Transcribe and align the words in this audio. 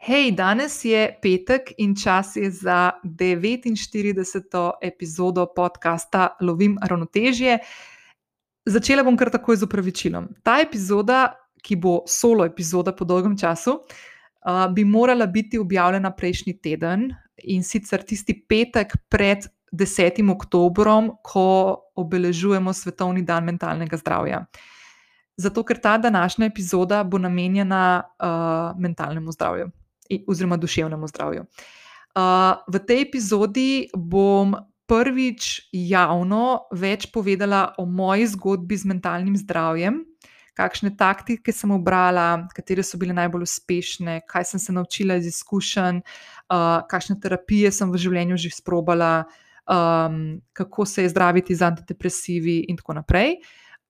Hej, 0.00 0.30
danes 0.32 0.84
je 0.84 1.18
petek 1.22 1.74
in 1.78 1.92
čas 1.92 2.36
je 2.36 2.50
za 2.50 2.92
49. 3.04 4.70
epizodo 4.82 5.46
podcasta 5.56 6.36
Lovim 6.40 6.78
ravnotežje. 6.82 7.58
Začela 8.64 9.02
bom 9.04 9.16
kar 9.20 9.28
takoj 9.28 9.58
z 9.60 9.66
upravičilom. 9.68 10.28
Ta 10.42 10.54
epizoda, 10.64 11.34
ki 11.60 11.76
bo 11.76 11.98
solo 12.08 12.46
epizoda 12.48 12.94
po 12.96 13.04
dolgem 13.04 13.34
času, 13.36 13.74
bi 14.72 14.84
morala 14.88 15.26
biti 15.26 15.60
objavljena 15.60 16.14
prejšnji 16.16 16.54
teden 16.64 17.10
in 17.44 17.60
sicer 17.62 18.00
tisti 18.00 18.38
petek 18.48 18.94
pred 19.08 19.44
10. 19.72 20.22
oktobrom, 20.32 21.10
ko 21.22 21.76
obeležujemo 21.94 22.72
Svetovni 22.72 23.20
dan 23.22 23.44
mentalnega 23.44 24.00
zdravja. 24.00 24.46
Zato, 25.36 25.60
ker 25.62 25.76
ta 25.76 25.98
današnja 25.98 26.46
epizoda 26.46 27.04
bo 27.04 27.18
namenjena 27.18 28.00
uh, 28.00 28.80
mentalnemu 28.80 29.32
zdravju 29.32 29.70
oziroma 30.26 30.56
duševnemu 30.56 31.06
zdravju. 31.06 31.46
Uh, 32.10 32.58
v 32.66 32.82
tej 32.86 33.06
epizodi 33.06 33.70
bom 33.94 34.56
prvič 34.90 35.70
javno 35.70 36.66
več 36.74 37.06
povedala 37.14 37.78
o 37.78 37.86
moji 37.86 38.26
zgodbi 38.32 38.74
z 38.74 38.90
mentalnim 38.90 39.36
zdravjem, 39.38 40.02
kakšne 40.58 40.90
taktike 40.98 41.54
sem 41.54 41.70
obrala, 41.70 42.50
katere 42.50 42.82
so 42.82 42.98
bile 42.98 43.14
najbolj 43.14 43.46
uspešne, 43.46 44.20
kaj 44.26 44.50
sem 44.50 44.60
se 44.60 44.74
naučila 44.74 45.20
iz 45.20 45.30
izkušenj, 45.30 46.02
uh, 46.02 46.82
kakšne 46.90 47.20
terapije 47.22 47.70
sem 47.72 47.92
v 47.92 48.02
življenju 48.02 48.40
že 48.42 48.50
sprobala, 48.58 49.30
um, 49.70 50.40
kako 50.52 50.86
se 50.86 51.06
je 51.06 51.14
zdraviti 51.14 51.54
z 51.54 51.62
antidepresivi 51.70 52.64
in 52.68 52.76
tako 52.76 52.98
naprej. 52.98 53.38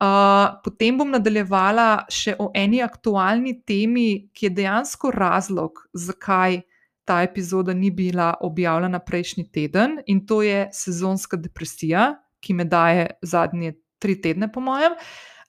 Uh, 0.01 0.57
potem 0.65 0.97
bom 0.97 1.11
nadaljevala 1.13 2.07
še 2.09 2.33
o 2.41 2.47
eni 2.57 2.79
aktualni 2.81 3.59
temi, 3.69 4.31
ki 4.33 4.47
je 4.47 4.53
dejansko 4.63 5.11
razlog, 5.13 5.83
zakaj 5.93 6.63
ta 7.05 7.19
epizoda 7.27 7.75
ni 7.77 7.91
bila 7.93 8.31
objavljena 8.41 9.03
prejšnji 9.05 9.51
teden, 9.53 9.99
in 10.07 10.23
to 10.25 10.41
je 10.41 10.71
sezonska 10.73 11.37
depresija, 11.37 12.15
ki 12.41 12.57
me 12.57 12.65
daje 12.65 13.11
zadnje 13.21 13.75
tri 14.01 14.17
tedne, 14.17 14.49
po 14.49 14.65
mojem. 14.65 14.97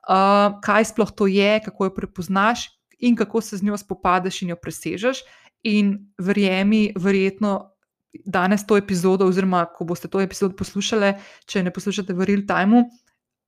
Uh, 0.04 0.60
kaj 0.66 0.90
sploh 0.92 1.14
to 1.16 1.30
je, 1.32 1.62
kako 1.64 1.88
jo 1.88 1.94
prepoznaš 1.96 2.66
in 3.00 3.16
kako 3.16 3.42
se 3.42 3.58
z 3.58 3.64
njo 3.64 3.78
spopadaš 3.78 4.42
in 4.42 4.52
jo 4.52 4.58
presežeš. 4.60 5.24
In 5.64 5.94
verjemi, 6.18 6.90
verjetno. 6.98 7.70
Danes 8.12 8.66
to 8.68 8.76
epizodo, 8.76 9.24
oziroma 9.32 9.64
ko 9.72 9.86
boste 9.88 10.10
to 10.12 10.20
epizodo 10.20 10.58
poslušali, 10.60 11.14
če 11.48 11.64
ne 11.64 11.72
poslušate 11.72 12.12
v 12.12 12.26
real 12.28 12.42
time, 12.44 12.82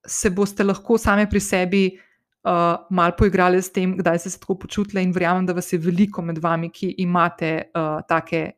se 0.07 0.29
boste 0.29 0.63
lahko 0.63 0.97
sami 0.97 1.27
pri 1.29 1.39
sebi 1.39 1.83
uh, 1.93 2.85
malo 2.89 3.15
poigrali 3.17 3.61
s 3.61 3.71
tem, 3.71 3.95
kdaj 3.97 4.19
ste 4.19 4.29
se 4.33 4.39
tako 4.39 4.57
počutili, 4.65 5.03
in 5.03 5.13
verjamem, 5.15 5.45
da 5.45 5.53
vas 5.53 5.73
je 5.73 5.79
veliko 5.79 6.21
med 6.21 6.41
vami, 6.43 6.69
ki 6.69 6.95
imate 7.03 7.53
uh, 7.73 8.01
take 8.07 8.51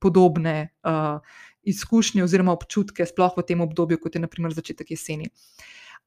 podobne 0.00 0.72
uh, 0.84 1.20
izkušnje 1.62 2.24
oziroma 2.24 2.52
občutke, 2.56 3.06
sploh 3.06 3.36
v 3.36 3.46
tem 3.46 3.60
obdobju, 3.60 4.00
kot 4.00 4.14
je 4.16 4.24
naprimer 4.24 4.52
začetek 4.56 4.96
jeseni. 4.96 5.30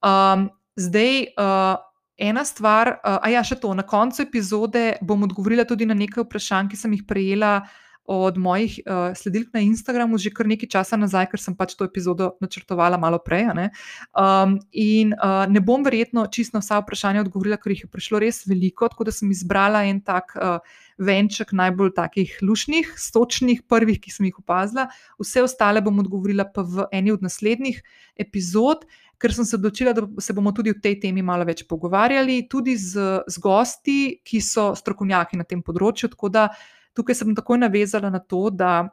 Um, 0.01 0.51
zdaj. 0.75 1.33
Uh, 1.37 1.89
Ena 2.23 2.43
stvar, 2.45 2.99
a 3.01 3.25
ja, 3.33 3.39
še 3.41 3.55
to, 3.57 3.71
na 3.73 3.81
koncu 3.89 4.21
epizode 4.21 4.99
bom 5.01 5.23
odgovorila 5.25 5.63
tudi 5.65 5.87
na 5.89 5.95
nekaj 5.97 6.21
vprašanj, 6.27 6.67
ki 6.69 6.77
sem 6.77 6.91
jih 6.93 7.01
prejela 7.09 7.55
uh, 7.57 7.71
od 8.05 8.37
mojih 8.37 8.79
uh, 8.83 9.15
sledilk 9.15 9.53
na 9.53 9.61
Instagramu 9.63 10.17
že 10.17 10.29
kar 10.29 10.47
nekaj 10.47 10.69
časa 10.69 10.99
nazaj, 10.99 11.29
ker 11.31 11.39
sem 11.39 11.55
pač 11.55 11.75
to 11.79 11.87
epizodo 11.87 12.33
načrtovala 12.43 12.99
malo 12.99 13.19
prej. 13.23 13.47
Um, 13.47 14.59
in 14.71 15.15
uh, 15.15 15.47
ne 15.47 15.63
bom 15.63 15.83
verjetno 15.83 16.27
čisto 16.27 16.59
na 16.59 16.61
vsa 16.63 16.81
vprašanja 16.83 17.23
odgovorila, 17.23 17.57
ker 17.57 17.71
jih 17.71 17.85
je 17.87 17.91
prišlo 17.91 18.19
res 18.19 18.43
veliko, 18.47 18.89
tako 18.91 19.07
da 19.07 19.15
sem 19.15 19.31
izbrala 19.31 19.85
en 19.87 20.01
tak 20.03 20.35
uh, 20.35 20.59
venček 20.99 21.55
najbolj 21.55 21.93
takih 21.95 22.35
lušnih, 22.43 22.91
stočnih, 22.99 23.63
prvih, 23.67 24.01
ki 24.03 24.11
sem 24.11 24.27
jih 24.27 24.43
opazila. 24.43 24.89
Vse 25.21 25.45
ostale 25.47 25.81
bom 25.81 26.03
odgovorila 26.03 26.45
pa 26.51 26.61
v 26.67 26.89
eni 26.91 27.15
od 27.15 27.23
naslednjih 27.23 27.79
epizod. 28.19 28.83
Ker 29.23 29.31
sem 29.31 29.47
se 29.47 29.55
odločila, 29.55 29.93
da 29.95 30.03
se 30.19 30.33
bomo 30.35 30.51
tudi 30.51 30.73
o 30.73 30.75
tej 30.75 30.97
temi 30.99 31.21
malo 31.23 31.45
več 31.47 31.61
pogovarjali, 31.63 32.41
tudi 32.51 32.75
z, 32.75 33.23
z 33.23 33.39
gosti, 33.39 34.19
ki 34.19 34.41
so 34.43 34.73
strokovnjaki 34.75 35.39
na 35.39 35.47
tem 35.47 35.61
področju. 35.63 36.09
Tako 36.11 36.27
da 36.33 36.49
uh, 36.51 36.82
tukaj 36.93 37.15
se 37.15 37.25
bom 37.25 37.35
takoj 37.35 37.57
navezala 37.57 38.09
na 38.09 38.19
to, 38.19 38.49
da 38.49 38.89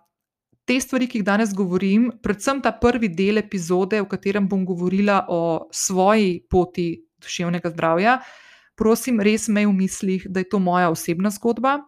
te 0.64 0.80
stvari, 0.80 1.08
ki 1.10 1.20
jih 1.20 1.26
danes 1.26 1.54
govorim, 1.56 2.10
predvsem 2.22 2.60
ta 2.62 2.72
prvi 2.72 3.08
del 3.08 3.40
epizode, 3.40 4.00
v 4.00 4.08
katerem 4.08 4.48
bom 4.48 4.64
govorila 4.64 5.24
o 5.28 5.68
svoji 5.74 6.40
poti 6.50 6.92
duševnega 7.20 7.72
zdravja, 7.72 8.20
prosim, 8.78 9.20
res 9.20 9.48
me 9.48 9.66
v 9.66 9.74
mislih, 9.76 10.28
da 10.30 10.40
je 10.40 10.48
to 10.48 10.60
moja 10.62 10.92
osebna 10.92 11.32
zgodba. 11.34 11.80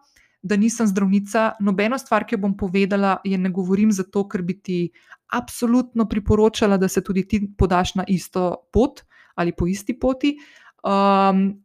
Da 0.43 0.57
nisem 0.59 0.89
zdravnica, 0.89 1.53
nobeno 1.63 1.95
stvar, 1.97 2.25
ki 2.27 2.35
jo 2.35 2.41
bom 2.43 2.57
povedala, 2.59 3.21
je 3.23 3.37
ne 3.39 3.49
govorim 3.49 3.93
zato, 3.95 4.25
ker 4.27 4.43
bi 4.43 4.57
ti 4.59 4.79
absolutno 5.31 6.03
priporočala, 6.09 6.77
da 6.77 6.89
se 6.91 7.03
tudi 7.03 7.23
ti 7.27 7.39
podaš 7.57 7.95
na 7.95 8.03
isto 8.07 8.67
pot 8.73 9.05
ali 9.39 9.55
po 9.55 9.65
isti 9.67 9.95
poti. 9.99 10.35
Um, 10.83 11.62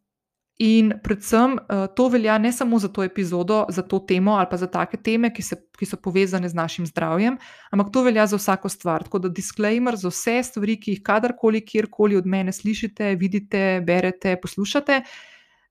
In 0.58 0.90
predvsem 1.02 1.52
uh, 1.54 1.86
to 1.94 2.08
velja 2.10 2.34
ne 2.38 2.50
samo 2.52 2.78
za 2.78 2.88
to 2.88 3.04
epizodo, 3.06 3.66
za 3.68 3.82
to 3.82 3.98
temo 3.98 4.32
ali 4.32 4.46
pa 4.50 4.56
za 4.56 4.66
take 4.66 4.96
teme, 4.96 5.30
ki, 5.34 5.42
se, 5.42 5.56
ki 5.78 5.86
so 5.86 5.96
povezane 6.02 6.48
z 6.48 6.54
našim 6.54 6.86
zdravjem, 6.86 7.36
ampak 7.70 7.92
to 7.94 8.02
velja 8.02 8.26
za 8.26 8.36
vsako 8.36 8.68
stvar. 8.68 9.04
Tako 9.06 9.18
da 9.18 9.28
disclaimer 9.28 9.96
za 9.96 10.10
vse 10.10 10.42
stvari, 10.42 10.80
ki 10.80 10.96
jih 10.96 11.02
kadarkoli, 11.02 11.62
kjerkoli 11.62 12.18
od 12.18 12.26
mene 12.26 12.52
slišite, 12.52 13.14
vidite, 13.14 13.82
berete, 13.86 14.34
poslušate, 14.42 15.02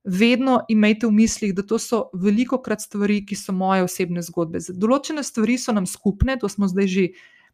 vedno 0.04 0.62
imejte 0.68 1.06
v 1.06 1.12
mislih, 1.12 1.52
da 1.54 1.62
to 1.62 1.76
so 1.78 2.06
veliko 2.14 2.56
krat 2.62 2.80
stvari, 2.80 3.26
ki 3.26 3.36
so 3.36 3.52
moje 3.52 3.84
osebne 3.84 4.24
zgodbe. 4.24 4.64
Določene 4.72 5.20
stvari 5.22 5.58
so 5.60 5.76
nam 5.76 5.84
skupne, 5.84 6.38
to 6.40 6.48
smo 6.48 6.68
zdaj 6.68 6.88
že 6.88 7.10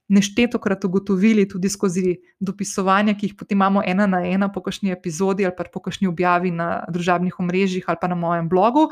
neštetokrat 0.09 0.85
ugotovili 0.85 1.49
tudi 1.49 1.69
skozi 1.69 2.17
dopisovanja, 2.41 3.15
ki 3.15 3.31
jih 3.31 3.37
potem 3.39 3.57
imamo 3.57 3.83
ena 3.87 4.07
na 4.07 4.21
ena 4.27 4.51
po 4.53 4.61
kakšni 4.63 4.93
epizodi 4.93 5.47
ali 5.47 5.55
pa 5.57 5.65
po 5.73 5.81
kakšni 5.81 6.09
objavi 6.09 6.51
na 6.51 6.85
družabnih 6.93 7.41
omrežjih 7.41 7.85
ali 7.89 8.01
pa 8.01 8.09
na 8.09 8.15
mojem 8.15 8.49
blogu. 8.49 8.91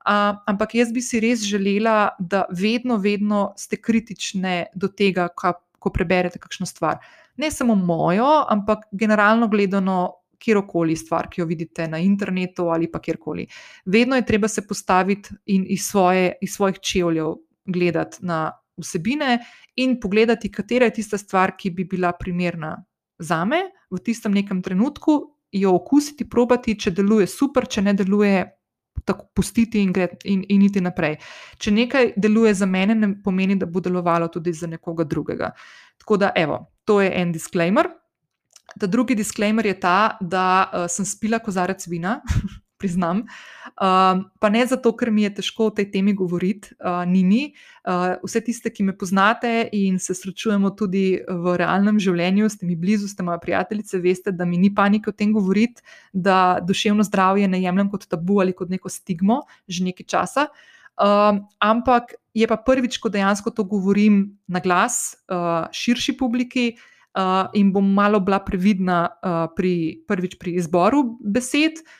Uh, 0.00 0.36
ampak 0.48 0.74
jaz 0.74 0.92
bi 0.92 1.02
si 1.04 1.20
res 1.20 1.42
želela, 1.44 2.16
da 2.18 2.46
vedno, 2.56 2.96
vedno 2.96 3.52
ste 3.56 3.76
kritični 3.76 4.70
do 4.74 4.88
tega, 4.88 5.28
ka, 5.28 5.58
ko 5.78 5.92
preberete 5.92 6.40
kakšno 6.40 6.66
stvar. 6.66 7.02
Ne 7.36 7.50
samo 7.50 7.74
mojo, 7.74 8.46
ampak 8.48 8.88
generalno 8.92 9.48
gledano, 9.48 10.20
kjerkoli 10.40 10.96
stvar, 10.96 11.28
ki 11.28 11.42
jo 11.42 11.46
vidite 11.46 11.84
na 11.88 11.98
internetu 12.00 12.70
ali 12.72 12.88
pa 12.90 12.98
kjerkoli. 12.98 13.46
Vedno 13.84 14.16
je 14.16 14.26
treba 14.26 14.48
se 14.48 14.66
postaviti 14.66 15.36
in 15.46 15.66
iz, 15.68 15.84
svoje, 15.84 16.32
iz 16.40 16.54
svojih 16.56 16.78
čevljev 16.80 17.34
gledati 17.66 18.24
na 18.24 18.52
vsebine 18.80 19.38
in 19.76 19.98
pogledati, 20.00 20.50
katera 20.52 20.88
je 20.88 20.98
tista 21.00 21.18
stvar, 21.18 21.56
ki 21.56 21.70
bi 21.70 21.84
bila 21.84 22.12
primerna 22.12 22.76
za 23.18 23.44
me 23.44 23.60
v 23.90 23.98
tistem 23.98 24.32
nekem 24.32 24.62
trenutku, 24.62 25.20
jo 25.52 25.74
okusiti, 25.74 26.28
probati, 26.30 26.76
če 26.78 26.92
deluje 26.94 27.26
super, 27.26 27.68
če 27.68 27.82
ne 27.82 27.94
deluje. 27.94 28.48
Tako 29.06 29.30
pustiti 29.34 29.80
in, 29.80 29.94
gre, 29.96 30.10
in, 30.28 30.42
in 30.52 30.64
iti 30.66 30.80
naprej. 30.82 31.14
Če 31.58 31.70
nekaj 31.72 32.10
deluje 32.20 32.50
za 32.54 32.66
mene, 32.68 32.94
ne 32.98 33.08
pomeni, 33.24 33.56
da 33.56 33.64
bo 33.66 33.80
delovalo 33.80 34.28
tudi 34.28 34.52
za 34.52 34.68
nekoga 34.68 35.06
drugega. 35.08 35.48
Tako 36.02 36.18
da, 36.20 36.32
evo, 36.36 36.58
to 36.84 36.98
je 37.00 37.08
en 37.16 37.32
disclaimer. 37.32 37.88
Ta 38.78 38.86
drugi 38.86 39.16
disclaimer 39.16 39.66
je 39.66 39.76
ta, 39.80 40.18
da 40.20 40.44
uh, 40.66 40.84
sem 40.90 41.08
spila 41.08 41.40
kozarec 41.40 41.86
vina, 41.88 42.18
priznam. 42.80 43.26
Uh, 43.76 44.24
pa 44.40 44.48
ne 44.48 44.64
zato, 44.66 44.92
ker 44.96 45.12
mi 45.12 45.26
je 45.26 45.34
težko 45.40 45.68
o 45.68 45.74
tej 45.76 45.90
temi 45.92 46.14
govoriti, 46.16 46.72
uh, 46.80 47.04
ni 47.08 47.22
mi. 47.24 47.42
Uh, 47.84 48.16
vse 48.24 48.42
tiste, 48.48 48.72
ki 48.72 48.88
me 48.88 48.96
poznate 48.96 49.68
in 49.76 50.00
se 50.00 50.16
srečujemo 50.16 50.72
tudi 50.76 51.20
v 51.20 51.54
realnem 51.60 52.00
življenju, 52.00 52.48
ste 52.52 52.68
mi 52.68 52.78
blizu, 52.80 53.08
ste 53.12 53.24
moje 53.26 53.40
prijateljice, 53.44 54.00
veste, 54.00 54.34
da 54.36 54.48
mi 54.48 54.58
ni 54.60 54.72
panike 54.74 55.12
o 55.12 55.16
tem 55.16 55.32
govoriti, 55.36 55.84
da 56.12 56.58
duševno 56.64 57.04
zdravje 57.06 57.48
ne 57.52 57.62
jemljem 57.62 57.92
kot 57.92 58.08
tabu 58.10 58.40
ali 58.40 58.56
kot 58.56 58.72
neko 58.72 58.88
stigmo 58.88 59.42
že 59.68 59.84
nekaj 59.86 60.06
časa. 60.08 60.48
Uh, 61.00 61.40
ampak 61.64 62.16
je 62.36 62.46
pa 62.46 62.58
prvič, 62.60 62.98
ko 63.00 63.08
dejansko 63.08 63.52
to 63.54 63.64
govorim 63.64 64.36
na 64.48 64.60
glas, 64.60 65.16
uh, 65.28 65.68
širši 65.72 66.16
publiki. 66.18 66.72
Uh, 67.10 67.50
in 67.58 67.72
bom 67.74 67.82
malo 67.82 68.20
bila 68.22 68.38
previdna 68.38 69.10
uh, 69.10 69.48
pri, 69.50 69.98
prvič 70.06 70.36
pri 70.38 70.52
izboru 70.62 71.00
besed, 71.18 71.80
uh, 71.82 71.99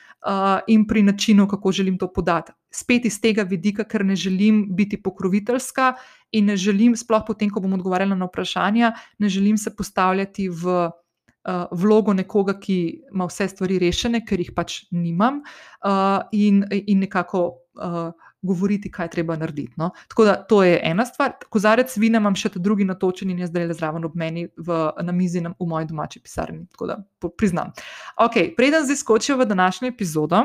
in 0.67 0.87
pri 0.87 1.03
načinu, 1.03 1.47
kako 1.47 1.71
želim 1.71 1.97
to 1.97 2.07
podati. 2.13 2.51
Spet 2.71 3.05
iz 3.05 3.21
tega 3.21 3.43
vidika, 3.43 3.83
ker 3.83 4.05
ne 4.05 4.15
želim 4.15 4.67
biti 4.75 5.01
pokroviteljska 5.01 5.93
in 6.31 6.45
ne 6.45 6.57
želim, 6.57 6.95
sploh 6.95 7.23
potem, 7.27 7.49
ko 7.49 7.59
bom 7.59 7.73
odgovarjala 7.73 8.15
na 8.15 8.25
vprašanja, 8.25 8.93
ne 9.19 9.29
želim 9.29 9.57
se 9.57 9.75
postavljati 9.75 10.49
v 10.49 10.85
uh, 10.85 11.65
vlogo 11.71 12.13
nekoga, 12.13 12.59
ki 12.59 12.77
ima 13.13 13.25
vse 13.25 13.47
stvari 13.47 13.79
rešene, 13.79 14.21
ker 14.25 14.39
jih 14.39 14.53
pač 14.55 14.83
nimam, 14.91 15.41
uh, 15.85 16.21
in, 16.31 16.65
in 16.71 17.07
nekako. 17.07 17.45
Govoriti, 18.41 18.91
kaj 18.91 19.09
treba 19.13 19.35
narediti. 19.37 19.73
No? 19.77 19.91
Tako 20.09 20.25
da 20.25 20.35
to 20.35 20.63
je 20.63 20.79
ena 20.83 21.05
stvar. 21.05 21.33
Kozarec 21.49 21.93
vina 21.97 22.17
imam 22.17 22.35
še 22.35 22.49
ta 22.55 22.59
drugi 22.59 22.85
natočen 22.85 23.29
in 23.29 23.39
je 23.43 23.49
zdaj 23.51 23.67
le 23.69 23.77
zraven 23.77 24.05
ob 24.05 24.15
meni 24.17 24.47
v, 24.57 24.79
na 25.03 25.13
mizi 25.13 25.43
v 25.43 25.67
moji 25.67 25.89
domači 25.89 26.21
pisarni. 26.23 26.65
Tako 26.73 26.89
da 26.89 26.97
priznam. 27.37 27.73
Ok, 28.17 28.39
preden 28.57 28.85
zdaj 28.85 29.01
skočim 29.03 29.39
v 29.39 29.45
današnjo 29.45 29.93
epizodo. 29.93 30.43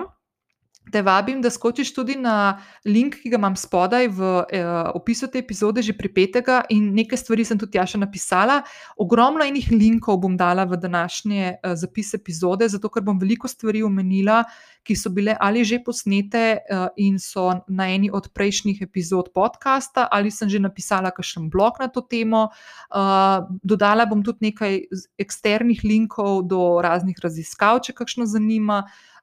Te 0.93 1.03
vabim, 1.03 1.41
da 1.43 1.51
skočiš 1.51 1.91
tudi 1.95 2.15
na 2.17 2.59
link, 2.85 3.19
ki 3.23 3.31
ga 3.33 3.41
imam 3.41 3.57
spodaj 3.59 4.09
v 4.15 4.29
eh, 4.55 4.67
opisu 4.95 5.29
te 5.33 5.41
epizode, 5.43 5.83
že 5.83 5.97
pripetega 5.99 6.63
in 6.71 6.93
nekaj 6.95 7.19
stvari 7.19 7.45
sem 7.45 7.59
tudi 7.59 7.75
tja 7.75 7.87
še 7.91 7.99
napisala. 7.99 8.61
Ogromno 9.03 9.45
enih 9.45 9.71
linkov 9.75 10.21
bom 10.23 10.37
dala 10.39 10.67
v 10.69 10.79
današnje 10.79 11.43
eh, 11.43 11.75
zapis 11.75 12.15
epizode, 12.15 12.69
zato 12.71 12.91
ker 12.93 13.03
bom 13.03 13.19
veliko 13.19 13.51
stvari 13.51 13.83
omenila, 13.83 14.45
ki 14.87 14.95
so 14.95 15.11
bile 15.11 15.35
ali 15.43 15.65
že 15.67 15.81
posnete 15.83 16.45
eh, 16.63 16.87
in 17.03 17.19
so 17.19 17.49
na 17.67 17.89
eni 17.91 18.13
od 18.13 18.31
prejšnjih 18.31 18.85
epizod 18.87 19.33
podcasta, 19.35 20.07
ali 20.07 20.31
sem 20.31 20.49
že 20.49 20.63
napisala 20.63 21.11
kakšen 21.11 21.51
blog 21.51 21.83
na 21.83 21.91
to 21.91 22.07
temo. 22.07 22.47
Eh, 22.47 23.39
dodala 23.63 24.07
bom 24.07 24.23
tudi 24.23 24.53
nekaj 24.53 24.81
eksternih 25.19 25.83
linkov 25.83 26.47
do 26.47 26.79
raznih 26.79 27.19
raziskav, 27.19 27.83
če 27.83 27.97
kakšno 27.97 28.31
zanima. 28.31 28.85
Uh, 28.87 29.16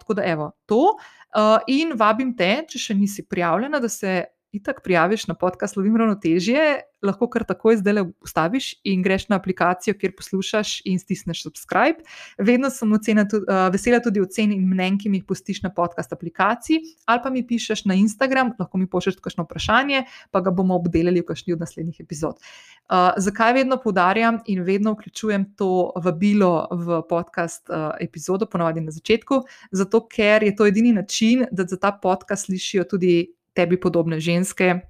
tako 0.00 0.14
da, 0.14 0.24
evo, 0.24 0.50
to. 0.66 0.94
Uh, 1.36 1.58
in 1.70 1.92
vabim 1.98 2.32
te, 2.36 2.64
če 2.68 2.78
še 2.78 2.94
nisi 2.98 3.26
prijavljena, 3.28 3.78
da 3.78 3.88
se 3.88 4.24
itak 4.52 4.82
prijaviš 4.84 5.26
na 5.26 5.34
podcast 5.34 5.76
Lovim 5.76 5.96
ravnotežje, 5.96 6.80
lahko 7.02 7.28
kar 7.30 7.44
takoj 7.48 7.78
zdaj 7.80 7.94
le 7.94 8.02
ustaviš 8.20 8.72
in 8.84 9.02
greš 9.02 9.28
na 9.30 9.38
aplikacijo, 9.38 9.94
kjer 9.98 10.12
poslušaš 10.16 10.80
in 10.84 10.98
stisneš 10.98 11.42
subscribe. 11.46 12.02
Vedno 12.38 12.70
sem 12.70 12.92
ocena, 12.92 13.24
tudi, 13.28 13.46
uh, 13.48 13.68
vesela 13.72 14.00
tudi 14.04 14.20
ocen 14.20 14.52
in 14.52 14.66
mnen, 14.68 14.98
ki 14.98 15.08
mi 15.08 15.20
jih 15.20 15.28
postiš 15.28 15.62
na 15.62 15.70
podcast 15.74 16.12
aplikaciji, 16.12 16.82
ali 17.06 17.22
pa 17.22 17.30
mi 17.30 17.46
pišeš 17.46 17.84
na 17.88 17.94
Instagram, 17.94 18.52
lahko 18.58 18.78
mi 18.78 18.90
pošlješ 18.90 19.20
kakšno 19.22 19.46
vprašanje, 19.46 20.04
pa 20.30 20.42
ga 20.44 20.50
bomo 20.50 20.76
obdelali 20.76 21.22
v 21.22 21.30
kakšni 21.30 21.54
od 21.54 21.64
naslednjih 21.64 22.02
epizod. 22.02 22.42
Uh, 22.90 23.14
zakaj 23.16 23.54
vedno 23.62 23.78
poudarjam 23.80 24.40
in 24.46 24.64
vedno 24.66 24.92
vključujem 24.92 25.52
to 25.56 25.92
vabilo 25.96 26.66
v 26.70 27.02
podcast 27.08 27.70
uh, 27.70 27.94
epizodo, 28.00 28.50
ponovadi 28.50 28.82
na 28.84 28.90
začetku? 28.90 29.44
Zato, 29.72 30.04
ker 30.10 30.42
je 30.42 30.56
to 30.56 30.66
edini 30.66 30.92
način, 30.92 31.46
da 31.52 31.64
za 31.64 31.78
ta 31.78 31.92
podcast 32.02 32.50
slišijo 32.50 32.84
tudi 32.84 33.28
tebi 33.60 33.80
podobne 33.80 34.20
ženske. 34.20 34.80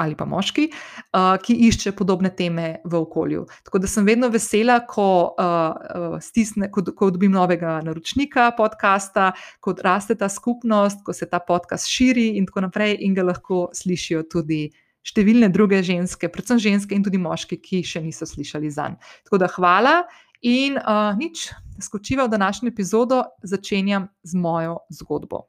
Ali 0.00 0.14
pa 0.16 0.24
moški, 0.24 0.70
uh, 0.70 1.34
ki 1.44 1.54
išče 1.66 1.90
podobne 1.92 2.30
teme 2.32 2.78
v 2.88 3.00
okolju. 3.02 3.42
Tako 3.66 3.80
da 3.82 3.88
sem 3.90 4.06
vedno 4.06 4.30
vesela, 4.32 4.78
ko, 4.88 5.34
uh, 5.34 6.14
stisne, 6.24 6.70
ko, 6.72 6.80
ko 6.96 7.10
dobim 7.12 7.34
novega 7.34 7.74
naročnika 7.84 8.46
podcasta, 8.56 9.32
ko 9.60 9.74
raste 9.84 10.16
ta 10.16 10.30
skupnost, 10.32 11.02
ko 11.04 11.12
se 11.12 11.28
ta 11.28 11.42
podcast 11.44 11.90
širi 11.90 12.30
in 12.40 12.48
tako 12.48 12.64
naprej, 12.70 12.96
in 13.04 13.18
ga 13.18 13.26
lahko 13.28 13.66
slišijo 13.76 14.24
tudi 14.30 14.70
številne 15.04 15.50
druge 15.52 15.82
ženske, 15.84 16.30
predvsem 16.32 16.62
ženske 16.62 16.96
in 16.96 17.04
tudi 17.04 17.20
moški, 17.20 17.60
ki 17.60 17.84
še 17.84 18.00
niso 18.04 18.28
slišali 18.28 18.72
za 18.72 18.88
njim. 18.92 18.98
Tako 19.28 19.42
da 19.42 19.52
hvala 19.52 19.94
in 20.40 20.80
uh, 20.80 21.12
nič, 21.18 21.50
skočiva 21.82 22.24
v 22.24 22.36
današnjo 22.38 22.72
epizodo, 22.72 23.24
začenjam 23.44 24.08
z 24.24 24.36
mojo 24.40 24.80
zgodbo. 24.96 25.44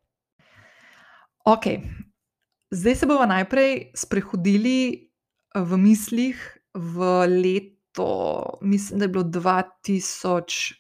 Ok, 1.48 1.68
Zdaj 2.71 2.95
se 2.95 3.06
bomo 3.06 3.25
najprej 3.25 3.91
sprehodili 3.95 5.12
v 5.56 5.77
mislih 5.77 6.39
v 6.73 7.27
leto, 7.27 8.59
mislim, 8.62 9.00
da 9.00 9.06
je 9.06 9.09
bilo 9.09 9.23
2005, 9.23 10.79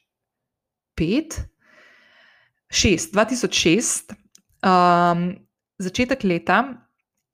6, 2.71 3.11
2006, 3.11 4.15
um, 4.63 5.35
začetek 5.79 6.23
leta, 6.23 6.63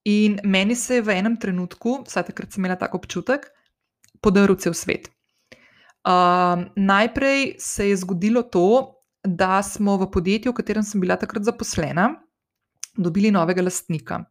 in 0.05 0.39
meni 0.43 0.75
se 0.75 0.95
je 0.95 1.01
v 1.05 1.19
enem 1.19 1.37
trenutku, 1.37 2.01
vsaj 2.07 2.23
takrat 2.31 2.51
sem 2.51 2.65
imela 2.65 2.75
tako 2.81 2.97
občutek, 2.97 3.45
podaril 4.21 4.57
cel 4.57 4.73
svet. 4.73 5.11
Um, 6.01 6.65
najprej 6.75 7.59
se 7.59 7.89
je 7.89 7.97
zgodilo 7.97 8.41
to, 8.41 8.97
da 9.21 9.61
smo 9.61 9.97
v 10.01 10.09
podjetju, 10.09 10.51
v 10.51 10.55
katerem 10.55 10.83
sem 10.83 11.01
bila 11.01 11.17
takrat 11.19 11.43
zaposlena, 11.45 12.15
dobili 12.97 13.31
novega 13.31 13.61
lastnika. 13.61 14.23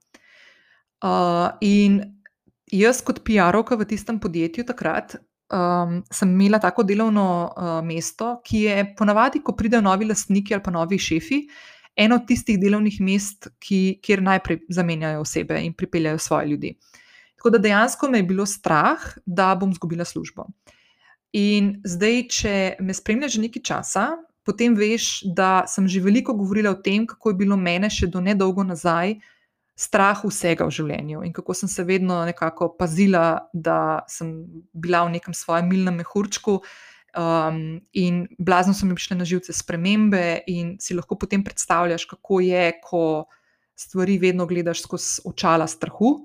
Uh, 1.05 1.53
in 1.61 2.01
jaz, 2.73 3.03
kot 3.05 3.21
PR-ovka 3.25 3.77
v 3.77 3.87
tistem 3.89 4.21
podjetju, 4.21 4.65
takrat 4.65 5.19
um, 5.53 6.01
sem 6.11 6.31
imela 6.31 6.59
tako 6.59 6.83
delovno 6.83 7.27
uh, 7.53 7.79
mesto, 7.85 8.39
ki 8.45 8.63
je 8.67 8.85
ponavadi, 8.99 9.43
ko 9.45 9.55
pridejo 9.57 9.83
novi 9.85 10.09
lastniki 10.09 10.55
ali 10.55 10.65
pa 10.65 10.73
novi 10.75 10.99
šefi, 10.99 11.43
eno 11.97 12.19
od 12.21 12.27
tistih 12.29 12.59
delovnih 12.61 13.01
mest, 13.01 13.49
ki, 13.61 13.99
kjer 14.03 14.23
najprej 14.23 14.65
zamenjajo 14.69 15.21
osebe 15.25 15.61
in 15.65 15.73
pripeljajo 15.73 16.19
svoje 16.19 16.49
ljudi. 16.49 16.75
Tako 17.37 17.51
da 17.51 17.59
dejansko 17.59 18.09
me 18.11 18.19
je 18.19 18.29
bilo 18.29 18.47
strah, 18.47 19.01
da 19.27 19.55
bom 19.55 19.71
izgubila 19.71 20.05
službo. 20.05 20.47
In 21.37 21.77
zdaj, 21.85 22.23
če 22.33 22.55
me 22.81 22.95
spremljaš 22.95 23.37
že 23.37 23.43
nekaj 23.45 23.63
časa, 23.63 24.07
potem 24.47 24.77
veš, 24.79 25.21
da 25.37 25.67
sem 25.69 25.89
že 25.89 26.01
veliko 26.01 26.35
govorila 26.35 26.73
o 26.73 26.81
tem, 26.81 27.07
kako 27.07 27.31
je 27.31 27.41
bilo 27.43 27.57
mene 27.57 27.91
še 27.91 28.07
do 28.07 28.21
nedolgo 28.21 28.65
nazaj 28.65 29.19
strah 29.76 30.23
vsega 30.25 30.64
v 30.64 30.73
življenju 30.73 31.23
in 31.26 31.32
kako 31.37 31.55
sem 31.55 31.69
se 31.69 31.84
vedno 31.84 32.23
nekako 32.25 32.70
pazila, 32.78 33.46
da 33.52 34.00
sem 34.08 34.32
bila 34.73 35.05
v 35.05 35.19
nekem 35.19 35.37
svojem 35.37 35.69
milnem 35.69 36.00
mehurčku. 36.00 36.62
Um, 37.17 37.81
in 37.96 38.26
blazno 38.38 38.75
so 38.76 38.88
mi 38.88 38.96
prišle 38.96 39.17
na 39.20 39.25
živce 39.28 39.52
spremembe, 39.56 40.43
in 40.52 40.75
si 40.81 40.96
lahko 40.96 41.17
potem 41.17 41.44
predstavljaš, 41.44 42.05
kako 42.08 42.40
je, 42.44 42.64
ko 42.84 43.02
stvari 43.76 44.19
vedno 44.20 44.46
gledaš 44.49 44.82
skozi 44.84 45.23
očala 45.28 45.69
strahu. 45.69 46.17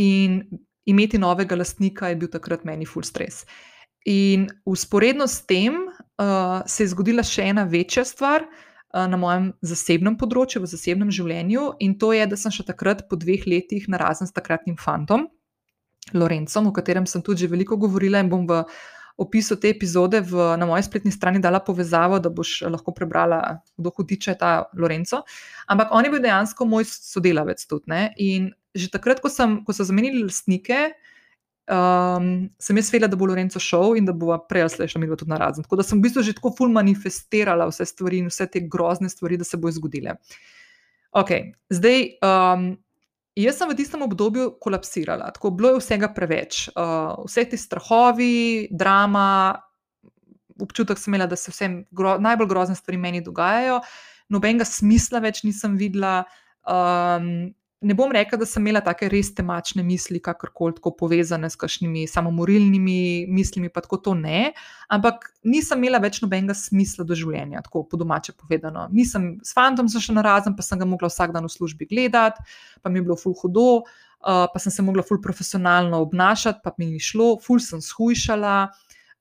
In 0.00 0.42
imeti 0.88 1.20
novega 1.20 1.56
lastnika 1.56 2.08
je 2.08 2.20
bil 2.20 2.32
takrat 2.32 2.64
meni 2.64 2.88
full 2.88 3.04
stress. 3.04 3.44
In 4.08 4.46
usporedno 4.64 5.26
s 5.28 5.40
tem 5.48 5.82
uh, 5.84 6.62
se 6.68 6.84
je 6.84 6.92
zgodila 6.92 7.24
še 7.24 7.48
ena 7.52 7.64
večja 7.68 8.04
stvar, 8.08 8.44
uh, 8.44 8.65
na 8.94 9.18
mojem 9.20 9.50
zasebnem 9.66 10.16
področju, 10.18 10.62
v 10.62 10.70
zasebnem 10.70 11.10
življenju. 11.12 11.72
In 11.84 11.96
to 11.98 12.12
je, 12.16 12.26
da 12.26 12.36
sem 12.38 12.54
še 12.54 12.66
takrat, 12.68 13.06
po 13.10 13.18
dveh 13.20 13.46
letih, 13.48 13.88
na 13.92 14.00
razen 14.00 14.28
s 14.28 14.36
takratnim 14.36 14.78
fantom, 14.80 15.28
Lorencom, 16.14 16.68
o 16.70 16.72
katerem 16.72 17.06
sem 17.10 17.22
tudi 17.22 17.48
veliko 17.50 17.74
govorila 17.82 18.20
in 18.22 18.28
bom 18.30 18.44
v 18.46 18.60
opisu 19.18 19.56
te 19.56 19.72
epizode 19.72 20.20
v, 20.20 20.52
na 20.60 20.68
moji 20.68 20.84
spletni 20.86 21.10
strani 21.10 21.40
dala 21.42 21.58
povezavo, 21.64 22.20
da 22.20 22.30
boš 22.30 22.60
lahko 22.68 22.92
prebrala, 22.94 23.62
kdo 23.74 23.90
hudiče 23.96 24.34
je 24.34 24.38
ta 24.38 24.52
Lorenco. 24.76 25.22
Ampak 25.72 25.90
on 25.90 26.04
je 26.04 26.12
bil 26.12 26.22
dejansko 26.22 26.68
moj 26.68 26.84
sodelavec 26.90 27.64
tudi. 27.66 27.90
Ne? 27.90 28.02
In 28.20 28.52
že 28.76 28.92
takrat, 28.92 29.22
ko, 29.24 29.32
sem, 29.32 29.62
ko 29.64 29.72
so 29.72 29.88
zamenili 29.88 30.20
lastnike, 30.20 30.92
um, 31.66 32.48
sem 32.58 32.78
jaz 32.80 32.90
vedela, 32.92 33.10
da 33.10 33.18
bo 33.18 33.26
Lorenzo 33.26 33.60
šel 33.62 33.96
in 34.00 34.06
da 34.06 34.14
bo 34.16 34.36
prej 34.48 34.66
ali 34.66 34.74
slej 34.74 34.92
šla 34.92 35.02
mi 35.02 35.10
tudi 35.10 35.30
na 35.30 35.38
razen. 35.42 35.66
Tako 35.66 35.80
da 35.80 35.86
sem 35.86 35.98
v 35.98 36.06
bistvu 36.06 36.22
že 36.22 36.36
tako 36.38 36.54
ful 36.58 36.72
manifestirala 36.72 37.68
vse 37.70 37.86
stvari 37.86 38.22
in 38.22 38.30
vse 38.32 38.46
te 38.50 38.62
grozne 38.62 39.10
stvari, 39.12 39.38
da 39.40 39.44
se 39.44 39.56
bo 39.56 39.70
zgodile. 39.70 40.18
Ok, 41.12 41.30
zdaj. 41.70 42.10
Um, 42.22 42.74
Jaz 43.36 43.58
sem 43.60 43.68
v 43.68 43.76
tistem 43.76 44.00
obdobju 44.00 44.54
kolapsirala, 44.64 45.26
tako 45.36 45.50
bilo 45.52 45.74
je 45.74 45.80
vsega 45.82 46.08
preveč. 46.08 46.70
Uh, 46.72 47.26
vse 47.28 47.42
te 47.44 47.58
strahovi, 47.60 48.64
drama, 48.72 49.60
občutek 50.56 50.96
sem 50.96 51.12
imela, 51.12 51.26
da 51.28 51.36
se 51.36 51.52
vse 51.52 51.68
gro, 51.92 52.16
najbolj 52.16 52.48
grozne 52.48 52.76
stvari 52.78 52.96
meni 52.96 53.20
dogajajo, 53.20 53.82
nobenega 54.32 54.64
smisla 54.64 55.20
več 55.20 55.42
nisem 55.44 55.76
videla. 55.76 56.22
Um, 56.64 57.52
ne 57.86 57.94
bom 57.94 58.10
rekla, 58.12 58.38
da 58.40 58.46
sem 58.48 58.64
imela 58.64 58.80
take 58.84 59.08
res 59.10 59.28
temačne 59.34 59.84
misli, 59.86 60.18
kakorkoli 60.22 60.76
tako 60.78 60.92
povezane 60.98 61.48
s 61.50 61.58
kakšnimi 61.60 62.06
samomorilnimi 62.10 63.26
mislimi, 63.30 63.70
pa 63.70 63.82
tako 63.84 64.00
to 64.02 64.14
ne, 64.18 64.50
ampak 64.92 65.28
nisem 65.46 65.84
imela 65.84 66.00
več 66.02 66.18
nobenega 66.24 66.56
smisla 66.58 67.06
do 67.06 67.16
življenja, 67.18 67.62
tako 67.66 67.84
po 67.90 68.00
domače 68.00 68.34
povedano. 68.34 68.88
Nisem 68.94 69.36
s 69.46 69.54
fantom 69.54 69.90
zašla 69.92 70.18
na 70.18 70.26
razen, 70.26 70.56
pa 70.58 70.66
sem 70.66 70.80
ga 70.80 70.88
mogla 70.88 71.10
vsak 71.12 71.34
dan 71.36 71.46
v 71.46 71.52
službi 71.52 71.86
gledati, 71.92 72.42
pa 72.82 72.90
mi 72.90 73.00
je 73.00 73.06
bilo 73.06 73.18
ful 73.20 73.36
hudo, 73.38 73.68
uh, 73.84 74.46
pa 74.50 74.62
sem 74.62 74.74
se 74.74 74.84
mogla 74.86 75.04
ful 75.06 75.22
profesionalno 75.22 76.02
obnašati, 76.08 76.64
pa 76.64 76.74
mi 76.80 76.90
ni 76.90 77.02
šlo, 77.02 77.36
ful 77.42 77.62
sem 77.62 77.82
shujšala. 77.84 78.56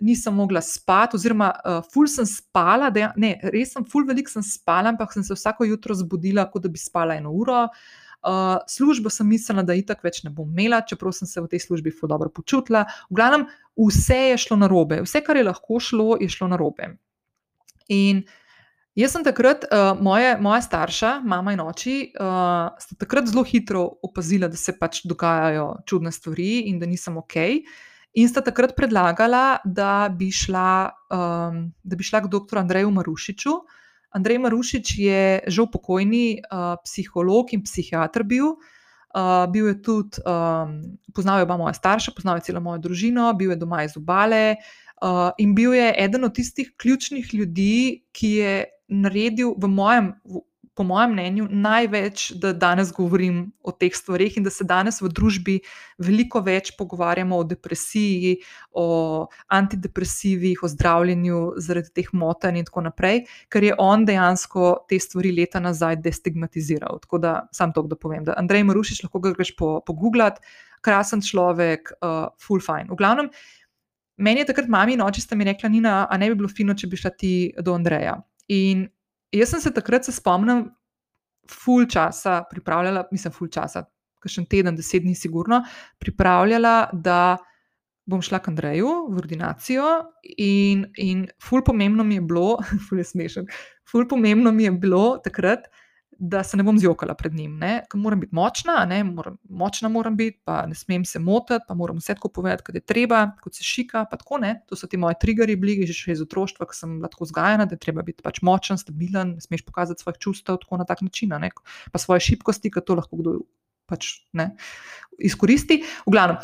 Nisem 0.03 0.33
mogla 0.35 0.59
spati, 0.59 1.15
oziroma, 1.15 1.53
uh, 1.55 1.77
ful 1.93 2.09
sem 2.11 2.25
spala, 2.27 2.89
da, 2.91 3.13
ne, 3.15 3.37
res 3.53 3.71
sem, 3.77 3.85
ful 3.87 4.03
veliko 4.09 4.33
sem 4.33 4.43
spala, 4.43 4.91
ampak 4.91 5.13
sem 5.15 5.23
se 5.23 5.37
vsako 5.37 5.69
jutro 5.69 5.95
zbudila, 5.95 6.49
kot 6.51 6.65
da 6.65 6.71
bi 6.73 6.81
spala 6.81 7.15
eno 7.15 7.31
uro. 7.31 7.61
Uh, 7.69 8.01
Uh, 8.25 8.57
službo 8.67 9.09
sem 9.13 9.27
mislila, 9.29 9.61
da 9.61 9.75
itak 9.77 9.99
več 10.01 10.23
ne 10.25 10.31
bom 10.33 10.49
imela, 10.49 10.79
čeprav 10.81 11.13
sem 11.13 11.29
se 11.29 11.41
v 11.41 11.49
tej 11.51 11.61
službi 11.67 11.91
fu 11.93 12.09
dobro 12.09 12.31
počutila. 12.33 12.85
V 13.11 13.19
glavnem, 13.19 13.45
vse 13.77 14.17
je 14.31 14.39
šlo 14.41 14.57
na 14.57 14.69
robe, 14.71 15.03
vse, 15.05 15.21
kar 15.21 15.37
je 15.37 15.43
lahko 15.45 15.77
šlo, 15.77 16.15
je 16.17 16.29
šlo 16.33 16.49
na 16.49 16.57
robe. 16.57 16.95
In 17.93 18.23
jaz 18.97 19.13
sem 19.13 19.25
takrat, 19.27 19.67
uh, 19.69 19.93
moje, 20.01 20.33
moja 20.41 20.63
starša, 20.65 21.19
mama 21.21 21.53
in 21.53 21.61
oči, 21.61 21.97
uh, 22.17 22.73
sta 22.81 22.97
takrat 23.05 23.29
zelo 23.29 23.45
hitro 23.45 23.85
opazila, 24.01 24.49
da 24.49 24.57
se 24.57 24.73
pač 24.73 25.03
dogajajo 25.05 25.85
čudne 25.85 26.09
stvari 26.09 26.65
in 26.71 26.81
da 26.81 26.89
nisem 26.89 27.21
ok. 27.21 27.37
In 28.17 28.31
sta 28.31 28.41
takrat 28.41 28.73
predlagala, 28.73 29.59
da 29.61 30.09
bi 30.09 30.31
šla, 30.33 30.89
um, 31.13 31.65
da 31.83 31.93
bi 31.99 32.09
šla 32.09 32.25
k 32.25 32.31
dr. 32.33 32.63
Andreju 32.65 32.89
Marušiču, 32.95 33.53
uh, 33.53 33.81
Andrej 34.15 34.39
Marušič 34.39 34.95
je 34.95 35.21
žal 35.51 35.67
pokojni 35.67 36.39
uh, 36.39 36.79
psiholog 36.87 37.51
in 37.51 37.65
psihiatr 37.67 38.23
bil. 38.23 38.55
Uh, 39.15 39.47
bil 39.51 39.71
je 39.71 39.75
tudi, 39.79 40.19
um, 40.27 40.79
poznal 41.15 41.39
je 41.39 41.47
oba 41.47 41.55
moja 41.59 41.75
starša, 41.75 42.11
poznal 42.15 42.39
je 42.39 42.47
celo 42.47 42.59
mojo 42.63 42.81
družino, 42.83 43.29
bil 43.35 43.53
je 43.55 43.59
doma 43.59 43.83
iz 43.83 43.95
obale 43.95 44.57
uh, 44.99 45.31
in 45.39 45.55
bil 45.55 45.75
je 45.75 45.87
eden 46.03 46.27
od 46.27 46.35
tistih 46.35 46.73
ključnih 46.75 47.33
ljudi, 47.33 48.03
ki 48.11 48.31
je 48.39 48.55
naredil 48.91 49.55
v 49.55 49.71
mojem, 49.71 50.11
v, 50.23 50.43
po 50.75 50.83
mojem 50.83 51.13
mnenju, 51.15 51.47
največ, 51.49 52.25
da 52.41 52.51
danes 52.53 52.91
govorim 52.93 53.45
o 53.63 53.71
teh 53.71 53.95
stvarih 53.95 54.37
in 54.37 54.43
da 54.43 54.51
se 54.51 54.67
danes 54.67 54.99
v 55.01 55.07
družbi 55.07 55.55
veliko 56.03 56.41
več 56.43 56.73
pogovarjamo 56.75 57.37
o 57.39 57.45
depresiji, 57.47 58.35
o 58.75 58.87
antidepresivih, 59.55 60.63
o 60.63 60.69
zdravljenju 60.71 61.39
zaradi 61.63 61.93
teh 61.95 62.11
motenj 62.11 62.59
in 62.59 62.67
tako 62.67 62.83
naprej, 62.89 63.23
ker 63.47 63.63
je 63.63 63.77
on 63.79 64.03
dejansko 64.05 64.71
te 64.89 64.99
stvari 64.99 65.31
leta 65.37 65.63
nazaj 65.63 66.01
destigmatiziral. 66.03 66.99
Tako 67.07 67.21
da 67.23 67.35
sam 67.55 67.71
to, 67.73 67.85
da 67.87 67.95
povem, 67.95 68.25
da 68.27 68.35
Andrej 68.37 68.67
Marušič 68.67 69.05
lahko 69.07 69.23
greš 69.29 69.55
po, 69.55 69.77
po 69.85 69.95
Google, 69.95 70.33
krasen 70.83 71.23
človek, 71.23 71.95
uh, 72.01 72.27
full 72.41 72.61
fine. 72.61 72.91
V 72.91 72.99
glavnem. 72.99 73.31
Meni 74.17 74.43
je 74.43 74.51
takrat 74.51 74.67
mami 74.71 74.95
in 74.95 75.03
oče 75.03 75.23
sta 75.23 75.35
mi 75.35 75.47
rekla, 75.47 75.69
Nina, 75.71 75.95
a 76.07 76.17
ne 76.19 76.29
bi 76.31 76.37
bilo 76.39 76.51
fino, 76.51 76.75
če 76.75 76.87
bi 76.87 76.99
šla 76.99 77.11
ti 77.15 77.33
do 77.63 77.73
Andreja. 77.75 78.19
In 78.53 78.85
jaz 79.39 79.53
sem 79.53 79.61
se 79.61 79.73
takrat, 79.73 80.05
se 80.05 80.13
spomnim, 80.15 80.67
full 81.51 81.85
časa 81.91 82.43
pripravljala, 82.49 83.05
mislim, 83.11 83.33
full 83.33 83.51
časa, 83.53 83.85
kakšen 84.23 84.47
teden, 84.49 84.75
deset 84.77 85.03
dni, 85.05 85.15
sigurno, 85.15 85.61
pripravljala, 86.01 86.89
da 86.93 87.37
bom 88.05 88.21
šla 88.21 88.39
k 88.39 88.51
Andreju 88.53 88.91
v 89.09 89.21
ordinacijo. 89.21 89.85
In, 90.41 90.85
in 91.01 91.25
full 91.41 91.65
pomembno 91.65 92.03
mi 92.03 92.19
je 92.19 92.25
bilo, 92.25 92.57
full 92.87 93.01
je 93.01 93.09
smešen, 93.11 93.49
full 93.91 94.07
pomembno 94.09 94.51
mi 94.51 94.67
je 94.67 94.71
bilo 94.71 95.17
takrat 95.23 95.69
da 96.19 96.43
se 96.43 96.57
ne 96.57 96.63
bom 96.63 96.77
zjokala 96.79 97.13
pred 97.13 97.33
njim. 97.33 97.59
Moram 97.93 98.19
biti 98.19 98.35
močna, 98.35 98.85
ne? 98.85 99.03
moram, 99.03 99.37
močna 99.49 99.89
moram 99.89 100.15
biti, 100.17 100.39
pa 100.43 100.65
ne 100.65 100.75
smem 100.75 101.05
se 101.05 101.19
motiti, 101.19 101.65
pa 101.67 101.73
moram 101.73 101.97
vse 101.97 102.15
tako 102.15 102.29
povedati, 102.29 102.63
kot 102.63 102.75
je 102.75 102.81
treba, 102.81 103.31
kot 103.41 103.55
se 103.55 103.63
šika. 103.63 104.05
Tako, 104.11 104.39
to 104.67 104.75
so 104.75 104.87
ti 104.87 104.97
moji 104.97 105.15
triggeri, 105.21 105.55
bili 105.55 105.87
že 105.87 106.11
iz 106.11 106.21
otroštva, 106.21 106.65
ki 106.65 106.75
sem 106.77 106.97
bila 106.99 107.09
tako 107.11 107.27
vzgajana, 107.27 107.65
da 107.65 107.75
je 107.75 107.79
treba 107.79 108.01
biti 108.01 108.23
pač 108.23 108.41
močen, 108.41 108.77
stabilen, 108.77 109.35
ne 109.35 109.41
smeš 109.41 109.65
pokazati 109.65 110.01
svojih 110.01 110.17
čustev 110.19 110.57
tako 110.61 110.77
na 110.77 110.85
tak 110.85 111.01
način, 111.01 111.29
ne? 111.29 111.51
pa 111.91 111.99
svoje 111.99 112.19
šibkosti, 112.19 112.71
ki 112.71 112.85
to 112.85 112.95
lahko 112.95 113.17
kdo 113.17 113.39
pač, 113.85 114.25
ne, 114.33 114.55
izkoristi. 115.19 115.83
V 116.05 116.11
glavnem. 116.11 116.41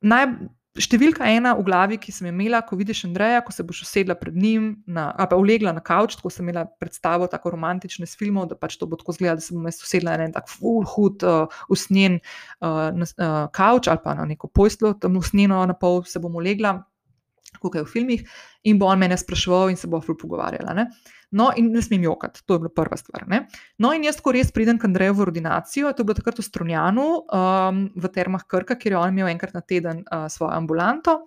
Naj, 0.00 0.26
Številka 0.78 1.26
ena 1.26 1.54
v 1.58 1.64
glavi, 1.66 1.96
ki 1.98 2.12
sem 2.14 2.28
imela, 2.30 2.60
ko 2.66 2.76
vidiš 2.78 3.04
Andreja, 3.08 3.42
ko 3.44 3.52
se 3.54 3.64
boš 3.66 3.82
usedla 3.86 4.14
pred 4.18 4.36
njim, 4.38 4.70
na, 4.86 5.10
pa 5.28 5.36
ulegla 5.38 5.72
na 5.74 5.82
kavč, 5.84 6.16
tako 6.18 6.30
sem 6.32 6.46
imela 6.46 6.64
predstavo, 6.80 7.26
tako 7.30 7.52
romantične 7.56 8.06
s 8.06 8.18
filmov, 8.18 8.46
da 8.50 8.58
pač 8.58 8.78
to 8.78 8.86
bo 8.86 8.98
tako 9.00 9.16
izgledalo, 9.16 9.42
da 9.42 9.46
se 9.46 9.56
bom 9.56 9.66
jaz 9.66 9.82
usedla 9.82 10.16
na 10.20 10.28
en 10.28 10.34
tak 10.36 10.50
full 10.52 10.86
hud, 10.86 11.26
uh, 11.26 11.60
usnjen 11.72 12.20
uh, 12.62 12.94
uh, 12.94 13.40
kavč 13.54 13.90
ali 13.90 14.04
pa 14.04 14.14
na 14.18 14.28
neko 14.28 14.50
pojstlo, 14.54 14.94
tam 15.02 15.18
usnjeno 15.18 15.60
na 15.66 15.74
pol 15.74 16.04
se 16.06 16.22
bom 16.22 16.38
ulegla, 16.38 16.78
kot 17.60 17.78
je 17.78 17.84
v 17.84 17.92
filmih, 17.92 18.40
in 18.64 18.78
bo 18.78 18.88
on 18.88 18.98
mene 18.98 19.16
spraševal 19.18 19.70
in 19.70 19.76
se 19.76 19.90
bo 19.90 20.00
full 20.00 20.18
pogovarjala. 20.18 20.74
Uh, 20.74 21.14
No, 21.30 21.50
in 21.56 21.68
ne 21.72 21.82
smem 21.84 22.02
jokati, 22.02 22.40
to 22.46 22.56
je 22.56 22.62
bila 22.62 22.72
prva 22.72 22.96
stvar. 22.96 23.26
Ne? 23.28 23.42
No, 23.84 23.92
in 23.92 24.06
jaz, 24.06 24.16
ko 24.24 24.32
res 24.32 24.48
pridem 24.54 24.78
k 24.80 24.88
Andreju 24.88 25.18
v 25.18 25.24
ordinacijo, 25.26 25.90
to 25.92 26.00
je 26.00 26.08
bilo 26.08 26.16
takrat 26.16 26.40
v 26.40 26.44
Strunjanu, 26.46 27.06
um, 27.20 27.82
v 27.92 28.10
Termah 28.14 28.46
Krka, 28.48 28.78
kjer 28.80 28.96
je 28.96 29.00
on 29.00 29.12
imel 29.12 29.28
enkrat 29.34 29.52
na 29.56 29.60
teden 29.60 30.00
uh, 30.06 30.24
svojo 30.32 30.54
ambulanto. 30.56 31.20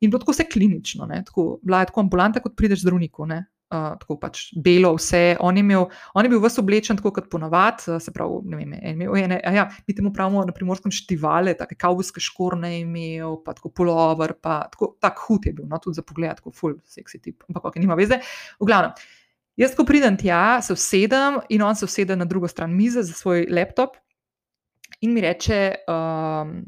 In 0.00 0.12
bilo 0.12 0.22
tako 0.22 0.32
vse 0.32 0.48
klinično, 0.48 1.08
tako, 1.28 1.58
bila 1.62 1.82
je 1.82 1.90
tako 1.92 2.04
ambulanta, 2.06 2.40
kot 2.44 2.56
prideš 2.56 2.86
zdravniku. 2.86 3.28
Uh, 3.72 3.94
tako 3.98 4.18
pač 4.20 4.42
belo, 4.60 4.92
vse. 4.98 5.38
On 5.42 5.56
je, 5.56 5.62
imel, 5.64 5.86
on 6.14 6.26
je 6.26 6.30
bil 6.30 6.42
vse 6.42 6.60
oblečen, 6.60 6.98
tako 7.00 7.14
kot 7.16 7.30
ponavadi, 7.32 7.96
se 7.98 8.12
pravi, 8.14 8.42
ne 8.52 8.58
vem, 8.60 8.74
imel 8.92 9.16
je 9.16 9.24
ene, 9.24 9.38
ja, 9.56 9.64
mi 9.88 9.96
temu 9.96 10.12
pravimo 10.14 10.44
na 10.46 10.52
primorskem 10.54 10.92
štivale, 10.94 11.56
tako 11.58 11.78
kavbojske 11.80 12.22
škorne 12.22 12.74
je 12.74 12.82
imel, 12.84 13.38
pa 13.42 13.56
tako 13.56 13.72
polover, 13.74 14.36
pa 14.36 14.60
tako 14.70 14.92
tak 15.02 15.24
hud 15.24 15.48
je 15.48 15.54
bil, 15.56 15.66
no, 15.70 15.80
tudi 15.82 15.98
za 15.98 16.04
pogled, 16.06 16.36
tako 16.38 16.52
full 16.54 16.76
sexy 16.86 17.18
tip, 17.24 17.42
ampak 17.48 17.72
ok, 17.72 17.80
nima 17.82 17.96
veze. 17.98 18.20
V 18.60 18.68
glavnem. 18.68 18.94
Jaz, 19.58 19.74
ko 19.74 19.88
pridem 19.88 20.20
tja, 20.20 20.60
se 20.62 20.76
usedem 20.76 21.40
in 21.48 21.62
on 21.64 21.76
se 21.78 21.88
usede 21.88 22.14
na 22.20 22.28
drugo 22.28 22.50
stran 22.50 22.74
mize 22.74 23.02
za 23.02 23.16
svoj 23.16 23.46
laptop 23.50 23.96
in 25.00 25.14
mi 25.14 25.24
reče, 25.24 25.60
um, 25.88 26.58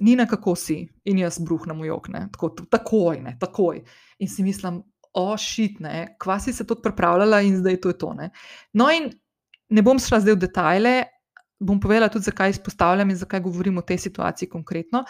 Nina, 0.00 0.26
kako 0.26 0.54
si? 0.56 0.88
In 1.04 1.18
jaz 1.20 1.38
bruhnem 1.44 1.80
v 1.80 1.90
jokne, 1.90 2.22
tako, 2.32 2.48
takoj, 2.72 3.20
ne, 3.20 3.34
takoj. 3.40 3.82
In 4.18 4.28
si 4.28 4.42
mislim, 4.42 4.80
ošitne, 5.12 6.16
kva 6.18 6.38
si 6.40 6.52
se 6.52 6.66
tudi 6.66 6.82
pripravljala 6.82 7.40
in 7.42 7.56
zdaj 7.56 7.80
to 7.80 7.88
je 7.88 7.98
to. 7.98 8.12
Ne. 8.14 8.30
No, 8.72 8.90
in 8.90 9.10
ne 9.70 9.82
bom 9.82 9.98
šla 9.98 10.20
zdaj 10.20 10.36
v 10.36 10.42
detajle, 10.46 10.94
bom 11.60 11.80
povedala 11.80 12.08
tudi, 12.08 12.28
zakaj 12.28 12.56
izpostavljam 12.56 13.10
in 13.10 13.16
zakaj 13.16 13.40
govorim 13.40 13.78
o 13.78 13.86
tej 13.86 13.98
situaciji 13.98 14.48
konkretno. 14.48 15.04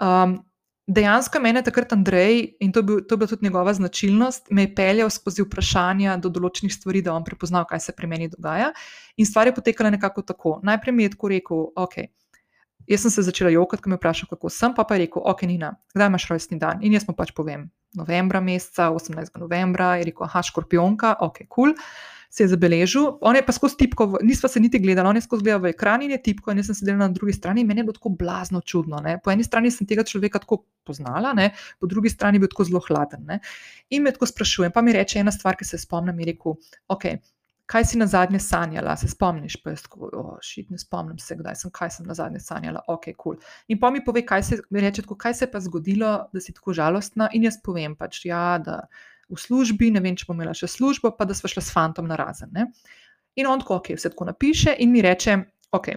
Um, 0.00 0.38
dejansko 0.86 1.40
meni 1.42 1.62
takrat 1.66 1.92
Andrej, 1.92 2.56
in 2.60 2.72
to 2.72 2.80
je, 2.80 2.86
bil, 2.86 3.00
to 3.02 3.14
je 3.14 3.18
bila 3.18 3.28
tudi 3.28 3.46
njegova 3.46 3.74
značilnost, 3.74 4.50
me 4.50 4.62
je 4.62 4.74
peljal 4.74 5.10
skozi 5.10 5.42
vprašanja 5.42 6.16
do 6.22 6.30
določenih 6.30 6.74
stvari, 6.74 7.02
da 7.02 7.14
on 7.14 7.24
prepoznal, 7.26 7.66
kaj 7.66 7.80
se 7.88 7.96
pri 7.96 8.06
meni 8.06 8.28
dogaja. 8.30 8.70
In 9.16 9.26
stvar 9.26 9.50
je 9.50 9.56
potekala 9.56 9.90
nekako 9.90 10.22
tako. 10.22 10.60
Najprej 10.62 10.94
mi 10.94 11.08
je 11.08 11.14
tako 11.16 11.32
rekel, 11.34 11.66
ok. 11.74 11.98
Jaz 12.86 13.06
sem 13.06 13.14
se 13.14 13.26
začela 13.26 13.50
jokati, 13.50 13.82
ko 13.82 13.90
me 13.90 13.96
je 13.96 14.02
vprašal, 14.02 14.30
kako 14.30 14.50
sem, 14.52 14.74
pa, 14.74 14.84
pa 14.84 14.96
je 14.96 15.06
rekel, 15.06 15.22
ok, 15.24 15.46
Nina, 15.50 15.74
kdaj 15.94 16.12
imaš 16.12 16.28
rojstni 16.30 16.58
dan? 16.62 16.84
In 16.86 16.94
jaz 16.94 17.06
mu 17.08 17.14
pač 17.18 17.32
povem, 17.36 17.68
novembra 17.98 18.40
meseca, 18.40 18.90
18. 18.94 19.40
novembra, 19.42 19.96
je 20.00 20.12
rekel, 20.12 20.28
aha, 20.28 20.44
škorpionka, 20.46 21.16
ok, 21.26 21.46
kul. 21.48 21.74
Cool 21.74 22.14
se 22.36 22.44
je 22.44 22.48
zabeležil, 22.48 23.06
on 23.20 23.36
je 23.36 23.42
pa 23.46 23.52
skozi 23.52 23.78
tipko, 23.80 24.18
nismo 24.22 24.48
se 24.48 24.60
niti 24.60 24.78
gledali, 24.78 25.08
on 25.08 25.16
je 25.16 25.22
skozi 25.24 25.46
gledal 25.46 25.62
v 25.64 25.70
ekran 25.72 26.02
in 26.04 26.10
je 26.12 26.18
tipko, 26.22 26.52
in 26.52 26.60
jaz 26.60 26.68
sem 26.68 26.76
sedela 26.76 26.98
na 26.98 27.08
drugi 27.08 27.32
strani 27.32 27.62
in 27.62 27.70
meni 27.70 27.80
je 27.80 27.86
bilo 27.88 27.96
tako 27.96 28.12
blazno 28.18 28.60
čudno. 28.60 29.00
Ne? 29.00 29.16
Po 29.24 29.32
eni 29.32 29.44
strani 29.44 29.70
sem 29.72 29.88
tega 29.88 30.04
človeka 30.04 30.42
tako 30.42 30.64
poznala, 30.84 31.32
ne? 31.32 31.52
po 31.80 31.88
drugi 31.88 32.12
strani 32.12 32.36
je 32.36 32.44
bil 32.44 32.52
tako 32.52 32.66
zelo 32.68 32.82
hladen. 32.88 33.24
Ne? 33.24 33.40
In 33.90 34.04
me 34.04 34.12
tako 34.12 34.28
sprašujem, 34.28 34.74
pa 34.74 34.82
mi 34.82 34.92
reče 34.92 35.22
ena 35.22 35.32
stvar, 35.32 35.56
ki 35.56 35.64
se 35.64 35.80
spomnim, 35.80 36.18
je 36.20 36.28
rekel, 36.32 36.58
ok. 36.92 37.08
Kaj 37.66 37.84
si 37.84 37.98
na 37.98 38.06
zadnje 38.06 38.38
sanjala, 38.38 38.94
se 38.96 39.08
spomniš? 39.10 39.56
Pa 39.62 39.72
jaz 39.72 39.82
tako, 39.82 40.10
oh, 40.14 40.34
šit, 40.42 40.68
ne 40.70 40.78
spomnim 40.78 41.18
se, 41.18 41.34
kdaj 41.34 41.56
sem, 41.58 41.70
kaj 41.74 41.90
sem 41.96 42.06
na 42.06 42.14
zadnje 42.14 42.38
sanjala. 42.40 42.84
Ok, 42.86 43.08
kul. 43.16 43.34
Cool. 43.34 43.56
In 43.68 43.80
pa 43.82 43.90
mi 43.90 44.04
pove, 44.04 44.22
kaj 44.26 44.42
se, 44.46 44.58
mi 44.70 44.80
reče, 44.84 45.02
tako, 45.02 45.16
kaj 45.18 45.34
se 45.34 45.44
je 45.44 45.50
pa 45.50 45.60
zgodilo, 45.64 46.12
da 46.32 46.42
si 46.42 46.54
tako 46.54 46.76
žalostna. 46.78 47.26
In 47.34 47.48
jaz 47.48 47.58
povem 47.64 47.96
pač, 47.98 48.22
ja, 48.28 48.58
da 48.62 48.84
v 49.26 49.38
službi, 49.40 49.90
ne 49.90 50.02
vem, 50.04 50.14
če 50.14 50.28
bom 50.28 50.38
imela 50.38 50.54
še 50.54 50.70
službo, 50.70 51.10
pa 51.18 51.26
da 51.26 51.34
smo 51.34 51.50
šli 51.50 51.64
s 51.64 51.74
fantom 51.74 52.06
na 52.06 52.18
razen. 52.20 52.52
Ne? 52.54 52.68
In 53.36 53.50
on, 53.50 53.64
ko 53.66 53.80
okay, 53.80 53.98
vse 53.98 54.12
tako 54.14 54.28
napiše, 54.30 54.76
in 54.78 54.94
mi 54.94 55.02
reče, 55.02 55.34
ok. 55.74 55.90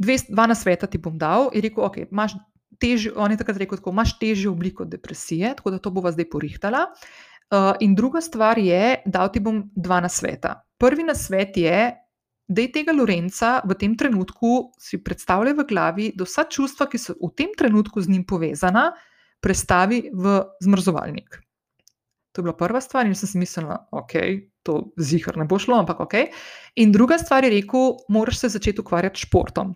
Dve, 0.00 0.16
dva 0.32 0.48
na 0.48 0.56
sveta 0.56 0.88
ti 0.88 0.98
bom 0.98 1.20
dal, 1.20 1.50
in 1.52 1.66
rekel, 1.68 1.84
ok, 1.84 2.00
imaš 2.08 2.38
težjo, 2.80 3.12
on 3.20 3.30
je 3.30 3.38
takrat 3.38 3.60
rekel, 3.60 3.78
tako, 3.78 3.92
imaš 3.92 4.16
težjo 4.18 4.56
obliko 4.56 4.88
depresije, 4.88 5.52
tako 5.60 5.76
da 5.76 5.82
to 5.84 5.92
bova 5.94 6.10
zdaj 6.16 6.30
porihtala. 6.32 6.86
Uh, 6.88 7.31
in 7.80 7.94
druga 7.94 8.20
stvar 8.20 8.58
je, 8.58 9.02
da 9.04 9.28
ti 9.28 9.40
bom 9.40 9.62
dva 9.76 10.00
na 10.00 10.08
sveta. 10.08 10.62
Prvi 10.78 11.04
na 11.04 11.14
svet 11.14 11.56
je, 11.56 11.92
da 12.48 12.62
je 12.62 12.72
tega 12.72 12.92
Lorenca 12.92 13.60
v 13.64 13.76
tem 13.78 13.94
trenutku 13.96 14.72
si 14.80 15.00
predstavljaj 15.04 15.54
v 15.56 15.66
glavi, 15.68 16.10
da 16.16 16.26
vsa 16.28 16.44
čustva, 16.50 16.88
ki 16.90 16.98
so 17.00 17.14
v 17.20 17.30
tem 17.36 17.54
trenutku 17.56 18.02
z 18.02 18.12
njim 18.12 18.26
povezana, 18.28 18.90
prestavi 19.42 20.10
v 20.12 20.38
zmrzovalnik. 20.62 21.40
To 22.32 22.40
je 22.40 22.44
bila 22.46 22.56
prva 22.56 22.80
stvar, 22.80 23.06
in 23.06 23.14
sem 23.14 23.28
si 23.28 23.38
mislila, 23.40 23.76
ok, 23.92 24.14
to 24.64 24.94
zihar 24.96 25.36
ne 25.36 25.44
bo 25.44 25.58
šlo, 25.60 25.76
ampak 25.82 26.00
ok. 26.00 26.14
In 26.80 26.92
druga 26.92 27.18
stvar 27.20 27.44
je 27.44 27.52
rekel, 27.52 27.98
moraš 28.08 28.44
se 28.44 28.52
začeti 28.56 28.80
ukvarjati 28.80 29.20
s 29.20 29.28
športom. 29.28 29.74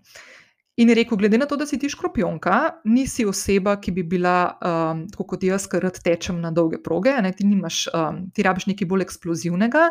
In 0.77 0.91
je 0.93 0.95
rekel, 0.99 1.17
glede 1.17 1.39
na 1.41 1.47
to, 1.49 1.57
da 1.57 1.65
si 1.67 1.79
ti 1.81 1.89
škropionka, 1.89 2.57
nisi 2.85 3.25
oseba, 3.25 3.79
ki 3.81 3.95
bi 3.97 4.03
bila 4.05 4.37
um, 4.61 5.07
tako 5.09 5.25
kot 5.33 5.47
jaz, 5.47 5.65
ki 5.73 5.81
rad 5.81 5.97
tečem 6.05 6.43
na 6.43 6.51
dolge 6.53 6.77
proge, 6.85 7.15
ne, 7.25 7.33
ti, 7.33 7.47
um, 7.49 8.19
ti 8.37 8.45
rabiš 8.45 8.69
nekaj 8.69 8.89
bolj 8.91 9.07
eksplozivnega. 9.07 9.87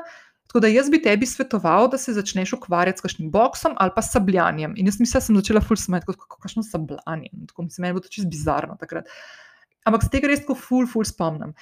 Tako 0.46 0.62
da 0.62 0.70
jaz 0.70 0.92
bi 0.94 1.00
tebi 1.02 1.26
svetoval, 1.26 1.90
da 1.90 1.98
se 1.98 2.14
začneš 2.14 2.54
ukvarjati 2.60 3.02
s 3.02 3.04
kakšnim 3.04 3.32
boksom 3.34 3.74
ali 3.82 3.92
pa 3.96 4.04
sabljanjem. 4.06 4.76
In 4.78 4.86
jaz 4.86 5.00
mislim, 5.02 5.18
da 5.18 5.26
sem 5.26 5.40
začela 5.42 5.64
ful 5.66 5.80
smeti, 5.82 6.06
kot 6.06 6.22
kakšno 6.38 6.62
sabljanje. 6.64 7.34
Tako 7.50 7.66
mi 7.66 7.74
se 7.74 7.82
meni 7.82 7.98
bo 7.98 8.04
to 8.06 8.14
čisto 8.14 8.30
bizarno 8.30 8.78
takrat. 8.80 9.10
Ampak 9.90 10.06
z 10.06 10.14
tega 10.14 10.30
res 10.30 10.46
tako 10.46 10.54
ful, 10.60 10.86
ful 10.90 11.06
spomnim. 11.06 11.56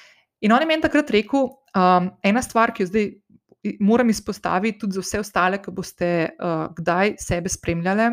In 0.43 0.51
on 0.51 0.59
je 0.59 0.67
meni 0.67 0.83
takrat 0.83 1.15
rekel, 1.15 1.47
um, 1.71 2.11
ena 2.27 2.43
stvar, 2.43 2.75
ki 2.75 2.83
jo 2.83 2.91
zdaj 2.91 3.09
moram 3.79 4.11
izpostaviti, 4.11 4.81
tudi 4.83 4.99
za 4.99 5.05
vse 5.05 5.23
ostale, 5.23 5.63
ki 5.63 5.71
boste 5.71 6.11
uh, 6.35 6.67
kdaj 6.75 7.15
sebe 7.23 7.49
spremljali. 7.49 8.11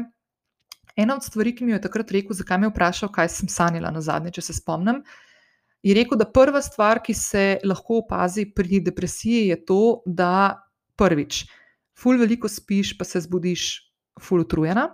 Ena 1.01 1.17
od 1.17 1.25
stvari, 1.25 1.55
ki 1.57 1.65
mi 1.65 1.73
je 1.73 1.81
takrat 1.81 2.11
rekel, 2.13 2.37
zakaj 2.37 2.59
me 2.61 2.69
je 2.69 2.75
vprašal, 2.75 3.11
kaj 3.13 3.29
sem 3.33 3.49
sanjala 3.49 3.93
na 3.95 4.03
zadnje, 4.05 4.35
če 4.37 4.51
se 4.51 4.57
spomnim, 4.59 5.01
je 5.83 5.95
rekel, 5.97 6.19
da 6.21 6.29
prva 6.29 6.61
stvar, 6.63 7.01
ki 7.05 7.15
se 7.17 7.45
lahko 7.65 8.03
opazi 8.03 8.45
pri 8.55 8.83
depresiji, 8.85 9.47
je 9.49 9.61
to, 9.65 9.83
da 10.07 10.33
prvič, 11.01 11.45
ful 11.97 12.21
veliko 12.21 12.49
spiš, 12.49 12.97
pa 12.99 13.07
se 13.09 13.23
zbudiš 13.25 13.71
ful 14.21 14.45
utrujena. 14.45 14.91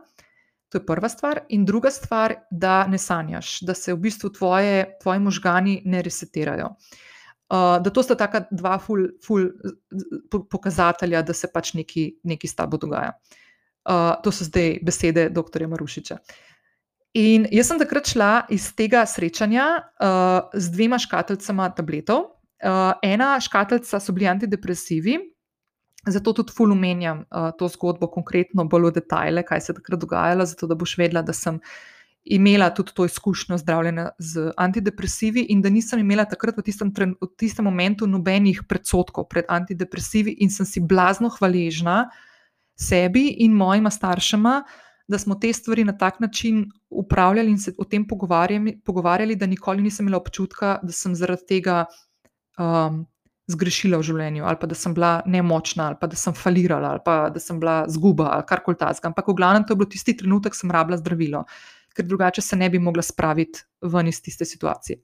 To 0.70 0.78
je 0.78 0.86
prva 0.86 1.08
stvar. 1.10 1.40
In 1.54 1.64
druga 1.66 1.90
stvar, 1.94 2.34
da 2.50 2.84
ne 2.90 2.98
sanjaš, 2.98 3.60
da 3.66 3.74
se 3.74 3.94
v 3.94 4.00
bistvu 4.06 4.30
tvoje, 4.34 4.86
tvoji 5.02 5.22
možgani 5.22 5.80
ne 5.84 6.02
resetirajo. 6.02 6.72
Uh, 7.46 7.78
da 7.82 7.90
to 7.94 8.02
sta 8.02 8.16
ta 8.18 8.42
dva 8.50 8.74
ful, 8.82 9.04
ful 9.22 9.46
pokazatelja, 10.50 11.22
da 11.22 11.34
se 11.34 11.50
pač 11.54 11.74
nekaj, 11.78 12.08
nekaj 12.26 12.50
s 12.50 12.58
tabo 12.58 12.78
dogaja. 12.82 13.14
Uh, 13.14 13.45
to 14.22 14.32
so 14.32 14.44
zdaj 14.44 14.78
besede 14.82 15.28
dr. 15.30 15.66
Marušiča. 15.70 16.18
In 17.16 17.46
jaz 17.52 17.70
sem 17.70 17.78
takrat 17.80 18.10
šla 18.12 18.32
iz 18.52 18.68
tega 18.76 19.06
srečanja 19.08 19.66
uh, 19.78 20.50
z 20.52 20.72
dvema 20.74 20.98
škatlicama 21.00 21.70
tabletov. 21.76 22.26
Uh, 22.60 22.92
ena 23.04 23.36
škatlica 23.40 24.00
so 24.00 24.12
bili 24.12 24.28
antidepresivi, 24.28 25.18
Zato 26.06 26.30
tudi 26.32 26.54
ful 26.54 26.70
omenjam 26.70 27.24
uh, 27.24 27.50
to 27.58 27.66
zgodbo, 27.68 28.06
konkretno 28.06 28.64
bolj 28.70 28.90
v 28.90 28.94
detajle, 29.00 29.42
kaj 29.42 29.60
se 29.60 29.72
je 29.72 29.76
takrat 29.80 30.00
dogajalo, 30.00 30.44
zato 30.46 30.68
da 30.70 30.76
boš 30.78 30.92
vedela, 31.00 31.22
da 31.26 31.34
sem 31.34 31.58
imela 32.26 32.68
tudi 32.74 32.94
to 32.94 33.04
izkušnjo 33.06 33.58
zdravljenja 33.58 34.08
z 34.18 34.52
antidepresivi 34.56 35.46
in 35.50 35.62
da 35.62 35.70
nisem 35.70 35.98
imela 36.02 36.24
takrat 36.24 36.58
v 36.58 36.62
tistem, 36.62 36.92
v 36.94 37.28
tistem 37.38 37.66
momentu 37.66 38.06
nobenih 38.06 38.62
predsotkov 38.68 39.28
pred 39.30 39.50
antidepresivi 39.50 40.36
in 40.42 40.50
sem 40.50 40.66
si 40.66 40.80
blazno 40.80 41.30
hvaležna 41.30 42.04
sebi 42.76 43.28
in 43.44 43.52
mojima 43.52 43.90
staršema, 43.90 44.62
da 45.08 45.18
smo 45.18 45.34
te 45.34 45.52
stvari 45.52 45.84
na 45.84 45.94
tak 45.98 46.20
način 46.20 46.64
upravljali 46.90 47.50
in 47.50 47.58
se 47.58 47.72
o 47.78 47.84
tem 47.84 48.06
pogovarjali, 48.08 48.80
pogovarjali 48.84 49.36
da 49.36 49.46
nikoli 49.46 49.82
nisem 49.82 50.06
imela 50.06 50.20
občutka, 50.20 50.78
da 50.82 50.92
sem 50.92 51.14
zaradi 51.14 51.46
tega 51.48 51.84
um, 52.58 53.04
zgrešila 53.46 54.00
v 54.00 54.02
življenju, 54.02 54.44
ali 54.44 54.58
pa 54.60 54.66
da 54.66 54.74
sem 54.74 54.94
bila 54.94 55.20
nemočna, 55.26 55.86
ali 55.86 55.96
pa 56.00 56.10
da 56.10 56.18
sem 56.18 56.34
falirala, 56.34 56.96
ali 56.96 57.00
pa 57.04 57.16
da 57.30 57.40
sem 57.40 57.60
bila 57.62 57.84
zguba, 57.88 58.32
ali 58.34 58.46
kar 58.46 58.64
koli 58.66 58.76
tasga. 58.76 59.08
Ampak 59.08 59.28
v 59.30 59.36
glavnem 59.38 59.64
to 59.64 59.74
je 59.74 59.82
bil 59.82 59.88
tisti 59.90 60.16
trenutek, 60.18 60.56
ko 60.56 60.64
sem 60.64 60.74
rabila 60.74 60.98
zdravilo 60.98 61.44
ker 61.96 62.04
drugače 62.04 62.42
se 62.42 62.56
ne 62.56 62.68
bi 62.70 62.78
mogla 62.78 63.02
spraviti 63.02 63.64
ven 63.82 64.08
iz 64.08 64.20
tiste 64.22 64.44
situacije. 64.44 65.00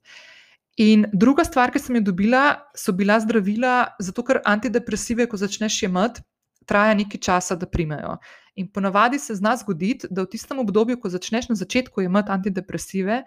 In 0.82 1.04
druga 1.12 1.44
stvar, 1.44 1.72
ki 1.72 1.80
sem 1.80 1.98
jo 1.98 2.04
dobila, 2.08 2.44
so 2.76 2.94
bila 2.96 3.18
zdravila, 3.20 3.74
zato 4.00 4.24
ker 4.24 4.40
antidepresive, 4.48 5.26
ko 5.28 5.40
začneš 5.40 5.82
jemati, 5.84 6.24
traja 6.66 6.94
nekaj 6.94 7.20
časa, 7.20 7.56
da 7.56 7.66
primejo. 7.66 8.16
In 8.54 8.68
ponavadi 8.72 9.18
se 9.18 9.34
zna 9.34 9.56
zgoditi, 9.56 10.08
da 10.10 10.26
v 10.26 10.32
tistem 10.34 10.58
obdobju, 10.60 10.98
ko 11.00 11.08
začneš 11.08 11.48
na 11.48 11.56
začetku 11.56 12.04
jemati 12.04 12.32
antidepresive, 12.32 13.22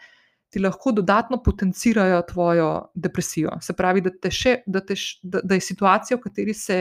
ti 0.54 0.62
lahko 0.62 0.92
dodatno 0.92 1.42
potencirajo 1.44 2.22
tvojo 2.30 2.70
depresijo. 2.94 3.58
Se 3.62 3.74
pravi, 3.74 4.02
da, 4.06 4.12
te 4.22 4.32
še, 4.32 4.60
da, 4.66 4.82
te, 4.86 4.96
da, 5.24 5.42
da 5.44 5.58
je 5.58 5.66
situacija, 5.66 6.18
v 6.18 6.28
kateri 6.28 6.54
se 6.54 6.78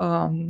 um, 0.00 0.40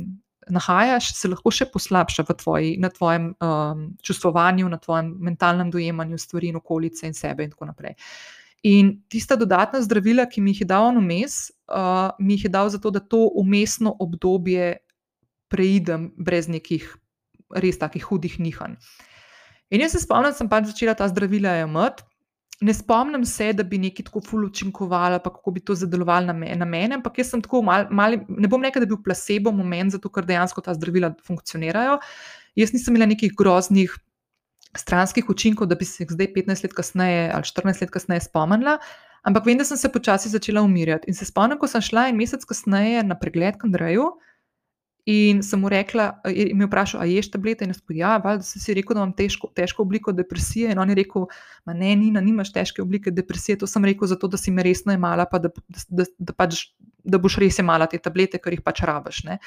nahajaš, 0.49 1.11
se 1.17 1.29
lahko 1.29 1.51
še 1.51 1.67
poslabša 1.73 2.25
tvoji, 2.31 2.75
na 2.81 2.89
tvojem 2.93 3.33
um, 3.33 3.83
čustvovanju, 4.03 4.69
na 4.69 4.79
tvojem 4.81 5.11
mentalnem 5.27 5.69
dojemanju 5.73 6.17
stvari 6.21 6.53
in 6.53 6.61
okolice 6.61 7.07
in 7.09 7.13
sebe, 7.17 7.43
in 7.43 7.53
tako 7.53 7.69
naprej. 7.69 7.97
In 8.65 8.95
tista 9.09 9.35
dodatna 9.37 9.83
zdravila, 9.85 10.25
ki 10.25 10.41
mi 10.41 10.55
jih 10.55 10.63
je 10.63 10.69
dal 10.71 10.87
on 10.87 10.97
vmes, 11.03 11.51
uh, 11.69 12.15
mi 12.19 12.39
jih 12.39 12.47
je 12.47 12.53
dal 12.55 12.69
zato, 12.73 12.89
da 12.89 12.99
to 12.99 13.27
umestno 13.37 13.93
obdobje 13.99 14.77
preidem 15.51 16.11
brez 16.17 16.49
nekih 16.51 16.87
res 17.55 17.77
takih 17.77 18.03
hudih 18.03 18.39
nihanj. 18.39 18.77
In 19.73 19.81
jaz 19.81 19.95
se 19.95 20.03
spomnim, 20.03 20.31
da 20.31 20.37
sem 20.37 20.49
pač 20.49 20.69
začela 20.71 20.95
ta 20.97 21.07
zdravila 21.09 21.57
jemati 21.59 22.05
ne 22.61 22.73
spomnim 22.73 23.25
se, 23.25 23.51
da 23.53 23.63
bi 23.63 23.77
nekaj 23.79 24.07
tako 24.07 24.21
ful 24.23 24.45
učinkovalo, 24.47 25.19
pa 25.23 25.31
kako 25.33 25.51
bi 25.51 25.63
to 25.65 25.75
zadelovalo 25.75 26.31
na, 26.31 26.33
me, 26.33 26.53
na 26.55 26.65
mene. 26.65 26.95
Ampak 26.95 27.19
jaz 27.19 27.33
sem 27.33 27.41
tako 27.43 27.61
mal, 27.65 27.87
mal, 27.91 28.15
ne 28.29 28.47
bom 28.51 28.63
rekel, 28.63 28.83
da 28.83 28.87
bi 28.87 28.95
bil 28.95 29.03
placebo 29.03 29.51
moment, 29.51 29.91
zato 29.95 30.09
ker 30.09 30.27
dejansko 30.27 30.63
ta 30.63 30.75
zdravila 30.77 31.11
funkcionirajo. 31.27 31.99
Jaz 32.55 32.71
nisem 32.73 32.95
imela 32.95 33.09
nekih 33.11 33.33
groznih 33.35 33.95
stranskih 34.75 35.27
učinkov, 35.31 35.67
da 35.71 35.75
bi 35.79 35.87
se 35.87 36.03
jih 36.03 36.15
zdaj 36.15 36.31
15 36.35 36.67
let 36.67 36.75
kasneje 36.75 37.27
ali 37.33 37.51
14 37.51 37.83
let 37.83 37.91
kasneje 37.91 38.25
spomnila. 38.29 38.77
Ampak 39.25 39.47
vem, 39.49 39.57
da 39.59 39.65
sem 39.67 39.77
se 39.77 39.91
počasi 39.91 40.29
začela 40.29 40.61
umirjati. 40.63 41.09
In 41.11 41.17
se 41.17 41.27
spomnim, 41.27 41.59
ko 41.59 41.67
sem 41.67 41.83
šla 41.83 42.09
en 42.11 42.19
mesec 42.19 42.45
kasneje 42.47 43.03
na 43.03 43.19
pregled 43.19 43.59
k 43.59 43.67
Andreju. 43.67 44.13
In 45.05 45.43
sem 45.45 45.61
mu 45.61 45.69
rekla, 45.69 46.07
in 46.33 46.57
me 46.57 46.65
vprašal, 46.65 47.03
ali 47.03 47.13
ješ 47.19 47.29
tablete. 47.35 47.65
In 47.65 47.69
jaz 47.69 47.81
rekel, 47.83 47.99
ja, 47.99 48.15
valjda 48.23 48.47
si 48.47 48.73
rekel, 48.73 48.97
da 48.97 49.03
imam 49.03 49.13
težko, 49.13 49.51
težko 49.53 49.83
obliko 49.85 50.13
depresije. 50.15 50.71
In 50.73 50.81
on 50.81 50.89
je 50.89 50.97
rekel, 50.97 51.27
ne, 51.69 51.91
Nina, 51.95 52.23
nimaš 52.25 52.49
težke 52.55 52.81
oblike 52.81 53.13
depresije. 53.13 53.59
To 53.61 53.69
sem 53.69 53.85
rekel 53.85 54.09
zato, 54.09 54.27
da 54.27 54.39
si 54.41 54.51
me 54.51 54.65
resno 54.65 54.95
imala, 54.97 55.27
pa 55.29 55.37
da, 55.43 55.53
da, 55.69 55.85
da, 56.01 56.07
da, 56.17 56.33
pač, 56.33 56.63
da 57.05 57.21
boš 57.21 57.37
res 57.43 57.61
imala 57.61 57.85
te 57.91 58.01
tablete, 58.01 58.41
ker 58.41 58.57
jih 58.57 58.65
pač 58.65 58.81
rabaš. 58.89 59.21
Ne? 59.29 59.37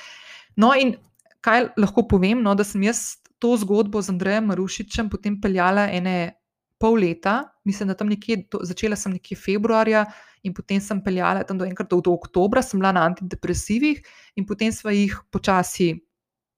No, 0.55 0.71
in 0.79 0.95
kaj 1.43 1.73
lahko 1.79 2.07
povem, 2.07 2.39
no, 2.45 2.55
da 2.55 2.67
sem 2.67 2.87
jaz 2.87 3.19
to 3.43 3.57
zgodbo 3.59 4.03
z 4.03 4.15
Andrejem 4.15 4.47
Marušičem 4.51 5.11
potem 5.11 5.41
peljala 5.41 5.89
ene 5.95 6.38
pol 6.79 6.99
leta, 7.03 7.43
mislim, 7.65 7.91
da 7.91 7.97
tam 7.99 8.09
nekje, 8.09 8.45
to, 8.51 8.61
začela 8.63 8.97
sem 8.97 9.13
nekje 9.17 9.37
februarja 9.37 10.05
in 10.47 10.55
potem 10.55 10.81
sem 10.81 11.01
peljala 11.05 11.43
tam 11.45 11.59
do 11.59 11.67
enkrat 11.67 11.91
do, 11.91 12.01
do 12.05 12.15
oktobra, 12.15 12.63
sem 12.63 12.79
bila 12.81 12.93
na 12.95 13.05
antidepresivih 13.11 14.03
in 14.39 14.47
potem 14.47 14.73
sva 14.73 14.95
jih 14.95 15.17
počasi 15.35 15.95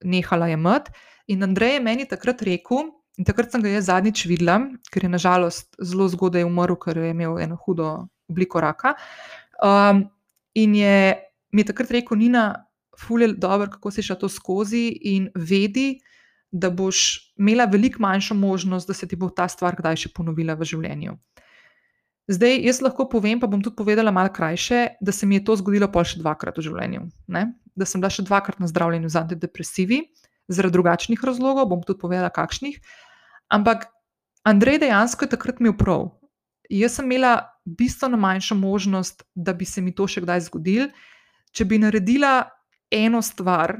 nehala 0.04 0.50
jemati. 0.50 0.92
In 1.32 1.44
Andrej 1.46 1.78
je 1.78 1.82
meni 1.84 2.06
takrat 2.08 2.42
rekel, 2.42 2.90
in 3.18 3.24
takrat 3.24 3.52
sem 3.52 3.62
ga 3.64 3.72
jaz 3.72 3.88
zadnjič 3.88 4.24
videla, 4.28 4.58
ker 4.92 5.06
je 5.06 5.12
nažalost 5.12 5.76
zelo 5.78 6.08
zgodaj 6.10 6.44
umrl, 6.44 6.76
ker 6.80 6.98
je 6.98 7.12
imel 7.14 7.38
eno 7.40 7.58
hudo 7.64 7.90
obliko 8.30 8.60
raka. 8.60 8.94
Um, 9.62 10.08
in 10.54 10.74
je 10.74 10.96
mi 11.52 11.62
je 11.62 11.66
takrat 11.72 11.90
rekel, 11.90 12.18
Nina, 12.18 12.64
fulje 12.98 13.32
dobro, 13.32 13.70
kako 13.70 13.90
si 13.90 14.02
šla 14.02 14.16
to 14.16 14.28
skozi 14.28 14.86
in 15.02 15.30
vedi, 15.34 16.00
da 16.52 16.70
boš 16.70 17.32
imela 17.38 17.64
veliko 17.70 18.02
manjšo 18.02 18.34
možnost, 18.34 18.88
da 18.88 18.94
se 18.94 19.08
ti 19.08 19.16
bo 19.16 19.30
ta 19.30 19.48
stvar 19.48 19.76
kdaj 19.78 20.04
še 20.04 20.12
ponovila 20.14 20.56
v 20.58 20.66
življenju. 20.66 21.14
Zdaj, 22.30 22.60
jaz 22.62 22.78
lahko 22.82 23.08
povem, 23.10 23.40
pa 23.42 23.48
bom 23.50 23.62
tudi 23.62 23.74
povedala 23.78 24.12
malo 24.14 24.30
krajše, 24.30 25.00
da 25.02 25.12
se 25.12 25.26
mi 25.26 25.40
je 25.40 25.44
to 25.44 25.56
zgodilo 25.58 25.88
pa 25.90 26.04
še 26.06 26.20
dvakrat 26.20 26.58
v 26.58 26.66
življenju. 26.68 27.06
Ne? 27.26 27.46
Da 27.74 27.86
sem 27.86 28.02
bila 28.02 28.10
še 28.12 28.26
dvakrat 28.26 28.60
na 28.62 28.68
zdravljenju 28.70 29.10
z 29.10 29.18
antidepresivi, 29.18 30.02
zaradi 30.50 30.78
drugačnih 30.78 31.22
razlogov, 31.26 31.66
bom 31.70 31.82
tudi 31.86 31.98
povedala, 32.02 32.30
kakšnih. 32.30 32.78
Ampak 33.50 33.88
Andrej 34.46 34.78
dejansko 34.80 35.26
je 35.26 35.34
takrat 35.34 35.58
imel 35.60 35.74
prav. 35.76 36.06
Jaz 36.70 36.96
sem 36.96 37.10
imela 37.10 37.50
bistveno 37.66 38.16
manjšo 38.16 38.54
možnost, 38.54 39.26
da 39.34 39.52
bi 39.52 39.66
se 39.66 39.82
mi 39.82 39.92
to 39.94 40.06
še 40.06 40.22
kdaj 40.22 40.46
zgodilo, 40.46 40.86
če 41.50 41.66
bi 41.66 41.80
naredila 41.82 42.46
eno 42.94 43.22
stvar, 43.22 43.74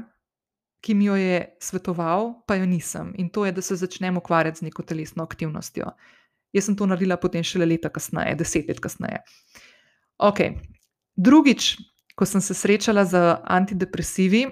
ki 0.81 0.95
mi 0.97 1.05
jo 1.05 1.15
je 1.15 1.45
svetoval, 1.61 2.41
pa 2.47 2.57
jo 2.57 2.65
nisem. 2.65 3.13
In 3.21 3.29
to 3.29 3.45
je, 3.45 3.51
da 3.51 3.61
se 3.61 3.75
začnem 3.75 4.17
ukvarjati 4.17 4.59
z 4.59 4.67
neko 4.69 4.83
telesno 4.83 5.23
aktivnostjo. 5.23 5.93
Jaz 6.53 6.65
sem 6.65 6.75
to 6.75 6.85
naredila 6.89 7.17
potem 7.21 7.43
šele 7.43 7.65
leta 7.65 7.89
kasneje, 7.89 8.35
deset 8.35 8.67
let 8.67 8.81
kasneje. 8.83 9.21
Ok. 10.17 10.41
Drugič, 11.15 11.77
ko 12.15 12.25
sem 12.25 12.41
se 12.41 12.53
srečala 12.57 13.05
z 13.05 13.21
antidepresivi, 13.43 14.47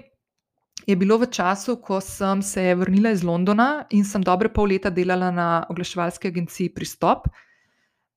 je 0.86 0.96
bilo 0.96 1.18
v 1.20 1.28
času, 1.28 1.76
ko 1.76 2.00
sem 2.00 2.42
se 2.42 2.74
vrnila 2.74 3.12
iz 3.12 3.22
Londona 3.22 3.84
in 3.90 4.04
sem 4.04 4.22
dobre 4.24 4.48
pol 4.48 4.70
leta 4.72 4.90
delala 4.90 5.30
na 5.30 5.48
oglaševalski 5.68 6.28
agenciji 6.28 6.72
Pristop. 6.74 7.28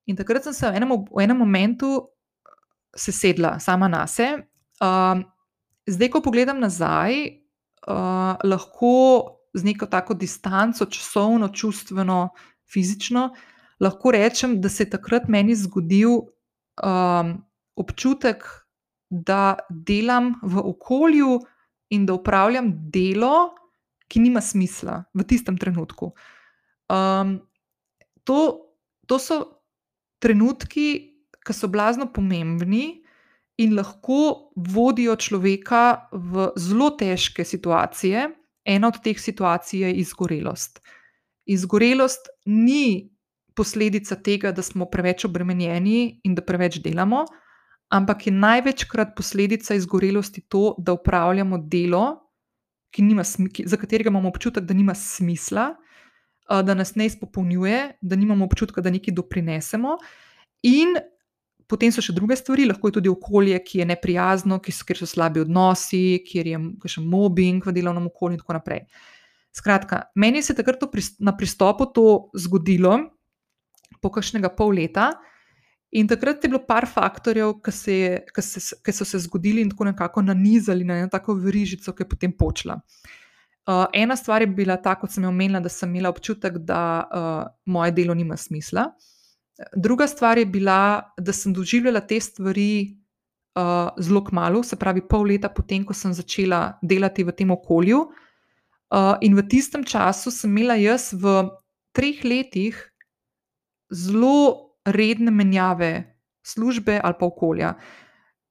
In 0.08 0.16
takrat 0.16 0.44
sem 0.48 0.54
se 0.54 0.70
v 0.70 0.80
enem, 0.80 0.96
v 1.12 1.24
enem 1.24 1.38
momentu 1.38 2.08
sesedla 2.96 3.60
sama 3.60 3.88
na 3.88 4.06
sebe. 4.08 4.48
Um, 4.80 5.24
zdaj, 5.88 6.10
ko 6.14 6.22
pogledam 6.22 6.60
nazaj, 6.60 7.43
uh, 7.88 8.36
lahko 8.44 8.94
z 9.54 9.64
neko 9.64 9.86
tako 9.86 10.14
distanco, 10.14 10.86
časovno, 10.86 11.50
čustveno, 11.54 12.30
fizično, 12.74 13.30
lahko 13.80 14.12
rečem, 14.12 14.62
da 14.62 14.70
se 14.70 14.84
je 14.84 14.90
takrat 14.90 15.28
meni 15.28 15.56
zgodil 15.56 16.10
um, 16.18 17.36
občutek, 17.76 18.46
da 19.10 19.60
delam 19.70 20.34
v 20.42 20.58
okolju 20.58 21.38
in 21.94 22.06
da 22.06 22.16
upravljam 22.18 22.72
delo, 22.90 23.54
ki 24.10 24.20
nima 24.20 24.42
smisla 24.42 25.04
v 25.14 25.26
tistem 25.30 25.58
trenutku. 25.58 26.14
Um, 26.90 27.38
to, 28.26 28.40
to 29.06 29.20
so 29.22 29.38
trenutki, 30.18 31.14
ki 31.46 31.54
so 31.54 31.70
blazno 31.70 32.08
pomembni 32.14 33.03
in 33.64 33.76
lahko 33.78 34.52
vodijo 34.56 35.16
človeka 35.16 36.10
v 36.12 36.50
zelo 36.60 36.90
težke 37.00 37.46
situacije. 37.48 38.28
Ena 38.66 38.90
od 38.92 39.00
teh 39.04 39.20
situacij 39.20 39.82
je 39.84 39.94
izgorelost. 40.04 40.80
Izgorelost 41.46 42.30
ni 42.46 43.12
posledica 43.56 44.16
tega, 44.16 44.52
da 44.52 44.62
smo 44.62 44.86
preveč 44.90 45.26
obremenjeni 45.26 46.22
in 46.24 46.36
da 46.36 46.42
preveč 46.42 46.80
delamo, 46.84 47.26
ampak 47.94 48.28
je 48.28 48.34
največkrat 48.34 49.14
posledica 49.16 49.76
izgorelosti 49.76 50.42
to, 50.50 50.76
da 50.80 50.96
upravljamo 50.96 51.60
delo, 51.70 52.24
nima, 52.98 53.24
za 53.66 53.78
katerega 53.78 54.10
imamo 54.10 54.30
občutek, 54.30 54.64
da 54.64 54.74
nima 54.74 54.96
smisla, 54.96 55.74
da 56.50 56.74
nas 56.74 56.96
ne 56.96 57.06
izpopolnjuje, 57.06 57.98
da 58.02 58.16
nimamo 58.16 58.46
občutka, 58.46 58.82
da 58.82 58.90
nekaj 58.90 59.14
doprinesemo. 59.14 59.98
In 60.64 60.96
Potem 61.68 61.92
so 61.92 62.04
še 62.04 62.14
druge 62.16 62.36
stvari, 62.36 62.68
lahko 62.68 62.90
je 62.90 62.98
tudi 63.00 63.12
okolje, 63.12 63.58
ki 63.64 63.82
je 63.82 63.90
neprijazno, 63.90 64.60
kjer 64.64 65.00
so 65.00 65.08
slabi 65.10 65.44
odnosi, 65.44 66.22
kjer 66.28 66.50
je 66.52 66.62
še 66.96 67.04
mobbing 67.04 67.66
v 67.66 67.74
delovnem 67.76 68.10
okolju 68.12 68.38
in 68.38 68.42
tako 68.44 68.58
naprej. 68.58 68.86
Skratka, 69.54 70.08
meni 70.16 70.42
se 70.42 70.54
je 70.54 70.58
takrat 70.58 70.82
na 71.20 71.36
pristopu 71.38 71.86
to 71.94 72.08
zgodilo, 72.34 72.98
po 74.02 74.12
kakšnega 74.12 74.50
pol 74.58 74.74
leta, 74.76 75.12
in 75.94 76.10
takrat 76.10 76.44
je 76.44 76.50
bilo 76.50 76.64
par 76.68 76.88
faktorjev, 76.90 77.60
ki, 77.64 77.72
se, 77.72 77.98
ki, 78.34 78.44
se, 78.44 78.80
ki 78.84 78.96
so 78.96 79.06
se 79.06 79.22
zgodili 79.24 79.62
in 79.62 79.70
tako 79.72 79.88
nekako 79.92 80.26
nanizali 80.26 80.84
na 80.84 80.98
eno 81.04 81.12
tako 81.14 81.38
verižico, 81.40 81.94
ki 81.94 82.04
je 82.04 82.10
potem 82.10 82.34
počela. 82.34 82.80
Uh, 83.64 83.86
ena 83.96 84.18
stvar 84.20 84.44
je 84.44 84.50
bila 84.52 84.76
ta, 84.82 84.98
kot 85.00 85.14
sem 85.14 85.24
omenila, 85.24 85.62
da 85.64 85.70
sem 85.72 85.88
imela 85.94 86.10
občutek, 86.12 86.58
da 86.68 86.82
uh, 87.08 87.44
moje 87.66 87.94
delo 87.96 88.18
nima 88.18 88.36
smisla. 88.38 88.90
Druga 89.76 90.08
stvar 90.08 90.38
je 90.38 90.46
bila, 90.46 91.14
da 91.18 91.34
sem 91.34 91.54
doživljala 91.54 92.02
te 92.02 92.20
stvari 92.20 92.98
uh, 93.56 93.90
zelo 93.98 94.24
kmalo, 94.24 94.64
se 94.64 94.76
pravi, 94.76 95.04
pol 95.08 95.28
leta 95.32 95.50
potem, 95.50 95.86
ko 95.86 95.94
sem 95.94 96.14
začela 96.14 96.78
delati 96.82 97.24
v 97.24 97.32
tem 97.32 97.52
okolju. 97.52 98.00
Uh, 98.94 99.16
in 99.22 99.36
v 99.38 99.46
tistem 99.50 99.84
času 99.84 100.32
sem 100.32 100.52
imela 100.52 100.76
jaz 100.78 101.14
v 101.14 101.50
treh 101.94 102.22
letih 102.26 102.78
zelo 103.94 104.74
redne 104.86 105.32
menjave 105.32 106.20
službe 106.46 107.00
ali 107.04 107.16
pa 107.20 107.26
okolja. 107.26 107.74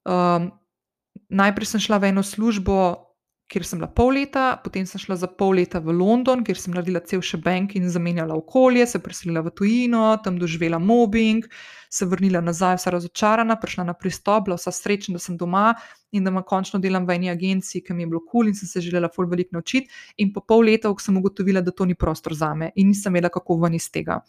Um, 0.09 0.51
najprej 1.31 1.67
sem 1.67 1.81
šla 1.83 1.99
v 1.99 2.11
eno 2.11 2.23
službo, 2.23 3.12
kjer 3.51 3.65
sem 3.67 3.81
bila 3.81 3.89
pol 3.93 4.15
leta, 4.17 4.57
potem 4.65 4.87
sem 4.89 5.01
šla 5.01 5.17
za 5.21 5.29
pol 5.29 5.57
leta 5.59 5.81
v 5.83 5.93
London, 5.93 6.41
kjer 6.45 6.59
sem 6.59 6.73
naredila 6.73 7.03
cel 7.05 7.21
še 7.25 7.41
bank 7.43 7.75
in 7.77 7.89
zamenjala 7.93 8.37
okolje, 8.39 8.87
se 8.89 9.01
preselila 9.03 9.43
v 9.45 9.53
tujino, 9.59 10.05
tam 10.25 10.39
doživela 10.41 10.81
mobbing, 10.81 11.45
se 11.93 12.09
vrnila 12.09 12.41
nazaj, 12.41 12.79
vsa 12.81 12.95
razočarana, 12.95 13.59
prišla 13.61 13.85
na 13.91 13.97
pristop, 13.99 14.47
bila 14.47 14.57
vsa 14.61 14.73
srečna, 14.73 15.19
da 15.19 15.25
sem 15.25 15.37
doma 15.37 15.75
in 16.13 16.25
da 16.25 16.33
ima 16.33 16.45
končno 16.47 16.81
delam 16.81 17.05
v 17.09 17.19
eni 17.19 17.33
agenciji, 17.33 17.83
ki 17.85 17.97
mi 17.97 18.07
je 18.07 18.13
bilo 18.13 18.23
kul 18.25 18.31
cool 18.33 18.53
in 18.53 18.57
sem 18.57 18.69
se 18.69 18.81
želela 18.81 19.11
ful 19.13 19.29
veliko 19.29 19.59
naučiti. 19.59 19.93
In 20.17 20.33
po 20.33 20.41
pol 20.41 20.65
leta 20.69 20.93
sem 21.01 21.17
ugotovila, 21.17 21.61
da 21.61 21.73
to 21.73 21.85
ni 21.85 21.95
prostor 21.95 22.35
za 22.35 22.55
me 22.55 22.73
in 22.77 22.89
nisem 22.89 23.13
vedela, 23.13 23.33
kako 23.33 23.61
ven 23.65 23.75
iz 23.75 23.91
tega. 23.91 24.23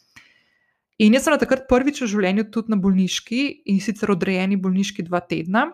In 1.01 1.15
jaz 1.15 1.25
sem 1.25 1.37
takrat 1.39 1.65
prvič 1.69 2.03
v 2.03 2.07
življenju 2.11 2.49
tudi 2.53 2.71
na 2.71 2.77
bolniški 2.77 3.63
in 3.71 3.79
sicer 3.81 4.11
odrejeni 4.13 4.59
bolniški 4.61 5.07
dva 5.07 5.23
tedna. 5.25 5.71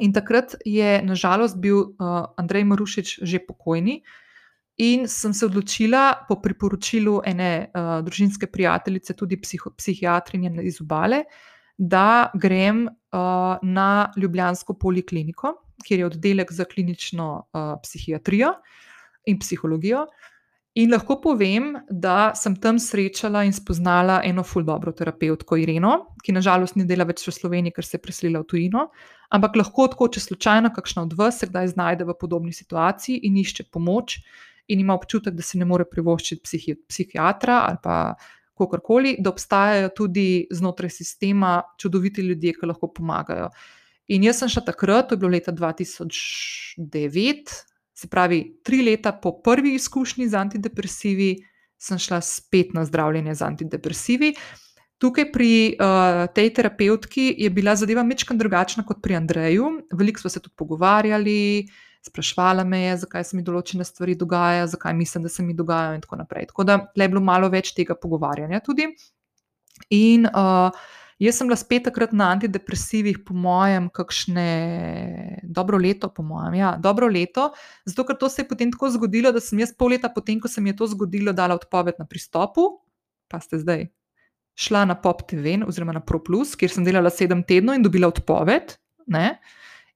In 0.00 0.12
takrat 0.12 0.54
je 0.64 1.02
nažalost 1.04 1.58
bil 1.60 1.76
uh, 1.76 2.24
Andrej 2.40 2.64
Marušič 2.64 3.18
že 3.22 3.38
pokojni, 3.44 4.00
in 4.80 5.08
sem 5.08 5.34
se 5.34 5.46
odločila 5.46 6.24
po 6.28 6.38
priporočilu 6.40 7.20
ene 7.26 7.68
uh, 7.68 8.00
družinske 8.04 8.48
prijateljice, 8.48 9.14
tudi 9.14 9.36
psiho, 9.40 9.74
psihiatrinje 9.76 10.64
iz 10.64 10.80
obale, 10.80 11.24
da 11.76 12.30
grem 12.34 12.86
uh, 12.86 13.60
na 13.62 14.12
Ljubljansko 14.16 14.78
polikliniko, 14.80 15.54
kjer 15.84 16.00
je 16.00 16.06
oddelek 16.06 16.52
za 16.52 16.64
klinično 16.64 17.28
uh, 17.52 17.74
psihiatrijo 17.82 18.54
in 19.26 19.38
psihologijo. 19.38 20.06
In 20.74 20.88
lahko 20.88 21.18
povem, 21.20 21.74
da 21.90 22.32
sem 22.32 22.54
tam 22.56 22.78
srečala 22.80 23.42
in 23.44 23.52
spoznala 23.52 24.22
eno 24.24 24.40
fuldobro 24.40 24.88
terapeutko 24.96 25.58
Ireno, 25.60 26.16
ki 26.24 26.32
nažalost 26.32 26.78
ni 26.80 26.86
dela 26.88 27.04
več 27.04 27.26
v 27.26 27.32
Sloveniji, 27.36 27.74
ker 27.76 27.84
se 27.84 27.98
je 27.98 28.00
preselila 28.00 28.40
v 28.40 28.48
tujino, 28.48 28.86
ampak 29.36 29.58
lahko 29.60 29.90
tako, 29.92 30.08
če 30.08 30.22
slučajno 30.24 30.70
kakšna 30.72 31.04
od 31.04 31.12
vas 31.18 31.42
se 31.42 31.50
kdaj 31.50 31.74
znajde 31.74 32.06
v 32.08 32.14
podobni 32.16 32.56
situaciji 32.56 33.20
in 33.28 33.36
išče 33.42 33.66
pomoč 33.68 34.16
in 34.72 34.80
ima 34.80 34.96
občutek, 34.96 35.36
da 35.36 35.44
se 35.44 35.60
ne 35.60 35.66
more 35.68 35.84
privoščiti 35.84 36.40
psihi, 36.40 36.76
psihiatra 36.88 37.58
ali 37.66 37.76
pa 37.82 37.96
kakorkoli, 38.56 39.18
da 39.20 39.28
obstajajo 39.28 39.90
tudi 39.96 40.46
znotraj 40.56 40.90
sistema 40.94 41.60
čudoviti 41.76 42.24
ljudje, 42.24 42.52
ki 42.56 42.66
lahko 42.70 42.88
pomagajo. 42.96 43.50
In 44.08 44.24
jaz 44.24 44.40
sem 44.40 44.48
šla 44.48 44.62
takrat, 44.72 45.08
to 45.08 45.14
je 45.14 45.20
bilo 45.20 45.30
leta 45.36 45.52
2009, 45.52 47.71
Se 48.02 48.08
pravi, 48.10 48.40
tri 48.66 48.80
leta 48.82 49.12
po 49.14 49.36
prvi 49.44 49.76
izkušnji 49.78 50.26
z 50.28 50.34
antidepresivi 50.34 51.36
sem 51.78 51.98
šla 51.98 52.20
spet 52.20 52.74
na 52.74 52.82
zdravljenje 52.84 53.34
z 53.34 53.46
antidepresivi. 53.46 54.32
Tukaj 54.98 55.28
pri 55.34 55.52
uh, 55.74 56.24
tej 56.34 56.50
terapeutki 56.54 57.28
je 57.38 57.50
bila 57.50 57.76
zadeva 57.78 58.02
mečkam 58.06 58.38
drugačna 58.38 58.84
kot 58.86 58.98
pri 59.02 59.16
Andreju. 59.18 59.70
Veliko 59.94 60.22
smo 60.22 60.30
se 60.30 60.40
tudi 60.40 60.54
pogovarjali, 60.58 61.68
sprašvala 62.06 62.64
me 62.64 62.80
je, 62.84 62.96
zakaj 63.04 63.24
se 63.24 63.38
mi 63.38 63.42
določene 63.46 63.86
stvari 63.86 64.14
dogajajo, 64.18 64.66
zakaj 64.74 64.94
mislim, 64.98 65.26
da 65.26 65.30
se 65.30 65.42
mi 65.42 65.54
dogajajo, 65.58 65.98
in 65.98 66.02
tako 66.06 66.18
naprej. 66.22 66.46
Tako 66.50 66.66
da 66.66 66.78
je 66.94 67.08
bilo 67.08 67.22
malo 67.22 67.50
več 67.50 67.70
tega 67.74 67.98
pogovarjanja 67.98 68.62
tudi. 68.66 68.88
In 69.94 70.26
uh, 70.26 70.70
Jaz 71.22 71.38
sem 71.38 71.46
bila 71.46 71.56
spet 71.60 71.84
takrat 71.86 72.10
na 72.16 72.32
antidepresivih, 72.34 73.20
po 73.22 73.34
mojem, 73.38 73.86
kakšne 73.94 74.46
dobro 75.46 75.78
leto, 75.78 76.10
po 76.10 76.24
mojem, 76.26 76.58
ja, 76.58 76.74
dobro 76.82 77.06
leto, 77.06 77.52
zato 77.86 78.04
ker 78.08 78.18
to 78.18 78.26
se 78.32 78.42
je 78.42 78.48
potem 78.50 78.72
tako 78.74 78.90
zgodilo, 78.90 79.30
da 79.30 79.38
sem 79.40 79.62
jaz 79.62 79.70
pol 79.70 79.94
leta 79.94 80.10
potem, 80.10 80.40
ko 80.42 80.50
se 80.50 80.60
mi 80.60 80.74
je 80.74 80.80
to 80.82 80.90
zgodilo, 80.90 81.30
dala 81.36 81.54
odpoved 81.54 82.00
na 82.02 82.08
pristopu, 82.10 82.82
pa 83.30 83.38
ste 83.38 83.62
zdaj 83.62 83.86
šla 84.58 84.84
na 84.84 84.94
Pop 84.98 85.22
TV 85.28 85.62
oziroma 85.66 85.94
na 85.96 86.02
ProPlus, 86.04 86.56
kjer 86.58 86.70
sem 86.74 86.84
delala 86.84 87.10
sedem 87.10 87.40
tednov 87.46 87.78
in 87.78 87.86
dobila 87.86 88.10
odpoved, 88.10 88.76
ne? 89.06 89.38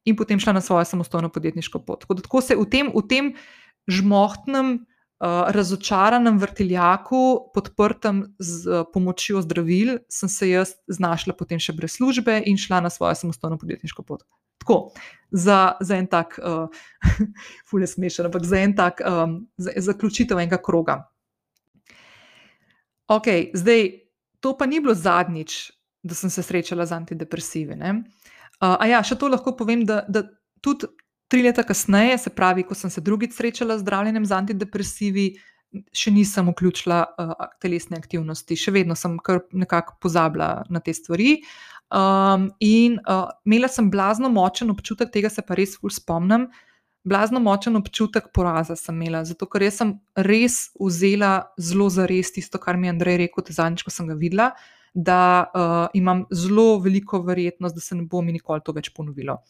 in 0.07 0.15
potem 0.17 0.39
šla 0.39 0.53
na 0.57 0.61
svojo 0.63 0.85
samostojno 0.87 1.29
podjetniško 1.35 1.83
pot. 1.83 2.05
Tako, 2.05 2.15
tako 2.23 2.41
se 2.41 2.57
v 2.57 2.65
tem, 2.71 2.91
v 2.95 3.03
tem 3.11 3.33
žmohtnem. 3.91 4.87
Uh, 5.17 5.49
razočaranem 5.49 6.37
vrtiljaku, 6.39 7.49
podprtem 7.55 8.35
z 8.39 8.69
uh, 8.69 8.83
pomočjo 8.93 9.41
zdravil, 9.41 9.95
sem 10.13 10.29
se 10.29 10.49
jaz 10.51 10.75
znašla 10.93 11.33
potem 11.33 11.57
še 11.57 11.73
brez 11.73 11.95
službe 11.97 12.35
in 12.45 12.59
šla 12.61 12.83
na 12.85 12.91
svojo 12.93 13.15
samostojno 13.17 13.57
podjetniško 13.57 14.05
pot. 14.05 14.27
Tako, 14.61 14.93
za, 15.33 15.79
za 15.81 15.97
en 15.97 16.11
tak, 16.13 16.37
uh, 16.45 16.69
fulje 17.71 17.89
smešen, 17.95 18.29
ampak 18.29 18.45
za 18.45 18.61
en 18.61 18.77
tak 18.77 19.01
um, 19.01 19.39
za, 19.57 19.73
zaključitev 19.89 20.37
enega 20.37 20.61
kroga. 20.61 20.99
Ok, 23.09 23.57
zdaj, 23.57 23.89
to 24.45 24.53
pa 24.59 24.69
ni 24.69 24.83
bilo 24.85 24.93
zadnjič, 24.95 25.59
da 26.05 26.15
sem 26.15 26.31
se 26.31 26.45
srečala 26.45 26.85
z 26.87 26.93
antidepresivi. 26.93 27.73
Uh, 27.81 28.77
a 28.77 28.85
ja, 28.85 29.01
še 29.01 29.17
to 29.17 29.33
lahko 29.33 29.57
povem, 29.57 29.89
da, 29.89 30.03
da 30.09 30.27
tudi 30.61 30.93
Tri 31.29 31.43
leta 31.43 31.65
kasneje, 31.67 32.19
se 32.19 32.31
pravi, 32.31 32.63
ko 32.63 32.75
sem 32.79 32.91
se 32.91 33.01
drugič 33.03 33.35
srečala 33.35 33.79
z 33.79 33.83
zdravljenjem 33.83 34.27
z 34.27 34.35
antidepresivi, 34.37 35.27
še 35.97 36.13
nisem 36.15 36.47
vključila 36.53 37.01
uh, 37.05 37.33
telesne 37.63 37.99
aktivnosti, 37.99 38.57
še 38.57 38.73
vedno 38.75 38.95
sem 38.99 39.17
kar 39.19 39.43
nekako 39.51 39.97
pozabila 40.03 40.63
na 40.71 40.81
te 40.81 40.95
stvari. 40.95 41.41
Um, 41.91 42.49
in 42.63 43.01
uh, 43.03 43.29
imela 43.47 43.71
sem 43.71 43.91
blazno 43.91 44.31
močen 44.33 44.71
občutek, 44.71 45.11
tega 45.15 45.31
se 45.31 45.43
pa 45.43 45.59
res 45.59 45.77
ful 45.81 45.91
spomnim. 45.91 46.47
Blazno 47.07 47.39
močen 47.43 47.79
občutek 47.79 48.33
poraza 48.35 48.75
sem 48.79 48.97
imela, 48.99 49.25
zato 49.27 49.47
ker 49.51 49.67
sem 49.71 49.97
res 50.27 50.73
vzela 50.79 51.53
zelo 51.59 51.91
za 51.91 52.07
res 52.11 52.33
tisto, 52.35 52.59
kar 52.63 52.79
mi 52.79 52.87
je 52.89 52.97
Andrej 52.97 53.21
rekel, 53.27 53.47
zadnjič, 53.55 53.87
ko 53.87 53.95
sem 53.95 54.11
ga 54.11 54.19
videla, 54.19 54.53
da 54.95 55.21
uh, 55.47 55.77
imam 55.95 56.25
zelo 56.35 56.81
veliko 56.83 57.21
verjetnost, 57.23 57.75
da 57.75 57.83
se 57.83 57.99
ne 57.99 58.07
bo 58.11 58.23
mi 58.23 58.35
nikoli 58.35 58.63
to 58.67 58.75
več 58.75 58.95
ponovilo. 58.95 59.43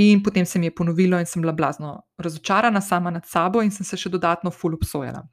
In 0.00 0.22
potem 0.22 0.46
se 0.46 0.58
mi 0.58 0.66
je 0.66 0.74
ponovilo, 0.74 1.18
in 1.20 1.26
sem 1.28 1.42
bila 1.42 1.52
blazno 1.52 2.06
razočarana 2.18 2.80
sama 2.80 3.10
nad 3.10 3.26
sabo, 3.26 3.60
in 3.62 3.70
sem 3.70 3.84
se 3.84 3.98
še 4.00 4.08
dodatno 4.08 4.50
ful 4.50 4.72
obsojala. 4.78 5.26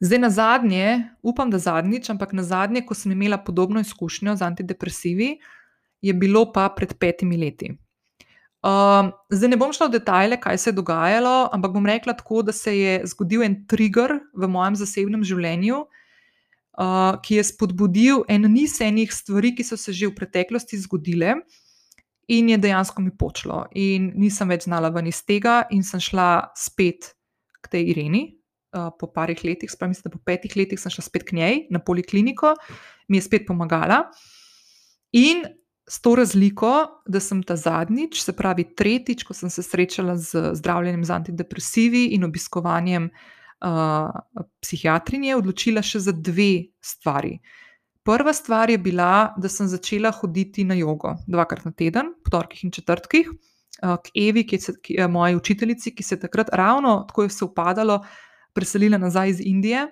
Zdaj, 0.00 0.18
na 0.22 0.30
zadnje, 0.32 0.84
upam, 1.20 1.50
da 1.52 1.58
zadnjič, 1.60 2.08
ampak 2.14 2.32
na 2.32 2.42
zadnje, 2.42 2.80
ko 2.88 2.96
sem 2.96 3.12
imela 3.12 3.36
podobno 3.36 3.82
izkušnjo 3.84 4.38
z 4.40 4.46
antidepresivi, 4.46 5.34
je 6.00 6.14
bilo 6.16 6.46
pa 6.52 6.70
pred 6.72 6.96
petimi 6.96 7.36
leti. 7.36 7.74
Uh, 8.60 9.12
zdaj 9.32 9.52
ne 9.52 9.56
bom 9.60 9.72
šla 9.72 9.90
v 9.90 9.98
detajle, 9.98 10.40
kaj 10.40 10.58
se 10.60 10.70
je 10.70 10.76
dogajalo, 10.80 11.50
ampak 11.52 11.76
bom 11.76 11.86
rekla 11.86 12.16
tako, 12.16 12.40
da 12.44 12.52
se 12.56 12.72
je 12.76 12.98
zgodil 13.12 13.44
en 13.44 13.58
trigger 13.68 14.18
v 14.32 14.48
mojem 14.48 14.80
zasebnem 14.80 15.24
življenju, 15.24 15.84
uh, 15.84 17.20
ki 17.24 17.36
je 17.40 17.44
spodbudil 17.52 18.24
en 18.28 18.48
niz 18.52 18.80
enih 18.84 19.12
stvari, 19.12 19.52
ki 19.56 19.64
so 19.64 19.76
se 19.80 19.92
že 19.92 20.08
v 20.08 20.16
preteklosti 20.16 20.80
zgodile 20.80 21.42
in 22.30 22.48
je 22.48 22.58
dejansko 22.58 23.02
mi 23.02 23.10
počlo. 23.16 23.64
In 23.74 24.12
nisem 24.20 24.50
več 24.52 24.68
znala 24.68 24.92
ven 24.94 25.08
iz 25.10 25.22
tega, 25.26 25.64
in 25.74 25.82
sem 25.86 26.02
šla 26.02 26.52
spet 26.56 27.12
k 27.60 27.72
tej 27.74 27.90
Ireni. 27.94 28.26
Uh, 28.70 28.92
po 28.94 29.08
parih 29.10 29.40
letih, 29.42 29.66
spravi, 29.66 29.96
mislim, 29.96 30.12
po 30.14 30.20
petih 30.22 30.52
letih, 30.54 30.78
sem 30.78 30.92
šla 30.94 31.02
spet 31.02 31.24
k 31.26 31.34
njej 31.34 31.56
na 31.74 31.80
polikliniko, 31.82 32.52
mi 33.10 33.18
je 33.18 33.24
spet 33.26 33.42
pomagala. 33.48 34.04
In 35.18 35.42
s 35.90 35.98
to 35.98 36.12
razliko, 36.14 37.02
da 37.10 37.18
sem 37.18 37.42
ta 37.42 37.56
zadnjič, 37.58 38.20
se 38.22 38.36
pravi 38.38 38.68
tretjič, 38.78 39.24
ko 39.26 39.34
sem 39.34 39.50
se 39.50 39.64
srečala 39.66 40.14
z 40.14 40.52
zdravljenjem 40.60 41.02
z 41.04 41.16
antidepresivi 41.16 42.04
in 42.14 42.28
obiskovanjem 42.28 43.10
uh, 43.10 44.46
psihiatrinje, 44.62 45.34
odločila 45.34 45.82
še 45.82 46.04
za 46.06 46.14
dve 46.14 46.70
stvari. 46.78 47.40
Uh, 48.00 48.10
Prva 48.10 48.32
stvar 48.32 48.70
je 48.70 48.78
bila, 48.78 49.34
da 49.36 49.48
sem 49.48 49.66
začela 49.68 50.10
hoditi 50.10 50.64
na 50.64 50.74
jogo 50.74 51.14
dvakrat 51.26 51.64
na 51.64 51.72
teden, 51.72 52.14
po 52.24 52.30
torkih 52.30 52.64
in 52.64 52.70
četrtkih, 52.70 53.28
eh, 53.28 53.96
k 54.04 54.10
Evi, 54.28 54.46
ki 54.46 54.56
je, 54.56 54.74
ki 54.82 54.94
je 54.98 55.08
moja 55.08 55.36
učiteljica, 55.36 55.90
ki 55.96 56.02
se 56.02 56.14
je 56.14 56.20
takrat 56.20 56.48
ravno 56.52 57.04
tako 57.08 57.22
je 57.22 57.30
se 57.30 57.44
upadalo, 57.44 58.04
preselila 58.52 58.98
nazaj 58.98 59.30
iz 59.30 59.40
Indije 59.40 59.86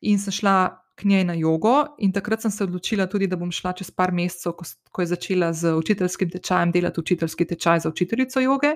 in 0.00 0.18
sem 0.18 0.32
šla 0.32 0.80
k 0.96 1.04
njej 1.04 1.24
na 1.24 1.34
jogo. 1.34 1.86
In 1.98 2.12
takrat 2.12 2.42
sem 2.42 2.50
se 2.50 2.64
odločila 2.64 3.06
tudi, 3.06 3.26
da 3.26 3.36
bom 3.36 3.50
šla 3.50 3.72
čez 3.72 3.90
par 3.90 4.12
mesecev, 4.12 4.52
ko, 4.52 4.64
ko 4.92 5.02
je 5.02 5.06
začela 5.06 5.52
z 5.52 5.74
učiteljskim 5.74 6.30
tečajem 6.30 6.72
delati 6.72 7.00
učiteljski 7.00 7.46
tečaj 7.46 7.80
za 7.80 7.88
učiteljico 7.88 8.40
joge. 8.40 8.74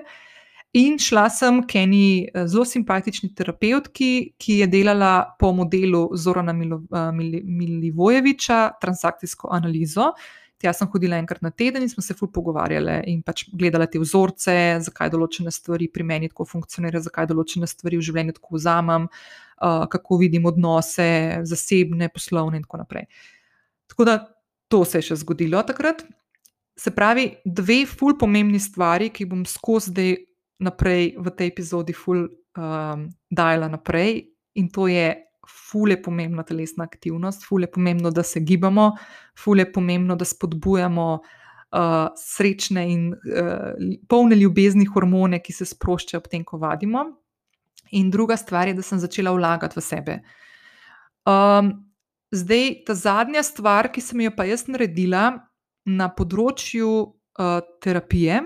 In 0.77 0.99
šla 1.01 1.23
sem 1.33 1.63
k 1.65 1.81
eni 1.81 2.27
eh, 2.27 2.43
zelo 2.45 2.65
simpatični 2.65 3.31
terapeutki, 3.33 4.35
ki 4.37 4.59
je 4.61 4.67
delala 4.69 5.35
po 5.39 5.49
modelu 5.57 6.03
Zorana 6.13 6.53
eh, 6.53 7.09
Milivojeviča, 7.43 8.59
transakcijsko 8.81 9.49
analizo. 9.51 10.11
Tja 10.59 10.73
sem 10.75 10.89
hodila 10.91 11.17
enkrat 11.17 11.41
na 11.41 11.49
teden 11.49 11.81
in 11.81 11.89
smo 11.89 12.03
se 12.03 12.13
ful 12.13 12.29
pogovarjali 12.35 12.99
in 13.07 13.23
pač 13.23 13.45
gledala 13.55 13.87
te 13.87 13.97
vzorce, 13.97 14.53
zakaj 14.85 15.09
določene 15.09 15.53
stvari 15.55 15.87
pri 15.87 16.03
meni 16.03 16.29
tako 16.29 16.45
funkcionirajo, 16.45 17.05
zakaj 17.07 17.29
določene 17.31 17.67
stvari 17.67 17.97
v 17.97 18.03
življenju 18.03 18.35
tako 18.35 18.57
vzamem, 18.57 19.05
uh, 19.07 19.85
kako 19.87 20.19
vidim 20.19 20.49
odnose, 20.51 21.07
zasebne, 21.47 22.11
poslovne 22.11 22.59
in 22.59 22.67
tako 22.67 22.81
naprej. 22.83 23.07
Tako 23.87 24.09
da 24.09 24.17
to 24.67 24.83
se 24.83 24.99
je 24.99 25.07
še 25.09 25.21
zgodilo 25.23 25.63
takrat. 25.63 26.03
se 26.79 26.91
pravi, 26.95 27.35
dve 27.43 27.85
ful 27.85 28.13
pomembni 28.15 28.59
stvari, 28.59 29.09
ki 29.11 29.25
bom 29.27 29.41
skozi 29.43 29.91
zdaj 29.91 30.13
naprej 30.59 31.15
v 31.17 31.31
tej 31.35 31.51
epizodi 31.51 31.95
ful 31.95 32.27
um, 32.27 33.09
dajala 33.31 33.71
naprej, 33.71 34.29
in 34.59 34.69
to 34.69 34.87
je. 34.91 35.25
Fule 35.49 35.95
je 35.95 36.01
pomembna 36.05 36.43
telesna 36.45 36.85
aktivnost, 36.85 37.41
fule 37.41 37.65
je 37.65 37.71
pomembno, 37.73 38.11
da 38.13 38.21
se 38.23 38.39
gibamo, 38.45 38.91
fule 39.33 39.63
je 39.63 39.71
pomembno, 39.73 40.13
da 40.15 40.25
spodbujamo 40.25 41.07
uh, 41.15 42.11
srečne 42.13 42.83
in 42.91 43.07
uh, 43.13 43.73
polne 44.07 44.37
ljubezni 44.37 44.85
hormone, 44.85 45.39
ki 45.41 45.53
se 45.53 45.65
sproščajo 45.65 46.21
ob 46.21 46.27
tem, 46.29 46.43
ko 46.45 46.59
vadimo. 46.61 47.01
In 47.97 48.11
druga 48.13 48.37
stvar 48.37 48.69
je, 48.69 48.75
da 48.77 48.85
sem 48.85 49.01
začela 49.01 49.33
vlagati 49.33 49.79
v 49.79 49.83
sebe. 49.87 50.19
Um, 51.25 51.73
zdaj, 52.29 52.83
ta 52.85 52.93
zadnja 52.93 53.41
stvar, 53.43 53.89
ki 53.89 54.05
sem 54.05 54.21
jo 54.27 54.35
pa 54.37 54.45
jaz 54.45 54.67
naredila, 54.69 55.31
na 55.89 56.11
področju 56.13 56.89
uh, 56.93 57.59
terapije, 57.81 58.43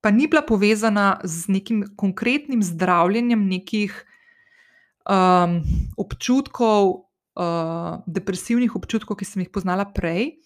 pa 0.00 0.10
ni 0.10 0.28
bila 0.30 0.42
povezana 0.46 1.18
z 1.24 1.48
nekim 1.48 1.82
konkretnim 1.96 2.62
zdravljenjem 2.62 3.48
nekih 3.48 3.94
um, 5.08 5.62
občutkov, 5.96 7.10
uh, 7.38 7.98
depresivnih 8.06 8.76
občutkov, 8.76 9.18
ki 9.18 9.26
sem 9.26 9.42
jih 9.42 9.50
poznala 9.52 9.88
prej, 9.90 10.36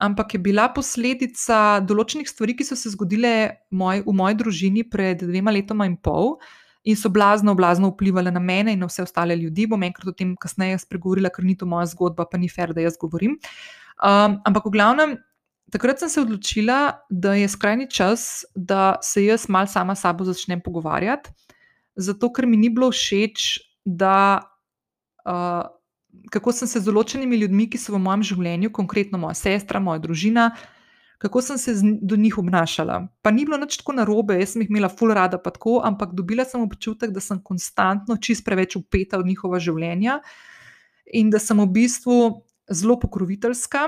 ampak 0.00 0.36
je 0.36 0.40
bila 0.40 0.68
posledica 0.72 1.80
določenih 1.84 2.28
stvari, 2.28 2.56
ki 2.56 2.64
so 2.68 2.76
se 2.76 2.92
zgodile 2.92 3.64
moj, 3.72 4.04
v 4.06 4.16
moji 4.16 4.38
družini 4.40 4.86
pred 4.88 5.24
dvema 5.24 5.52
letoma 5.52 5.88
in 5.88 5.96
pol. 5.96 6.36
In 6.86 6.94
so 6.94 7.10
blazno, 7.10 7.56
blazno 7.58 7.88
vplivali 7.90 8.30
na 8.30 8.38
mene 8.38 8.76
in 8.76 8.78
na 8.78 8.86
vse 8.86 9.02
ostale 9.02 9.34
ljudi. 9.34 9.64
Bom 9.66 9.82
enkrat 9.82 10.06
o 10.06 10.14
tem 10.14 10.36
kasneje 10.38 10.78
spregovorila, 10.84 11.32
ker 11.34 11.42
ni 11.42 11.56
to 11.58 11.66
moja 11.66 11.88
zgodba, 11.90 12.28
pa 12.30 12.38
ni 12.38 12.46
fair, 12.46 12.70
da 12.76 12.84
jaz 12.84 12.94
govorim. 13.00 13.34
Um, 13.98 14.36
ampak 14.46 14.68
v 14.68 14.72
glavnem, 14.76 15.16
takrat 15.70 16.00
sem 16.00 16.08
se 16.08 16.20
odločila, 16.20 17.00
da 17.10 17.34
je 17.34 17.48
skrajni 17.48 17.88
čas, 17.90 18.44
da 18.54 18.96
se 19.02 19.24
jaz 19.24 19.48
mal 19.48 19.66
sama 19.66 19.94
s 19.94 20.04
sabo 20.06 20.24
začnem 20.24 20.60
pogovarjati, 20.64 21.30
zato 21.96 22.30
ker 22.32 22.46
mi 22.46 22.56
ni 22.56 22.70
bilo 22.70 22.90
všeč, 22.90 23.58
da. 23.84 24.42
Uh, 25.26 25.66
Kako 26.32 26.48
sem 26.56 26.66
se 26.66 26.80
z 26.80 26.88
določenimi 26.88 27.36
ljudmi, 27.36 27.66
ki 27.70 27.78
so 27.78 27.92
v 27.92 27.98
mojem 28.00 28.22
življenju, 28.24 28.70
konkretno 28.74 29.18
moja 29.20 29.36
sestra, 29.36 29.78
moja 29.84 30.00
družina, 30.00 30.46
kako 31.18 31.42
sem 31.42 31.58
se 31.58 31.74
do 32.02 32.16
njih 32.16 32.38
obnašala. 32.38 33.08
Pa 33.22 33.30
ni 33.30 33.44
bilo 33.44 33.58
nič 33.60 33.76
tako 33.80 33.92
narobe, 33.96 34.36
jaz 34.40 34.54
sem 34.54 34.64
jih 34.64 34.72
imela 34.72 34.88
full 34.88 35.14
rada, 35.14 35.38
pa 35.38 35.52
tako, 35.52 35.80
ampak 35.84 36.12
dobila 36.16 36.44
sem 36.48 36.64
občutek, 36.64 37.12
da 37.12 37.20
sem 37.20 37.40
konstantno 37.44 38.16
čist 38.16 38.44
preveč 38.48 38.78
upeta 38.80 39.20
v 39.20 39.28
njihova 39.28 39.60
življenja 39.60 40.20
in 41.12 41.30
da 41.30 41.38
sem 41.38 41.60
v 41.60 41.68
bistvu 41.72 42.16
zelo 42.72 42.98
pokroviteljska, 43.00 43.86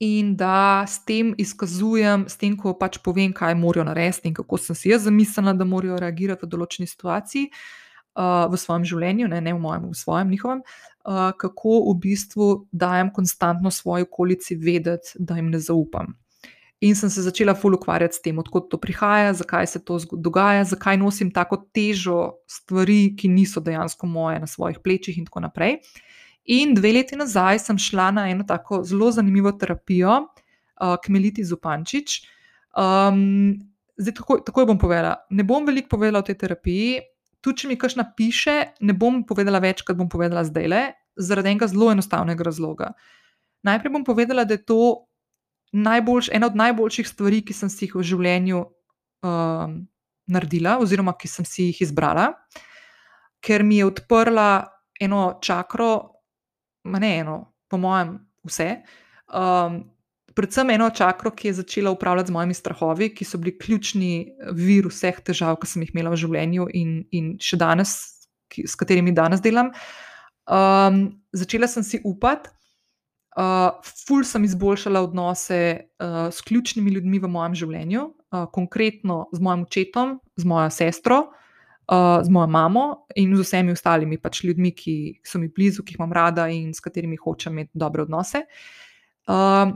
in 0.00 0.34
da 0.36 0.84
s 0.88 1.04
tem 1.04 1.34
izkazujem, 1.38 2.26
s 2.28 2.36
tem, 2.36 2.56
ko 2.56 2.74
pač 2.76 2.98
povem, 3.04 3.32
kaj 3.32 3.54
morajo 3.56 3.86
narediti 3.88 4.28
in 4.28 4.34
kako 4.36 4.58
sem 4.60 4.76
si 4.76 4.92
jaz 4.92 5.06
zamislila, 5.08 5.54
da 5.56 5.64
morajo 5.64 6.00
reagirati 6.00 6.44
v 6.44 6.52
določeni 6.52 6.88
situaciji 6.90 7.48
uh, 7.48 8.44
v 8.52 8.60
svojem 8.60 8.84
življenju, 8.84 9.30
ne, 9.32 9.40
ne 9.40 9.56
v 9.56 9.62
mojem, 9.62 9.88
v 9.92 9.96
svojem 9.96 10.30
njihovem, 10.34 10.60
uh, 10.60 11.32
kako 11.40 11.80
v 11.88 11.96
bistvu 12.04 12.50
dajem 12.72 13.10
konstantno 13.14 13.72
svoji 13.72 14.08
okolici 14.08 14.58
vedeti, 14.60 15.16
da 15.18 15.40
jim 15.40 15.50
ne 15.50 15.60
zaupam. 15.62 16.16
In 16.84 16.92
sem 16.92 17.08
se 17.08 17.22
začela 17.24 17.54
fully 17.56 17.78
ukvarjati 17.80 18.18
s 18.18 18.20
tem, 18.20 18.36
odkot 18.36 18.68
to 18.68 18.76
prihaja, 18.76 19.32
zakaj 19.32 19.66
se 19.66 19.80
to 19.80 19.96
dogaja, 20.12 20.64
zakaj 20.68 20.98
nosim 21.00 21.30
tako 21.32 21.56
težo 21.72 22.42
stvari, 22.44 23.14
ki 23.16 23.32
niso 23.32 23.62
dejansko 23.64 24.06
moje 24.06 24.42
na 24.42 24.46
svojih 24.46 24.82
plečih, 24.84 25.16
in 25.16 25.24
tako 25.24 25.40
naprej. 25.48 25.80
In 26.46 26.74
dve 26.74 26.92
leti 26.92 27.16
nazaj 27.18 27.58
sem 27.64 27.78
šla 27.78 28.10
na 28.14 28.28
eno 28.30 28.44
tako 28.46 28.82
zelo 28.84 29.10
zanimivo 29.10 29.52
terapijo, 29.52 30.20
uh, 30.80 30.96
Kmeliti 31.04 31.44
Zupančič. 31.44 32.20
Um, 32.76 33.56
zdaj, 33.96 34.14
tako, 34.14 34.38
tako 34.46 34.62
jo 34.62 34.66
bom 34.66 34.78
povedala. 34.78 35.16
Ne 35.30 35.44
bom 35.44 35.66
veliko 35.66 35.96
povedala 35.96 36.20
o 36.20 36.26
tej 36.26 36.38
terapiji, 36.38 37.00
tudi 37.40 37.62
če 37.62 37.70
mi 37.70 37.78
kaj 37.80 37.96
napiše, 37.98 38.56
ne 38.80 38.94
bom 38.94 39.22
povedala 39.26 39.60
več, 39.62 39.82
kot 39.86 39.98
bom 39.98 40.08
povedala 40.12 40.44
zdaj 40.44 40.70
le, 40.70 40.82
zaradi 41.16 41.52
enega 41.52 41.68
zelo 41.70 41.90
enostavnega 41.94 42.46
razloga. 42.46 42.92
Najprej 43.66 43.94
bom 43.94 44.04
povedala, 44.04 44.44
da 44.44 44.54
je 44.54 44.64
to 44.66 45.06
najboljš, 45.72 46.30
ena 46.34 46.50
od 46.50 46.56
najboljših 46.58 47.08
stvari, 47.08 47.42
ki 47.46 47.54
sem 47.56 47.70
si 47.72 47.86
jih 47.86 47.96
v 47.98 48.04
življenju 48.06 48.62
um, 48.62 49.78
naredila, 50.30 50.76
oziroma 50.82 51.16
ki 51.18 51.30
sem 51.30 51.48
si 51.48 51.70
jih 51.70 51.86
izbrala, 51.88 52.32
ker 53.42 53.64
mi 53.66 53.80
je 53.80 53.88
odprla 53.88 54.66
eno 55.00 55.38
čakro, 55.42 56.15
ne 56.86 57.12
eno, 57.18 57.36
po 57.70 57.78
mojem, 57.80 58.16
vse. 58.46 58.68
Um, 59.26 59.82
predvsem 60.36 60.70
eno 60.70 60.90
čakro, 60.90 61.32
ki 61.34 61.48
je 61.48 61.58
začela 61.62 61.90
upravljati 61.90 62.30
z 62.30 62.36
mojimi 62.36 62.54
strahovi, 62.54 63.08
ki 63.14 63.24
so 63.24 63.38
bili 63.38 63.56
ključni 63.58 64.10
vir 64.52 64.88
vseh 64.92 65.20
težav, 65.24 65.56
ki 65.60 65.70
sem 65.70 65.86
jih 65.86 65.94
imela 65.94 66.12
v 66.12 66.20
življenju 66.24 66.68
in, 66.76 66.98
in 67.16 67.32
še 67.42 67.58
danes, 67.60 67.96
ki, 68.52 68.66
s 68.68 68.76
katerimi 68.78 69.14
danes 69.16 69.42
delam. 69.44 69.72
Um, 70.46 71.08
začela 71.34 71.68
sem 71.70 71.86
si 71.86 72.02
upati. 72.04 72.52
Uh, 73.36 73.82
ful 73.84 74.22
sem 74.24 74.46
izboljšala 74.46 75.02
odnose 75.04 75.58
uh, 76.00 76.28
s 76.32 76.40
ključnimi 76.40 76.94
ljudmi 76.94 77.18
v 77.20 77.28
mojem 77.28 77.56
življenju, 77.60 78.04
uh, 78.32 78.46
konkretno 78.48 79.26
z 79.36 79.44
mojim 79.44 79.66
očetom, 79.66 80.14
z 80.40 80.48
mojo 80.48 80.70
sestro, 80.72 81.18
uh, 81.92 82.22
z 82.22 82.32
mojo 82.32 82.46
mamo 82.46 83.06
in 83.16 83.34
z 83.36 83.44
vsemi 83.44 83.72
ostalimi 83.72 84.18
pač 84.18 84.44
ljudmi, 84.44 84.72
ki 84.76 84.96
so 85.24 85.40
mi 85.42 85.48
blizu, 85.48 85.84
ki 85.84 85.94
jih 85.94 86.00
imam 86.00 86.12
rada 86.12 86.48
in 86.52 86.72
s 86.74 86.80
katerimi 86.80 87.18
hočem 87.20 87.52
imeti 87.52 87.74
dobre 87.74 88.02
odnose. 88.06 88.46
Uh, 89.26 89.74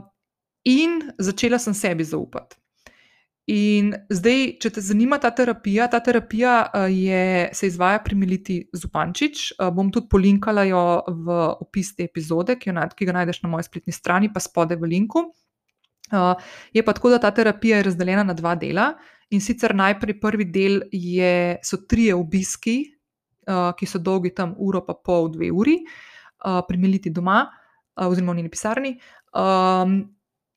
in 0.63 1.01
začela 1.19 1.59
sem 1.59 1.73
sebi 1.73 2.03
zaupati. 2.07 2.61
In 3.51 3.89
zdaj, 4.13 4.43
če 4.61 4.69
te 4.77 4.81
zanima 4.85 5.17
ta 5.19 5.31
terapija, 5.35 5.87
ta 5.89 5.99
terapija 5.99 6.69
je, 6.87 7.49
se 7.57 7.67
izvaja 7.67 7.99
pri 8.05 8.15
Militi 8.15 8.57
Zupančič. 8.71 9.47
Bom 9.73 9.89
tudi 9.91 10.07
polinkala 10.11 10.63
jo 10.69 10.83
v 11.25 11.39
opis 11.65 11.95
te 11.97 12.05
epizode, 12.05 12.55
ki, 12.61 12.69
jo, 12.69 12.85
ki 12.95 13.07
ga 13.09 13.15
najdeš 13.17 13.41
na 13.41 13.51
moji 13.51 13.67
spletni 13.67 13.95
strani, 13.97 14.29
pa 14.31 14.39
spode 14.39 14.77
v 14.77 14.93
linku. 14.93 15.25
Je 16.73 16.83
pa 16.85 16.93
tako, 16.93 17.09
da 17.09 17.19
ta 17.19 17.31
terapija 17.31 17.77
je 17.77 17.83
razdeljena 17.89 18.23
na 18.23 18.33
dva 18.33 18.55
dela. 18.55 18.93
In 19.31 19.41
sicer 19.41 19.75
najprej 19.75 20.19
prvi 20.19 20.45
del 20.51 20.81
je, 20.91 21.57
so 21.63 21.77
trije 21.87 22.15
obiski, 22.15 22.81
uh, 23.47 23.71
ki 23.77 23.87
so 23.87 23.99
dolgi 23.99 24.33
tam 24.35 24.55
uro, 24.59 24.83
pa 24.85 24.93
pol, 24.93 25.29
dve 25.31 25.51
uri, 25.55 25.77
uh, 26.45 26.59
primeliti 26.67 27.13
doma, 27.15 27.45
uh, 27.47 28.09
oziroma 28.09 28.35
v 28.35 28.41
njeni 28.41 28.51
pisarni. 28.51 28.97
Um, 29.31 30.01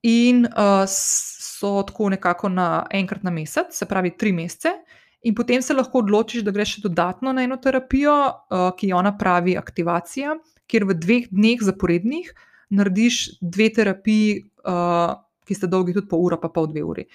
in 0.02 0.42
uh, 0.44 0.82
so 0.90 1.82
tako 1.86 2.10
nekako 2.12 2.50
na 2.50 2.86
enkrat 2.90 3.22
na 3.22 3.30
mesec, 3.30 3.70
se 3.72 3.86
pravi 3.86 4.16
tri 4.18 4.32
mesece. 4.32 4.74
In 5.24 5.34
potem 5.34 5.62
se 5.62 5.74
lahko 5.74 6.02
odločiš, 6.02 6.42
da 6.44 6.52
greš 6.52 6.76
še 6.76 6.88
dodatno 6.88 7.32
na 7.32 7.46
eno 7.46 7.56
terapijo, 7.56 8.16
uh, 8.26 8.72
ki 8.76 8.90
jo 8.90 8.98
ona 8.98 9.14
pravi 9.16 9.54
aktivacija, 9.56 10.34
kjer 10.68 10.84
v 10.90 10.98
dveh 10.98 11.30
dneh 11.30 11.62
zaporednih 11.62 12.34
narediš 12.74 13.38
dve 13.40 13.70
terapiji, 13.72 14.42
uh, 14.66 15.14
ki 15.46 15.56
sta 15.56 15.70
dolgi 15.70 15.94
tudi 15.96 16.10
pol 16.10 16.26
ura, 16.26 16.40
pa 16.40 16.50
pol 16.52 16.70
dve 16.72 16.84
uri. 16.84 17.06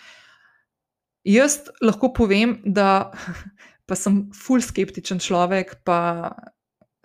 Jaz 1.28 1.60
lahko 1.84 2.13
povem, 2.15 2.60
da 2.63 3.12
pa 3.89 3.98
sem 3.98 4.28
full 4.36 4.63
skeptičen 4.63 5.20
človek, 5.24 5.80
pa 5.84 6.32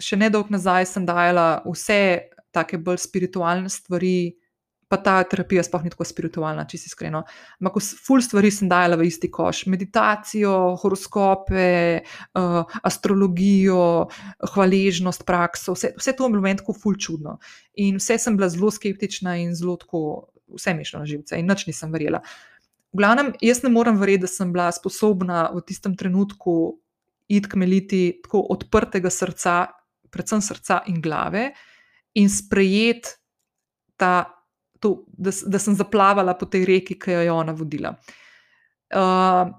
še 0.02 0.18
nedolgo 0.20 0.54
nazaj 0.54 0.88
sem 0.90 1.06
dajala 1.06 1.64
vse 1.66 2.30
take 2.54 2.78
bolj 2.78 3.00
spiritualne 3.02 3.70
stvari, 3.72 4.34
pa 4.90 4.98
ta 5.02 5.14
terapija 5.26 5.64
sploh 5.64 5.82
ni 5.82 5.90
tako 5.90 6.04
spiritualna, 6.06 6.66
če 6.70 6.78
si 6.78 6.90
iskreno. 6.90 7.24
Ampak 7.58 7.80
full 7.82 8.22
stvari 8.22 8.52
sem 8.54 8.68
dajala 8.70 8.98
v 9.00 9.08
isti 9.08 9.30
koš. 9.32 9.64
Meditacijo, 9.72 10.52
horoskope, 10.82 11.64
uh, 12.38 12.76
astrologijo, 12.86 13.80
hvaležnost, 14.54 15.24
prakso, 15.26 15.74
vse, 15.74 15.94
vse 15.98 16.14
to 16.14 16.28
je 16.28 16.34
bilo 16.36 16.44
meni 16.44 16.60
tako 16.60 16.76
full 16.78 17.00
čudno. 17.00 17.38
In 17.82 17.98
vse 17.98 18.20
sem 18.22 18.38
bila 18.38 18.50
zelo 18.52 18.70
skeptična 18.74 19.38
in 19.42 19.56
zelo 19.58 19.78
tako, 19.80 20.04
vse 20.56 20.74
mi 20.74 20.84
šlo 20.84 21.02
na 21.02 21.08
živce 21.08 21.38
in 21.38 21.48
nič 21.50 21.66
nisem 21.68 21.92
verjela. 21.92 22.22
V 22.94 23.02
glavnem, 23.02 23.32
jaz 23.42 23.64
ne 23.64 23.72
morem 23.74 23.98
verjeti, 23.98 24.24
da 24.24 24.30
sem 24.30 24.52
bila 24.54 24.70
sposobna 24.72 25.48
v 25.54 25.62
tistem 25.66 25.96
trenutku 25.98 26.78
iti 27.28 27.48
kmeliti 27.50 28.02
tako 28.22 28.44
odprtega 28.54 29.10
srca, 29.10 29.66
predvsem 30.12 30.42
srca 30.44 30.82
in 30.86 31.00
glave, 31.02 31.48
in 32.14 32.30
sprejeti 32.30 33.16
ta, 33.96 34.30
to, 34.80 35.04
da, 35.08 35.32
da 35.46 35.58
sem 35.58 35.74
zaplavala 35.74 36.36
po 36.38 36.46
tej 36.46 36.66
reki, 36.68 36.98
ki 37.00 37.16
jo 37.16 37.24
je 37.26 37.32
ona 37.32 37.54
vodila. 37.56 37.94
Uh, 38.94 39.50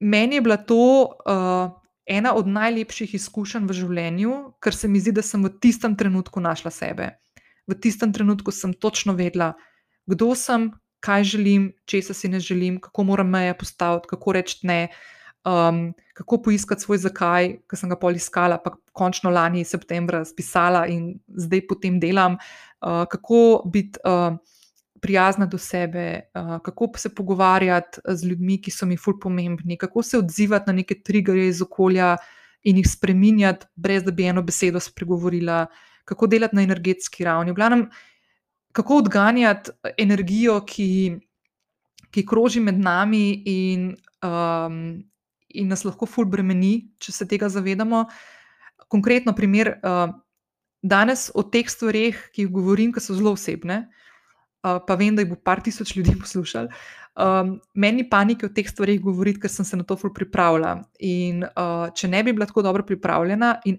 meni 0.00 0.40
je 0.40 0.42
bila 0.42 0.56
to 0.56 0.80
uh, 1.06 1.70
ena 2.06 2.34
od 2.34 2.48
najlepših 2.50 3.14
izkušenj 3.14 3.68
v 3.68 3.78
življenju, 3.82 4.36
ker 4.62 4.74
se 4.74 4.88
mi 4.88 4.98
zdi, 5.02 5.14
da 5.14 5.22
sem 5.22 5.44
v 5.46 5.52
tistem 5.62 5.94
trenutku 5.94 6.42
našla 6.42 6.72
sebe. 6.74 7.12
V 7.70 7.76
tistem 7.78 8.10
trenutku 8.10 8.50
sem 8.50 8.74
točno 8.74 9.14
vedela, 9.14 9.52
kdo 10.10 10.34
sem, 10.34 10.70
kaj 11.00 11.24
želim, 11.24 11.70
česa 11.88 12.14
si 12.14 12.28
ne 12.28 12.40
želim, 12.40 12.80
kako 12.80 13.04
moram 13.04 13.30
meje 13.30 13.56
postaviti, 13.58 14.08
kako 14.10 14.32
reči 14.32 14.66
ne, 14.66 14.88
um, 15.44 15.92
kako 16.14 16.42
poiskati 16.42 16.82
svoj 16.82 16.98
zakaj, 16.98 17.54
ki 17.70 17.76
sem 17.76 17.90
ga 17.90 17.96
pol 17.96 18.16
iskala, 18.16 18.58
pa 18.60 18.74
končno 18.92 19.30
lani 19.30 19.64
septembra 19.64 20.24
spisala 20.24 20.84
in 20.86 21.14
zdaj 21.28 21.66
potem 21.68 22.00
delam, 22.00 22.36
uh, 22.36 23.04
kako 23.08 23.62
biti 23.72 24.00
uh, 24.04 24.36
prijazna 25.00 25.46
do 25.46 25.58
sebe, 25.58 26.20
uh, 26.34 26.58
kako 26.62 26.90
se 26.96 27.14
pogovarjati 27.14 28.00
z 28.04 28.28
ljudmi, 28.28 28.60
ki 28.60 28.70
so 28.70 28.86
mi 28.86 28.96
ful 29.00 29.16
pomembni, 29.20 29.78
kako 29.80 30.02
se 30.02 30.18
odzivati 30.18 30.68
na 30.68 30.76
neke 30.82 31.00
triggerje 31.02 31.48
iz 31.48 31.62
okolja 31.62 32.16
in 32.62 32.76
jih 32.76 32.88
spremenjati, 32.88 33.66
brez 33.76 34.04
da 34.04 34.12
bi 34.12 34.26
eno 34.28 34.42
besedo 34.42 34.80
spregovorila, 34.80 35.66
kako 36.04 36.26
delati 36.26 36.56
na 36.56 36.62
energetski 36.62 37.24
ravni. 37.24 37.52
V 37.52 37.54
glavnem, 37.54 37.86
kako 38.72 39.00
odganjati 39.02 39.70
energijo, 39.98 40.60
ki, 40.66 41.18
ki 42.10 42.26
kroži 42.26 42.60
med 42.60 42.78
nami 42.78 43.42
in, 43.46 43.92
um, 44.22 44.82
in 45.48 45.68
nas 45.68 45.84
lahko 45.84 46.06
ful 46.06 46.28
bremeni, 46.30 46.90
če 46.98 47.12
se 47.12 47.28
tega 47.28 47.48
zavedamo. 47.48 48.04
Konkretno, 48.88 49.34
primer. 49.36 49.78
Uh, 49.82 50.10
Danes 50.80 51.28
o 51.36 51.42
teh 51.44 51.68
stvareh, 51.68 52.16
ki 52.32 52.46
jih 52.46 52.52
govorim, 52.52 52.92
ki 52.92 53.02
so 53.04 53.12
zelo 53.12 53.34
osebne, 53.36 53.82
pa 54.64 54.96
vem, 54.96 55.12
da 55.16 55.20
jih 55.20 55.34
bo 55.34 55.36
par 55.36 55.60
tisoč 55.60 55.92
ljudi 55.96 56.14
poslušali. 56.22 56.72
Um, 57.20 57.58
meni 57.74 58.06
panike 58.08 58.46
o 58.46 58.52
teh 58.54 58.68
stvareh 58.68 59.00
govoriti, 59.02 59.42
ker 59.42 59.52
sem 59.52 59.66
se 59.66 59.76
na 59.76 59.84
to 59.84 59.96
ful 60.00 60.12
pripravila. 60.16 60.78
In 61.04 61.44
uh, 61.44 61.90
če 61.92 62.08
ne 62.08 62.22
bi 62.24 62.32
bila 62.32 62.48
tako 62.48 62.64
dobro 62.64 62.86
pripravljena, 62.86 63.58
in 63.68 63.76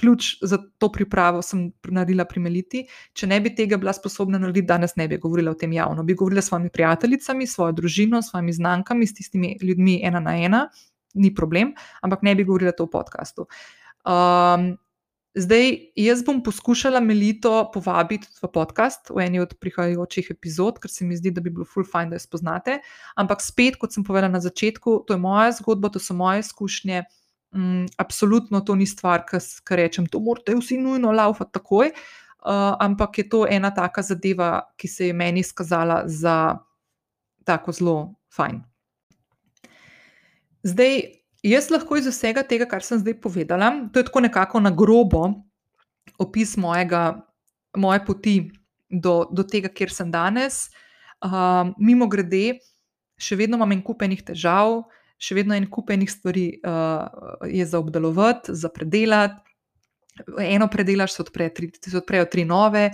ključ 0.00 0.30
za 0.42 0.58
to 0.78 0.88
pripravo 0.92 1.42
sem 1.44 1.68
naredila 1.92 2.24
pri 2.28 2.40
Meliti, 2.40 2.84
če 3.12 3.28
ne 3.28 3.40
bi 3.44 3.52
tega 3.54 3.76
bila 3.80 3.92
sposobna 3.96 4.40
narediti, 4.40 4.68
danes 4.68 4.96
ne 4.96 5.08
bi 5.08 5.20
govorila 5.20 5.52
o 5.52 5.58
tem 5.60 5.72
javno. 5.76 6.04
Bi 6.06 6.16
govorila 6.16 6.42
s 6.42 6.48
svojimi 6.48 6.72
prijateljicami, 6.72 7.46
svojo 7.46 7.76
družino, 7.76 8.22
s 8.22 8.32
svojimi 8.32 8.56
znankami, 8.56 9.06
s 9.06 9.18
tistimi 9.20 9.56
ljudmi 9.62 10.00
ena 10.04 10.20
na 10.24 10.36
ena, 10.40 10.66
ni 11.14 11.34
problem, 11.34 11.74
ampak 12.02 12.22
ne 12.22 12.34
bi 12.38 12.46
govorila 12.48 12.72
to 12.72 12.88
v 12.88 12.96
podkastu. 12.96 13.50
Um, 14.06 14.72
Zdaj, 15.34 15.92
jaz 15.94 16.24
bom 16.26 16.40
poskušala 16.42 16.98
Melito 17.00 17.70
povabiti 17.70 18.26
v 18.42 18.48
podcast 18.50 19.12
v 19.14 19.22
eni 19.28 19.38
od 19.38 19.52
prihajajočih 19.62 20.32
epizod, 20.34 20.80
ker 20.82 20.90
se 20.90 21.06
mi 21.06 21.14
zdi, 21.14 21.30
da 21.30 21.38
bi 21.38 21.52
bilo 21.54 21.62
full 21.62 21.86
fajn, 21.86 22.10
da 22.10 22.18
jo 22.18 22.24
spoznate. 22.24 22.80
Ampak 23.14 23.38
spet, 23.38 23.78
kot 23.78 23.94
sem 23.94 24.02
povedala 24.02 24.32
na 24.32 24.40
začetku, 24.42 25.04
to 25.06 25.14
je 25.14 25.22
moja 25.22 25.52
zgodba, 25.54 25.92
to 25.94 26.02
so 26.02 26.18
moje 26.18 26.42
izkušnje. 26.42 27.04
Mm, 27.54 27.86
absolutno 27.98 28.60
to 28.60 28.76
ni 28.78 28.86
stvar, 28.86 29.24
ki 29.26 29.76
rečem, 29.76 30.06
to 30.06 30.20
morate 30.22 30.54
vsi 30.54 30.78
nujno 30.78 31.12
laufati 31.12 31.52
takoj. 31.58 31.92
Uh, 32.40 32.72
ampak 32.80 33.18
je 33.18 33.28
to 33.28 33.44
ena 33.44 33.68
taka 33.74 34.02
zadeva, 34.02 34.62
ki 34.76 34.88
se 34.88 35.10
je 35.10 35.12
meni 35.12 35.42
izkazala 35.44 36.02
za 36.08 36.56
tako 37.44 37.72
zelo 37.72 37.96
fajn. 38.32 38.62
Zdaj, 40.64 41.20
Jaz 41.40 41.70
lahko 41.72 41.96
iz 41.96 42.04
vsega 42.04 42.42
tega, 42.44 42.66
kar 42.68 42.84
sem 42.84 43.00
zdaj 43.00 43.16
povedala, 43.24 43.70
to 43.92 44.00
je 44.00 44.04
tako 44.10 44.20
nekako 44.20 44.60
na 44.60 44.70
grobo 44.70 45.22
opis 46.20 46.52
mojega, 46.60 47.22
moje 47.76 48.02
poti 48.04 48.34
do, 48.90 49.24
do 49.32 49.44
tega, 49.48 49.70
kjer 49.72 49.92
sem 49.94 50.10
danes. 50.12 50.66
Uh, 51.24 51.72
mimo 51.80 52.08
grede, 52.12 52.58
še 53.20 53.38
vedno 53.40 53.56
imam 53.56 53.72
en 53.72 53.80
kup 53.84 54.04
enih 54.04 54.20
težav, 54.26 54.82
še 55.20 55.36
vedno 55.36 55.54
en 55.56 55.68
kup 55.70 55.92
enih 55.92 56.10
stvari 56.10 56.46
uh, 56.64 57.46
je 57.48 57.66
za 57.66 57.78
obdelovati, 57.78 58.54
za 58.56 58.72
predelati. 58.72 59.40
Eno 60.40 60.66
predelaš, 60.68 61.14
se 61.14 61.22
odprejo 61.96 62.26
tri 62.28 62.44
nove. 62.44 62.90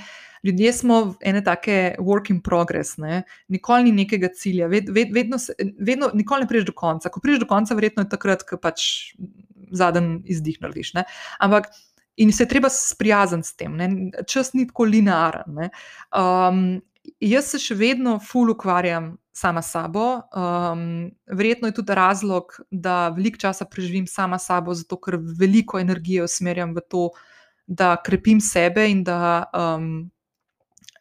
Ljudje 0.47 0.73
smo 0.73 1.15
ene 1.27 1.41
take 1.45 1.97
work 1.99 2.31
in 2.31 2.41
progress, 2.43 2.97
ne? 3.03 3.23
nikoli 3.49 3.89
ni 3.89 4.05
nekega 4.05 4.29
cilja, 4.35 4.69
ved, 4.71 4.91
ved, 4.95 5.11
vedno, 5.15 5.39
se, 5.43 5.55
vedno, 5.79 6.11
nikoli 6.15 6.45
ne 6.45 6.49
priješ 6.49 6.69
do 6.69 6.75
konca. 6.77 7.11
Ko 7.11 7.21
priješ 7.21 7.41
do 7.43 7.49
konca, 7.51 7.75
verjetno 7.75 8.05
je 8.05 8.13
takrat, 8.13 8.45
ko 8.47 8.59
pač 8.63 8.85
zadnji 9.75 10.21
izdih 10.37 10.61
narediš. 10.63 10.93
Ne? 10.95 11.07
Ampak 11.43 11.71
in 12.23 12.33
se 12.33 12.45
je 12.45 12.49
treba 12.53 12.71
sprijazniti 12.71 13.49
s 13.49 13.57
tem, 13.57 13.75
ne? 13.77 13.89
čas 14.29 14.53
ni 14.55 14.69
tako 14.69 14.87
linearen. 14.93 15.59
Um, 16.15 16.63
jaz 17.21 17.53
se 17.53 17.61
še 17.63 17.77
vedno 17.79 18.17
ful 18.23 18.51
ukvarjam 18.53 19.15
sama 19.37 19.63
s 19.63 19.75
sabo. 19.77 20.23
Um, 20.33 21.11
verjetno 21.29 21.69
je 21.69 21.77
tudi 21.77 21.95
razlog, 21.95 22.57
da 22.71 23.09
veliko 23.15 23.41
časa 23.45 23.67
preživim 23.69 24.07
sama 24.07 24.39
s 24.39 24.49
sabo, 24.49 24.75
zato 24.75 24.99
ker 25.01 25.19
veliko 25.21 25.81
energije 25.81 26.25
usmerjam 26.25 26.75
v 26.77 26.85
to, 26.89 27.09
da 27.67 27.97
krepim 28.03 28.41
sebe 28.41 28.89
in 28.91 29.05
da. 29.05 29.47
Um, 29.55 30.11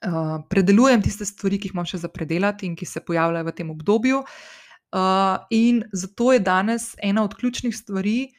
uh, 0.05 0.43
predelujem 0.49 1.01
tiste 1.01 1.25
stvari, 1.25 1.59
ki 1.59 1.69
jih 1.69 1.75
imam 1.75 1.87
še 1.87 2.01
za 2.03 2.11
predelati 2.11 2.67
in 2.67 2.75
ki 2.77 2.87
se 2.89 3.03
pojavljajo 3.05 3.47
v 3.47 3.53
tem 3.55 3.71
obdobju. 3.73 4.23
Uh, 4.95 5.37
in 5.51 5.83
zato 5.93 6.31
je 6.33 6.39
danes 6.39 6.93
ena 7.03 7.23
od 7.25 7.35
ključnih 7.35 7.75
stvari, 7.75 8.29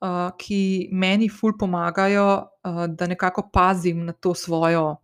uh, 0.00 0.30
ki 0.38 0.90
meni 0.92 1.28
ful 1.28 1.56
pomagajo, 1.58 2.28
uh, 2.40 2.84
da 2.88 3.08
nekako 3.10 3.48
pazim 3.52 4.04
na 4.06 4.12
to 4.12 4.34
svojo 4.34 4.96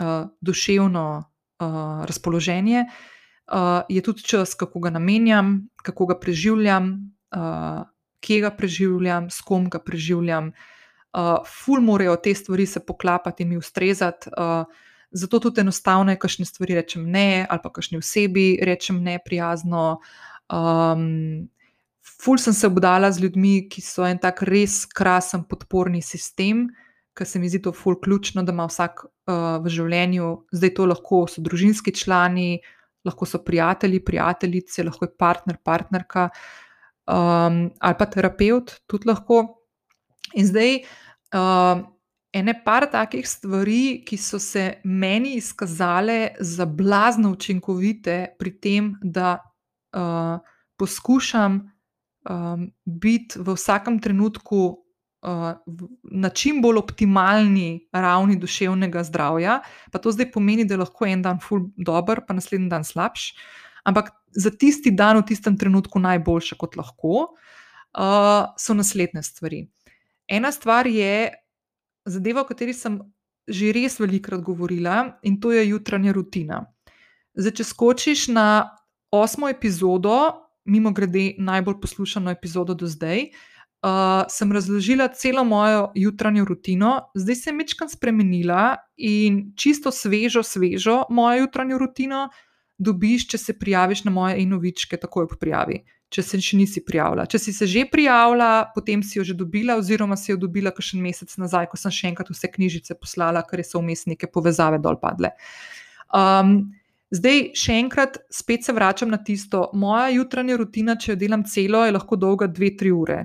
uh, 0.00 0.28
duševno 0.40 1.31
uh, 1.62 2.04
razpoloženje. 2.04 2.84
Uh, 3.52 3.82
je 3.88 4.02
tudi 4.02 4.22
čas, 4.22 4.54
kako 4.54 4.80
ga 4.80 4.90
namenjam, 4.90 5.68
kako 5.82 6.06
ga 6.06 6.18
preživljam, 6.18 6.92
uh, 7.36 7.82
kje 8.20 8.40
ga 8.40 8.50
preživljam, 8.50 9.30
s 9.30 9.40
kom 9.40 9.70
ga 9.70 9.78
preživljam. 9.78 10.52
Uh, 11.12 11.38
ful 11.46 11.80
morajo 11.80 12.16
te 12.16 12.34
stvari 12.34 12.66
se 12.66 12.86
poklapati 12.86 13.42
in 13.42 13.48
mi 13.48 13.56
ustrezati. 13.56 14.30
Uh, 14.38 14.66
Zato 15.12 15.38
tudi 15.38 15.60
enostavno 15.60 16.12
je, 16.12 16.18
kašne 16.18 16.44
stvari 16.44 16.74
rečem 16.74 17.10
ne, 17.10 17.46
ali 17.50 17.60
pa 17.62 17.72
kašni 17.72 17.98
osebi 17.98 18.58
rečem 18.62 19.02
ne 19.02 19.18
prijazno. 19.24 20.00
Um, 20.48 21.48
ful 22.22 22.38
sem 22.38 22.52
se 22.52 22.66
obdala 22.66 23.12
z 23.12 23.20
ljudmi, 23.20 23.68
ki 23.68 23.84
so 23.84 24.06
en 24.08 24.18
tak 24.18 24.42
res 24.42 24.86
krasen 24.88 25.44
podporni 25.44 26.00
sistem, 26.02 26.70
ker 27.14 27.28
se 27.28 27.38
mi 27.38 27.48
zdi 27.48 27.60
to 27.62 27.72
ful 27.76 27.98
ključno, 28.00 28.42
da 28.42 28.52
ima 28.52 28.66
vsak 28.70 29.04
uh, 29.04 29.58
v 29.62 29.72
življenju, 29.72 30.28
zdaj 30.52 30.74
to 30.78 30.88
lahko 30.88 31.24
so 31.30 31.44
družinski 31.44 31.94
člani, 31.94 32.62
lahko 33.04 33.26
so 33.26 33.42
prijatelji, 33.44 34.02
prijateljice, 34.04 34.86
lahko 34.86 35.08
je 35.08 35.14
partner, 35.18 35.58
partnerka 35.64 36.28
um, 37.06 37.64
ali 37.80 37.98
pa 37.98 38.06
terapeut, 38.06 38.78
tudi 38.86 39.10
lahko. 39.10 39.44
In 40.34 40.46
zdaj. 40.48 40.84
Uh, 41.32 41.88
ene 42.32 42.54
par 42.64 42.86
takih 42.90 43.26
stvari, 43.28 44.02
ki 44.08 44.16
so 44.16 44.40
se 44.40 44.80
meni 44.84 45.34
izkazale 45.36 46.34
za 46.40 46.66
blazno 46.66 47.32
učinkovite 47.32 48.34
pri 48.38 48.52
tem, 48.60 48.94
da 49.02 49.36
uh, 49.92 50.40
poskušam 50.80 51.58
um, 51.60 52.70
biti 52.84 53.38
v 53.38 53.54
vsakem 53.54 54.00
trenutku 54.00 54.81
na 55.22 56.28
čim 56.28 56.58
bolj 56.62 56.80
optimalni 56.80 57.86
ravni 57.92 58.36
duševnega 58.36 59.04
zdravja. 59.06 59.60
Pa 59.92 59.98
to 60.02 60.10
zdaj 60.12 60.32
pomeni, 60.34 60.64
da 60.66 60.74
je 60.74 60.82
lahko 60.82 61.06
en 61.06 61.22
dan 61.22 61.38
ful 61.42 61.68
dobr, 61.76 62.24
pa 62.26 62.34
naslednji 62.34 62.68
dan 62.70 62.84
slabš. 62.84 63.32
Ampak 63.86 64.10
za 64.34 64.50
tisti 64.50 64.90
dan, 64.90 65.20
v 65.22 65.26
tistem 65.30 65.58
trenutku, 65.58 66.02
najboljše, 66.02 66.58
kot 66.58 66.76
lahko, 66.78 67.28
uh, 67.30 68.50
so 68.58 68.74
naslednje 68.74 69.22
stvari. 69.22 69.66
Ena 70.28 70.52
stvar 70.52 70.86
je, 70.86 71.30
zadeva, 72.06 72.42
o 72.42 72.48
kateri 72.48 72.74
sem 72.74 73.00
že 73.42 73.72
res 73.74 73.98
velikokrat 73.98 74.40
govorila, 74.40 75.18
in 75.26 75.40
to 75.42 75.50
je 75.50 75.64
jutranja 75.66 76.12
rutina. 76.14 76.60
Zdaj, 77.34 77.56
če 77.58 77.64
skočiš 77.66 78.28
na 78.30 78.70
osmo 79.10 79.48
epizodo, 79.50 80.14
mimo 80.64 80.92
grede 80.94 81.32
najbolj 81.42 81.80
poslušano 81.82 82.30
epizodo 82.30 82.76
do 82.78 82.86
zdaj, 82.86 83.26
uh, 83.26 83.51
sem 84.30 84.52
razložila 84.54 85.08
celo 85.18 85.44
mojo 85.44 85.88
jutranjo 85.98 86.44
rutino, 86.44 86.92
zdaj 87.18 87.36
se 87.36 87.50
je 87.50 87.54
mečkam 87.56 87.88
spremenila 87.90 88.76
in 88.96 89.52
čisto 89.58 89.90
svežo, 89.90 90.42
svežo 90.42 91.02
mojo 91.10 91.46
jutranjo 91.46 91.80
rutino 91.82 92.28
dobiš, 92.78 93.26
če 93.28 93.38
se 93.38 93.58
prijaviš 93.58 94.04
na 94.04 94.14
moje 94.14 94.38
inovičke, 94.42 94.96
takoj 94.96 95.28
po 95.28 95.36
prijavi 95.40 95.82
če 96.12 96.22
se 96.24 96.40
še 96.44 96.58
nisi 96.60 96.82
prijavila. 96.84 97.24
Če 97.30 97.40
si 97.40 97.54
se 97.56 97.66
že 97.68 97.86
prijavila, 97.88 98.68
potem 98.74 99.02
si 99.06 99.18
jo 99.18 99.24
že 99.24 99.36
dobila, 99.38 99.78
oziroma 99.80 100.18
si 100.20 100.32
jo 100.32 100.38
dobila 100.40 100.72
še 100.76 101.00
mesec 101.00 101.32
nazaj, 101.40 101.70
ko 101.72 101.80
sem 101.80 101.94
še 101.94 102.10
enkrat 102.12 102.28
vse 102.32 102.50
knjižice 102.52 102.96
poslala, 103.00 103.44
ker 103.48 103.64
so 103.64 103.80
vmes 103.80 104.04
neke 104.10 104.28
povezave 104.28 104.80
dol 104.82 105.00
padle. 105.00 105.32
Um, 106.12 106.74
zdaj, 107.14 107.52
še 107.56 107.78
enkrat, 107.80 108.20
spet 108.28 108.68
se 108.68 108.76
vračam 108.76 109.12
na 109.12 109.22
tisto. 109.24 109.70
Moja 109.72 110.10
jutranja 110.12 110.58
rutina, 110.60 110.98
če 111.00 111.14
jo 111.14 111.20
delam 111.24 111.46
celo, 111.48 111.86
je 111.86 111.96
lahko 111.96 112.20
dolga 112.20 112.50
2-3 112.52 112.92
ure. 112.92 113.22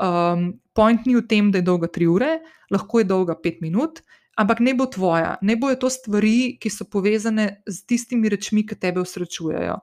Um, 0.00 0.60
point 0.72 1.04
ni 1.06 1.14
v 1.16 1.26
tem, 1.28 1.50
da 1.52 1.60
je 1.60 1.66
dolga 1.66 1.88
3 1.92 2.08
ure, 2.08 2.38
lahko 2.72 3.02
je 3.02 3.08
dolga 3.08 3.36
5 3.36 3.60
minut. 3.60 4.00
Ampak 4.40 4.62
ne 4.64 4.72
bo 4.74 4.86
tvoja, 4.88 5.34
ne 5.42 5.56
bo 5.60 5.68
to 5.76 5.90
stvari, 5.92 6.56
ki 6.56 6.70
so 6.72 6.86
povezane 6.88 7.60
z 7.68 7.84
tistimi 7.84 8.30
rečmi, 8.32 8.64
ki 8.64 8.78
tebe 8.80 9.02
usrečujejo. 9.02 9.76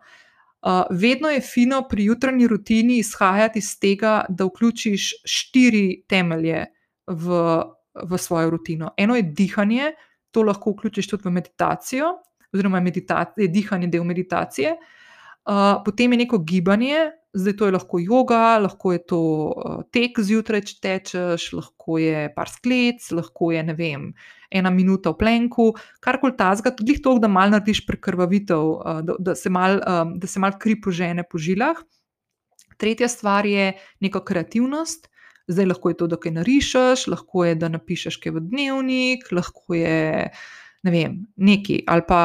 Uh, 0.66 0.88
vedno 0.90 1.30
je 1.30 1.44
fino 1.46 1.84
pri 1.86 2.08
jutranji 2.10 2.48
rutini 2.48 2.98
izhajati 2.98 3.60
iz 3.60 3.76
tega, 3.80 4.26
da 4.30 4.48
vključiš 4.48 5.12
štiri 5.22 6.04
temelje 6.10 6.66
v, 7.08 7.44
v 7.94 8.18
svojo 8.18 8.50
rutino. 8.50 8.90
Eno 8.98 9.16
je 9.16 9.22
dihanje, 9.22 9.92
to 10.32 10.42
lahko 10.44 10.74
vključiš 10.74 11.08
tudi 11.14 11.30
v 11.30 11.36
meditacijo, 11.38 12.16
oziroma 12.54 12.82
medita 12.82 13.26
je 13.38 13.48
dihanje 13.48 13.88
del 13.94 14.04
meditacije. 14.04 14.74
Uh, 15.48 15.78
potem 15.86 16.12
je 16.12 16.18
neko 16.26 16.42
gibanje, 16.42 17.12
zdaj 17.38 17.56
to 17.58 17.68
je 17.68 17.76
lahko 17.76 18.00
yoga, 18.02 18.58
lahko 18.62 18.94
je 18.96 19.02
to 19.06 19.20
uh, 19.22 19.82
tek 19.94 20.20
zjutraj, 20.20 20.64
če 20.68 20.76
tečeš, 20.84 21.52
lahko 21.58 22.00
je 22.02 22.28
par 22.36 22.50
sklec, 22.52 23.06
lahko 23.14 23.52
je 23.54 23.64
vem, 23.78 24.10
ena 24.50 24.72
minuta 24.74 25.14
v 25.14 25.20
plenku, 25.22 25.68
karkoli 26.04 26.36
tazga, 26.40 26.74
tudi 26.76 26.98
to, 27.04 27.18
da 27.22 27.30
malo 27.32 27.56
narediš 27.56 27.84
prekrvavitev, 27.88 28.72
uh, 28.74 29.04
da, 29.06 29.20
da 29.20 29.36
se 29.38 29.54
malo 29.54 29.82
um, 29.84 30.18
mal 30.44 30.58
kri 30.60 30.80
požene 30.82 31.28
po 31.28 31.42
žilah. 31.42 31.80
Tretja 32.78 33.10
stvar 33.10 33.46
je 33.46 33.72
neka 34.02 34.22
kreativnost. 34.26 35.10
Zdaj 35.48 35.66
lahko 35.66 35.90
je 35.90 35.96
to, 35.98 36.08
da 36.12 36.18
kaj 36.20 36.34
narišeš, 36.42 37.08
lahko 37.08 37.46
je, 37.48 37.56
da 37.56 37.70
napišeš 37.72 38.18
kaj 38.20 38.34
v 38.36 38.42
dnevnik, 38.50 39.30
lahko 39.32 39.78
je 39.78 40.28
ne 40.84 40.92
vem, 40.92 41.18
neki, 41.36 41.82
ali 41.88 42.04
pa 42.08 42.22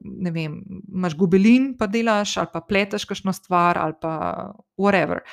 ne 0.00 0.30
vem, 0.30 0.58
imaš 0.94 1.16
gobelin, 1.18 1.72
pa 1.78 1.88
delaš, 1.90 2.36
ali 2.40 2.50
pa 2.52 2.62
pletaš 2.64 3.06
kakšno 3.08 3.34
stvar, 3.34 3.78
ali 3.78 3.96
pa 4.00 4.52
whatever. 4.78 5.24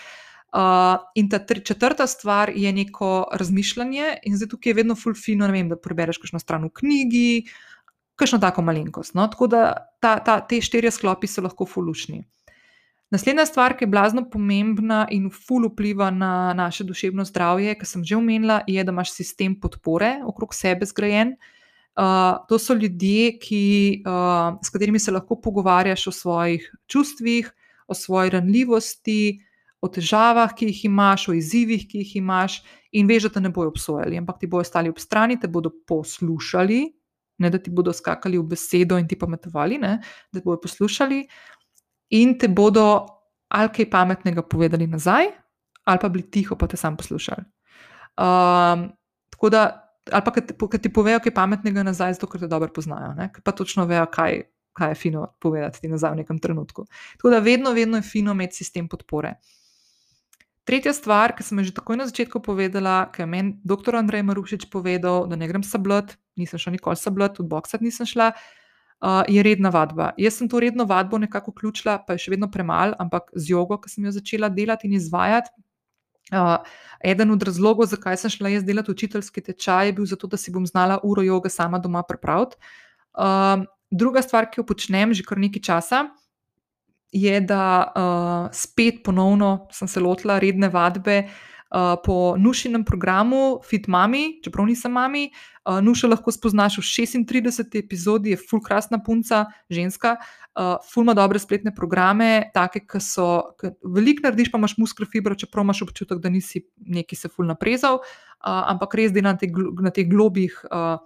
Uh, 0.56 1.04
in 1.20 1.28
ta 1.30 1.42
tri, 1.44 1.60
četrta 1.66 2.08
stvar 2.08 2.52
je 2.56 2.72
neko 2.74 3.28
razmišljanje, 3.34 4.20
in 4.24 4.38
zdaj 4.38 4.50
tukaj 4.54 4.72
je 4.72 4.78
vedno 4.82 4.96
fulfino, 4.96 5.48
da 5.48 5.76
prebereš 5.76 6.18
kakšno 6.24 6.40
stran 6.40 6.64
v 6.64 6.72
knjigi, 6.80 7.44
kakšno 8.16 8.40
tako 8.40 8.62
malenkost. 8.62 9.14
No? 9.14 9.28
Tako 9.28 9.48
da 9.48 9.66
ta, 10.00 10.20
ta, 10.20 10.40
te 10.40 10.62
štirje 10.62 10.92
sklopi 10.96 11.28
so 11.28 11.44
lahko 11.44 11.66
fulušni. 11.68 12.24
Naslednja 13.12 13.46
stvar, 13.46 13.76
ki 13.78 13.84
je 13.86 13.92
blazno 13.92 14.24
pomembna 14.30 15.06
in 15.12 15.28
ful 15.30 15.68
vpliva 15.70 16.08
na 16.12 16.54
naše 16.54 16.84
duševno 16.84 17.26
zdravje, 17.28 17.76
ki 17.76 17.86
sem 17.86 18.04
že 18.04 18.16
omenila, 18.18 18.64
je, 18.68 18.84
da 18.84 18.96
imaš 18.96 19.12
sistem 19.14 19.60
podpore 19.60 20.22
okrog 20.26 20.56
sebe 20.56 20.88
zgrajen. 20.88 21.36
Uh, 21.36 21.55
to 22.50 22.60
so 22.60 22.74
ljudje, 22.74 23.38
ki, 23.40 24.04
uh, 24.08 24.58
s 24.64 24.70
katerimi 24.70 25.00
se 25.00 25.12
lahko 25.12 25.40
pogovarjaš 25.42 26.08
o 26.08 26.12
svojih 26.12 26.72
čustvih, 26.92 27.52
o 27.88 27.94
svoji 27.94 28.30
ranljivosti, 28.30 29.40
o 29.82 29.88
težavah, 29.88 30.52
ki 30.58 30.68
jih 30.72 30.86
imaš, 30.90 31.30
o 31.30 31.36
izzivih, 31.38 31.86
ki 31.88 32.02
jih 32.04 32.16
imaš, 32.20 32.60
in 32.92 33.08
veš, 33.08 33.30
da 33.30 33.38
te 33.38 33.44
ne 33.46 33.52
bodo 33.54 33.72
obsojali, 33.72 34.18
ampak 34.18 34.40
ti 34.42 34.48
bodo 34.48 34.66
stali 34.68 34.90
ob 34.90 35.00
strani, 35.00 35.40
te 35.40 35.48
bodo 35.48 35.72
poslušali, 35.88 36.82
ne 37.38 37.50
da 37.52 37.60
ti 37.60 37.72
bodo 37.72 37.94
skakali 37.94 38.40
v 38.40 38.48
besedo 38.56 38.98
in 39.00 39.08
ti 39.08 39.18
pametovali, 39.20 39.78
ne, 39.78 39.98
da 40.32 40.40
te 40.40 40.44
bodo 40.46 40.62
poslušali 40.64 41.26
in 42.16 42.38
te 42.40 42.48
bodo 42.48 43.06
ali 43.56 43.70
kaj 43.72 43.90
pametnega 43.90 44.42
povedali 44.42 44.88
nazaj, 44.88 45.30
ali 45.86 46.00
pa 46.02 46.10
bili 46.10 46.26
tiho, 46.32 46.58
pa 46.58 46.68
te 46.68 46.78
sam 46.78 46.98
poslušali. 46.98 47.46
Um, 48.18 48.90
tako 49.30 49.50
da, 49.50 49.85
ali 50.12 50.24
pa 50.24 50.32
kad 50.70 50.82
ti 50.82 50.94
povejo 50.94 51.20
kaj 51.20 51.34
pametnega 51.34 51.84
nazaj, 51.84 52.14
zato 52.14 52.28
ker 52.28 52.42
te 52.42 52.48
dobro 52.48 52.70
poznajo, 52.74 53.14
ne? 53.18 53.30
pa 53.44 53.52
točno 53.52 53.86
vejo, 53.86 54.06
kaj, 54.12 54.42
kaj 54.74 54.92
je 54.92 54.96
fino 54.96 55.28
povedati 55.40 55.82
ti 55.82 55.88
nazaj 55.88 56.12
v 56.12 56.22
nekem 56.24 56.40
trenutku. 56.40 56.86
Tako 57.18 57.30
da 57.30 57.40
vedno, 57.40 57.72
vedno 57.74 57.98
je 57.98 58.08
fino 58.08 58.32
imeti 58.32 58.56
sistem 58.56 58.88
podpore. 58.88 59.36
Tretja 60.66 60.94
stvar, 60.94 61.36
ki 61.38 61.46
sem 61.46 61.62
že 61.62 61.74
takoj 61.78 61.98
na 61.98 62.08
začetku 62.10 62.42
povedala, 62.42 63.06
ki 63.14 63.22
je 63.22 63.26
meni 63.30 63.58
dr. 63.62 64.02
Andrej 64.02 64.26
Marušič 64.26 64.66
povedal, 64.74 65.28
da 65.30 65.38
ne 65.38 65.48
grem 65.48 65.62
sablat, 65.62 66.18
nisem 66.36 66.58
šla 66.58 66.74
nikoli 66.74 66.98
sablat, 66.98 67.38
tudi 67.38 67.50
boksat 67.50 67.86
nisem 67.86 68.10
šla, 68.10 68.32
uh, 68.34 69.22
je 69.30 69.44
redna 69.46 69.70
vadba. 69.70 70.14
Jaz 70.18 70.42
sem 70.42 70.50
to 70.50 70.60
redno 70.60 70.88
vadbo 70.90 71.22
nekako 71.22 71.54
vključila, 71.54 72.00
pa 72.08 72.18
je 72.18 72.26
še 72.26 72.34
vedno 72.34 72.50
premalo, 72.50 72.98
ampak 72.98 73.30
z 73.38 73.54
jogo, 73.54 73.78
ki 73.78 73.94
sem 73.94 74.10
jo 74.10 74.16
začela 74.18 74.50
delati 74.50 74.90
in 74.90 74.98
izvajati. 74.98 75.54
Uh, 76.34 76.58
eden 77.06 77.32
od 77.32 77.44
razlogov, 77.44 77.86
zakaj 77.86 78.18
sem 78.18 78.34
šla 78.34 78.50
jaz 78.50 78.64
delati 78.66 78.92
učiteljski 78.92 79.42
tečaj, 79.42 79.92
je 79.92 79.94
bil 79.94 80.06
zato, 80.10 80.28
da 80.28 80.38
si 80.38 80.52
bom 80.52 80.66
znala 80.66 81.00
uro 81.04 81.22
joge 81.22 81.50
sama 81.54 81.80
doma 81.80 82.04
pripraviti. 82.04 82.58
Uh, 83.14 83.66
druga 83.92 84.22
stvar, 84.26 84.50
ki 84.50 84.60
jo 84.60 84.66
počnem 84.66 85.14
že 85.14 85.24
kar 85.24 85.38
nekaj 85.38 85.62
časa, 85.62 86.06
je, 87.16 87.40
da 87.42 87.66
uh, 87.86 88.48
spet 88.52 89.04
ponovno 89.06 89.68
sem 89.72 89.88
se 89.88 90.00
lotila 90.00 90.40
redne 90.40 90.70
vadbe 90.70 91.20
uh, 91.24 91.55
po 92.06 92.36
nušinem 92.38 92.86
programu 92.86 93.60
Fit 93.68 93.88
Mami, 93.88 94.40
čeprav 94.44 94.68
nisem 94.68 94.92
mami. 94.92 95.30
Uh, 95.66 95.82
Nuša 95.82 96.08
lahko 96.08 96.32
spoznaš 96.32 96.78
v 96.78 96.84
36. 96.86 97.76
epizodi, 97.80 98.36
je 98.36 98.38
full 98.38 98.62
krasna 98.62 99.00
punca, 99.04 99.46
ženska, 99.70 100.16
uh, 100.56 100.78
full 100.86 101.04
ima 101.04 101.16
dobre 101.18 101.42
spletne 101.42 101.74
programe, 101.76 102.52
take, 102.54 102.84
ki 102.86 103.02
so, 103.02 103.58
veliko 103.82 104.28
narediš, 104.28 104.52
pa 104.54 104.62
imaš 104.62 104.78
muskelfibro, 104.78 105.36
čeprav 105.36 105.66
imaš 105.66 105.82
občutek, 105.88 106.22
da 106.22 106.30
nisi 106.30 106.62
neki 106.78 107.18
se 107.18 107.34
full 107.34 107.50
naprezal, 107.50 107.98
uh, 107.98 108.62
ampak 108.72 108.94
res 108.96 109.12
dela 109.12 109.34
na, 109.34 109.42
te, 109.42 109.50
na 109.82 109.92
teh 109.92 110.08
globih. 110.08 110.62
Uh, 110.70 111.02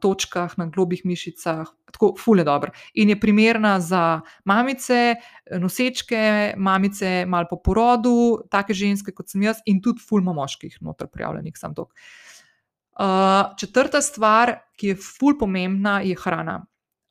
točkah, 0.00 0.52
na 0.58 0.66
globih 0.66 1.00
mišicah, 1.04 1.66
tako 1.92 2.14
fulje 2.20 2.44
dobro. 2.44 2.70
In 2.94 3.08
je 3.08 3.20
primerna 3.20 3.80
za 3.80 4.20
mamice, 4.44 5.16
nosečke, 5.50 6.54
mamice, 6.56 7.24
malo 7.26 7.46
po 7.50 7.56
porodu, 7.56 8.42
take 8.50 8.74
ženske 8.74 9.14
kot 9.16 9.30
sem 9.32 9.42
jaz, 9.42 9.62
in 9.66 9.80
tudi 9.82 10.04
fulma 10.04 10.32
moških, 10.36 10.78
noter 10.80 11.08
prijavljenih, 11.08 11.56
sam 11.56 11.74
tok. 11.74 11.94
Uh, 12.96 13.56
četrta 13.60 14.00
stvar, 14.00 14.54
ki 14.76 14.92
je 14.92 14.96
ful 14.96 15.36
pomembna, 15.38 16.00
je 16.00 16.16
hrana. 16.16 16.62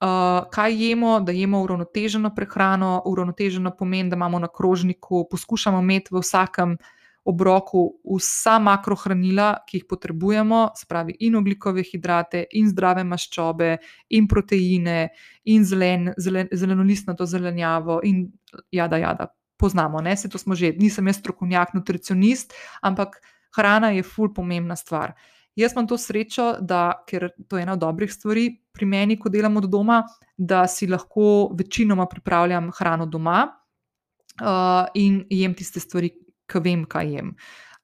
Uh, 0.02 0.46
kaj 0.52 0.74
jemo, 0.76 1.20
da 1.20 1.32
jemo 1.32 1.62
uravnoteženo 1.64 2.34
prehrano, 2.36 3.02
uravnoteženo 3.06 3.72
pomeni, 3.78 4.10
da 4.10 4.16
imamo 4.16 4.40
na 4.40 4.48
krožniku, 4.48 5.28
poskušamo 5.32 5.80
imeti 5.80 6.14
v 6.14 6.22
vsakem 6.22 6.74
uh, 6.74 6.95
obroku 7.26 7.84
vsa 8.06 8.60
makrohranila, 8.62 9.50
ki 9.66 9.80
jih 9.80 9.86
potrebujemo, 9.90 10.60
spravi 10.78 11.18
in 11.26 11.36
oglikove 11.40 11.84
hidrate, 11.84 12.44
in 12.54 12.70
zdrave 12.70 13.04
maščobe, 13.04 13.72
in 14.14 14.28
proteine, 14.30 15.10
in 15.50 15.66
zelen, 15.66 16.12
zelen, 16.22 16.52
zelenolistno 16.54 17.16
to 17.18 17.26
zelenjavo, 17.26 18.00
in 18.06 18.28
jada, 18.72 19.02
jada. 19.02 19.32
Poznamo, 19.58 20.02
ne, 20.04 20.18
se 20.20 20.30
to 20.30 20.38
smo 20.38 20.56
že, 20.56 20.74
nisem 20.78 21.08
jaz 21.08 21.22
strokovnjak, 21.22 21.74
nutricionist, 21.74 22.54
ampak 22.84 23.22
hrana 23.56 23.94
je 23.96 24.04
ful 24.04 24.34
pomembna 24.36 24.76
stvar. 24.76 25.16
Jaz 25.56 25.72
imam 25.72 25.88
to 25.88 25.98
srečo, 25.98 26.58
da, 26.60 26.90
ker 27.08 27.30
to 27.48 27.58
je 27.58 27.64
ena 27.64 27.74
od 27.74 27.80
dobrih 27.80 28.12
stvari 28.12 28.50
pri 28.76 28.86
meni, 28.86 29.16
ko 29.16 29.32
delam 29.32 29.56
od 29.58 29.70
doma, 29.72 30.02
da 30.38 30.66
si 30.68 30.88
lahko 30.88 31.56
večinoma 31.56 32.06
pripravljam 32.12 32.68
hrano 32.76 33.08
doma 33.08 33.46
uh, 33.48 34.92
in 35.00 35.24
jem 35.30 35.56
tiste 35.56 35.80
stvari, 35.80 36.12
ki 36.52 36.62
vem, 36.64 36.86
kaj 36.90 37.12
jem. 37.14 37.34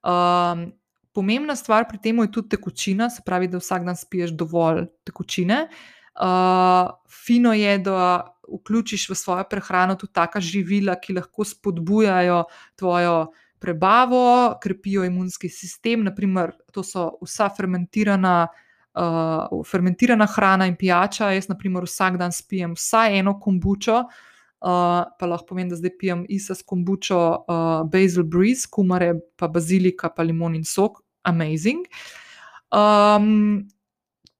Um, 0.02 0.72
pomembna 1.14 1.56
stvar 1.56 1.88
pri 1.90 2.00
tem 2.02 2.20
je 2.24 2.32
tudi 2.32 2.56
tekočina, 2.56 3.10
se 3.10 3.24
pravi, 3.26 3.50
da 3.52 3.60
vsak 3.62 3.86
dan 3.86 3.98
spiješ 3.98 4.36
dovolj 4.38 4.88
tekočine. 5.08 5.68
Uh, 6.12 6.92
fino 7.08 7.54
je, 7.54 7.78
da 7.80 8.24
vključiš 8.52 9.10
v 9.10 9.16
svojo 9.16 9.46
prehrano 9.50 9.96
tudi 9.96 10.14
taka 10.14 10.40
živila, 10.40 10.98
ki 11.00 11.16
lahko 11.20 11.46
spodbujajo 11.48 12.44
tvojo 12.76 13.32
prebavo, 13.60 14.58
krepijo 14.62 15.06
imunski 15.06 15.50
sistem. 15.50 16.04
Naprimer, 16.04 16.52
to 16.72 16.84
so 16.84 17.14
vsa 17.22 17.50
fermentirana. 17.50 18.48
Uh, 18.92 19.62
fermentirana 19.64 20.26
hrana 20.28 20.66
in 20.68 20.74
pijača. 20.76 21.30
Jaz, 21.32 21.46
na 21.48 21.56
primer, 21.56 21.86
vsak 21.88 22.18
dan 22.20 22.34
spijem 22.36 22.74
vsaj 22.76 23.20
eno 23.22 23.38
kombučo, 23.40 24.02
uh, 24.04 24.31
Uh, 24.62 25.08
pa 25.18 25.26
lahko 25.26 25.56
povem, 25.56 25.70
da 25.72 25.76
zdaj 25.76 25.96
pijem 25.98 26.20
isa 26.30 26.54
s 26.54 26.62
kombučo 26.62 27.18
uh, 27.18 27.82
Basil 27.90 28.24
Breeze, 28.24 28.68
kumare, 28.70 29.16
pa 29.36 29.48
bazilika, 29.50 30.12
pa 30.14 30.22
limon 30.22 30.54
in 30.56 30.64
sok, 30.64 31.00
amazing. 31.26 31.88
Um, 32.70 33.66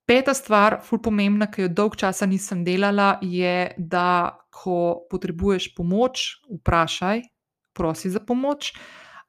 peta 0.06 0.36
stvar, 0.38 0.78
ful 0.86 1.02
pomembna, 1.02 1.50
ki 1.50 1.66
jo 1.66 1.74
dolg 1.74 1.98
časa 1.98 2.30
nisem 2.30 2.62
delala, 2.62 3.16
je, 3.26 3.74
da 3.78 4.38
ko 4.54 5.08
potrebuješ 5.10 5.72
pomoč, 5.74 6.30
vprašaj, 6.62 7.26
prosi 7.74 8.14
za 8.14 8.22
pomoč. 8.22 8.76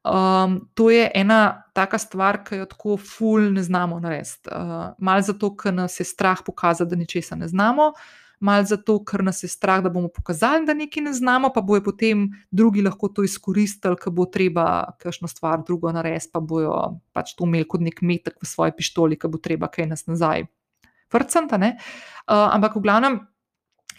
Um, 0.04 0.60
to 0.76 0.90
je 0.92 1.08
ena 1.14 1.62
taka 1.72 1.96
stvar, 1.98 2.42
ki 2.44 2.60
jo 2.60 2.68
tako 2.68 2.98
ful 3.00 3.48
ne 3.54 3.64
znamo 3.64 3.96
narediti. 4.02 4.52
Uh, 4.52 4.90
Mal 5.00 5.24
zato, 5.24 5.54
ker 5.56 5.72
nas 5.72 5.96
je 6.00 6.04
strah 6.04 6.44
pokazati, 6.44 6.90
da 6.90 7.00
ničesar 7.00 7.40
ne 7.40 7.48
znamo. 7.48 7.94
Uh, 7.96 8.21
malo 8.42 8.66
zato, 8.66 8.98
ker 9.06 9.22
nas 9.24 9.42
je 9.42 9.48
strah, 9.48 9.80
da 9.82 9.90
bomo 9.92 10.10
pokazali, 10.12 10.66
da 10.66 10.74
nekaj 10.74 11.04
ne 11.06 11.12
znamo, 11.14 11.52
pa 11.54 11.62
bojo 11.62 11.84
potem 11.86 12.26
drugi 12.50 12.82
lahko 12.82 13.08
to 13.08 13.24
izkoristili, 13.24 13.96
ker 13.96 14.12
bo 14.12 14.26
treba 14.26 14.66
kakšno 15.00 15.30
stvar 15.30 15.62
drugo 15.66 15.92
narediti, 15.94 16.32
pa 16.32 16.40
bojo 16.40 16.74
pač 17.14 17.36
to 17.38 17.46
imeli 17.46 17.68
kot 17.68 17.84
nek 17.84 18.02
metek 18.02 18.40
v 18.42 18.48
svoji 18.48 18.74
pištoli, 18.78 19.18
ker 19.18 19.30
bo 19.30 19.38
treba 19.42 19.70
kaj 19.70 19.88
nas 19.94 20.06
nazaj. 20.10 20.48
Vrcanta, 21.12 21.60
uh, 21.60 22.48
ampak 22.50 22.76
v 22.76 22.84
glavnem. 22.84 23.20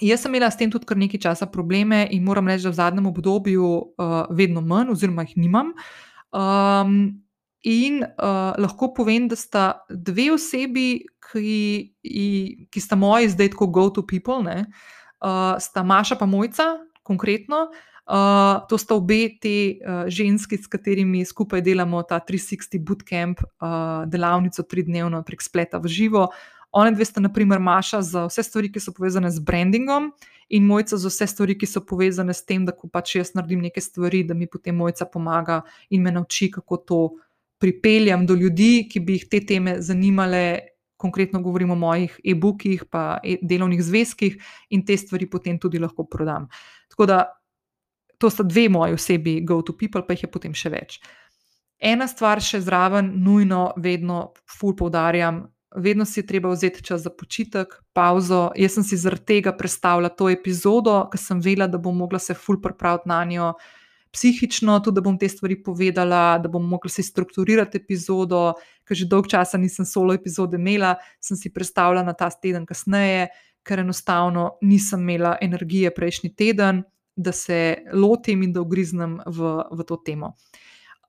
Jaz 0.02 0.24
sem 0.24 0.34
imela 0.34 0.50
s 0.50 0.58
tem 0.58 0.72
tudi 0.74 0.88
kar 0.90 0.98
nekaj 0.98 1.22
časa 1.22 1.46
probleme, 1.46 2.08
in 2.12 2.24
moram 2.26 2.48
reči, 2.50 2.66
da 2.66 2.74
v 2.74 2.80
zadnjem 2.82 3.08
obdobju 3.12 3.68
uh, 3.70 4.16
vedno 4.34 4.64
manj, 4.66 4.90
oziroma 4.96 5.24
jih 5.28 5.38
nimam. 5.38 5.76
Um, 6.34 7.24
In 7.64 8.04
uh, 8.04 8.52
lahko 8.60 8.92
povem, 8.94 9.30
da 9.32 9.38
sta 9.40 9.86
dve 9.88 10.34
osebi, 10.34 11.06
ki, 11.32 12.68
ki 12.68 12.84
sta 12.84 12.98
moji 13.00 13.32
zdaj 13.32 13.54
kot 13.56 13.72
go 13.72 13.88
to 13.96 14.04
people, 14.04 14.44
ne, 14.44 14.66
uh, 15.24 15.56
sta 15.64 15.84
Maša 15.84 16.20
pa 16.20 16.28
Mojca, 16.28 16.76
konkretno. 17.08 17.70
Uh, 18.04 18.60
to 18.68 18.76
sta 18.76 18.98
obe 19.00 19.40
te 19.40 19.80
uh, 19.80 20.04
ženski, 20.12 20.60
s 20.60 20.68
katerimi 20.68 21.24
skupaj 21.24 21.64
delamo 21.64 22.04
ta 22.04 22.20
360 22.20 22.84
bootcamp, 22.84 23.40
uh, 23.40 24.04
delavnico 24.12 24.68
tridnevno 24.68 25.24
prek 25.24 25.42
spleta 25.42 25.80
v 25.80 25.88
živo. 25.88 26.28
One 26.76 26.92
dve 26.92 27.08
sta, 27.08 27.24
naprimer, 27.24 27.64
Maša 27.64 28.02
za 28.02 28.26
vse 28.28 28.44
stvari, 28.44 28.74
ki 28.74 28.84
so 28.84 28.92
povezane 28.92 29.32
z 29.32 29.40
brandingom, 29.40 30.12
in 30.50 30.66
Mojca 30.68 30.98
za 30.98 31.08
vse 31.08 31.28
stvari, 31.28 31.56
ki 31.58 31.70
so 31.70 31.80
povezane 31.86 32.34
s 32.34 32.44
tem, 32.46 32.66
da 32.66 32.76
ko 32.76 32.92
pač 32.92 33.16
jaz 33.16 33.32
naredim 33.38 33.62
neke 33.64 33.82
stvari, 33.82 34.24
da 34.28 34.36
mi 34.36 34.52
potem 34.52 34.76
Mojca 34.76 35.06
pomaga 35.06 35.62
in 35.90 36.04
me 36.04 36.12
nauči, 36.12 36.52
kako 36.52 36.78
to 36.78 37.00
pripeljem 37.64 38.28
do 38.28 38.36
ljudi, 38.36 38.90
ki 38.92 39.00
bi 39.00 39.18
jih 39.18 39.30
te 39.32 39.44
teme 39.48 39.80
zanimale. 39.82 40.44
Konkretno 41.04 41.42
govorim 41.44 41.72
o 41.74 41.76
mojih 41.76 42.14
e-bookih, 42.24 42.86
pa 42.88 43.18
e 43.28 43.36
delovnih 43.44 43.82
zvezkih, 43.84 44.38
in 44.72 44.86
te 44.88 44.96
stvari 44.96 45.26
potem 45.28 45.58
tudi 45.60 45.82
lahko 45.82 46.06
prodam. 46.08 46.46
Tako 46.94 47.08
da 47.10 47.18
to 48.24 48.30
sta 48.32 48.46
dve 48.48 48.70
moji 48.72 48.96
osebi, 48.96 49.42
go 49.44 49.60
to 49.62 49.76
people, 49.76 50.06
pa 50.08 50.16
jih 50.16 50.24
je 50.24 50.32
potem 50.32 50.54
še 50.56 50.72
več. 50.72 51.02
Ena 51.84 52.08
stvar 52.08 52.40
še 52.40 52.62
zraven, 52.64 53.10
nujno, 53.26 53.74
vedno, 53.84 54.30
ful 54.48 54.78
poudarjam, 54.80 55.42
vedno 55.76 56.06
si 56.06 56.22
je 56.22 56.28
treba 56.28 56.54
vzeti 56.54 56.84
čas 56.84 57.04
za 57.04 57.12
počitek, 57.12 57.76
pauzo. 57.94 58.52
Jaz 58.56 58.78
sem 58.78 58.88
si 58.88 59.00
zaradi 59.02 59.26
tega 59.34 59.52
predstavljala 59.58 60.14
to 60.16 60.30
epizodo, 60.32 61.02
ker 61.12 61.20
sem 61.20 61.42
vedela, 61.44 61.68
da 61.68 61.82
bom 61.82 61.98
mogla 61.98 62.20
se 62.20 62.38
ful 62.38 62.62
pripraviti 62.62 63.12
na 63.12 63.24
njo. 63.28 63.54
Psihično, 64.14 64.78
tudi 64.86 65.00
da 65.00 65.02
bom 65.02 65.16
te 65.18 65.28
stvari 65.30 65.58
povedala, 65.64 66.38
da 66.38 66.50
bom 66.50 66.66
mogla 66.70 66.92
si 66.94 67.04
strukturirati 67.04 67.80
epizodo, 67.82 68.54
ker 68.86 68.98
že 68.98 69.08
dolgo 69.10 69.32
časa 69.32 69.58
nisem 69.58 69.88
solo 69.90 70.14
epizode 70.14 70.60
imela, 70.60 70.96
sem 71.20 71.38
si 71.38 71.50
predstavljala 71.50 72.06
na 72.06 72.14
ta 72.14 72.30
teden 72.30 72.68
kasneje, 72.70 73.32
ker 73.66 73.82
enostavno 73.82 74.60
nisem 74.62 75.02
imela 75.02 75.38
energije 75.42 75.90
prejšnji 75.96 76.34
teden, 76.36 76.84
da 77.16 77.32
se 77.32 77.86
lotim 77.94 78.44
in 78.44 78.54
da 78.54 78.62
ugriznem 78.62 79.20
v, 79.26 79.56
v 79.72 79.88
to 79.88 79.98
temo. 80.06 80.34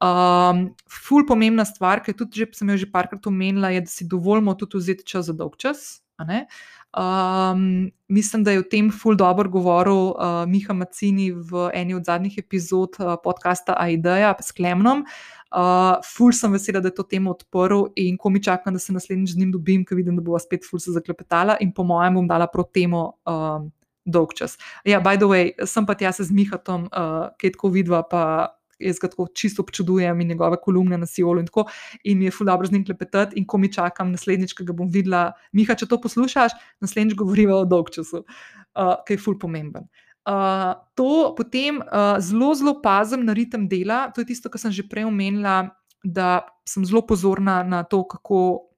Um, 0.05 0.67
ful 0.91 1.25
pomembna 1.29 1.65
stvar, 1.65 2.03
ki 2.05 2.13
tudi 2.17 2.43
že, 2.43 2.49
sem 2.57 2.73
jo 2.73 2.77
že 2.77 2.89
parkrat 2.93 3.27
omenila, 3.27 3.71
je, 3.73 3.85
da 3.85 3.91
si 3.91 4.09
dovolimo 4.09 4.57
tudi 4.57 4.81
vzeti 4.81 5.05
čas 5.05 5.29
za 5.29 5.37
dolg 5.37 5.57
čas. 5.57 6.04
Um, 6.19 7.91
mislim, 8.09 8.45
da 8.45 8.51
je 8.51 8.59
o 8.59 8.67
tem 8.71 8.91
ful 8.91 9.17
dobro 9.17 9.49
govoril 9.51 10.15
uh, 10.15 10.45
Miha 10.47 10.75
Macini 10.75 11.33
v 11.33 11.71
eni 11.75 11.95
od 11.95 12.05
zadnjih 12.05 12.39
epizod 12.39 12.95
uh, 12.99 13.17
podcasta 13.25 13.75
Aideja 13.79 14.35
s 14.41 14.53
Klemnom. 14.53 15.05
Uh, 15.55 15.99
ful 16.07 16.33
sem 16.33 16.53
vesela, 16.53 16.81
da 16.81 16.91
je 16.91 16.95
to 16.95 17.03
temo 17.03 17.31
odprl 17.31 17.89
in 17.97 18.17
ko 18.19 18.31
mi 18.31 18.43
čakam, 18.43 18.75
da 18.75 18.79
se 18.79 18.93
naslednjič 18.93 19.35
z 19.35 19.39
njim 19.39 19.53
dobim, 19.53 19.85
ker 19.85 19.97
vidim, 19.97 20.17
da 20.17 20.23
bo 20.23 20.39
spet 20.39 20.67
ful 20.67 20.83
se 20.83 20.95
zaklepetala 20.95 21.57
in 21.61 21.73
po 21.73 21.83
mojem 21.87 22.15
bom 22.15 22.29
dala 22.29 22.47
pro 22.47 22.63
temo. 22.63 23.13
Um, 23.27 23.73
dolg 24.05 24.35
čas. 24.37 24.59
Ja, 24.85 25.01
by 25.01 25.17
the 25.17 25.25
way, 25.25 25.53
sem 25.65 25.87
pa 25.87 25.95
tja 25.97 26.13
se 26.13 26.25
z 26.29 26.33
Mihatom, 26.37 26.91
uh, 26.93 27.33
ki 27.41 27.49
je 27.49 27.53
tako 27.57 27.71
vidva, 27.73 28.03
pa 28.05 28.53
jaz 28.79 28.99
ga 29.03 29.11
tako 29.13 29.27
čisto 29.35 29.63
občudujem 29.63 30.21
in 30.21 30.29
njegove 30.29 30.57
kolumne 30.63 30.99
na 30.99 31.07
Sijolu 31.07 31.41
in 31.41 31.47
tako. 31.47 31.67
In 32.05 32.19
mi 32.19 32.29
je 32.29 32.35
ful 32.35 32.47
dobro 32.47 32.67
z 32.67 32.73
njim 32.73 32.85
klepetati, 32.85 33.39
in 33.39 33.47
ko 33.47 33.59
mi 33.59 33.73
čakam 33.73 34.13
naslednjič, 34.13 34.55
ki 34.55 34.65
ga 34.65 34.77
bom 34.77 34.89
videla, 34.91 35.33
Miha, 35.53 35.75
če 35.75 35.89
to 35.91 36.01
poslušaš, 36.01 36.57
naslednjič 36.81 37.17
govoriva 37.19 37.59
o 37.61 37.69
dolg 37.69 37.91
času, 37.95 38.25
uh, 38.25 38.97
ki 39.07 39.17
je 39.17 39.23
ful 39.23 39.39
pomemben. 39.39 39.89
Uh, 40.25 40.73
to 40.97 41.35
potem 41.37 41.83
uh, 41.85 42.17
zelo, 42.19 42.55
zelo 42.57 42.79
pazim 42.81 43.27
na 43.27 43.35
ritem 43.37 43.69
dela. 43.69 44.09
To 44.15 44.23
je 44.23 44.31
tisto, 44.33 44.49
kar 44.49 44.63
sem 44.63 44.73
že 44.73 44.87
prej 44.89 45.05
omenila, 45.05 45.75
da 46.05 46.47
sem 46.69 46.85
zelo 46.85 47.05
pozorna 47.05 47.63
na 47.63 47.83
to, 47.85 48.05
kako 48.09 48.69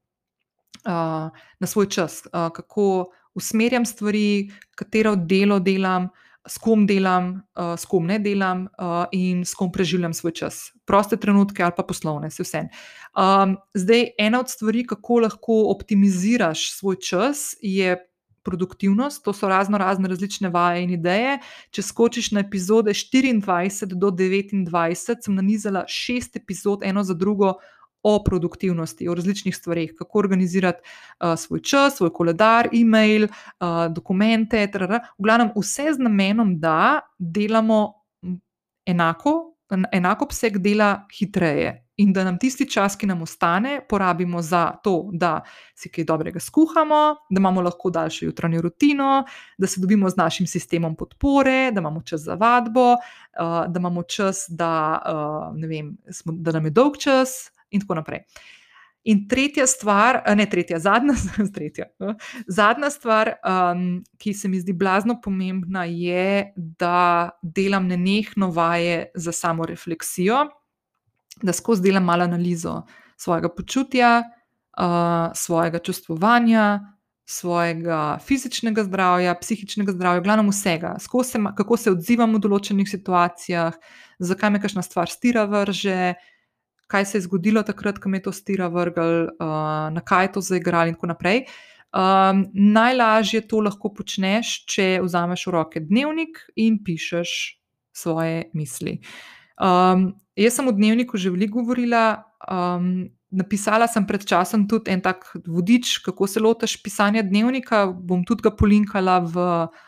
uh, 0.83 1.31
na 1.31 1.67
svoj 1.67 1.87
čas, 1.87 2.25
uh, 2.33 2.49
kako 2.51 3.13
usmerjam 3.37 3.85
stvari, 3.85 4.51
katero 4.75 5.15
delo 5.15 5.59
delam, 5.59 6.09
s 6.47 6.57
kom 6.57 6.85
delam, 6.87 7.41
uh, 7.55 7.75
s 7.77 7.85
kom 7.85 8.07
ne 8.07 8.19
delam 8.19 8.65
uh, 8.79 9.05
in 9.11 9.45
s 9.45 9.53
kom 9.57 9.71
preživljam 9.71 10.13
svoj 10.13 10.31
čas. 10.31 10.71
Proste 10.85 11.17
trenutke 11.17 11.63
ali 11.63 11.75
pa 11.77 11.83
poslovne, 11.83 12.29
vse. 12.31 12.67
Um, 13.17 13.57
zdaj, 13.73 14.09
ena 14.17 14.39
od 14.39 14.49
stvari, 14.49 14.85
kako 14.87 15.19
lahko 15.27 15.63
optimiziraš 15.75 16.71
svoj 16.79 17.01
čas, 17.01 17.55
je. 17.61 17.97
Produktivnost, 18.47 19.25
to 19.25 19.33
so 19.35 19.49
razno 19.51 19.75
razne 19.77 20.07
različne 20.07 20.47
vaje 20.47 20.85
in 20.85 20.93
ideje. 20.95 21.33
Če 21.75 21.83
skočiš 21.83 22.29
na 22.31 22.45
epizode 22.45 22.93
24 22.95 23.91
do 23.91 24.07
29, 24.07 25.17
sem 25.19 25.35
nanizala 25.35 25.81
šest 25.91 26.39
epizod, 26.39 26.85
eno 26.87 27.03
za 27.03 27.11
drugo, 27.13 27.57
o 28.07 28.23
produktivnosti, 28.23 29.09
o 29.09 29.15
različnih 29.15 29.55
stvareh, 29.55 29.89
kako 29.97 30.19
organizirati 30.19 30.79
uh, 30.79 31.35
svoj 31.35 31.61
čas, 31.61 31.97
svoj 31.97 32.13
koledar, 32.13 32.69
e-mail, 32.73 33.27
uh, 33.27 33.67
dokumente. 33.91 34.61
Trr, 34.71 34.93
v 35.17 35.27
glavnem, 35.27 35.51
vse 35.55 35.91
z 35.97 36.03
namenom, 36.03 36.55
da 36.59 37.01
delamo 37.19 37.81
enako, 38.87 39.33
enako 39.91 40.25
obseg 40.25 40.61
dela 40.63 40.93
hitreje. 41.19 41.83
In 41.97 42.13
da 42.13 42.23
nam 42.23 42.37
tisti 42.37 42.67
čas, 42.69 42.95
ki 42.95 43.07
nam 43.09 43.23
ostane, 43.25 43.79
porabimo 43.89 44.41
za 44.41 44.69
to, 44.83 45.09
da 45.11 45.41
si 45.75 45.89
kaj 45.89 46.05
dobrega 46.05 46.39
skuhamo, 46.39 47.01
da 47.29 47.41
imamo 47.41 47.61
lahko 47.65 47.89
daljšo 47.89 48.25
jutranjo 48.25 48.61
rutino, 48.61 49.25
da 49.57 49.67
se 49.67 49.81
dobimo 49.81 50.09
z 50.09 50.15
našim 50.17 50.47
sistemom 50.47 50.95
podpore, 50.95 51.71
da 51.71 51.81
imamo 51.81 52.05
čas 52.05 52.21
za 52.21 52.37
vadbo, 52.37 52.93
uh, 52.93 53.65
da 53.67 53.79
imamo 53.79 54.03
čas, 54.03 54.45
da, 54.49 55.01
vem, 55.67 55.97
da 56.25 56.51
nam 56.51 56.65
je 56.65 56.71
dolg 56.71 57.01
čas, 57.01 57.49
in 57.71 57.83
tako 57.83 57.99
naprej. 58.01 58.25
In 59.07 59.23
tretja 59.31 59.63
stvar, 59.67 60.19
ne 60.35 60.45
tretja, 60.51 60.79
zadnja, 60.83 61.13
tretja, 61.55 61.85
zadnja 62.47 62.89
stvar, 62.91 63.37
um, 63.39 64.01
ki 64.19 64.33
se 64.35 64.51
mi 64.51 64.59
zdi 64.59 64.75
blazno 64.75 65.15
pomembna, 65.23 65.85
je, 65.87 66.51
da 66.55 67.29
delam 67.41 67.87
nenehno 67.87 68.51
vaje 68.51 69.05
za 69.15 69.31
samo 69.31 69.65
refleksijo, 69.65 70.47
da 71.41 71.53
skozi 71.53 71.87
delam 71.87 72.03
malo 72.03 72.27
analizo 72.27 72.81
svojega 73.17 73.49
počutja, 73.55 74.11
uh, 74.77 75.31
svojega 75.35 75.79
čustvovanja, 75.79 76.79
svojega 77.27 78.17
fizičnega 78.23 78.83
zdravja, 78.83 79.35
psihičnega 79.39 79.91
zdravja, 79.91 80.21
glavno 80.21 80.49
vsega, 80.49 80.95
se, 80.99 81.39
kako 81.57 81.77
se 81.77 81.91
odzivam 81.91 82.35
v 82.35 82.39
določenih 82.39 82.87
situacijah, 82.87 83.75
zakaj 84.19 84.51
me 84.51 84.61
kakšna 84.63 84.83
stvar 84.83 85.11
stira 85.11 85.43
vrže 85.47 86.15
kaj 86.87 87.05
se 87.05 87.17
je 87.17 87.25
zgodilo 87.27 87.63
takrat, 87.63 87.99
ko 87.99 88.09
me 88.09 88.17
je 88.17 88.27
to 88.27 88.31
stira 88.31 88.67
vrgel, 88.71 89.27
uh, 89.39 89.87
na 89.93 90.03
kaj 90.05 90.25
je 90.25 90.31
to 90.37 90.41
zaigral 90.41 90.87
in 90.87 90.95
tako 90.95 91.11
naprej. 91.13 91.43
Um, 91.95 92.45
najlažje 92.53 93.45
to 93.47 93.61
lahko 93.63 93.93
počneš, 93.95 94.65
če 94.67 94.99
vzameš 95.03 95.47
v 95.47 95.53
roke 95.55 95.81
dnevnik 95.81 96.41
in 96.59 96.81
pišeš 96.83 97.31
svoje 97.95 98.49
misli. 98.53 98.99
Um, 99.57 100.11
jaz 100.37 100.59
sem 100.59 100.67
v 100.67 100.75
dnevniku 100.77 101.17
že 101.17 101.31
veliko 101.33 101.63
govorila. 101.63 102.23
Um, 102.43 103.09
napisala 103.31 103.87
sem 103.91 104.05
pred 104.07 104.23
časom 104.23 104.67
tudi 104.67 104.91
en 104.91 105.01
tak 105.03 105.25
vodič, 105.47 105.99
kako 106.05 106.27
se 106.27 106.39
lotiš 106.39 106.77
pisanja 106.83 107.23
dnevnika. 107.23 107.87
Bom 107.91 108.23
tudi 108.27 108.45
ga 108.45 108.51
polinkala 108.51 109.19
v 109.23 109.35
uh, 109.35 109.86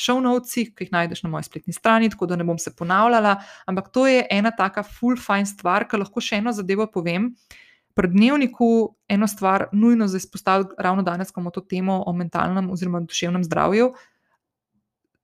show 0.00 0.20
notesih, 0.24 0.72
ki 0.74 0.86
jih 0.86 0.92
najdeš 0.92 1.22
na 1.24 1.30
moji 1.30 1.48
spletni 1.48 1.72
strani, 1.72 2.10
tako 2.10 2.26
da 2.26 2.36
ne 2.36 2.44
bom 2.48 2.58
se 2.58 2.74
ponavljala. 2.76 3.36
Ampak 3.66 3.90
to 3.92 4.06
je 4.06 4.26
ena 4.30 4.50
taka 4.50 4.82
full 4.82 5.16
fine 5.20 5.46
stvar, 5.46 5.88
ki 5.88 6.00
lahko 6.00 6.20
še 6.20 6.40
eno 6.42 6.52
zadevo 6.52 6.88
povem. 6.92 7.34
Pri 7.98 8.08
dnevniku 8.12 8.94
eno 9.10 9.26
stvar 9.26 9.66
nujno 9.72 10.06
za 10.08 10.16
izpostaviti, 10.16 10.76
ravno 10.78 11.02
danes, 11.02 11.32
ko 11.32 11.40
imamo 11.40 11.50
to 11.50 11.60
temo 11.60 12.02
o 12.06 12.12
mentalnem 12.12 12.70
oziroma 12.70 13.00
duševnem 13.02 13.44
zdravju. 13.44 13.90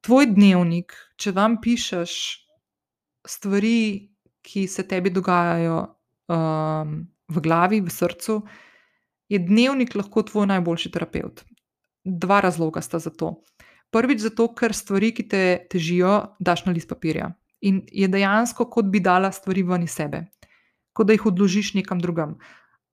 Tvoj 0.05 0.27
dnevnik, 0.35 0.93
če 1.17 1.33
vam 1.33 1.61
pišeš 1.63 2.13
stvari, 3.25 4.11
ki 4.45 4.67
se 4.69 4.83
tebi 4.85 5.09
dogajajo 5.15 5.79
um, 6.29 6.99
v 7.33 7.41
glavi, 7.41 7.81
v 7.81 7.89
srcu, 7.89 8.43
je 9.33 9.39
dnevnik 9.41 9.95
lahko 9.97 10.23
tvoj 10.27 10.51
najboljši 10.51 10.91
terapeut. 10.93 11.45
Dva 12.05 12.43
razloga 12.45 12.83
sta 12.85 12.99
za 13.01 13.11
to. 13.11 13.39
Prvič 13.95 14.25
zato, 14.27 14.49
ker 14.59 14.75
stvari, 14.75 15.13
ki 15.15 15.27
te 15.31 15.43
težijo, 15.71 16.37
daš 16.43 16.65
na 16.67 16.75
list 16.75 16.91
papirja. 16.91 17.31
In 17.65 17.85
je 17.89 18.09
dejansko, 18.11 18.67
kot 18.69 18.91
bi 18.91 19.01
dala 19.01 19.31
stvari 19.33 19.63
ven 19.65 19.87
iz 19.87 19.95
sebe, 19.97 20.25
kot 20.93 21.09
da 21.09 21.15
jih 21.17 21.29
odložiš 21.31 21.73
nekam 21.79 22.03
drugam. 22.03 22.35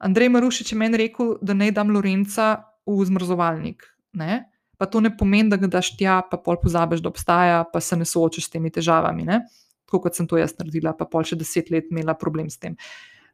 Andrej 0.01 0.31
Marušič 0.33 0.71
je 0.71 0.77
meni 0.77 0.97
rekel, 1.01 1.35
da 1.41 1.53
naj 1.57 1.73
dam 1.77 1.91
Lorenca 1.93 2.53
v 2.87 3.05
zmrzovalnik. 3.05 3.83
Ne? 4.17 4.45
Pa 4.77 4.87
to 4.89 5.01
ne 5.03 5.11
pomeni, 5.13 5.51
da 5.51 5.59
ga 5.61 5.69
daš 5.69 5.91
tja, 5.97 6.21
pa 6.25 6.39
pol 6.41 6.57
pozabiš, 6.61 7.03
da 7.03 7.11
obstaja, 7.11 7.63
pa 7.69 7.81
se 7.81 7.97
ne 7.97 8.07
soočiš 8.07 8.47
s 8.47 8.53
temi 8.53 8.71
težavami. 8.73 9.27
Ne? 9.27 9.43
Tako 9.85 10.07
kot 10.07 10.17
sem 10.17 10.29
to 10.29 10.39
jaz 10.39 10.55
naredila, 10.57 10.95
pa 10.97 11.05
pol 11.05 11.27
še 11.27 11.37
deset 11.37 11.69
let 11.73 11.91
imela 11.91 12.15
problem 12.17 12.49
s 12.49 12.61
tem. 12.61 12.77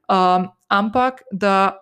Um, 0.08 0.50
ampak 0.72 1.22
da 1.32 1.78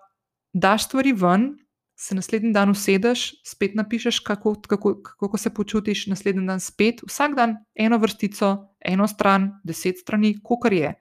daš 0.54 0.86
stvari 0.90 1.14
ven, 1.16 1.54
se 1.96 2.14
naslednji 2.14 2.52
dan 2.52 2.70
usedeš, 2.70 3.42
spet 3.44 3.74
napišeš, 3.74 4.18
kako, 4.20 4.54
kako, 4.68 4.94
kako 5.02 5.38
se 5.38 5.54
počutiš, 5.54 6.06
naslednji 6.06 6.46
dan 6.46 6.60
spet, 6.60 7.00
vsak 7.08 7.34
dan 7.34 7.56
eno 7.74 7.98
vrstico, 7.98 8.74
eno 8.80 9.08
stran, 9.08 9.50
deset 9.64 9.98
strani, 9.98 10.36
kar 10.62 10.72
je. 10.72 10.94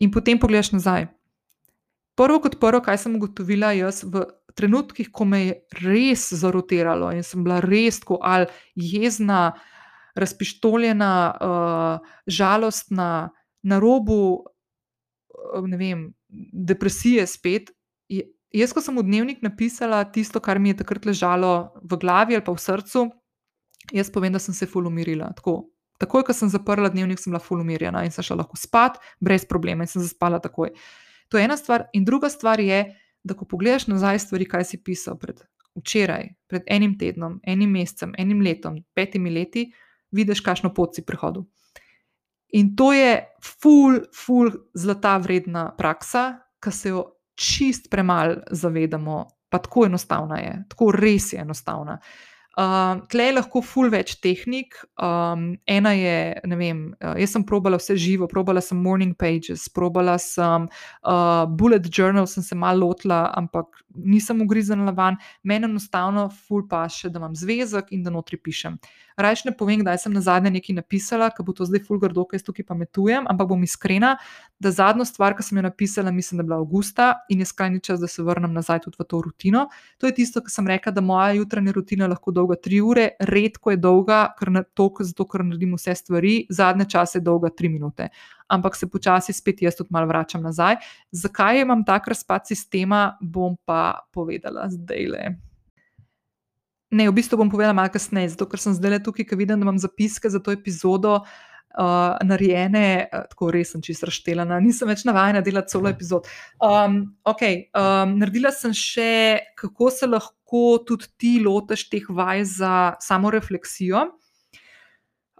In 0.00 0.10
potem 0.10 0.38
pogledaš 0.40 0.72
nazaj. 0.72 1.06
Prvo 2.16 2.40
kot 2.40 2.56
prvo, 2.60 2.80
kaj 2.80 2.98
sem 2.98 3.16
ugotovila 3.16 3.74
jaz 3.76 4.00
v 4.04 4.24
trenutkih, 4.56 5.10
ko 5.12 5.28
me 5.28 5.40
je 5.44 5.54
res 5.84 6.30
zarotiralo 6.32 7.12
in 7.12 7.22
sem 7.22 7.44
bila 7.44 7.60
res 7.60 8.00
tako 8.00 8.16
ali 8.24 8.48
jezna, 8.74 9.52
razpištoljena, 10.16 11.12
uh, 11.36 12.14
žalostna, 12.26 13.28
na 13.62 13.78
robu, 13.82 14.46
ne 15.66 15.76
vem, 15.76 16.06
depresije 16.28 17.26
spet. 17.28 17.75
Jaz, 18.54 18.72
ko 18.72 18.80
sem 18.80 18.94
v 18.94 19.02
dnevnik 19.02 19.42
napisala 19.42 20.04
tisto, 20.06 20.40
kar 20.40 20.60
mi 20.62 20.70
je 20.70 20.80
takrat 20.82 21.06
ležalo 21.08 21.74
v 21.82 21.98
glavi 21.98 22.36
ali 22.38 22.44
pa 22.44 22.54
v 22.54 22.62
srcu, 22.62 23.08
jaz 23.92 24.10
povem, 24.10 24.32
da 24.32 24.38
sem 24.38 24.54
se 24.54 24.68
fulumirila. 24.70 25.32
Tako, 25.36 25.66
takoj, 25.98 26.22
ko 26.26 26.36
sem 26.36 26.50
zaprla 26.52 26.90
dnevnik, 26.92 27.18
sem 27.18 27.34
bila 27.34 27.42
fulumirjena 27.42 28.04
in 28.06 28.14
sem 28.14 28.24
šla 28.24 28.42
lahko 28.44 28.58
spat, 28.60 29.00
brez 29.20 29.44
problema 29.48 29.82
in 29.82 29.90
sem 29.90 30.02
zaspala 30.02 30.38
takoj. 30.42 30.70
To 31.28 31.38
je 31.38 31.44
ena 31.44 31.56
stvar. 31.58 31.88
In 31.92 32.06
druga 32.06 32.30
stvar 32.30 32.62
je, 32.62 32.84
da 33.26 33.34
ko 33.34 33.48
pogledaš 33.50 33.88
nazaj 33.90 34.22
stvari, 34.22 34.46
kaj 34.46 34.64
si 34.70 34.78
pisal 34.78 35.18
pred 35.18 35.42
včeraj, 35.76 36.30
pred 36.46 36.62
enim 36.70 36.94
tednom, 36.98 37.40
enim 37.42 37.74
mesecem, 37.74 38.14
enim 38.18 38.40
letom, 38.40 38.78
petimi 38.94 39.30
leti, 39.34 39.66
vidiš, 40.14 40.40
kakšno 40.40 40.72
pot 40.74 40.94
si 40.94 41.04
prehodil. 41.04 41.44
In 42.54 42.76
to 42.78 42.92
je 42.94 43.18
ful, 43.42 43.98
ful, 44.14 44.52
zlata 44.78 45.16
vredna 45.18 45.66
praksa, 45.76 46.38
ki 46.62 46.72
se 46.72 46.94
jo 46.94 47.02
čist 47.36 47.90
premalo 47.92 48.40
zavedamo, 48.50 49.24
pa 49.48 49.60
tako 49.62 49.86
enostavna 49.86 50.40
je, 50.40 50.54
tako 50.72 50.90
res 50.96 51.32
je 51.32 51.40
enostavna. 51.40 52.00
Uh, 52.56 53.02
Tleh 53.12 53.28
je 53.28 53.32
lahko 53.36 53.60
ful 53.60 53.90
več 53.92 54.14
tehnik. 54.24 54.78
Um, 54.96 55.50
ena 55.68 55.90
je, 55.92 56.16
ne 56.48 56.56
vem, 56.56 56.78
uh, 57.04 57.12
jaz 57.20 57.34
sem 57.36 57.44
probala 57.44 57.76
vse 57.76 57.98
živo, 58.00 58.30
probala 58.32 58.62
sem 58.64 58.80
morning 58.80 59.12
pages, 59.12 59.66
probala 59.68 60.14
sem 60.16 60.64
uh, 60.64 61.44
bullet 61.52 61.84
journal, 61.92 62.24
sem 62.24 62.46
se 62.46 62.56
malo 62.56 62.88
lotila, 62.88 63.26
ampak 63.36 63.84
nisem 64.04 64.42
ugriznila 64.42 64.92
van. 64.92 65.16
Meni 65.42 65.64
enostavno 65.68 66.28
ful 66.30 66.66
pa 66.68 66.84
še, 66.88 67.10
da 67.10 67.20
imam 67.22 67.34
zvezek 67.36 67.92
in 67.96 68.02
da 68.04 68.12
notri 68.14 68.38
pišem. 68.38 68.78
Rajš 69.16 69.46
ne 69.46 69.52
povem, 69.56 69.80
da 69.84 69.94
sem 69.96 70.12
na 70.12 70.20
zadnje 70.20 70.50
nekaj 70.52 70.76
napisala, 70.76 71.30
ker 71.32 71.46
bo 71.46 71.54
to 71.56 71.64
zdaj 71.64 71.80
ful 71.86 72.00
grdo, 72.00 72.26
ker 72.28 72.36
jaz 72.36 72.44
tukaj 72.44 72.66
pametujem, 72.68 73.24
ampak 73.30 73.48
bom 73.48 73.62
iskrena, 73.64 74.16
da 74.60 74.72
zadnjo 74.74 75.06
stvar, 75.08 75.32
ki 75.38 75.46
sem 75.46 75.56
jo 75.56 75.64
napisala, 75.64 76.12
mislim, 76.12 76.38
da 76.38 76.44
je 76.44 76.48
bila 76.50 76.58
avgusta 76.60 77.06
in 77.32 77.40
je 77.40 77.48
skrajni 77.48 77.80
čas, 77.80 78.00
da 78.00 78.10
se 78.12 78.22
vrnem 78.22 78.52
nazaj 78.52 78.82
tudi 78.84 79.00
v 79.00 79.08
to 79.08 79.22
rutino. 79.24 79.66
To 79.98 80.10
je 80.10 80.14
tisto, 80.20 80.42
kar 80.44 80.52
sem 80.52 80.68
rekla, 80.68 80.92
da 80.92 81.00
moja 81.00 81.32
jutranja 81.38 81.72
rutina 81.72 82.10
lahko 82.12 82.34
dolga 82.36 82.58
tri 82.60 82.82
ure, 82.84 83.08
redko 83.20 83.72
je 83.72 83.80
dolga, 83.80 84.20
ker 84.38 84.52
na 84.52 84.62
to, 84.62 84.90
zato 85.00 85.24
ker 85.24 85.44
naredim 85.48 85.72
vse 85.80 85.96
stvari, 85.96 86.36
zadnje 86.52 86.90
čase 86.92 87.18
je 87.18 87.24
dolga 87.24 87.48
tri 87.56 87.72
minute. 87.72 88.10
Ampak 88.48 88.76
se 88.78 88.86
počasi 88.86 89.34
spet 89.34 89.62
jaz 89.62 89.74
tudi 89.78 89.90
malo 89.90 90.06
vračam 90.06 90.42
nazaj. 90.42 90.78
Zakaj 91.10 91.64
imam 91.64 91.82
tak 91.84 92.06
razpad 92.08 92.46
sistema, 92.46 93.16
bom 93.20 93.56
pa 93.64 94.06
povedala 94.14 94.68
zdaj 94.70 95.10
le. 95.10 95.24
Ne, 96.94 97.08
v 97.10 97.16
bistvu 97.18 97.34
bom 97.40 97.50
povedala 97.50 97.74
malo 97.74 97.90
kasneje, 97.90 98.36
zato 98.36 98.46
ker 98.46 98.62
sem 98.62 98.74
zdaj 98.76 98.90
le 98.94 99.02
tukaj, 99.02 99.26
ker 99.26 99.38
vidim, 99.38 99.58
da 99.58 99.66
imam 99.66 99.78
zapiske 99.82 100.30
za 100.30 100.38
to 100.38 100.54
epizodo 100.54 101.18
uh, 101.18 102.14
narejene, 102.22 103.08
uh, 103.10 103.24
tako 103.32 103.50
res 103.54 103.74
sem 103.74 103.82
čisto 103.82 104.06
raštelana, 104.06 104.60
nisem 104.62 104.88
več 104.88 105.02
navajena 105.08 105.42
delati 105.44 105.74
solo 105.74 105.90
epizod. 105.90 106.30
Um, 106.62 107.02
ok, 107.26 107.42
um, 107.74 108.14
naredila 108.22 108.54
sem 108.54 108.74
še, 108.76 109.10
kako 109.58 109.90
se 109.90 110.06
lahko 110.06 110.62
tudi 110.86 111.10
ti 111.18 111.34
lotiš 111.42 111.88
teh 111.90 112.06
vaj 112.06 112.46
za 112.54 112.74
samo 113.02 113.34
refleksijo. 113.34 114.06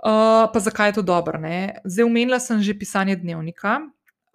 Uh, 0.04 0.46
pa 0.52 0.60
zakaj 0.60 0.88
je 0.88 0.98
to 1.00 1.02
dobro? 1.02 1.38
Ne? 1.38 1.80
Zdaj, 1.84 2.04
umenila 2.04 2.40
sem 2.40 2.62
že 2.62 2.78
pisanje 2.78 3.16
dnevnika. 3.16 3.80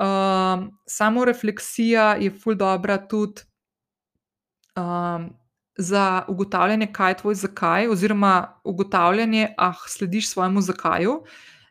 Uh, 0.01 0.67
samo 0.85 1.25
refleksija 1.25 2.15
je 2.17 2.31
ful 2.31 2.55
dobra 2.55 2.97
tudi. 2.97 3.45
Um, 4.75 5.41
za 5.77 6.23
ugotavljanje, 6.27 6.87
kaj 6.93 7.11
je 7.11 7.17
tvoj 7.17 7.35
zakaj, 7.35 7.87
oziroma 7.87 8.59
ugotavljanje, 8.63 9.53
ah, 9.57 9.73
slediš 9.87 10.29
svojemu 10.29 10.61
zakaju. 10.61 11.23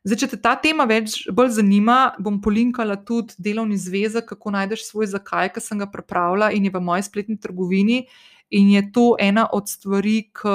Zdaj, 0.05 0.17
če 0.17 0.29
te 0.33 0.39
ta 0.41 0.55
tema 0.57 0.87
več 0.89 1.27
bolj 1.33 1.51
zanima, 1.59 2.15
bom 2.19 2.39
polinkala 2.41 2.97
tudi 2.97 3.37
delovni 3.39 3.77
zvezek, 3.77 4.31
kako 4.33 4.55
najdeš 4.57 4.87
svoj 4.89 5.11
zakaj, 5.13 5.53
ki 5.55 5.61
sem 5.61 5.83
ga 5.83 5.91
pripravila 5.93 6.51
in 6.57 6.65
je 6.65 6.73
v 6.73 6.81
moji 6.81 7.05
spletni 7.05 7.37
trgovini. 7.41 8.07
In 8.51 8.71
je 8.73 8.83
to 8.93 9.15
ena 9.21 9.47
od 9.53 9.69
stvari, 9.69 10.31
ki, 10.35 10.55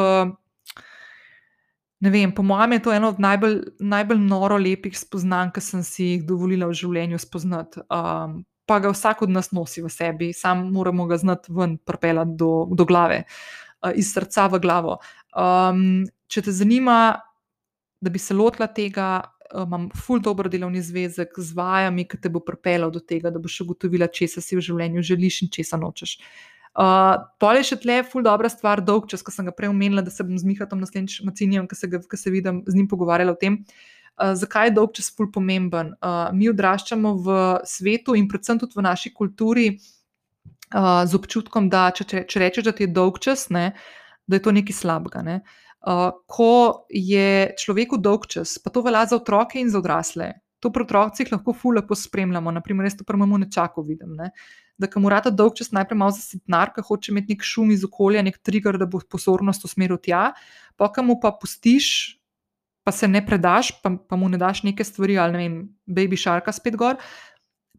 ne 2.00 2.10
vem, 2.10 2.32
po 2.32 2.44
mojem, 2.44 2.76
je 2.76 2.84
to 2.84 2.94
ena 2.94 3.10
od 3.10 3.20
najbolj, 3.20 3.62
najbolj 3.80 4.20
noro 4.20 4.58
lepih 4.58 4.98
spoznanj, 4.98 5.54
ki 5.56 5.62
sem 5.64 5.84
si 5.84 6.10
jih 6.10 6.26
dovolila 6.28 6.68
v 6.70 6.78
življenju 6.78 7.20
spoznati. 7.22 7.84
Um, 7.90 8.42
pa 8.66 8.80
ga 8.82 8.92
vsak 8.92 9.22
od 9.26 9.32
nas 9.32 9.52
nosi 9.56 9.84
v 9.84 9.92
sebi, 9.94 10.32
sam 10.34 10.68
moramo 10.74 11.06
ga 11.08 11.20
znati 11.22 11.54
ven, 11.54 11.78
pripeljati 11.78 12.36
do, 12.40 12.66
do 12.72 12.86
glave, 12.86 13.24
uh, 13.26 13.94
iz 13.96 14.12
srca 14.14 14.50
v 14.52 14.60
glavo. 14.64 14.98
Um, 15.36 16.04
če 16.28 16.48
te 16.48 16.56
zanima, 16.56 17.16
da 18.02 18.12
bi 18.12 18.20
se 18.20 18.36
lotila 18.36 18.68
tega, 18.68 19.22
imam 19.56 19.88
ful 19.94 20.20
dobro 20.20 20.50
delovni 20.50 20.82
zvezek 20.84 21.38
z 21.38 21.56
vajami, 21.56 22.08
ki 22.10 22.20
te 22.20 22.32
bo 22.34 22.42
pripeljal 22.44 22.92
do 22.92 23.00
tega, 23.00 23.32
da 23.32 23.40
boš 23.40 23.62
ugotovila, 23.64 24.10
če 24.12 24.28
si 24.36 24.58
v 24.58 24.64
življenju 24.66 25.06
želiš 25.06 25.46
in 25.46 25.54
če 25.54 25.64
se 25.64 25.80
nočeš. 25.80 26.18
Uh, 26.18 26.55
Pol 26.76 27.58
je 27.62 27.68
še 27.72 27.80
tle, 27.80 28.02
ful 28.04 28.24
dobra 28.26 28.50
stvar, 28.52 28.82
dolg 28.84 29.08
čas, 29.08 29.24
ko 29.24 29.32
sem 29.32 29.48
ga 29.48 29.54
prej 29.56 29.72
omenila, 29.72 30.04
da 30.04 30.12
se 30.12 30.26
bom 30.28 30.36
z 30.36 30.44
Mihatom 30.44 30.82
naslednjič 30.84 31.22
Macinijem, 31.24 31.70
ki 31.72 31.78
se, 31.80 31.88
se 32.20 32.34
vidim, 32.34 32.66
z 32.68 32.76
njim 32.76 32.90
pogovarjala 32.92 33.32
o 33.32 33.40
tem. 33.40 33.62
Uh, 33.62 33.96
Uh, 34.16 34.32
zakaj 34.32 34.70
je 34.70 34.76
dolg 34.78 34.94
čas 34.96 35.10
pol 35.12 35.28
pomemben? 35.28 35.92
Uh, 36.00 36.30
mi 36.32 36.48
odraščamo 36.48 37.10
v 37.20 37.34
svetu 37.68 38.14
in 38.16 38.30
predvsem 38.32 38.62
tudi 38.62 38.78
v 38.78 38.86
naši 38.86 39.12
kulturi 39.12 39.66
uh, 39.76 41.04
z 41.04 41.18
občutkom, 41.20 41.68
da 41.68 41.90
če, 41.92 42.08
če, 42.08 42.22
če 42.32 42.44
rečeš, 42.46 42.68
da 42.70 42.72
ti 42.78 42.88
je 42.88 42.94
dolg 42.96 43.20
čas, 43.20 43.50
ne, 43.52 43.74
da 44.24 44.40
je 44.40 44.46
to 44.46 44.56
nekaj 44.56 44.78
slabega. 44.78 45.24
Ne. 45.26 45.42
Uh, 45.84 46.16
ko 46.32 46.88
je 46.88 47.52
človeku 47.60 48.00
dolg 48.00 48.30
čas, 48.32 48.56
pa 48.64 48.72
to 48.72 48.86
velja 48.88 49.04
za 49.12 49.20
otroke 49.20 49.60
in 49.60 49.74
za 49.74 49.84
odrasle. 49.84 50.32
To 50.64 50.72
pri 50.72 50.88
otrocih 50.88 51.36
lahko 51.36 51.52
fulje 51.52 51.84
pospremljamo. 51.84 52.56
Naprimer, 52.56 52.88
jaz 52.88 52.96
to 52.96 53.04
prvo 53.04 53.28
nečako 53.28 53.84
vidim. 53.84 54.16
Ne. 54.16 54.32
Da, 54.78 54.90
ki 54.92 55.00
mu 55.00 55.10
rata 55.12 55.32
dolg 55.32 55.56
čas, 55.56 55.72
najprej 55.72 55.98
malo 55.98 56.12
zasitnar, 56.12 56.74
ker 56.76 56.84
hoče 56.84 57.14
imeti 57.14 57.36
nek 57.36 57.46
šum 57.48 57.72
iz 57.72 57.86
okolja, 57.88 58.24
nek 58.26 58.42
trigger, 58.44 58.76
da 58.76 58.88
bo 58.90 59.00
pozornost 59.00 59.64
usmeril 59.64 60.02
tja, 60.04 60.34
pa 60.76 60.90
kam 60.92 61.08
mu 61.08 61.16
pa 61.22 61.32
pustiš, 61.32 62.18
pa 62.84 62.92
se 62.92 63.08
ne 63.08 63.22
predaš, 63.26 63.72
pa, 63.82 63.94
pa 63.96 64.20
mu 64.20 64.28
ne 64.30 64.38
daš 64.38 64.66
neke 64.68 64.84
stvari, 64.84 65.16
ali 65.18 65.34
ne 65.34 65.40
vem, 65.40 65.56
baby 65.88 66.20
šarka 66.20 66.52
spet 66.54 66.76
gor, 66.78 67.00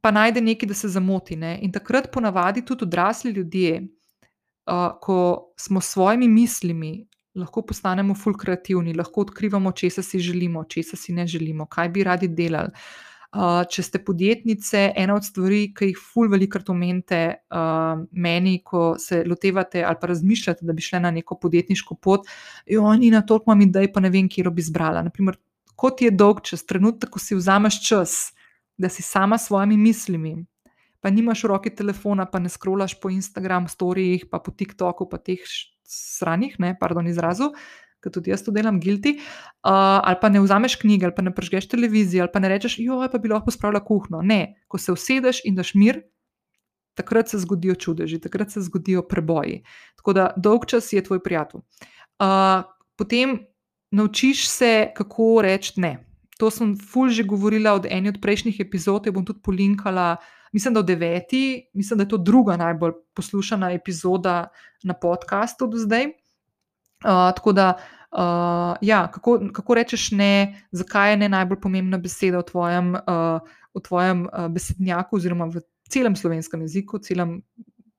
pa 0.01 0.11
najde 0.11 0.41
nekaj, 0.41 0.71
da 0.73 0.79
se 0.79 0.89
zamoti. 0.89 1.37
Ne? 1.37 1.59
In 1.63 1.75
takrat 1.75 2.09
ponavadi 2.13 2.65
tudi 2.65 2.89
odrasli 2.89 3.31
ljudje, 3.37 3.83
uh, 4.67 4.89
ko 5.03 5.19
smo 5.61 5.81
s 5.81 5.93
svojimi 5.95 6.29
mislimi, 6.29 6.95
lahko 7.37 7.63
postanemo 7.63 8.15
fulk 8.15 8.41
kreativni, 8.43 8.95
lahko 8.97 9.27
odkrivamo, 9.27 9.73
če 9.73 9.91
se 9.91 10.19
želimo, 10.19 10.65
če 10.65 10.83
se 10.83 11.13
ne 11.13 11.27
želimo, 11.27 11.67
kaj 11.67 11.93
bi 11.93 12.05
radi 12.05 12.29
delali. 12.29 12.73
Uh, 13.35 13.65
če 13.69 13.83
ste 13.83 13.99
podjetnice, 14.07 14.93
ena 14.97 15.17
od 15.19 15.25
stvari, 15.27 15.73
ki 15.75 15.91
jih 15.91 15.99
ful 15.99 16.31
velikrat 16.31 16.69
omenite 16.73 17.21
uh, 17.51 17.99
meni, 18.13 18.61
ko 18.65 18.95
se 19.03 19.25
lotevate 19.27 19.83
ali 19.85 19.99
pa 20.01 20.11
razmišljate, 20.13 20.65
da 20.65 20.73
bi 20.73 20.85
šli 20.85 21.01
na 21.03 21.11
neko 21.11 21.37
podjetniško 21.43 21.99
pot, 22.01 22.29
jo 22.71 22.87
ni 22.95 23.11
na 23.11 23.25
toliko 23.27 23.51
imam 23.51 23.67
idej, 23.67 23.91
pa 23.93 24.01
ne 24.01 24.13
vem, 24.15 24.31
kje 24.31 24.47
bi 24.51 24.63
izbrala. 24.63 25.03
Naprimer, 25.05 25.37
kot 25.77 26.01
je 26.07 26.13
dolg 26.15 26.41
čas, 26.47 26.65
trenutek, 26.65 27.11
ko 27.13 27.21
si 27.21 27.37
vzameš 27.37 27.81
čas, 27.85 28.19
da 28.79 28.89
si 28.89 29.03
sama 29.03 29.39
s 29.39 29.51
svojimi 29.51 29.77
mislimi, 29.77 30.37
pa 31.03 31.11
nimaš 31.11 31.45
v 31.45 31.51
roki 31.53 31.75
telefona, 31.75 32.29
pa 32.31 32.39
ne 32.39 32.49
skrolaš 32.49 32.95
po 33.03 33.11
Instagram 33.11 33.67
storijih, 33.69 34.29
pa 34.31 34.39
po 34.39 34.55
TikToku, 34.55 35.11
pa 35.11 35.19
teh 35.19 35.43
stranih, 35.83 36.57
ne, 36.63 36.77
pardon, 36.79 37.07
izrazu 37.11 37.53
ker 38.07 38.15
tudi 38.15 38.31
jaz 38.31 38.47
to 38.47 38.55
delam, 38.55 38.79
gilti, 38.81 39.17
uh, 39.19 39.99
ali 39.99 40.21
pa 40.23 40.31
ne 40.31 40.41
vzameš 40.45 40.79
knjige, 40.79 41.11
ali 41.11 41.17
pa 41.17 41.27
ne 41.27 41.35
prežgeš 41.35 41.67
televizije, 41.75 42.23
ali 42.23 42.33
pa 42.33 42.43
ne 42.43 42.53
rečeš, 42.55 42.79
jo, 42.79 43.03
pa 43.11 43.19
bi 43.19 43.33
lahko 43.33 43.51
spravila 43.51 43.83
kuhno. 43.83 44.23
Ne, 44.23 44.63
ko 44.71 44.79
se 44.79 44.95
usedeš 44.95 45.43
in 45.45 45.59
daš 45.59 45.75
mir, 45.75 46.05
takrat 46.97 47.29
se 47.29 47.43
zgodijo 47.43 47.75
čudeži, 47.75 48.21
takrat 48.23 48.55
se 48.55 48.63
zgodijo 48.65 49.03
preboji. 49.03 49.61
Tako 49.99 50.17
da 50.17 50.31
dolg 50.37 50.65
čas 50.71 50.93
je 50.93 51.05
tvoj 51.05 51.21
prijatelj. 51.23 51.61
Uh, 52.23 52.65
potem 52.97 53.39
naučiš 53.91 54.49
se, 54.49 54.91
kako 54.97 55.43
reči 55.43 55.81
ne. 55.81 55.99
To 56.41 56.51
sem 56.53 56.75
ful 56.77 57.09
že 57.09 57.25
govorila 57.25 57.73
od 57.73 57.87
ene 57.89 58.13
od 58.13 58.21
prejšnjih 58.23 58.61
epizod, 58.61 59.07
jo 59.07 59.13
bom 59.13 59.25
tudi 59.25 59.41
polinkala. 59.45 60.17
Mislim, 60.53 60.75
da 60.75 60.81
je 60.81 60.89
deveti, 60.89 61.69
mislim, 61.75 61.99
da 61.99 62.05
je 62.05 62.09
to 62.09 62.17
druga 62.17 62.57
najbolj 62.57 62.93
poslušana 63.15 63.73
epizoda 63.73 64.49
na 64.85 64.95
podkastu 64.95 65.67
do 65.67 65.77
zdaj. 65.77 66.07
Uh, 67.05 67.33
tako 67.37 67.53
da 67.53 67.77
uh, 68.17 68.77
ja, 68.81 69.07
kako, 69.13 69.39
kako 69.53 69.75
rečeš 69.75 70.11
ne, 70.11 70.63
zakaj 70.73 71.11
je 71.11 71.17
ne 71.17 71.29
najbolj 71.29 71.61
pomembna 71.61 71.99
beseda 71.99 72.41
v 72.41 72.49
tvojem, 72.51 72.95
uh, 72.97 73.57
v 73.77 73.83
tvojem 73.85 74.27
uh, 74.27 74.49
besednjaku, 74.53 75.21
oziroma 75.21 75.51
v 75.53 75.63
celem 75.93 76.17
slovenskem 76.17 76.65
jeziku, 76.65 76.99
celem 76.99 77.43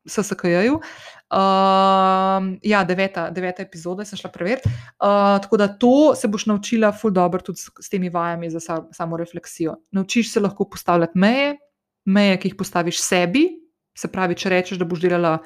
SSKJ-ju. 0.07 0.79
Uh, 1.27 2.55
ja, 2.63 2.81
deveta, 2.87 3.27
deveta 3.29 3.61
epizoda, 3.61 4.05
sem 4.07 4.19
šla 4.19 4.31
preveriti. 4.33 4.71
Uh, 4.97 5.37
tako 5.43 5.59
da 5.59 5.67
to 5.67 6.15
se 6.15 6.27
boš 6.27 6.47
naučila, 6.47 6.91
ful 6.95 7.11
dobro, 7.11 7.43
tudi 7.43 7.59
s, 7.59 7.69
s 7.79 7.91
temi 7.91 8.09
vajami 8.09 8.49
za 8.49 8.63
sa, 8.63 8.81
samo 8.91 9.17
refleksijo. 9.17 9.75
Naučiš 9.91 10.31
se 10.33 10.39
lahko 10.39 10.65
postavljati 10.65 11.19
meje, 11.19 11.57
meje, 12.05 12.39
ki 12.39 12.53
jih 12.53 12.57
postaviš 12.57 13.01
sebi. 13.03 13.49
Se 13.97 14.07
pravi, 14.07 14.35
če 14.37 14.49
rečeš, 14.49 14.79
da 14.79 14.85
boš 14.87 15.03
delala 15.03 15.37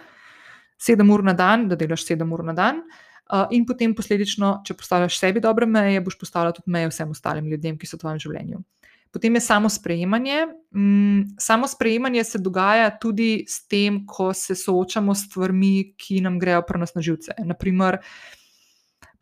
sedem 0.82 1.10
ur 1.14 1.24
na 1.24 1.34
dan, 1.34 1.68
da 1.70 1.76
delaš 1.76 2.06
sedem 2.06 2.32
ur 2.34 2.44
na 2.46 2.54
dan. 2.54 2.86
Uh, 2.86 3.11
in 3.52 3.66
potem 3.66 3.96
posledično, 3.96 4.60
če 4.68 4.76
postavljaš 4.78 5.20
sebi 5.20 5.44
dobre 5.44 5.66
meje, 5.66 6.02
boš 6.04 6.18
postavljal 6.20 6.56
tudi 6.58 6.72
meje 6.72 6.92
vsem 6.92 7.12
ostalim 7.12 7.48
ljudem, 7.48 7.78
ki 7.80 7.88
so 7.88 7.98
v 7.98 8.04
tvojem 8.04 8.22
življenju. 8.26 8.64
Potem 9.12 9.36
je 9.36 9.42
samo 9.44 9.70
sprejemanje. 9.70 10.46
Mm, 10.76 11.36
samo 11.40 11.68
sprejemanje 11.68 12.24
se 12.24 12.40
dogaja 12.40 12.92
tudi 13.00 13.44
s 13.48 13.68
tem, 13.68 14.06
ko 14.08 14.32
se 14.34 14.56
soočamo 14.56 15.16
s 15.16 15.26
stvarmi, 15.28 15.94
ki 16.00 16.22
nam 16.24 16.40
grejo 16.40 16.62
prenos 16.68 16.96
na 16.96 17.04
živce. 17.04 17.36
Naprimer, 17.44 18.00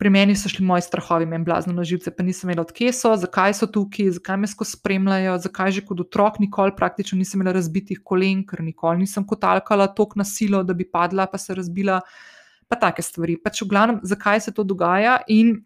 pri 0.00 0.10
meni 0.10 0.36
so 0.38 0.48
šli 0.48 0.64
moji 0.64 0.86
strahovi, 0.86 1.26
meni 1.26 1.44
blazno 1.44 1.74
na 1.74 1.84
živce, 1.84 2.14
pa 2.16 2.22
nisem 2.22 2.48
vedela, 2.48 2.64
odkje 2.64 2.92
so, 2.96 3.10
zakaj 3.18 3.58
so 3.58 3.66
tukaj, 3.66 4.14
zakaj 4.16 4.38
me 4.40 4.48
skozi 4.48 4.78
spremljajo, 4.78 5.34
zakaj 5.44 5.74
že 5.76 5.82
kot 5.84 6.06
otrok 6.06 6.38
nikoli 6.40 6.72
praktično 6.76 7.18
nisem 7.18 7.42
imela 7.42 7.52
razbitih 7.58 8.00
kolen, 8.04 8.46
ker 8.46 8.62
nikoli 8.64 9.02
nisem 9.02 9.26
kotalkala 9.26 9.90
tok 9.92 10.14
na 10.16 10.24
silo, 10.24 10.62
da 10.62 10.72
bi 10.74 10.86
padla, 10.88 11.26
pa 11.26 11.38
se 11.38 11.54
razbila. 11.54 12.00
Pa 12.70 12.78
take 12.78 13.02
stvari. 13.02 13.34
Pač 13.42 13.64
v 13.64 13.70
glavnem, 13.72 14.00
zakaj 14.06 14.46
se 14.46 14.54
to 14.54 14.62
dogaja, 14.62 15.18
in 15.26 15.58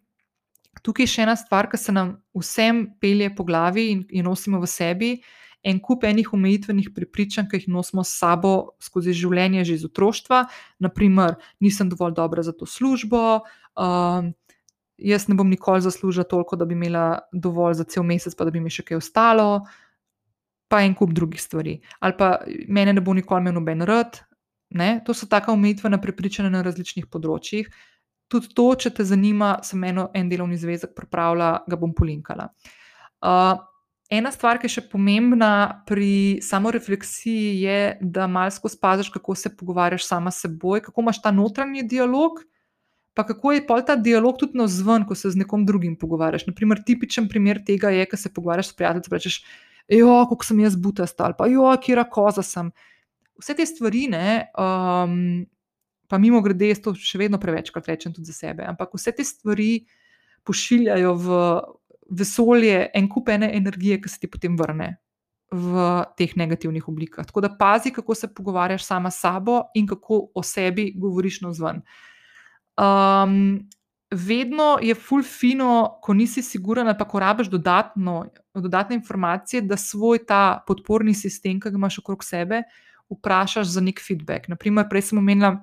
tukaj 0.83 1.05
je 1.05 1.13
še 1.15 1.25
ena 1.27 1.37
stvar, 1.37 1.69
ki 1.69 1.79
se 1.79 1.93
nam 1.93 2.17
vsem 2.37 2.87
pelje 3.01 3.29
po 3.37 3.45
glavi 3.45 3.91
in, 3.93 4.05
in 4.09 4.25
nosimo 4.25 4.61
v 4.63 4.71
sebi. 4.71 5.11
En 5.65 5.79
kup 5.81 6.05
enih 6.05 6.29
omejitvenih 6.37 6.91
prepričanj, 6.93 7.49
ki 7.49 7.63
jih 7.63 7.69
nosimo 7.73 8.03
s 8.05 8.17
sabo 8.21 8.77
skozi 8.85 9.15
življenje, 9.17 9.65
že 9.65 9.79
iz 9.79 9.85
otroštva, 9.89 10.43
naprimer, 10.85 11.39
nisem 11.65 11.89
dovolj 11.89 12.17
dobra 12.19 12.45
za 12.45 12.53
to 12.53 12.69
službo, 12.69 13.23
uh, 13.41 14.27
jaz 15.01 15.29
ne 15.29 15.35
bom 15.35 15.49
nikoli 15.49 15.81
zaslužila 15.81 16.25
toliko, 16.29 16.57
da 16.57 16.69
bi 16.69 16.77
imela 16.77 17.25
dovolj 17.33 17.81
za 17.81 17.89
cel 17.89 18.05
mesec, 18.05 18.37
pa 18.37 18.45
da 18.45 18.53
bi 18.53 18.61
mi 18.61 18.73
še 18.73 18.85
kaj 18.85 19.01
ostalo, 19.01 19.65
pa 20.69 20.83
en 20.85 20.95
kup 20.97 21.17
drugih 21.17 21.41
stvari. 21.41 21.79
Ali 22.01 22.17
pa 22.19 22.39
mene 22.69 22.93
ne 22.93 23.01
bo 23.05 23.15
nikoli 23.17 23.53
noben 23.53 23.85
rad. 23.89 24.21
Ne? 24.75 24.99
To 25.07 25.15
so 25.15 25.27
taka 25.31 25.53
omejitvena 25.55 26.01
prepričanja 26.03 26.51
na 26.51 26.65
različnih 26.67 27.07
področjih 27.07 27.71
tudi 28.35 28.51
to, 28.57 28.67
če 28.79 28.93
te 28.97 29.07
zanima, 29.07 29.59
sem 29.67 29.83
eno 29.85 30.09
en 30.17 30.31
delovni 30.31 30.59
zvezek 30.61 30.95
pripravila, 30.97 31.59
ga 31.69 31.79
bom 31.81 31.93
polinkala. 31.97 32.49
Uh, 33.25 33.57
ena 34.13 34.33
stvar, 34.35 34.59
ki 34.61 34.69
je 34.69 34.77
še 34.79 34.87
pomembna 34.93 35.85
pri 35.89 36.41
samorefleksiji, 36.45 37.53
je, 37.65 37.79
da 38.01 38.29
malo 38.31 38.51
spaziš, 38.51 39.13
kako 39.15 39.37
se 39.39 39.53
pogovarjaš 39.55 40.09
sama 40.09 40.33
s 40.35 40.45
seboj, 40.45 40.83
kako 40.89 41.05
imaš 41.05 41.23
ta 41.25 41.33
notranji 41.35 41.87
dialog. 41.89 42.43
Pa 43.15 43.23
kako 43.23 43.53
je 43.55 43.61
pol 43.63 43.79
ta 43.87 43.95
dialog 43.95 44.41
tudi 44.41 44.59
na 44.59 44.67
zven, 44.67 45.05
ko 45.07 45.15
se 45.15 45.31
z 45.31 45.39
nekom 45.39 45.63
drugim 45.69 45.93
pogovarjaš. 45.95 46.49
Naprimer, 46.49 46.81
tipičen 46.83 47.29
primer 47.31 47.61
tega 47.63 47.93
je, 47.95 48.09
ko 48.11 48.19
se 48.19 48.33
pogovarjaš 48.35 48.73
s 48.73 48.75
prijateljem 48.75 49.15
rečeš: 49.15 49.37
Jo, 49.87 50.25
kako 50.27 50.43
sem 50.49 50.65
jaz 50.65 50.75
butasta, 50.75 51.29
ali 51.29 51.39
pa 51.39 51.47
jo, 51.47 51.69
kira 51.79 52.03
koza 52.11 52.43
sem. 52.43 52.73
Vse 53.41 53.55
te 53.59 53.67
stvari 53.67 54.07
ne, 54.11 54.47
um, 54.59 55.47
pa 56.09 56.19
mimo 56.19 56.43
grede, 56.45 56.69
jaz 56.71 56.83
to 56.85 56.95
še 56.95 57.19
vedno 57.19 57.41
prevečkrat 57.43 57.89
rečem 57.91 58.15
tudi 58.15 58.31
za 58.31 58.37
sebe. 58.37 58.67
Ampak 58.69 58.95
vse 58.95 59.15
te 59.17 59.25
stvari 59.27 59.87
pošiljajo 60.45 61.15
v 61.19 61.39
vesolje 62.15 62.91
en 62.95 63.09
kup 63.09 63.31
ene 63.33 63.51
energije, 63.57 63.99
ki 64.03 64.13
se 64.13 64.21
ti 64.23 64.31
potem 64.31 64.57
vrne 64.61 64.97
v 65.55 65.85
teh 66.19 66.35
negativnih 66.37 66.89
oblikah. 66.89 67.27
Tako 67.27 67.45
da 67.45 67.53
pazi, 67.59 67.93
kako 67.95 68.15
se 68.15 68.31
pogovarjaš 68.35 68.85
sama 68.85 69.11
s 69.11 69.21
sabo 69.23 69.63
in 69.75 69.87
kako 69.87 70.29
o 70.35 70.43
sebi 70.43 70.93
govoriš 70.97 71.41
na 71.45 71.53
zven. 71.53 71.83
Um, 72.75 73.69
vedno 74.11 74.79
je 74.83 74.95
fulfino, 74.95 75.99
ko 76.03 76.15
nisi 76.15 76.43
siguren, 76.43 76.91
pa 76.99 77.07
ko 77.09 77.21
rabiš 77.21 77.51
dodatno, 77.51 78.25
dodatne 78.55 78.97
informacije, 78.97 79.63
da 79.63 79.77
svoj 79.77 80.25
ta 80.27 80.63
podporni 80.67 81.15
sistem, 81.15 81.61
ki 81.61 81.71
ga 81.71 81.79
imaš 81.79 81.99
okrog 82.03 82.25
sebe, 82.25 82.63
vprašaš 83.15 83.73
za 83.77 83.83
nek 83.85 84.03
feedback. 84.03 84.51
Naprimer, 84.53 84.89
prej 84.91 85.11
sem 85.11 85.23
omenila 85.23 85.57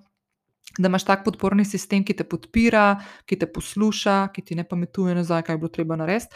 da 0.78 0.88
imaš 0.88 1.06
tak 1.06 1.24
podporni 1.26 1.66
sistem, 1.66 2.04
ki 2.06 2.16
te 2.16 2.24
podpira, 2.28 2.96
ki 3.28 3.38
te 3.40 3.48
posluša, 3.52 4.32
ki 4.34 4.44
ti 4.46 4.56
ne 4.56 4.64
pametuje 4.68 5.16
nazaj, 5.16 5.44
kaj 5.48 5.58
bi 5.58 5.66
bilo 5.66 5.76
treba 5.76 5.98
narediti. 6.00 6.36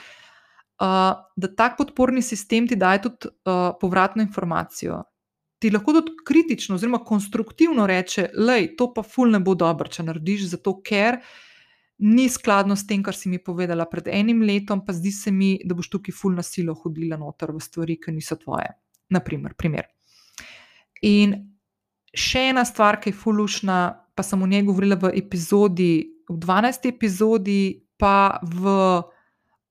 Uh, 0.75 1.15
da 1.39 1.47
tak 1.55 1.77
podporni 1.77 2.21
sistem 2.21 2.67
ti 2.67 2.75
daje 2.75 3.05
tudi 3.05 3.29
uh, 3.31 3.71
povratno 3.79 4.23
informacijo. 4.25 5.03
Ti 5.59 5.71
lahko 5.71 5.93
tudi 5.95 6.17
kritično, 6.27 6.75
oziroma 6.75 6.99
konstruktivno 6.99 7.87
reče, 7.87 8.27
da 8.35 8.59
to 8.77 8.89
pa 8.93 9.03
ful 9.03 9.31
ne 9.31 9.39
bo 9.39 9.55
dobro, 9.55 9.87
če 9.87 10.03
narediš, 10.03 10.49
zato 10.51 10.81
ker 10.83 11.21
ni 12.03 12.27
skladno 12.29 12.75
s 12.75 12.83
tem, 12.87 13.03
kar 13.03 13.15
si 13.15 13.31
mi 13.31 13.39
povedala 13.39 13.87
pred 13.87 14.11
enim 14.11 14.43
letom, 14.43 14.83
pa 14.85 14.93
zdi 14.93 15.15
se 15.15 15.31
mi, 15.31 15.55
da 15.63 15.79
boš 15.79 15.93
tukaj 15.95 16.11
ful 16.11 16.35
na 16.35 16.43
silo 16.43 16.75
hodila 16.75 17.15
noter 17.15 17.55
v 17.55 17.63
stvari, 17.63 17.95
ki 17.95 18.11
niso 18.11 18.35
tvoje. 18.35 18.67
Naprimer, 19.15 19.55
primer. 19.55 19.94
In 21.03 21.35
še 22.15 22.49
ena 22.51 22.63
stvar, 22.65 22.99
ki 23.01 23.11
je 23.11 23.19
fulušna, 23.19 23.79
pa 24.15 24.23
sem 24.23 24.41
o 24.41 24.47
njej 24.47 24.63
govorila 24.69 24.95
v 24.99 25.11
epizodi, 25.19 26.07
v 26.29 26.37
12. 26.39 26.87
epizodi, 26.89 27.83
pa 27.99 28.39
v 28.41 28.63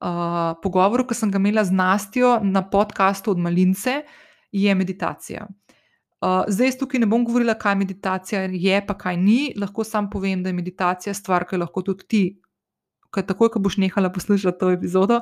uh, 0.04 0.52
pogovoru, 0.60 1.06
ki 1.08 1.16
sem 1.16 1.32
ga 1.32 1.40
imela 1.40 1.64
z 1.64 1.72
Nastjo 1.72 2.38
na 2.44 2.62
podkastu 2.62 3.32
od 3.32 3.40
Malince, 3.40 4.02
je 4.52 4.74
meditacija. 4.74 5.48
Uh, 6.24 6.44
zdaj, 6.48 6.78
tukaj 6.80 7.02
ne 7.02 7.08
bom 7.10 7.24
govorila, 7.24 7.56
kaj 7.58 7.74
meditacija 7.80 8.44
je, 8.48 8.76
pa 8.86 8.94
kaj 8.96 9.16
ni. 9.20 9.52
Lahko 9.60 9.84
samo 9.84 10.12
povem, 10.12 10.44
da 10.44 10.52
je 10.52 10.60
meditacija 10.60 11.14
stvar, 11.16 11.48
ki 11.48 11.60
lahko 11.60 11.82
tudi 11.84 12.08
ti, 12.08 12.22
kaj 13.12 13.26
takoj, 13.32 13.50
ko 13.52 13.60
boš 13.64 13.80
nehala 13.82 14.12
poslušati 14.12 14.60
to 14.60 14.70
epizodo, 14.76 15.20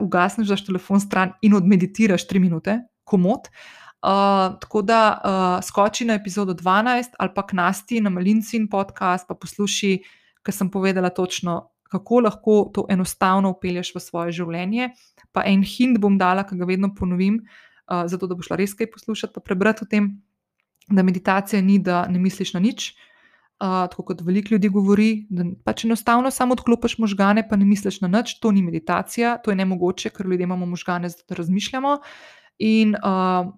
ugasneš 0.00 0.50
daš 0.52 0.66
telefon 0.66 1.00
stran 1.00 1.32
in 1.42 1.56
odmeditiraš 1.56 2.26
tri 2.28 2.42
minute, 2.42 2.80
komod. 3.08 3.48
Uh, 3.48 3.85
Uh, 4.06 4.54
tako 4.60 4.82
da 4.86 4.98
uh, 5.18 5.64
skoči 5.66 6.04
na 6.06 6.14
epizodo 6.14 6.54
12 6.54 7.16
ali 7.18 7.30
pa 7.34 7.42
knasti 7.46 8.00
na 8.00 8.10
Malincin 8.10 8.68
podcast, 8.70 9.26
pa 9.26 9.34
posluši, 9.34 9.98
ker 10.46 10.54
sem 10.54 10.70
povedala 10.70 11.10
točno, 11.10 11.72
kako 11.90 12.20
lahko 12.20 12.70
to 12.74 12.84
enostavno 12.90 13.50
upelješ 13.50 13.90
v 13.96 14.02
svoje 14.04 14.36
življenje. 14.38 14.92
Pa 15.34 15.42
en 15.50 15.64
hint 15.66 15.98
bom 15.98 16.18
dala, 16.18 16.46
ki 16.46 16.54
ga 16.54 16.70
vedno 16.70 16.92
ponovim, 16.94 17.40
uh, 17.42 18.06
zato 18.06 18.30
da 18.30 18.38
boš 18.38 18.52
lahko 18.54 18.78
kaj 18.78 18.92
poslušati, 18.94 19.34
pa 19.34 19.42
prebrati 19.42 19.82
o 19.82 19.90
tem, 19.90 20.12
da 20.86 21.02
meditacija 21.02 21.58
ni, 21.62 21.80
da 21.82 22.06
ne 22.06 22.22
misliš 22.22 22.54
na 22.54 22.62
nič. 22.62 22.92
Uh, 23.58 23.88
tako 23.90 24.12
kot 24.12 24.22
veliko 24.22 24.54
ljudi 24.54 24.68
govori, 24.70 25.10
da 25.34 25.50
pač 25.64 25.88
enostavno 25.88 26.30
samo 26.30 26.54
odklopiš 26.54 27.00
možgane, 27.02 27.48
pa 27.48 27.56
ne 27.56 27.66
misliš 27.66 28.04
na 28.06 28.14
nič, 28.20 28.38
to 28.38 28.54
ni 28.54 28.62
meditacija, 28.62 29.38
to 29.42 29.50
je 29.50 29.58
ne 29.58 29.64
mogoče, 29.66 30.14
ker 30.14 30.30
ljudje 30.30 30.46
imamo 30.46 30.66
možgane, 30.66 31.08
zato 31.08 31.24
da 31.28 31.42
razmišljamo. 31.42 31.98
In 32.62 32.94
uh, 33.02 33.54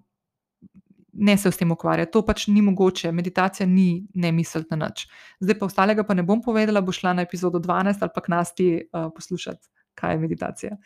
ne 1.19 1.37
se 1.37 1.51
s 1.51 1.57
tem 1.57 1.71
ukvarjati. 1.71 2.11
To 2.15 2.23
pač 2.25 2.47
ni 2.47 2.61
mogoče, 2.63 3.11
meditacija 3.11 3.67
ni 3.67 4.07
ne 4.13 4.31
misliti 4.31 4.71
na 4.71 4.87
nič. 4.87 5.07
Zdaj 5.43 5.59
pa 5.59 5.67
ostalega 5.67 6.03
pa 6.07 6.15
ne 6.15 6.23
bom 6.23 6.41
povedala, 6.41 6.81
bo 6.81 6.95
šla 6.95 7.13
na 7.17 7.27
epizodo 7.27 7.59
12 7.59 7.99
ali 8.01 8.15
pa 8.15 8.21
k 8.21 8.31
nas 8.31 8.53
ti 8.55 8.69
uh, 8.79 9.09
poslušati, 9.15 9.67
kaj 9.99 10.15
je 10.15 10.19
meditacija. 10.19 10.77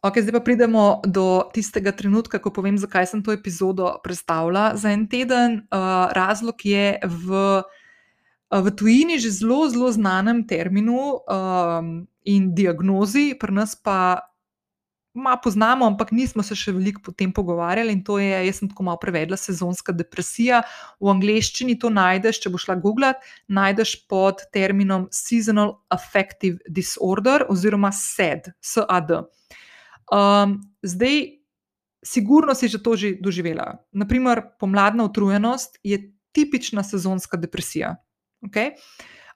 Ok, 0.00 0.22
zdaj 0.24 0.32
pa 0.38 0.40
pridemo 0.40 0.84
do 1.04 1.44
tistega 1.52 1.92
trenutka, 1.92 2.40
ko 2.40 2.48
povem, 2.48 2.78
zakaj 2.80 3.10
sem 3.10 3.20
to 3.20 3.34
epizodo 3.36 3.98
predstavila 4.00 4.72
za 4.72 4.94
en 4.96 5.04
teden. 5.04 5.60
Uh, 5.68 6.08
razlog 6.16 6.56
je 6.64 6.96
v, 7.04 7.42
v 8.48 8.72
tujini 8.72 9.20
že 9.20 9.28
zelo, 9.42 9.68
zelo 9.68 9.92
znanem 9.92 10.46
terminu 10.48 11.20
um, 11.20 12.08
in 12.24 12.54
diagnozi, 12.56 13.36
pri 13.36 13.52
nas 13.52 13.76
pa 13.76 14.29
Ma 15.14 15.34
poznamo, 15.42 15.86
ampak 15.90 16.12
nismo 16.14 16.42
se 16.46 16.54
še 16.54 16.70
veliko 16.76 17.10
o 17.10 17.14
tem 17.16 17.32
pogovarjali. 17.34 17.90
In 17.96 18.04
to 18.06 18.20
je, 18.22 18.30
jaz 18.46 18.60
sem 18.60 18.68
tako 18.70 18.86
malo 18.86 19.00
prevedla, 19.02 19.34
sezonska 19.40 19.90
depresija. 19.96 20.60
V 21.02 21.10
angleščini 21.10 21.74
to 21.82 21.90
najdeš, 21.90 22.38
če 22.44 22.52
boš 22.54 22.68
šla 22.68 22.76
googlat, 22.78 23.26
najdeš 23.50 23.96
pod 24.10 24.44
terminom 24.54 25.08
Seasonal 25.10 25.80
Affective 25.90 26.62
Disorder 26.70 27.48
oziroma 27.50 27.90
SAD. 27.90 28.52
SAD. 28.62 29.16
Um, 30.14 30.60
zdaj, 30.86 31.20
sigurno 32.06 32.54
si 32.54 32.70
že 32.70 32.78
to 32.78 32.94
že 32.94 33.18
doživela. 33.18 33.82
Naprimer, 33.90 34.42
pomladna 34.62 35.04
utrujenost 35.10 35.82
je 35.82 35.98
tipična 36.32 36.86
sezonska 36.86 37.36
depresija. 37.36 37.96
Okay? 38.46 38.78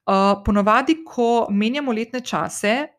Uh, 0.07 0.39
ponavadi, 0.45 1.03
ko 1.03 1.47
menjamo 1.51 1.93
letne 1.93 2.21
čase, 2.21 2.94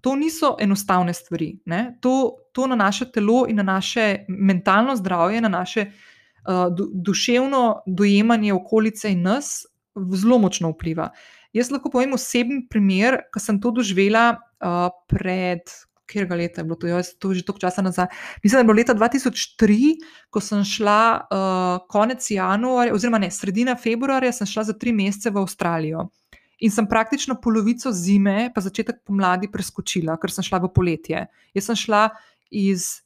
to 0.00 0.14
niso 0.16 0.56
enostavne 0.60 1.14
stvari. 1.14 1.58
To, 2.00 2.36
to 2.52 2.66
na 2.66 2.76
naše 2.76 3.10
telo 3.12 3.44
in 3.48 3.56
na 3.56 3.62
naše 3.62 4.24
mentalno 4.28 4.96
zdravje, 4.96 5.40
na 5.40 5.48
naše 5.48 5.86
uh, 5.86 6.74
du, 6.74 6.90
duševno 6.94 7.82
dojemanje 7.86 8.52
okolice 8.52 9.12
in 9.12 9.22
nas 9.22 9.66
zelo 10.14 10.38
močno 10.38 10.70
vpliva. 10.74 11.10
Jaz 11.54 11.70
lahko 11.70 11.90
povem 11.90 12.16
osebni 12.16 12.64
primer, 12.70 13.20
ki 13.32 13.40
sem 13.40 13.60
to 13.62 13.70
doživela 13.74 14.34
uh, 14.34 14.88
pred. 15.10 15.70
Ker 16.04 16.26
ga 16.28 16.36
leta 16.36 16.60
je 16.60 16.66
bilo 16.68 16.76
to, 16.76 16.88
jaz 16.90 17.14
to 17.16 17.30
že 17.32 17.46
toliko 17.46 17.62
časa 17.62 17.80
nazaj. 17.82 18.10
Mislim, 18.42 18.58
da 18.58 18.60
je 18.60 18.66
bilo 18.68 18.76
leta 18.76 18.94
2003, 18.94 19.94
ko 20.28 20.40
sem 20.40 20.64
šla 20.68 21.00
uh, 21.22 21.86
konec 21.88 22.26
januarja, 22.30 22.92
oziroma 22.92 23.22
ne, 23.22 23.30
sredina 23.32 23.72
februarja, 23.72 24.34
sem 24.36 24.50
šla 24.50 24.66
za 24.68 24.76
tri 24.76 24.92
mesece 24.92 25.32
v 25.32 25.40
Avstralijo. 25.40 26.10
In 26.60 26.70
sem 26.70 26.86
praktično 26.86 27.38
polovico 27.42 27.90
zime, 27.92 28.50
pa 28.54 28.62
začetek 28.62 29.02
pomladi 29.06 29.50
preskočila, 29.50 30.18
ker 30.20 30.30
sem 30.30 30.46
šla 30.46 30.62
v 30.62 30.70
poletje. 30.74 31.26
Jaz 31.56 31.70
sem 31.70 31.80
šla 31.86 32.08
iz 32.50 33.04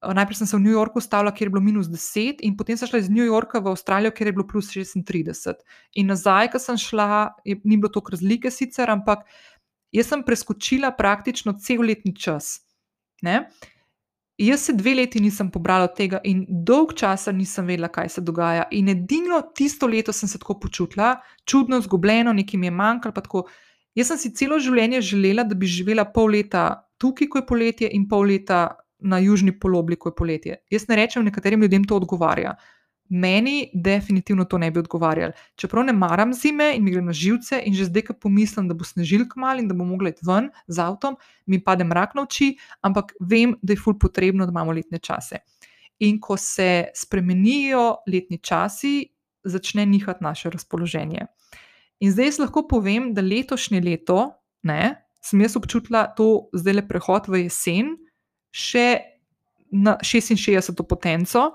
najprej 0.00 0.36
sem 0.36 0.46
se 0.46 0.56
v 0.56 0.60
New 0.60 0.72
Yorku 0.72 0.98
ustavila, 0.98 1.32
kjer 1.32 1.48
je 1.48 1.52
bilo 1.52 1.60
minus 1.60 1.88
10, 1.88 2.40
in 2.40 2.56
potem 2.56 2.76
sem 2.76 2.88
šla 2.88 3.02
iz 3.02 3.10
New 3.12 3.24
Yorka 3.24 3.60
v 3.60 3.74
Avstralijo, 3.74 4.14
kjer 4.16 4.30
je 4.30 4.32
bilo 4.32 4.46
plus 4.48 4.70
36. 4.72 5.60
In 6.00 6.08
nazaj, 6.08 6.48
ko 6.52 6.58
sem 6.58 6.78
šla, 6.80 7.36
je, 7.44 7.58
ni 7.64 7.76
bilo 7.76 7.92
toliko 7.92 8.16
razlike 8.16 8.50
sicer, 8.50 8.90
ampak 8.90 9.26
jaz 9.92 10.08
sem 10.08 10.24
preskočila 10.24 10.94
praktično 10.96 11.52
cel 11.60 11.84
letni 11.84 12.14
čas. 12.16 12.62
Ne? 13.22 13.50
Jaz 14.40 14.60
se 14.60 14.72
dve 14.72 14.94
leti 14.94 15.20
nisem 15.20 15.50
pobrala 15.52 15.84
od 15.84 15.96
tega 15.96 16.18
in 16.24 16.46
dolg 16.48 16.94
časa 16.96 17.32
nisem 17.32 17.66
vedela, 17.68 17.90
kaj 17.92 18.08
se 18.08 18.22
dogaja. 18.24 18.62
In 18.72 18.88
edino 18.88 19.42
tisto 19.54 19.86
leto 19.86 20.14
sem 20.16 20.28
se 20.28 20.38
tako 20.38 20.56
počutila, 20.60 21.18
čudno, 21.44 21.76
izgubljeno, 21.76 22.32
nekaj 22.32 22.60
mi 22.60 22.66
je 22.66 22.70
manjkalo. 22.70 23.44
Jaz 23.94 24.08
sem 24.08 24.18
si 24.18 24.30
celo 24.34 24.56
življenje 24.58 25.02
želela, 25.04 25.44
da 25.44 25.54
bi 25.54 25.68
živela 25.68 26.06
pol 26.08 26.32
leta 26.32 26.86
tukaj, 26.96 27.28
ko 27.28 27.42
je 27.42 27.46
poletje, 27.46 27.90
in 27.92 28.08
pol 28.08 28.30
leta 28.32 28.62
na 29.00 29.18
južni 29.20 29.52
polobli, 29.60 29.96
ko 29.96 30.08
je 30.08 30.16
poletje. 30.16 30.56
Jaz 30.70 30.88
ne 30.88 30.96
rečem, 30.96 31.24
nekaterim 31.24 31.60
ljudem 31.60 31.84
to 31.84 32.00
odgovarja. 32.00 32.54
Meni 33.10 33.70
definitivno 33.74 34.44
to 34.46 34.58
ne 34.58 34.70
bi 34.70 34.78
odgovarjalo. 34.78 35.32
Čeprav 35.58 35.84
ne 35.84 35.92
maram 35.92 36.34
zime 36.34 36.68
in 36.76 36.84
mi 36.84 36.92
gre 36.94 37.02
na 37.02 37.12
živce, 37.12 37.58
in 37.66 37.74
že 37.74 37.88
zdaj, 37.88 38.04
ko 38.06 38.14
pomislim, 38.22 38.68
da 38.70 38.74
bo 38.78 38.86
snežil 38.86 39.26
kmal 39.28 39.58
in 39.58 39.66
da 39.68 39.74
bo 39.74 39.84
mogla 39.84 40.12
iti 40.14 40.22
ven 40.26 40.50
z 40.68 40.78
avtom, 40.84 41.16
mi 41.46 41.58
pade 41.58 41.84
mrak 41.84 42.14
na 42.14 42.22
oči, 42.22 42.52
ampak 42.86 43.16
vem, 43.20 43.56
da 43.62 43.74
je 43.74 43.82
ful 43.82 43.98
potrebno, 43.98 44.46
da 44.46 44.54
imamo 44.54 44.72
letne 44.72 45.02
čase. 45.02 45.42
In 46.06 46.20
ko 46.22 46.38
se 46.38 46.86
spremenijo 46.94 48.06
letni 48.06 48.38
časi, 48.38 49.10
začne 49.44 49.86
nihati 49.86 50.24
naše 50.24 50.50
razpoloženje. 50.50 51.26
In 52.00 52.12
zdaj 52.12 52.38
lahko 52.38 52.62
povem, 52.68 53.10
da 53.14 53.24
letošnje 53.26 53.80
leto, 53.84 54.30
ne, 54.62 54.94
sem 55.20 55.40
jaz 55.40 55.56
občutila 55.56 56.06
to 56.16 56.48
zdaj 56.54 56.78
le 56.78 56.86
prehod 56.88 57.28
v 57.28 57.44
jesen, 57.44 57.96
še 58.50 59.00
na 59.70 59.98
66. 60.02 60.82
potenco, 60.88 61.50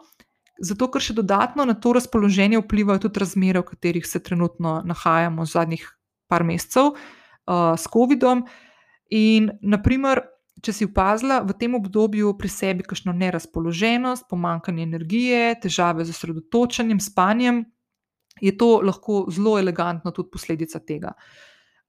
zato 0.62 0.88
ker 0.92 1.04
še 1.04 1.16
dodatno 1.18 1.66
na 1.68 1.76
to 1.76 1.94
razpoloženje 1.96 2.62
vplivajo 2.62 3.06
tudi 3.08 3.22
razmere, 3.24 3.62
v 3.62 3.70
katerih 3.74 4.06
se 4.08 4.22
trenutno 4.24 4.82
nahajamo 4.86 5.46
zadnjih 5.46 5.88
par 6.32 6.44
mesecev 6.44 6.94
uh, 6.94 7.76
s 7.76 7.90
COVID-om. 7.92 8.46
In, 9.14 9.52
naprimer, 9.62 10.24
če 10.66 10.74
si 10.74 10.88
opazila 10.88 11.42
v 11.46 11.54
tem 11.60 11.76
obdobju 11.78 12.34
pri 12.40 12.50
sebi 12.50 12.86
kakšno 12.88 13.14
nerazpoloženost, 13.14 14.26
pomankanje 14.32 14.86
energije, 14.88 15.56
težave 15.62 16.06
z 16.06 16.16
osredotočanjem, 16.16 17.02
spanjem, 17.04 17.66
je 18.42 18.56
to 18.58 18.80
lahko 18.84 19.26
zelo 19.32 19.60
elegantno 19.60 20.12
tudi 20.12 20.32
posledica 20.34 20.80
tega. 20.80 21.14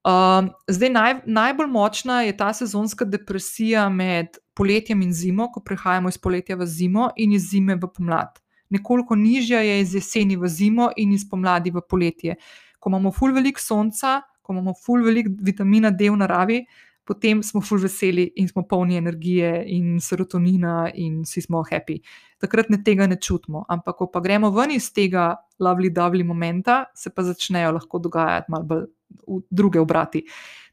Um, 0.07 0.53
zdaj, 0.71 0.91
naj, 0.95 1.15
najbolj 1.27 1.67
močna 1.67 2.21
je 2.23 2.37
ta 2.37 2.53
sezonska 2.55 3.05
depresija 3.05 3.89
med 3.91 4.39
poletjem 4.55 5.03
in 5.03 5.13
zimo, 5.13 5.49
ko 5.51 5.63
prehajamo 5.67 6.13
iz 6.13 6.19
poletja 6.19 6.55
v 6.57 6.67
zimo 6.67 7.09
in 7.17 7.35
iz 7.35 7.49
zime 7.51 7.75
v 7.75 7.91
pomlad. 7.91 8.39
Nekoliko 8.71 9.17
nižja 9.17 9.61
je 9.61 9.81
iz 9.81 9.95
jeseni 9.95 10.37
v 10.37 10.49
zimo 10.49 10.91
in 10.97 11.13
iz 11.13 11.27
pomladi 11.29 11.71
v 11.71 11.83
poletje. 11.89 12.37
Ko 12.79 12.91
imamo 12.91 13.13
ful 13.13 13.35
veliko 13.35 13.61
sonca, 13.61 14.21
ko 14.43 14.53
imamo 14.53 14.75
ful 14.75 15.05
veliko 15.05 15.33
vitamina 15.43 15.91
D 15.91 16.11
v 16.11 16.17
naravi, 16.17 16.61
potem 17.07 17.43
smo 17.43 17.61
ful 17.63 17.79
veseli 17.79 18.27
in 18.43 18.49
smo 18.49 18.65
polni 18.67 18.97
energije 18.99 19.51
in 19.71 20.01
serotonina 20.03 20.91
in 20.95 21.21
vsi 21.23 21.45
smo 21.47 21.63
happy. 21.63 22.01
Takrat 22.43 22.71
ne 22.71 22.83
tega 22.85 23.07
ne 23.07 23.17
čutimo. 23.23 23.65
Ampak, 23.69 23.97
ko 23.97 24.11
pa 24.11 24.21
gremo 24.21 24.51
ven 24.51 24.75
iz 24.75 24.91
tega 24.93 25.35
lovely 25.63 25.93
dovly 25.95 26.27
momenta, 26.27 26.85
se 26.95 27.11
pa 27.15 27.23
začnejo 27.23 27.77
lahko 27.79 28.03
dogajati 28.03 28.51
malo 28.53 28.65
bolj 28.65 28.87
druge 29.51 29.81
obrati. 29.81 30.25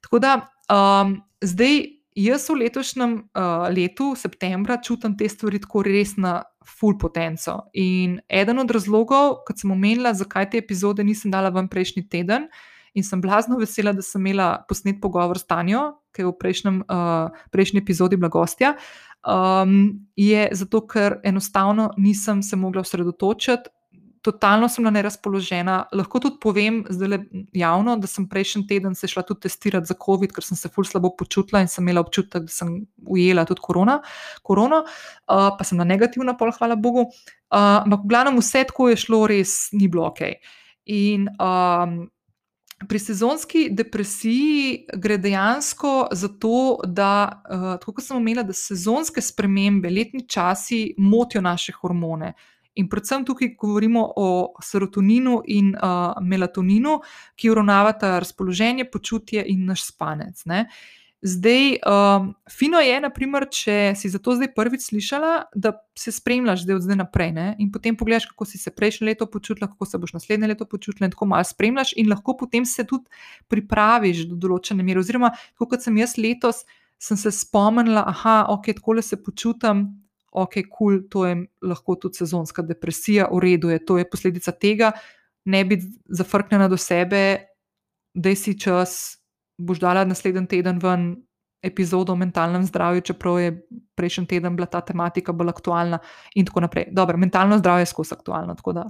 Tako 0.01 0.19
da 0.19 0.33
um, 0.69 1.21
zdaj 1.41 1.85
jaz 2.15 2.49
v 2.49 2.57
letošnjem 2.65 3.13
uh, 3.13 3.67
letu, 3.73 4.13
septembra, 4.17 4.77
čutim 4.81 5.17
te 5.17 5.29
stvari 5.29 5.61
tako 5.61 5.83
res 5.85 6.17
na 6.17 6.41
full 6.65 6.97
potenco. 6.99 7.59
In 7.73 8.19
eden 8.27 8.59
od 8.59 8.71
razlogov, 8.71 9.43
kot 9.47 9.59
sem 9.59 9.71
omenila, 9.71 10.13
zakaj 10.13 10.49
te 10.51 10.61
epizode 10.61 11.03
nisem 11.03 11.31
dala 11.31 11.51
ven 11.53 11.67
prejšnji 11.67 12.07
teden. 12.09 12.47
In 12.93 13.03
sem 13.03 13.21
blazno 13.21 13.57
vesela, 13.57 13.93
da 13.93 14.01
sem 14.05 14.21
imela 14.21 14.65
posnet 14.69 14.99
pogovor 15.01 15.39
s 15.39 15.47
Tanjo, 15.49 15.95
ki 16.13 16.21
je 16.21 16.27
v 16.27 16.33
prejšnjem, 16.37 16.83
uh, 16.85 17.45
prejšnji 17.51 17.81
epizodi 17.81 18.19
bila 18.21 18.29
gostja. 18.29 18.75
Um, 19.23 20.05
je 20.15 20.49
zato, 20.51 20.83
ker 20.85 21.17
enostavno 21.23 21.89
nisem 21.97 22.43
se 22.43 22.55
mogla 22.59 22.83
osredotočiti 22.85 23.71
totalno 24.23 24.69
sem 24.69 24.83
bila 24.83 24.93
nerazpoložena. 24.95 25.75
Lahko 25.91 26.21
tudi 26.23 26.39
povem 26.41 26.81
zdaj 26.89 27.25
javno, 27.53 27.97
da 27.99 28.07
sem 28.07 28.25
prejšnji 28.29 28.63
teden 28.69 28.95
se 28.95 29.07
šla 29.11 29.25
tudi 29.27 29.45
testirati 29.45 29.89
za 29.91 29.97
COVID, 30.05 30.31
ker 30.31 30.45
sem 30.47 30.57
se 30.57 30.71
ful 30.71 30.87
slabo 30.87 31.11
počutila 31.19 31.61
in 31.61 31.67
sem 31.67 31.83
imela 31.83 32.01
občutek, 32.05 32.47
da 32.47 32.53
sem 32.53 32.71
ujela 33.03 33.43
tudi 33.49 33.61
korona, 33.63 33.99
korono, 34.41 34.83
uh, 34.85 35.49
pa 35.57 35.67
sem 35.67 35.77
na 35.77 35.87
negativna 35.87 36.37
pol, 36.39 36.53
hvala 36.55 36.79
Bogu. 36.79 37.09
Uh, 37.53 37.83
ampak, 37.83 38.05
v 38.05 38.13
glavnem, 38.13 38.39
vse 38.39 38.63
tako 38.71 38.89
je 38.93 39.01
šlo, 39.03 39.25
res 39.29 39.57
ni 39.75 39.91
bilo 39.91 40.07
ok. 40.07 40.23
In 40.95 41.27
um, 41.35 41.99
pri 42.87 42.99
sezonski 42.99 43.67
depresiji 43.71 44.87
gre 45.03 45.19
dejansko 45.19 46.07
za 46.11 46.31
to, 46.39 46.79
da, 46.87 47.43
uh, 47.43 47.67
tako 47.83 47.99
kot 47.99 48.07
sem 48.07 48.17
omenila, 48.17 48.47
da 48.47 48.55
sezonske 48.55 49.21
spremembe, 49.21 49.91
letni 49.91 50.23
časi 50.27 50.95
motijo 50.97 51.43
naše 51.43 51.75
hormone. 51.81 52.33
In 52.75 52.89
predvsem 52.89 53.25
tukaj 53.25 53.53
govorimo 53.59 54.07
o 54.15 54.27
serotoninu 54.61 55.41
in 55.47 55.75
uh, 55.75 56.17
melatoninu, 56.21 56.99
ki 57.35 57.53
uravnavata 57.53 58.17
razpoloženje, 58.19 58.89
počutje 58.91 59.45
in 59.47 59.65
naš 59.69 59.85
spanec. 59.91 60.45
Ne? 60.49 60.65
Zdaj, 61.23 61.77
um, 61.87 62.33
fino 62.51 62.81
je, 62.83 62.95
naprimer, 62.99 63.45
če 63.47 63.93
si 63.95 64.09
za 64.11 64.19
to 64.19 64.33
zdaj 64.35 64.49
prvič 64.57 64.89
slišala, 64.89 65.45
da 65.55 65.71
se 65.95 66.11
spremljaš 66.11 66.65
zdaj 66.65 66.75
od 66.75 66.83
zdaj 66.83 66.97
naprej 66.99 67.31
ne? 67.31 67.45
in 67.63 67.69
potem 67.71 67.95
pogledaš, 67.95 68.25
kako 68.33 68.43
si 68.49 68.59
se 68.59 68.73
prejšnje 68.75 69.07
leto 69.07 69.29
počutila, 69.31 69.69
kako 69.71 69.87
se 69.87 70.01
boš 70.03 70.17
naslednje 70.17 70.49
leto 70.51 70.67
počutila, 70.67 71.07
in 71.07 71.15
tako 71.15 71.29
malo 71.31 71.47
spremljaš, 71.47 71.93
in 71.95 72.11
lahko 72.11 72.35
potem 72.35 72.65
se 72.67 72.83
tudi 72.83 73.07
pripraviš 73.47 74.25
do 74.33 74.35
določene 74.35 74.83
mere. 74.83 74.99
Oziroma, 74.99 75.31
kot 75.55 75.85
sem 75.85 76.01
jaz 76.01 76.17
letos, 76.19 76.65
sem 76.99 77.15
se 77.15 77.31
spomnila, 77.31 78.03
da 78.03 78.35
ok, 78.51 78.73
tako 78.81 78.99
le 78.99 79.07
se 79.07 79.15
počutam, 79.23 79.87
ok, 80.33 80.53
kul, 80.53 80.69
cool, 80.77 81.01
to 81.09 81.25
je 81.25 81.35
lahko 81.61 81.95
tudi 81.95 82.19
sezonska 82.21 82.61
depresija, 82.61 83.27
v 83.31 83.39
redu 83.39 83.69
je, 83.69 83.79
to 83.85 83.97
je 83.97 84.09
posledica 84.09 84.51
tega, 84.51 84.91
ne 85.45 85.65
biti 85.65 85.89
zafrknjena 86.09 86.67
do 86.67 86.77
sebe, 86.77 87.23
da 88.13 88.35
si 88.35 88.55
čas, 88.59 89.17
boš 89.57 89.79
dala 89.79 90.05
naslednji 90.05 90.47
teden 90.47 90.79
ven 90.81 91.13
epizodo 91.63 92.13
o 92.13 92.19
mentalnem 92.19 92.65
zdravju, 92.67 93.01
čeprav 93.01 93.39
je 93.39 93.53
prejšnji 93.95 94.27
teden 94.27 94.55
bila 94.55 94.67
ta 94.67 94.81
tematika 94.81 95.31
bolj 95.31 95.53
aktualna 95.53 95.99
in 96.35 96.45
tako 96.45 96.65
naprej. 96.65 96.89
Dobro, 96.91 97.17
mentalno 97.17 97.57
zdravje 97.57 97.87
je 97.87 97.91
skozi 97.93 98.13
aktualno, 98.13 98.55
tako 98.55 98.73
da 98.73 98.89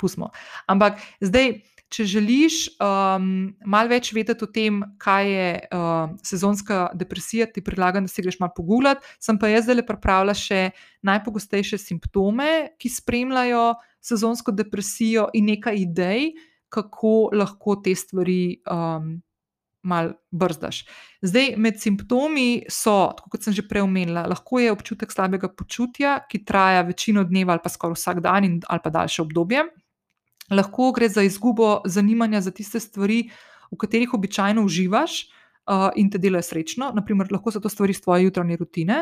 pustimo. 0.00 0.30
Ampak 0.66 1.00
zdaj 1.20 1.60
če 1.90 2.06
želiš 2.06 2.56
um, 2.78 3.50
malo 3.66 3.90
več 3.90 4.12
vedeti 4.14 4.46
o 4.46 4.48
tem, 4.50 4.78
kaj 5.02 5.30
je 5.30 5.46
uh, 5.74 6.12
sezonska 6.26 6.82
depresija, 6.98 7.48
ti 7.50 7.64
predlagam, 7.66 8.06
da 8.06 8.12
si 8.12 8.22
greš 8.22 8.38
malo 8.42 8.54
pogooglati. 8.56 9.06
Sem 9.22 9.38
pa 9.40 9.50
jaz 9.50 9.66
zdaj 9.66 9.82
pripravila 9.88 10.36
še 10.36 10.70
najpogostejše 11.06 11.80
simptome, 11.82 12.76
ki 12.78 12.92
spremljajo 12.94 13.64
sezonsko 14.06 14.54
depresijo, 14.54 15.26
in 15.34 15.50
nekaj 15.50 15.82
idej, 15.82 16.30
kako 16.70 17.32
lahko 17.34 17.80
te 17.84 17.96
stvari. 17.98 18.60
Um, 18.70 19.18
Mal 19.80 20.10
brzdaš. 20.36 20.82
Zdaj, 21.24 21.54
med 21.56 21.78
simptomi 21.80 22.66
so, 22.68 23.14
kot 23.32 23.46
sem 23.46 23.54
že 23.56 23.62
prej 23.64 23.80
omenila, 23.86 24.26
lahko 24.28 24.58
je 24.60 24.68
občutek 24.68 25.08
slabega 25.08 25.48
počutja, 25.56 26.18
ki 26.28 26.42
traja 26.44 26.82
večino 26.84 27.24
dneva 27.24 27.56
ali 27.56 27.64
pa 27.64 27.72
skoraj 27.72 27.96
vsak 27.96 28.20
dan 28.20 28.58
ali 28.60 28.84
pa 28.84 28.92
daljše 28.92 29.22
obdobje 29.24 29.64
lahko 30.50 30.90
gre 30.92 31.08
za 31.08 31.22
izgubo 31.22 31.80
zanimanja 31.84 32.40
za 32.40 32.50
tiste 32.50 32.80
stvari, 32.80 33.30
v 33.70 33.78
katerih 33.78 34.14
običajno 34.14 34.64
uživaš 34.64 35.22
uh, 35.22 35.88
in 35.96 36.10
te 36.10 36.18
delajo 36.18 36.42
srečno. 36.42 36.92
Naprimer, 36.94 37.30
lahko 37.30 37.52
so 37.54 37.60
to 37.60 37.68
stvari 37.68 37.94
iz 37.94 38.00
tvoje 38.02 38.24
jutranje 38.24 38.56
rutine. 38.56 39.00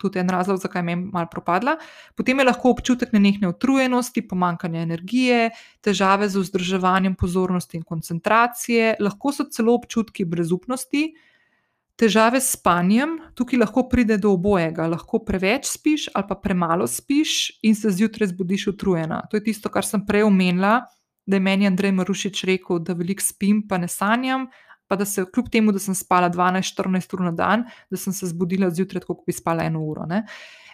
Tudi 0.00 0.18
en 0.18 0.30
razlog, 0.32 0.58
zakaj 0.58 0.82
me 0.82 0.92
je 0.92 0.96
malo 0.96 1.28
propadla. 1.30 1.76
Potem 2.16 2.38
je 2.38 2.44
lahko 2.44 2.72
občutek 2.72 3.12
nenehne 3.12 3.52
utrujenosti, 3.52 4.24
pomankanja 4.28 4.80
energije, 4.82 5.50
težave 5.80 6.28
z 6.28 6.42
vzdrževanjem 6.42 7.14
pozornosti 7.14 7.76
in 7.76 7.84
koncentracije, 7.86 8.96
lahko 9.00 9.32
so 9.32 9.46
celo 9.52 9.76
občutki 9.78 10.24
brezupnosti, 10.24 11.04
uh, 11.12 11.31
Težave 12.02 12.40
s 12.42 12.56
spanjem, 12.56 13.12
tukaj 13.38 13.60
lahko 13.60 13.84
pride 13.86 14.16
do 14.18 14.32
obojega. 14.34 14.88
Lahko 14.90 15.20
preveč 15.22 15.68
spiš 15.70 16.08
ali 16.10 16.26
pa 16.26 16.34
premalo 16.34 16.88
spiš 16.90 17.60
in 17.62 17.76
se 17.78 17.92
zjutraj 17.94 18.32
zbudiš 18.32 18.66
utrujena. 18.72 19.20
To 19.30 19.38
je 19.38 19.44
tisto, 19.46 19.70
kar 19.70 19.86
sem 19.86 20.02
prej 20.06 20.24
omenila, 20.26 20.80
da 21.26 21.38
je 21.38 21.40
meni 21.40 21.68
Andrej 21.70 21.92
Marušič 21.94 22.42
rekel, 22.50 22.80
da 22.82 22.96
veliko 22.98 23.22
spim, 23.22 23.60
pa 23.68 23.78
ne 23.78 23.86
sanjam, 23.86 24.48
pa 24.90 24.98
da 24.98 25.06
se 25.06 25.22
kljub 25.22 25.52
temu, 25.52 25.70
da 25.70 25.78
sem 25.78 25.94
spala 25.94 26.26
12-14 26.30 27.14
ur 27.14 27.22
na 27.28 27.32
dan, 27.38 27.62
da 27.86 27.96
sem 27.96 28.12
se 28.12 28.26
zbudila 28.34 28.72
zjutraj, 28.74 29.06
kot 29.06 29.22
bi 29.26 29.32
spala 29.32 29.70
eno 29.70 29.84
uro. 29.86 30.02
Ne? 30.10 30.24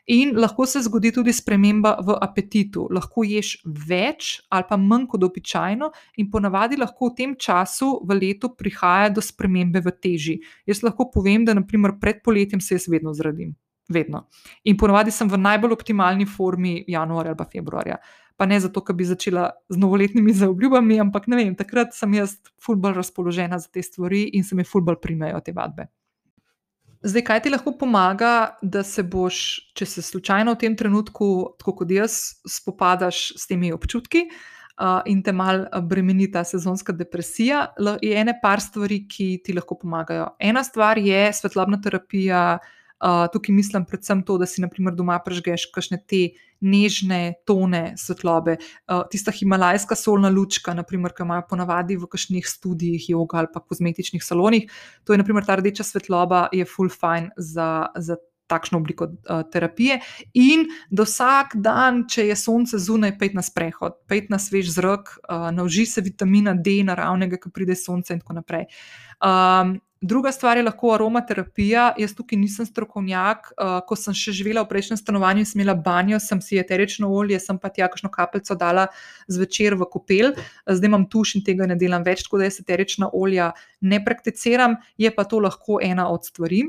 In 0.09 0.33
lahko 0.41 0.65
se 0.67 0.81
zgodi 0.81 1.13
tudi 1.13 1.33
sprememba 1.33 1.99
v 2.01 2.15
apetitu. 2.25 2.87
Lahko 2.91 3.27
ješ 3.29 3.59
več 3.65 4.39
ali 4.49 4.65
pa 4.69 4.79
manj 4.81 5.05
kot 5.13 5.25
običajno, 5.25 5.91
in 6.17 6.31
ponavadi 6.33 6.79
lahko 6.81 7.11
v 7.11 7.15
tem 7.15 7.35
času 7.37 7.91
v 8.09 8.17
letu 8.17 8.55
prihaja 8.57 9.11
do 9.13 9.21
spremembe 9.21 9.83
v 9.85 9.93
teži. 10.01 10.39
Jaz 10.67 10.81
lahko 10.83 11.11
povem, 11.13 11.45
da 11.45 11.55
naprimer 11.55 11.99
pred 12.01 12.23
poletjem 12.25 12.61
se 12.61 12.75
jaz 12.75 12.89
vedno 12.89 13.13
zradim. 13.15 13.55
vedno. 13.89 14.27
In 14.65 14.77
ponovadi 14.77 15.11
sem 15.11 15.29
v 15.29 15.39
najbolj 15.41 15.73
optimalni 15.73 16.27
formi 16.27 16.85
januarja 16.89 17.33
ali 17.33 17.47
februarja. 17.53 17.97
Pa 18.37 18.47
ne 18.47 18.61
zato, 18.61 18.81
ker 18.85 18.95
bi 18.95 19.05
začela 19.05 19.51
z 19.69 19.77
novoletnimi 19.81 20.33
zaobljubami, 20.33 21.01
ampak 21.01 21.27
ne 21.27 21.37
vem, 21.37 21.55
takrat 21.57 21.95
sem 21.97 22.13
jaz 22.15 22.37
fulbol 22.61 22.93
razpoložena 22.93 23.59
za 23.59 23.69
te 23.73 23.83
stvari 23.83 24.29
in 24.37 24.45
se 24.45 24.55
mi 24.55 24.65
fulbol 24.65 25.01
primejo 25.01 25.41
te 25.41 25.53
vadbe. 25.53 25.89
Zdaj, 27.03 27.23
kaj 27.23 27.41
ti 27.45 27.51
lahko 27.51 27.73
pomaga, 27.79 28.59
da 28.63 28.83
se 28.83 29.05
boš, 29.07 29.37
če 29.79 29.87
se 29.87 30.03
slučajno 30.03 30.57
v 30.57 30.59
tem 30.59 30.75
trenutku, 30.77 31.29
tako 31.61 31.77
kot 31.81 31.93
jaz, 31.95 32.17
spopadaš 32.43 33.21
s 33.39 33.47
temi 33.47 33.71
občutki 33.73 34.25
uh, 34.27 34.99
in 35.07 35.23
te 35.23 35.31
mal 35.33 35.69
bremeni 35.87 36.27
ta 36.33 36.43
sezonska 36.45 36.93
depresija, 36.99 37.69
je 38.03 38.19
ene 38.19 38.35
par 38.43 38.63
stvari, 38.65 39.05
ki 39.07 39.29
ti 39.47 39.55
lahko 39.55 39.79
pomagajo. 39.79 40.33
Ena 40.43 40.65
stvar 40.67 40.99
je 40.99 41.29
svetlobna 41.39 41.79
terapija. 41.83 42.59
Uh, 42.99 43.29
tukaj 43.31 43.55
mislim 43.55 43.85
predvsem 43.87 44.25
to, 44.27 44.35
da 44.43 44.47
si 44.51 44.59
naprimer 44.59 44.97
doma 44.99 45.21
prežgeš 45.23 45.69
kakšne 45.71 46.01
te 46.03 46.25
nežne 46.61 47.35
tone 47.47 47.95
svetlobe. 47.97 48.57
Uh, 48.87 49.03
tista 49.11 49.35
himalajska 49.35 49.97
solna 49.99 50.29
lučka, 50.29 50.75
naprimer, 50.75 51.13
ki 51.17 51.27
imajo 51.27 51.47
ponavadi 51.51 51.97
v 51.97 52.09
kakšnih 52.11 52.47
študijih, 52.47 53.11
joga 53.11 53.43
ali 53.43 53.53
pa 53.55 53.61
kozmetičnih 53.61 54.25
salonih, 54.25 54.71
to 55.05 55.13
je 55.15 55.19
naprimer 55.19 55.47
ta 55.47 55.57
rdeča 55.59 55.85
svetloba, 55.85 56.49
je 56.53 56.65
full 56.65 56.91
fine 56.93 57.31
za. 57.37 57.89
za 57.97 58.17
Takšno 58.49 58.79
obliko 58.79 59.05
uh, 59.05 59.43
terapije, 59.53 59.99
in 60.33 60.63
da 60.89 61.05
vsak 61.05 61.59
dan, 61.61 62.07
če 62.09 62.31
je 62.31 62.37
sonce 62.41 62.79
zunaj, 62.81 63.11
pet 63.21 63.35
na 63.37 63.43
sprehod, 63.45 63.99
pet 64.09 64.31
na 64.33 64.39
svež 64.41 64.71
zrak, 64.73 65.11
uh, 65.29 65.51
nauži 65.53 65.85
se 65.85 66.01
vitamina 66.01 66.55
D, 66.57 66.79
naravnega, 66.81 67.37
ki 67.37 67.53
pride 67.53 67.77
sonce, 67.77 68.17
in 68.17 68.23
tako 68.23 68.39
naprej. 68.39 68.65
Um, 69.21 69.75
Druga 70.01 70.33
stvar 70.33 70.57
je 70.57 70.63
lahko 70.63 70.93
aromaterapija. 70.95 71.93
Jaz 71.99 72.13
tukaj 72.15 72.39
nisem 72.39 72.67
strokovnjak. 72.67 73.49
Uh, 73.57 73.81
ko 73.87 73.97
sem 73.99 74.15
še 74.15 74.31
živela 74.37 74.63
v 74.63 74.71
prejšnjem 74.71 75.01
stanovanju 75.01 75.43
in 75.43 75.49
smela 75.51 75.75
banjo, 75.75 76.21
sem 76.23 76.39
si 76.45 76.61
eterično 76.61 77.11
olje, 77.11 77.41
sem 77.43 77.59
pa 77.59 77.71
tja 77.75 77.89
kakšno 77.91 78.11
kapljico 78.15 78.55
dala 78.55 78.87
zvečer 79.27 79.75
v 79.75 79.89
kopel. 79.91 80.31
Zdaj 80.71 80.91
imam 80.93 81.09
tuš 81.11 81.35
in 81.41 81.47
tega 81.47 81.67
ne 81.67 81.75
delam 81.75 82.07
več, 82.07 82.23
tako 82.29 82.39
da 82.39 82.47
jaz 82.47 82.61
eterična 82.63 83.11
olja 83.11 83.51
ne 83.81 83.99
prakticiram, 84.05 84.79
je 84.99 85.11
pa 85.11 85.27
to 85.27 85.43
lahko 85.43 85.83
ena 85.83 86.07
od 86.15 86.31
stvari. 86.31 86.63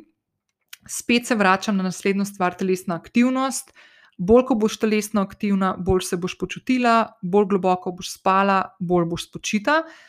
Spet 0.89 1.29
se 1.29 1.37
vračam 1.37 1.77
na 1.77 1.85
naslednjo 1.85 2.25
stvar, 2.25 2.57
telesna 2.57 2.97
aktivnost. 2.97 3.75
Bolj 4.17 4.49
ko 4.49 4.55
boš 4.57 4.81
telesno 4.81 5.21
aktivna, 5.21 5.75
bolj 5.77 6.07
se 6.09 6.17
boš 6.17 6.33
počutila, 6.39 7.13
bolj 7.21 7.51
globoko 7.53 7.93
boš 7.93 8.15
spala, 8.17 8.63
bolj 8.81 9.05
boš 9.13 9.29
spočita. 9.29 9.83
Uh, 9.85 10.08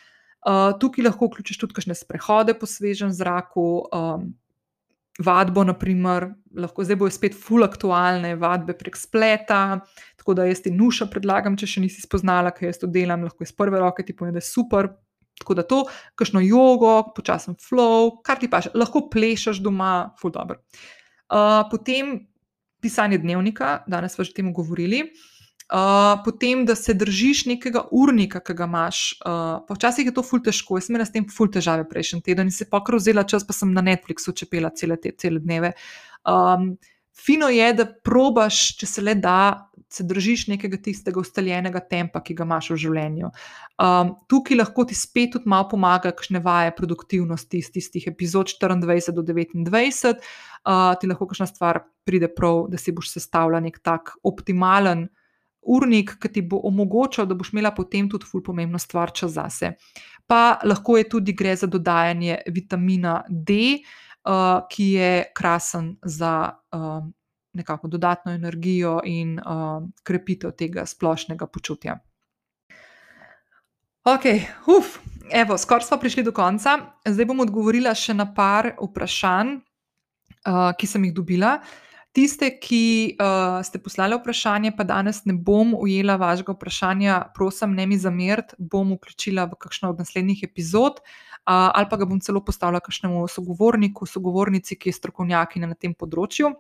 tukaj 0.81 1.05
lahko 1.05 1.29
vključiš 1.29 1.59
tudi 1.61 1.77
kakšne 1.77 1.97
sprehode 1.99 2.55
po 2.59 2.67
svežem 2.67 3.13
zraku, 3.13 3.67
um, 3.93 4.31
vadbo, 5.21 5.65
naprimer, 5.69 6.31
lahko 6.57 6.85
zdaj 6.85 6.97
bojo 6.97 7.13
spet 7.13 7.37
full 7.37 7.65
aktualne 7.67 8.35
vadbe 8.41 8.75
prek 8.79 8.97
spleta. 8.97 9.81
Tako 10.21 10.35
da 10.39 10.47
jaz 10.49 10.63
ti 10.65 10.73
nuša 10.73 11.11
predlagam, 11.13 11.59
če 11.61 11.69
še 11.69 11.85
nisi 11.85 12.05
spoznala, 12.05 12.55
kaj 12.57 12.71
jaz 12.71 12.81
to 12.81 12.89
delam, 12.91 13.27
lahko 13.29 13.45
iz 13.45 13.53
prve 13.57 13.81
roke 13.83 14.05
ti 14.07 14.17
povem, 14.17 14.35
da 14.37 14.43
je 14.43 14.49
super. 14.49 14.91
Tako 15.41 15.57
da 15.57 15.65
to, 15.65 15.85
kakšno 16.21 16.43
jogo, 16.45 16.95
počasen 17.17 17.57
flow, 17.61 18.19
kar 18.25 18.41
ti 18.41 18.49
paš, 18.53 18.69
lahko 18.77 19.07
plešaš 19.13 19.63
doma, 19.65 20.13
full 20.21 20.33
dobro. 20.35 20.61
Uh, 21.31 21.63
potem 21.71 22.19
pisanje 22.81 23.21
dnevnika, 23.23 23.81
danes 23.89 24.17
smo 24.17 24.25
že 24.25 24.35
o 24.35 24.37
tem 24.37 24.53
govorili. 24.53 25.05
Uh, 25.71 26.19
potem, 26.25 26.65
da 26.67 26.75
se 26.75 26.95
držiš 26.99 27.45
nekega 27.47 27.85
urnika, 27.95 28.41
ki 28.43 28.57
ga 28.59 28.67
imaš. 28.67 29.01
Uh, 29.23 29.61
včasih 29.71 30.09
je 30.09 30.15
to 30.17 30.25
ful 30.27 30.41
težko, 30.43 30.81
jaz 30.81 30.89
sem 30.89 30.97
imela 30.97 31.07
s 31.07 31.15
tem 31.15 31.27
ful 31.31 31.47
težave 31.47 31.85
prejšnji 31.87 32.25
teden 32.27 32.51
in 32.51 32.55
se 32.55 32.67
pokro 32.67 32.99
vzela 32.99 33.23
čas, 33.23 33.47
pa 33.47 33.55
sem 33.55 33.71
na 33.71 33.85
Netflixu 33.87 34.35
čepela 34.35 34.73
cele 34.75 34.97
te 34.99 35.13
cele 35.15 35.39
dneve. 35.39 35.71
Um, 36.27 36.73
fino 37.15 37.47
je, 37.55 37.69
da 37.79 37.87
probaš, 37.87 38.65
če 38.81 38.89
se 38.91 39.05
le 39.05 39.15
da, 39.15 39.71
se 39.91 40.03
držiš 40.11 40.49
nekega 40.51 40.79
tistega 40.83 41.23
ustaljenega 41.23 41.85
tempa, 41.87 42.19
ki 42.23 42.35
ga 42.39 42.49
imaš 42.49 42.73
v 42.75 42.81
življenju. 42.89 43.31
Um, 43.79 44.13
tukaj 44.31 44.59
lahko 44.59 44.89
ti 44.91 44.99
spet 44.99 45.37
tudi 45.37 45.51
malo 45.51 45.69
pomaga, 45.71 46.11
kakšne 46.11 46.43
vaje 46.43 46.75
produktivnosti 46.75 47.63
iz 47.63 47.71
tistih 47.71 48.11
epizod 48.11 48.51
24 48.59 49.15
do 49.15 49.23
29. 49.23 50.19
Uh, 50.67 50.99
ti 50.99 51.11
lahko 51.11 51.31
kakšna 51.31 51.47
stvar 51.51 51.85
pride 52.07 52.31
prav, 52.35 52.67
da 52.75 52.79
si 52.79 52.91
boš 52.95 53.15
sestavljal 53.15 53.63
nek 53.63 53.79
tak 53.87 54.17
optimalen 54.27 55.07
urnik, 55.63 56.17
ki 56.21 56.29
ti 56.33 56.43
bo 56.43 56.61
omogočal, 56.65 57.27
da 57.27 57.35
boš 57.35 57.53
imela 57.53 57.73
potem 57.75 58.09
tudi 58.11 58.27
ful 58.27 58.43
pomembno 58.43 58.79
stvar 58.79 59.13
čas 59.13 59.33
zase. 59.37 59.75
Pa 60.27 60.61
lahko 60.65 60.97
je 60.97 61.09
tudi 61.09 61.33
gre 61.33 61.57
za 61.57 61.67
dodajanje 61.67 62.39
vitamina 62.47 63.23
D, 63.29 63.81
uh, 64.25 64.63
ki 64.71 64.93
je 64.93 65.25
krasen 65.37 65.97
za 66.03 66.53
uh, 66.73 67.03
nekako 67.53 67.89
dodatno 67.89 68.33
energijo 68.33 69.01
in 69.05 69.39
uh, 69.39 69.83
krepitev 70.03 70.55
tega 70.57 70.87
splošnega 70.87 71.47
počutja. 71.47 71.99
Ok, 74.05 74.25
uf, 74.67 74.97
evo, 75.31 75.59
skoraj 75.59 75.85
smo 75.85 75.99
prišli 76.01 76.23
do 76.25 76.33
konca. 76.33 76.79
Zdaj 77.05 77.27
bom 77.29 77.43
odgovorila 77.45 77.93
še 77.95 78.15
na 78.17 78.25
par 78.35 78.73
vprašanj, 78.81 79.59
uh, 80.47 80.71
ki 80.79 80.89
sem 80.89 81.05
jih 81.05 81.15
dobila. 81.15 81.59
Uh, 81.61 81.90
Tiste, 82.13 82.49
ki 82.59 83.17
uh, 83.23 83.61
ste 83.63 83.79
poslali 83.79 84.17
vprašanje, 84.19 84.73
pa 84.75 84.83
danes 84.83 85.23
ne 85.31 85.37
bom 85.37 85.77
ujela 85.79 86.17
vašega 86.19 86.57
vprašanja, 86.57 87.19
prosim, 87.35 87.77
ne 87.79 87.87
mi 87.87 87.99
zameriti, 87.99 88.57
bom 88.59 88.97
vključila 88.97 89.45
v 89.53 89.59
kakšno 89.63 89.93
od 89.95 90.03
naslednjih 90.03 90.43
epizod 90.49 90.99
uh, 91.47 91.71
ali 91.75 91.87
pa 91.91 91.97
ga 91.97 92.05
bom 92.05 92.21
celo 92.21 92.43
postavila 92.45 92.81
kakšnemu 92.81 93.29
sogovorniku, 93.29 94.07
sogovornici, 94.07 94.77
ki 94.77 94.89
je 94.89 94.99
strokovnjakinja 94.99 95.71
na 95.71 95.79
tem 95.79 95.95
področju. 95.95 96.53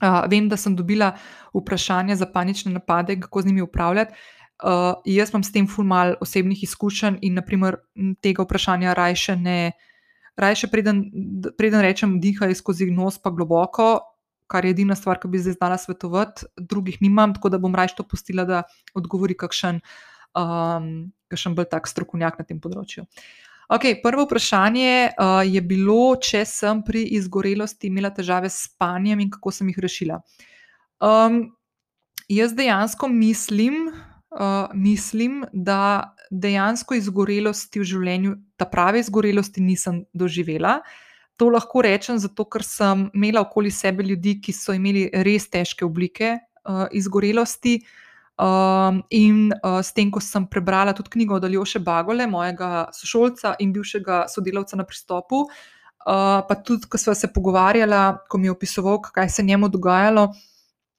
Uh, 0.00 0.24
vem, 0.30 0.48
da 0.48 0.56
sem 0.56 0.76
dobila 0.76 1.12
vprašanje 1.54 2.16
za 2.16 2.26
panične 2.26 2.72
napade, 2.72 3.18
kako 3.20 3.42
z 3.42 3.50
njimi 3.50 3.62
upravljati. 3.62 4.16
Uh, 4.60 5.00
jaz 5.08 5.32
imam 5.32 5.44
s 5.44 5.52
tem 5.52 5.66
fulmal 5.68 6.16
osebnih 6.20 6.62
izkušenj 6.66 7.20
in 7.24 7.38
naprimer, 7.40 7.80
tega 8.20 8.44
vprašanja 8.44 8.96
rajše 8.96 9.36
ne. 9.36 9.72
Rajše, 10.40 10.70
preden, 10.72 11.04
preden 11.58 11.82
rečem, 11.84 12.16
dihaj 12.20 12.54
skozi 12.56 12.86
nos, 12.92 13.18
pa 13.20 13.32
globoko, 13.34 13.98
kar 14.50 14.66
je 14.66 14.74
edina 14.74 14.96
stvar, 14.98 15.20
ki 15.22 15.30
bi 15.30 15.40
zdaj 15.42 15.58
znala 15.58 15.78
svetovati, 15.78 16.48
drugih 16.58 16.98
nimam, 17.04 17.34
tako 17.36 17.52
da 17.54 17.60
bom 17.62 17.74
raje 17.74 17.94
to 17.96 18.06
pustila, 18.06 18.44
da 18.48 18.62
odgovori 18.98 19.36
kakšen, 19.38 19.78
um, 20.34 20.90
kakšen 21.30 21.54
bolj 21.54 21.70
tak 21.70 21.88
strokovnjak 21.90 22.40
na 22.42 22.48
tem 22.48 22.58
področju. 22.62 23.06
Okay, 23.70 23.94
prvo 24.02 24.24
vprašanje 24.26 24.92
uh, 25.14 25.40
je 25.46 25.60
bilo, 25.62 26.16
če 26.18 26.42
sem 26.48 26.80
pri 26.82 27.04
izgorelosti 27.20 27.86
imela 27.86 28.10
težave 28.10 28.50
s 28.50 28.66
spanjem 28.66 29.22
in 29.22 29.30
kako 29.30 29.52
sem 29.54 29.68
jih 29.70 29.78
rešila. 29.84 30.16
Um, 30.98 31.44
jaz 32.26 32.56
dejansko 32.58 33.06
mislim, 33.12 33.84
uh, 34.34 34.74
mislim, 34.74 35.44
da 35.54 36.16
dejansko 36.30 36.98
izgorelosti 36.98 37.78
v 37.78 37.86
življenju, 37.92 38.34
ta 38.58 38.66
prave 38.66 39.04
izgorelosti, 39.04 39.62
nisem 39.62 40.02
doživela. 40.10 40.80
Uh, 40.82 40.98
To 41.40 41.48
lahko 41.48 41.80
rečem, 41.80 42.18
zato 42.20 42.44
ker 42.44 42.60
sem 42.66 43.06
imela 43.16 43.40
okoli 43.40 43.70
sebe 43.72 44.04
ljudi, 44.04 44.36
ki 44.44 44.52
so 44.52 44.74
imeli 44.76 45.06
res 45.24 45.48
težke 45.48 45.86
oblike 45.86 46.34
uh, 46.36 46.84
izgorelosti. 46.92 47.78
Um, 48.40 49.02
in 49.12 49.50
uh, 49.52 49.80
s 49.84 49.92
tem, 49.96 50.08
ko 50.12 50.20
sem 50.24 50.46
prebrala 50.48 50.94
tudi 50.96 51.12
knjigo 51.12 51.36
od 51.36 51.44
Aljoša 51.44 51.80
Bagole, 51.84 52.24
mojega 52.28 52.86
sošolca 52.96 53.54
in 53.60 53.72
bivšega 53.72 54.22
sodelavca 54.32 54.78
na 54.80 54.86
pristopu, 54.88 55.42
uh, 55.44 56.38
pa 56.48 56.56
tudi, 56.64 56.88
ko 56.88 57.00
smo 57.00 57.16
se 57.16 57.28
pogovarjali, 57.32 57.98
ko 58.28 58.40
mi 58.40 58.48
je 58.48 58.54
opisoval, 58.56 59.00
kaj 59.04 59.28
se 59.28 59.44
njemu 59.44 59.68
dogajalo, 59.68 60.30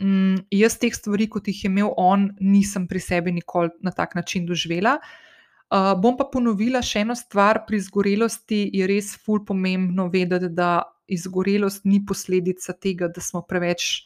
um, 0.01 0.37
jaz 0.53 0.77
teh 0.81 0.93
stvari, 0.93 1.29
kot 1.29 1.49
jih 1.49 1.65
je 1.65 1.73
imel 1.73 1.93
on, 1.97 2.29
nisem 2.41 2.85
pri 2.89 3.01
sebi 3.01 3.33
nikoli 3.33 3.73
na 3.81 3.93
tak 3.93 4.17
način 4.17 4.45
doživela. 4.45 4.97
Uh, 5.01 5.17
Uh, 5.21 5.30
bom 5.71 6.17
pa 6.19 6.27
ponovila 6.27 6.81
še 6.83 7.05
eno 7.05 7.15
stvar. 7.15 7.63
Pri 7.67 7.79
izgorelosti 7.79 8.65
je 8.75 8.87
res 8.89 9.13
ful 9.23 9.43
pomembno 9.47 10.09
vedeti, 10.11 10.51
da 10.51 10.81
izgorelost 11.11 11.85
ni 11.85 12.01
posledica 12.05 12.73
tega, 12.73 13.07
da 13.07 13.21
smo 13.23 13.43
preveč 13.47 14.05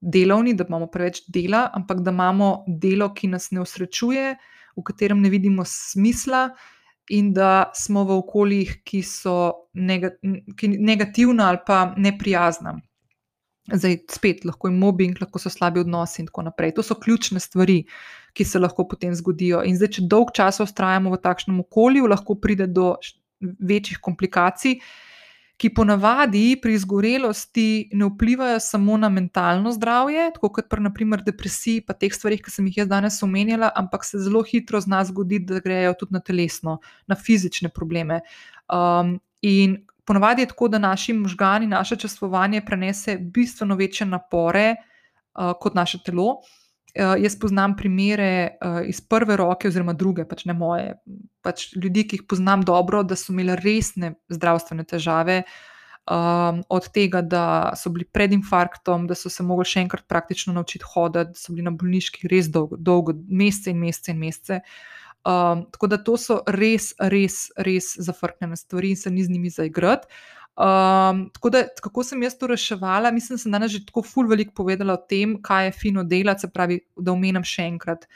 delovni, 0.00 0.54
da 0.54 0.64
imamo 0.68 0.90
preveč 0.92 1.22
dela, 1.32 1.66
ampak 1.74 2.02
da 2.04 2.12
imamo 2.12 2.64
delo, 2.68 3.10
ki 3.14 3.32
nas 3.32 3.50
ne 3.50 3.62
osrečuje, 3.64 4.36
v 4.76 4.84
katerem 4.84 5.22
ne 5.24 5.32
vidimo 5.32 5.64
smisla, 5.64 6.50
in 7.08 7.32
da 7.32 7.70
smo 7.74 8.04
v 8.04 8.18
okoljih, 8.18 8.80
ki 8.84 9.02
so 9.06 9.68
negativna 9.74 11.48
ali 11.48 11.58
pa 11.66 11.94
neprijazna. 11.96 12.76
Zdaj, 13.72 13.96
spet 14.14 14.44
lahko 14.46 14.68
je 14.68 14.76
mobbing, 14.76 15.16
lahko 15.20 15.40
so 15.42 15.50
slabi 15.50 15.80
odnosi 15.82 16.22
in 16.22 16.28
tako 16.30 16.44
naprej. 16.46 16.76
To 16.76 16.84
so 16.86 16.94
ključne 16.94 17.40
stvari, 17.42 17.80
ki 18.36 18.44
se 18.44 18.60
lahko 18.62 18.86
potem 18.88 19.14
zgodijo. 19.14 19.64
In 19.66 19.78
zdaj, 19.78 19.96
če 19.96 20.06
dolg 20.06 20.30
čas 20.36 20.60
ustrajamo 20.62 21.10
v 21.14 21.18
takšnem 21.22 21.58
okolju, 21.64 22.06
lahko 22.06 22.36
pride 22.38 22.68
do 22.70 22.94
večjih 23.40 23.98
komplikacij, 24.02 24.78
ki 25.56 25.70
ponavadi 25.72 26.58
pri 26.60 26.74
izgorelosti 26.76 27.88
ne 27.96 28.10
vplivajo 28.10 28.60
samo 28.60 28.98
na 29.00 29.08
mentalno 29.08 29.72
zdravje, 29.72 30.28
tako 30.34 30.50
kot 30.58 30.68
pri 30.68 30.84
naprimer 30.84 31.22
depresiji, 31.24 31.80
pa 31.80 31.96
teh 31.96 32.12
stvarih, 32.12 32.42
ki 32.44 32.52
sem 32.52 32.68
jih 32.68 32.82
jaz 32.82 32.90
danes 32.92 33.16
omenjala, 33.24 33.72
ampak 33.74 34.04
se 34.04 34.20
zelo 34.20 34.44
hitro 34.44 34.80
zna 34.84 35.00
zgoditi, 35.08 35.48
da 35.48 35.62
grejo 35.64 35.96
tudi 35.98 36.18
na 36.18 36.20
telesno, 36.20 36.78
na 37.08 37.16
fizične 37.16 37.72
probleme. 37.72 38.20
Um, 38.68 39.16
in 39.40 39.80
ponavadi 40.06 40.42
je 40.42 40.52
tako, 40.52 40.68
da 40.68 40.78
naši 40.78 41.12
možgani, 41.12 41.66
naše 41.66 41.96
čustvovanje 41.96 42.60
prenese 42.66 43.18
bistveno 43.18 43.74
večje 43.76 44.06
napore 44.06 44.74
uh, 44.76 45.52
kot 45.60 45.74
naše 45.74 45.98
telo. 46.04 46.26
Uh, 46.96 47.14
jaz 47.20 47.38
poznam 47.38 47.76
primere 47.76 48.48
uh, 48.48 48.80
iz 48.88 49.00
prve 49.00 49.36
roke, 49.36 49.68
oziroma 49.68 49.92
druge, 49.92 50.24
pač 50.24 50.44
ne 50.44 50.54
moje, 50.56 50.94
pač 51.44 51.68
ljudi, 51.76 52.06
ki 52.08 52.20
jih 52.20 52.28
poznam 52.28 52.62
dobro, 52.64 53.02
da 53.02 53.16
so 53.16 53.34
imeli 53.34 53.58
resne 53.60 54.14
zdravstvene 54.32 54.84
težave, 54.84 55.42
um, 56.10 56.62
od 56.68 56.88
tega, 56.94 57.20
da 57.22 57.72
so 57.76 57.90
bili 57.90 58.04
pred 58.04 58.32
infarktom, 58.32 59.06
da 59.06 59.14
so 59.14 59.30
se 59.32 59.44
mogli 59.44 59.66
še 59.68 59.82
enkrat 59.86 60.06
praktično 60.08 60.54
naučiti 60.56 60.86
hoditi, 60.94 61.34
da 61.34 61.40
so 61.40 61.52
bili 61.52 61.66
na 61.66 61.74
bolniških 61.74 62.28
res 62.30 62.50
dolgo, 62.52 62.78
dolgo 62.78 63.16
mesece 63.28 63.74
in 63.74 63.82
mesece 63.82 64.14
in 64.14 64.22
mesece. 64.22 64.60
Um, 65.26 65.64
tako 65.74 65.86
da 65.90 65.98
to 65.98 66.14
so 66.20 66.38
res, 66.46 66.92
res, 67.10 67.48
res 67.58 67.96
zafrknjene 67.98 68.56
stvari 68.56 68.92
in 68.94 68.98
se 69.00 69.10
ni 69.10 69.24
z 69.26 69.32
njimi 69.34 69.50
zaigrati. 69.50 70.06
Um, 70.56 71.24
tako 71.34 71.50
da, 71.50 71.64
kako 71.82 72.04
sem 72.06 72.22
jaz 72.22 72.36
to 72.38 72.46
reševala, 72.46 73.10
mislim, 73.10 73.34
da 73.34 73.42
sem 73.42 73.52
danes 73.52 73.72
že 73.74 73.80
tako 73.88 74.04
ful 74.06 74.28
veliko 74.30 74.54
povedala 74.54 74.94
o 74.94 75.02
tem, 75.08 75.34
kaj 75.42 75.66
je 75.66 75.72
fino 75.80 76.04
delati, 76.04 76.46
se 76.46 76.52
pravi, 76.52 76.78
da 76.96 77.12
omenjam 77.12 77.44
še 77.44 77.66
enkrat. 77.72 78.06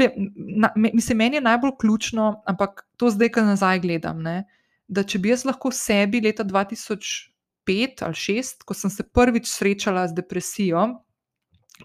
Je, 0.00 0.08
na, 0.36 0.70
mislim, 0.76 1.18
meni 1.18 1.36
je 1.36 1.42
najbolj 1.42 1.74
ključno, 1.80 2.30
ampak 2.46 2.86
to 2.96 3.10
zdaj, 3.10 3.32
ko 3.34 3.44
nazaj 3.48 3.82
gledam, 3.82 4.22
ne, 4.22 4.44
da 4.86 5.02
če 5.02 5.18
bi 5.18 5.34
jaz 5.34 5.42
lahko 5.44 5.74
sebi 5.74 6.22
leta 6.22 6.46
2005 6.46 8.06
ali 8.06 8.14
2006, 8.14 8.62
ko 8.64 8.78
sem 8.78 8.90
se 8.94 9.02
prvič 9.02 9.50
srečala 9.50 10.06
z 10.08 10.22
depresijo, 10.22 10.86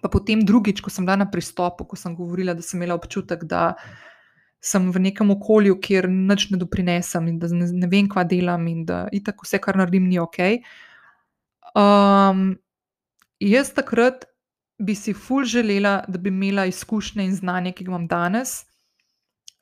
pa 0.02 0.10
potem 0.10 0.42
drugič, 0.46 0.82
ko 0.82 0.90
sem 0.90 1.06
bila 1.06 1.20
na 1.22 1.30
pristopu, 1.30 1.86
ko 1.86 2.00
sem 2.00 2.16
govorila, 2.16 2.56
da 2.58 2.66
sem 2.66 2.80
imela 2.80 2.98
občutek, 2.98 3.46
da 3.46 3.74
sem 4.64 4.88
v 4.92 5.02
nekem 5.10 5.32
okolju, 5.36 5.78
kjer 5.84 6.08
nič 6.10 6.48
ne 6.54 6.58
doprinesem 6.58 7.28
in 7.28 7.40
da 7.40 7.50
ne, 7.52 7.68
ne 7.68 7.88
vem, 7.92 8.08
kva 8.10 8.24
delam 8.24 8.68
in 8.72 8.86
da 8.88 9.06
itak 9.12 9.44
vse, 9.44 9.60
kar 9.60 9.78
naredim, 9.78 10.08
ni 10.08 10.22
ok. 10.24 10.40
Um, 11.76 12.54
jaz 13.44 13.74
takrat 13.76 14.30
bi 14.80 14.96
si 14.96 15.14
ful 15.14 15.44
želela, 15.44 16.04
da 16.08 16.20
bi 16.20 16.32
imela 16.32 16.66
izkušnje 16.66 17.26
in 17.28 17.36
znanje, 17.36 17.74
ki 17.76 17.86
ga 17.86 17.92
imam 17.92 18.08
danes, 18.08 18.64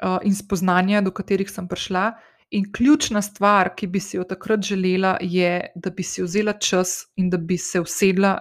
uh, 0.06 0.20
in 0.24 0.38
spoznanja, 0.38 1.02
do 1.02 1.12
katerih 1.12 1.50
sem 1.50 1.68
prišla. 1.68 2.12
In 2.52 2.68
ključna 2.74 3.22
stvar, 3.24 3.72
ki 3.76 3.88
bi 3.88 4.00
si 4.04 4.18
jo 4.18 4.26
takrat 4.28 4.62
želela, 4.62 5.18
je, 5.22 5.72
da 5.76 5.90
bi 5.90 6.04
si 6.04 6.24
vzela 6.24 6.54
čas 6.54 7.08
in 7.16 7.30
da 7.30 7.38
bi 7.38 7.58
se 7.58 7.82
usedla 7.82 8.38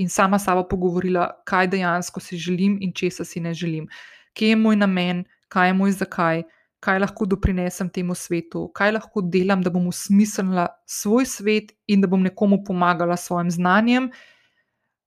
in 0.00 0.08
sama 0.08 0.38
s 0.38 0.48
sabo 0.48 0.64
pogovorila, 0.68 1.28
kaj 1.44 1.68
dejansko 1.74 2.20
si 2.20 2.38
želim 2.40 2.78
in 2.80 2.92
česa 2.92 3.24
si 3.24 3.40
ne 3.40 3.54
želim. 3.54 3.88
Kje 4.32 4.48
je 4.48 4.56
moj 4.56 4.76
namen, 4.76 5.24
kaj 5.48 5.68
je 5.68 5.74
moj 5.74 5.92
zakaj, 5.92 6.42
kaj 6.80 6.98
lahko 6.98 7.26
doprinesem 7.26 7.90
temu 7.92 8.14
svetu, 8.14 8.68
kaj 8.74 8.94
lahko 8.96 9.20
delam, 9.20 9.62
da 9.62 9.70
bom 9.70 9.86
usmislila 9.90 10.68
svoj 10.86 11.26
svet 11.26 11.72
in 11.86 12.00
da 12.00 12.08
bom 12.08 12.22
nekomu 12.22 12.62
pomagala 12.64 13.16
s 13.16 13.28
svojim 13.28 13.50
znanjem, 13.50 14.10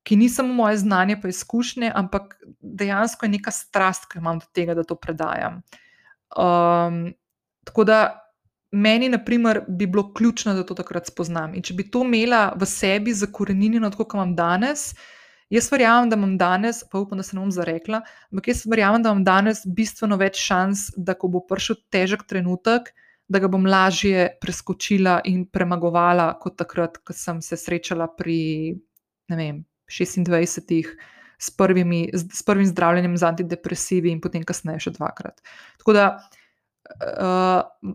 ki 0.04 0.16
ni 0.20 0.30
samo 0.30 0.54
moje 0.54 0.78
znanje, 0.78 1.18
pa 1.22 1.28
izkušnje, 1.32 1.92
ampak 1.96 2.36
dejansko 2.62 3.26
je 3.26 3.32
neka 3.38 3.52
strast, 3.52 4.10
ki 4.12 4.20
imam 4.20 4.40
do 4.40 4.46
tega, 4.54 4.76
da 4.76 4.84
to 4.84 4.96
predajam. 4.96 5.62
Um, 6.38 7.14
tako 7.64 7.84
da 7.84 8.23
meni, 8.74 9.10
na 9.10 9.20
primer, 9.24 9.62
bi 9.68 9.88
bilo 9.88 10.08
ključno, 10.14 10.54
da 10.58 10.66
to 10.66 10.76
takrat 10.76 11.08
spoznam. 11.08 11.54
In 11.56 11.64
če 11.66 11.76
bi 11.78 11.86
to 11.92 12.02
imela 12.06 12.48
v 12.58 12.68
sebi 12.70 13.14
zakorenjeno, 13.14 13.92
kot 13.94 14.16
imam 14.18 14.34
danes, 14.36 14.92
jaz 15.54 15.70
verjamem, 15.72 16.10
da 16.10 16.18
imam 16.18 16.36
danes, 16.38 16.82
pa 16.90 17.04
upam, 17.04 17.22
da 17.22 17.26
se 17.26 17.38
ne 17.38 17.44
bom 17.44 17.54
zarekla, 17.54 18.02
ampak 18.34 18.50
jaz 18.50 18.66
verjamem, 18.70 19.06
da 19.06 19.14
imam 19.14 19.24
danes 19.28 19.64
bistveno 19.66 20.18
več 20.18 20.42
šans, 20.42 20.90
da 20.98 21.14
ko 21.14 21.30
bo 21.36 21.44
prišel 21.46 21.80
težek 21.94 22.26
trenutek, 22.30 22.94
da 23.30 23.40
ga 23.40 23.50
bom 23.52 23.66
lažje 23.70 24.28
preskočila 24.42 25.20
in 25.30 25.46
premagovala, 25.46 26.34
kot 26.42 26.58
takrat, 26.60 27.00
ko 27.06 27.16
sem 27.16 27.42
se 27.46 27.58
srečala 27.58 28.10
pri 28.18 28.76
vem, 29.32 29.64
26. 29.90 30.96
S, 31.44 31.50
prvimi, 31.58 32.08
s 32.14 32.44
prvim 32.46 32.66
zdravljenjem 32.70 33.18
z 33.18 33.26
antidepresivi, 33.28 34.12
in 34.14 34.22
potem 34.24 34.46
kasneje 34.48 34.86
še 34.86 34.94
dvakrat. 34.96 35.42
Tako 35.82 35.96
da 35.98 36.06
uh, 36.94 37.94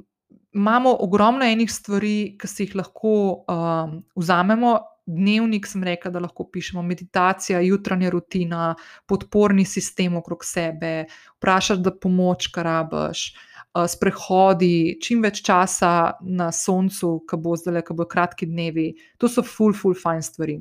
imamo 0.55 0.97
ogromno 1.01 1.45
enih 1.45 1.73
stvari, 1.73 2.37
ki 2.41 2.49
si 2.49 2.67
jih 2.67 2.79
lahko 2.83 3.45
um, 3.49 3.99
vzamemo. 4.17 4.79
Dnevnik 5.09 5.65
sem 5.65 5.85
rekla, 5.85 6.11
da 6.13 6.21
lahko 6.21 6.45
pišemo, 6.53 6.83
meditacija, 6.85 7.63
jutranja 7.65 8.11
rutina, 8.13 8.75
podporni 9.09 9.65
sistem 9.65 10.19
okrog 10.21 10.45
sebe, 10.45 11.07
vprašati, 11.39 11.81
da 11.81 11.95
pomoč, 11.97 12.51
kar 12.53 12.67
rabiš, 12.69 13.23
uh, 13.33 13.87
sprehodi, 13.89 14.99
čim 15.01 15.23
več 15.25 15.41
časa 15.47 15.93
na 16.21 16.51
soncu, 16.53 17.23
ki 17.25 17.39
bo 17.41 17.57
zdaj, 17.57 17.81
ki 17.87 17.97
bo 17.97 18.05
kratki 18.05 18.51
dnevi. 18.51 18.91
To 19.17 19.33
so 19.33 19.41
full, 19.41 19.73
full, 19.73 19.97
fine 19.97 20.27
stvari. 20.27 20.59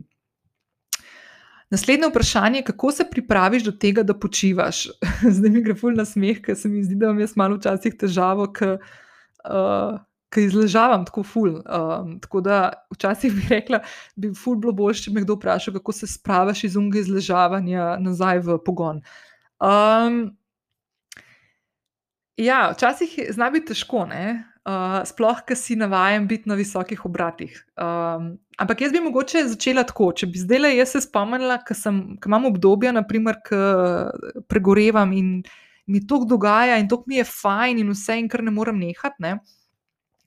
Naslednje 1.69 2.07
vprašanje 2.07 2.61
je, 2.61 2.63
kako 2.69 2.91
se 2.91 3.05
pripraviš 3.11 3.63
do 3.63 3.73
tega, 3.75 4.03
da 4.03 4.15
počivaš. 4.15 4.85
Zdaj 5.35 5.51
mi 5.51 5.65
gre 5.65 5.75
ful 5.75 5.99
na 5.99 6.05
smeh, 6.07 6.39
ker 6.39 6.55
se 6.55 6.71
mi 6.71 6.83
zdi, 6.83 6.95
da 6.95 7.09
imam 7.09 7.19
jaz 7.19 7.35
malo 7.35 7.59
včasih 7.59 7.99
težavo, 7.99 8.47
ker 8.55 8.77
uh, 9.49 9.95
eh, 9.95 9.99
ki 10.33 10.43
izležavam 10.43 11.05
tako 11.05 11.23
ful. 11.23 11.53
Um, 11.63 12.17
tako 12.19 12.41
da 12.41 12.73
včasih 12.91 13.33
bi 13.33 13.45
rekla, 13.49 13.79
bi 14.15 14.33
ful 14.35 14.57
bilo 14.59 14.73
bolje, 14.75 15.05
če 15.05 15.13
me 15.15 15.23
kdo 15.23 15.37
vpraša, 15.37 15.71
kako 15.79 15.95
se 15.95 16.07
spraviš 16.07 16.63
iz 16.67 16.75
unga 16.75 16.99
izležavanja 16.99 17.95
nazaj 18.03 18.43
v 18.43 18.59
pogon. 18.65 19.01
Um, 19.63 20.37
ja, 22.37 22.67
včasih 22.75 23.15
zna 23.33 23.49
biti 23.55 23.71
težko, 23.71 24.03
uh, 24.05 24.99
sploh, 25.07 25.39
ker 25.47 25.57
si 25.57 25.77
navajen 25.79 26.27
biti 26.27 26.49
na 26.49 26.57
visokih 26.59 27.05
obratih. 27.07 27.55
Um, 27.79 28.35
ampak 28.59 28.83
jaz 28.83 28.91
bi 28.91 29.01
mogoče 29.01 29.45
začela 29.53 29.85
tako. 29.87 30.11
Če 30.11 30.27
bi 30.27 30.43
zdaj 30.43 30.59
le 30.59 30.73
jaz 30.75 30.97
se 30.97 31.05
spomnila, 31.07 31.61
ker 31.65 31.79
imam 31.87 32.49
obdobja, 32.51 32.91
naprimer, 32.99 33.39
ki 33.47 33.61
pregorevam 34.51 35.15
in 35.15 35.31
mi 35.87 36.03
to 36.07 36.25
dogaja 36.25 36.77
in 36.77 36.87
to 36.87 37.03
mi 37.07 37.15
je 37.15 37.23
fajn 37.23 37.79
in 37.79 37.91
vse, 37.93 38.19
in 38.19 38.27
kar 38.29 38.43
ne 38.43 38.51
morem 38.51 38.79
nehati. 38.79 39.23
Ne? 39.23 39.37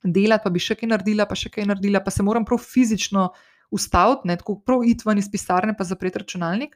Delati, 0.03 0.43
pa 0.43 0.49
bi 0.49 0.61
še 0.61 0.75
kaj 0.79 0.89
naredila, 0.89 1.27
pa 1.29 1.37
še 1.37 1.51
kaj 1.53 1.67
naredila, 1.69 2.01
pa 2.01 2.13
se 2.13 2.25
moram 2.25 2.45
prav 2.47 2.63
fizično 2.65 3.29
ustaviti, 3.71 4.27
ne? 4.27 4.37
tako 4.41 4.57
prav 4.65 4.85
iti 4.87 5.05
ven 5.07 5.21
iz 5.21 5.29
pisarne, 5.31 5.77
pa 5.77 5.87
zapreti 5.87 6.23
računalnik. 6.23 6.73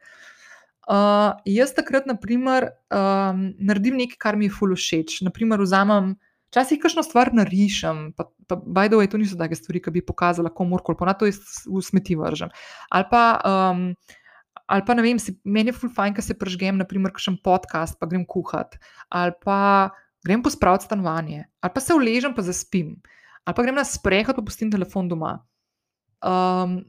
Uh, 0.85 1.33
jaz 1.49 1.73
takrat, 1.73 2.05
na 2.05 2.13
primer, 2.13 2.69
um, 2.93 3.47
naredim 3.57 3.97
nekaj, 3.97 4.19
kar 4.21 4.37
mi 4.37 4.45
je 4.45 4.53
fully 4.53 4.77
všeč. 4.77 5.23
Naprimer, 5.25 5.63
vzamem, 5.65 6.13
včasih 6.53 6.77
kakšno 6.83 7.01
stvar 7.03 7.33
narišem, 7.33 8.11
pa, 8.13 8.27
pa 8.45 8.59
by 8.61 8.85
the 8.91 8.99
way, 9.01 9.09
to 9.09 9.17
niso 9.17 9.39
take 9.39 9.57
stvari, 9.57 9.81
ki 9.81 9.95
bi 9.97 10.05
pokazala 10.05 10.53
komorkoli, 10.53 10.99
pa 10.99 11.09
na 11.09 11.17
to 11.17 11.25
v 11.25 11.81
smeti 11.81 12.19
vržem. 12.19 12.53
Ali 12.93 13.09
pa. 13.09 13.25
Um, 13.41 13.89
ali 14.65 14.85
pa 14.85 14.95
ne 14.97 15.03
vem, 15.05 15.19
si, 15.21 15.35
meni 15.43 15.71
je 15.71 15.77
fulfajn, 15.77 16.15
ker 16.17 16.25
se 16.25 16.37
prežgem, 16.37 16.79
naprimer, 16.81 17.13
kakšen 17.13 17.37
podcast, 17.45 17.99
pa 17.99 18.09
grem 18.09 18.25
kuhati, 18.25 18.79
ali 19.13 19.35
pa 19.43 19.91
grem 20.25 20.41
pospraviti 20.45 20.89
stanovanje, 20.89 21.45
ali 21.61 21.75
pa 21.75 21.83
se 21.83 21.93
uležem, 21.93 22.33
pa 22.33 22.45
zaspim, 22.45 22.95
ali 23.45 23.57
pa 23.57 23.65
grem 23.65 23.77
na 23.77 23.85
sprehod, 23.85 24.37
pa 24.37 24.45
pustim 24.45 24.73
telefon 24.73 25.11
doma. 25.11 25.37
Um, 26.25 26.83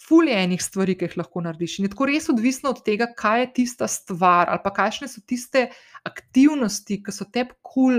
Ful 0.00 0.30
je 0.30 0.32
enih 0.32 0.62
stvari, 0.64 0.94
ki 0.96 1.04
jih 1.04 1.18
lahko 1.20 1.42
narediš. 1.44 1.74
In 1.76 1.84
je 1.84 1.90
tako 1.92 2.06
res 2.08 2.30
odvisno 2.32 2.70
od 2.72 2.78
tega, 2.86 3.10
kaj 3.18 3.42
je 3.42 3.48
tista 3.58 3.84
stvar, 3.90 4.48
ali 4.48 4.62
pa 4.64 4.72
kakšne 4.72 5.10
so 5.12 5.20
tiste 5.28 5.66
aktivnosti, 6.08 6.96
ki 7.04 7.12
so 7.12 7.26
tebi 7.28 7.52
kul, 7.60 7.98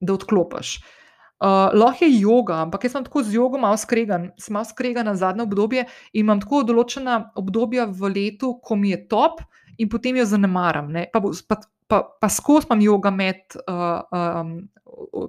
da 0.00 0.16
odklopiš. 0.16 0.70
Uh, 0.80 1.01
lahko 1.42 2.04
je 2.04 2.20
yoga, 2.22 2.62
ampak 2.62 2.84
jaz 2.84 2.92
sem 2.94 3.04
tako 3.04 3.22
z 3.26 3.34
jogo 3.34 3.58
malo 3.58 3.76
skregan, 3.76 4.30
sem 4.38 4.54
malo 4.54 4.68
skregan 4.68 5.06
na 5.06 5.16
zadnje 5.18 5.42
obdobje 5.42 5.86
in 6.12 6.22
imam 6.22 6.40
tako 6.40 6.62
določena 6.62 7.32
obdobja 7.34 7.88
v 7.90 8.10
letu, 8.14 8.54
ko 8.62 8.76
mi 8.78 8.92
je 8.92 9.00
top 9.10 9.42
in 9.78 9.88
potem 9.90 10.20
jo 10.20 10.26
zanemaram. 10.28 10.92
Pa, 11.12 11.22
pa, 11.48 11.56
pa, 11.90 12.02
pa 12.20 12.28
skozi 12.30 12.68
imam 12.70 12.84
yoga 12.84 13.10
med 13.10 13.56
uh, 13.64 14.04
um, 14.14 14.52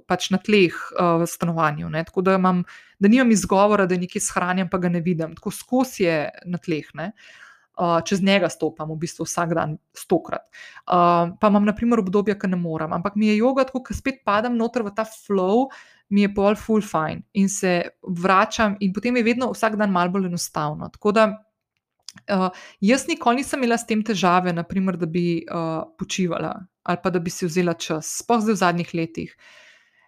pač 0.06 0.28
na 0.30 0.38
tleh 0.38 0.76
uh, 0.94 1.24
v 1.24 1.26
stanovanju. 1.26 1.90
Ne? 1.90 2.04
Tako 2.06 2.22
da, 2.22 2.36
imam, 2.38 2.62
da 3.00 3.10
nimam 3.10 3.32
izgovora, 3.34 3.88
da 3.90 3.98
nekaj 3.98 4.22
shranjam, 4.22 4.70
pa 4.70 4.78
ga 4.78 4.92
ne 4.92 5.02
vidim. 5.02 5.34
Tako 5.34 5.50
skozi 5.50 6.06
je 6.06 6.18
na 6.46 6.60
tleh. 6.62 6.92
Uh, 6.94 7.98
čez 8.06 8.22
njega 8.22 8.46
stopam, 8.52 8.92
v 8.94 9.00
bistvu 9.02 9.26
vsak 9.26 9.56
dan, 9.58 9.74
stokrat. 9.98 10.46
Uh, 10.86 11.34
pa 11.40 11.50
imam, 11.50 11.66
na 11.66 11.74
primer, 11.74 12.04
obdobje, 12.04 12.36
ki 12.38 12.52
ne 12.52 12.60
morem, 12.60 12.94
ampak 12.94 13.18
mi 13.18 13.32
je 13.32 13.40
yoga, 13.40 13.64
tako 13.66 13.82
da 13.88 13.98
spet 13.98 14.22
padam 14.22 14.54
noter 14.54 14.86
v 14.86 14.94
ta 14.94 15.02
flow, 15.02 15.66
uh, 15.66 15.93
mi 16.08 16.22
je 16.22 16.34
pol 16.34 16.56
full 16.56 16.82
fine 16.84 17.22
in 17.32 17.48
se 17.48 17.82
vračam, 18.02 18.76
in 18.80 18.92
potem 18.92 19.16
je 19.16 19.24
vedno 19.26 19.50
vsak 19.52 19.76
dan 19.80 19.92
malo 19.92 20.10
bolj 20.10 20.26
enostavno. 20.26 20.88
Tako 20.92 21.12
da 21.12 21.24
uh, 21.30 22.48
jaz 22.80 23.06
nikoli 23.08 23.42
nisem 23.42 23.62
imela 23.62 23.78
s 23.78 23.86
tem 23.86 24.02
težave, 24.04 24.52
naprimer, 24.52 24.98
da 25.00 25.06
bi 25.06 25.42
uh, 25.48 25.82
počivala 25.98 26.54
ali 26.84 26.98
pa 27.02 27.08
da 27.10 27.18
bi 27.18 27.30
si 27.32 27.46
vzela 27.48 27.72
čas, 27.80 28.10
sploh 28.20 28.42
zdaj 28.44 28.52
v 28.52 28.60
zadnjih 28.60 28.90
letih. 28.94 29.30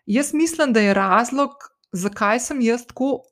Jaz 0.06 0.34
mislim, 0.36 0.74
da 0.76 0.80
je 0.84 0.94
razlog, 0.94 1.54
zakaj 1.92 2.40
sem 2.44 2.60
jaz 2.60 2.84
tako 2.86 3.22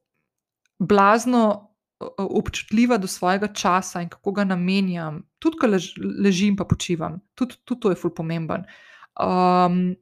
blazno 0.78 1.74
občutljiva 2.19 2.97
do 2.99 3.07
svojega 3.07 3.49
časa 3.53 4.03
in 4.03 4.09
kako 4.09 4.32
ga 4.32 4.45
namenjam, 4.45 5.23
tudi 5.39 5.61
ko 5.61 5.66
lež, 5.66 5.93
ležim 6.24 6.57
pa 6.57 6.65
počivam, 6.65 7.20
tudi, 7.35 7.61
tudi 7.65 7.81
to 7.81 7.93
je 7.93 8.01
ful 8.01 8.15
pomemben. 8.15 8.65
Um, 9.20 9.95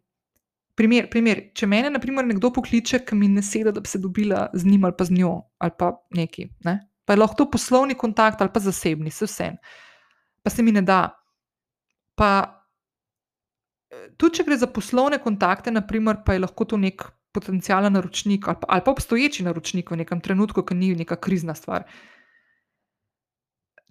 primer, 0.79 1.09
primer, 1.11 1.43
če 1.55 1.67
me 1.69 1.83
naprimer 1.91 2.27
nekdo 2.27 2.53
pokliče, 2.55 3.03
ki 3.07 3.19
mi 3.19 3.29
ne 3.29 3.43
sedi, 3.45 3.73
da 3.73 3.81
bi 3.81 3.91
se 3.91 4.01
dobila 4.01 4.49
z 4.55 4.67
njim 4.69 4.85
ali 4.85 4.97
pa 4.99 5.05
z 5.05 5.19
njo 5.19 5.35
ali 5.59 5.77
pa 5.79 5.93
neki, 6.17 6.49
ne? 6.65 6.79
pa 7.05 7.15
je 7.15 7.19
lahko 7.19 7.43
to 7.43 7.51
poslovni 7.51 7.95
kontakt 7.99 8.41
ali 8.41 8.51
pa 8.55 8.61
zasebni, 8.61 9.11
se 9.11 9.27
vse. 9.27 9.51
Pa 10.43 10.51
se 10.51 10.63
mi 10.63 10.73
ne 10.73 10.83
da. 10.83 11.11
Pa 12.15 12.29
tudi, 14.17 14.39
če 14.39 14.47
gre 14.47 14.57
za 14.59 14.69
poslovne 14.71 15.19
kontakte, 15.23 15.73
naprimer, 15.75 16.23
pa 16.27 16.37
je 16.37 16.45
lahko 16.45 16.65
to 16.65 16.79
nek 16.81 17.05
potencijalen 17.33 17.93
naročnik 17.97 18.49
ali 18.49 18.57
pa, 18.61 18.69
ali 18.69 18.85
pa 18.85 18.91
obstoječi 18.93 19.45
naročnik 19.45 19.91
v 19.91 20.03
nekem 20.05 20.21
trenutku, 20.21 20.63
ki 20.63 20.75
ni 20.75 20.95
neka 20.97 21.17
krizna 21.17 21.55
stvar. 21.55 21.87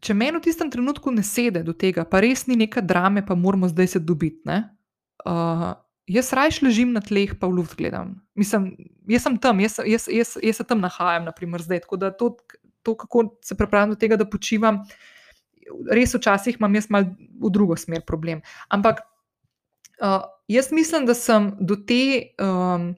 Če 0.02 0.16
meni 0.18 0.40
v 0.40 0.46
tistem 0.46 0.72
trenutku 0.74 1.12
ne 1.14 1.24
sedi 1.26 1.62
do 1.66 1.74
tega, 1.78 2.06
pa 2.10 2.22
res 2.24 2.48
ni 2.50 2.58
neka 2.58 2.82
drame, 2.82 3.22
pa 3.26 3.36
moramo 3.36 3.70
zdaj 3.70 3.88
se 3.88 4.00
dobiti. 4.00 4.42
Uh, 5.26 5.74
jaz 6.08 6.32
rajš 6.34 6.62
ležim 6.66 6.94
na 6.96 7.02
tleh, 7.02 7.36
pa 7.40 7.48
v 7.48 7.62
luft 7.62 7.78
gledam. 7.78 8.16
Mislim, 8.36 8.74
jaz 9.10 9.28
sem 9.28 9.38
tam, 9.42 9.60
jaz, 9.60 9.80
jaz, 9.86 10.08
jaz, 10.12 10.36
jaz 10.42 10.62
se 10.62 10.66
tam 10.68 10.82
nahajam, 10.82 11.28
naprimer, 11.30 11.62
zdaj. 11.62 11.84
Tako 11.86 11.98
da 12.02 12.12
to, 12.12 12.36
to, 12.84 12.96
kako 12.96 13.28
se 13.46 13.58
pripravljam 13.58 13.96
do 13.96 14.00
tega, 14.02 14.18
da 14.18 14.30
počivam, 14.30 14.82
res 15.92 16.16
včasih 16.16 16.58
imam 16.60 16.76
jaz 16.76 16.90
mal 16.92 17.06
v 17.12 17.52
drugo 17.54 17.78
smer 17.80 18.04
problem. 18.08 18.42
Ampak 18.70 19.04
uh, 20.02 20.26
jaz 20.52 20.72
mislim, 20.72 21.06
da 21.06 21.18
sem 21.18 21.54
do 21.60 21.78
te. 21.78 22.34
Um, 22.42 22.94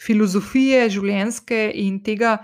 filozofije 0.00 0.88
življenjske 0.96 1.60
in 1.76 2.00
tega 2.04 2.38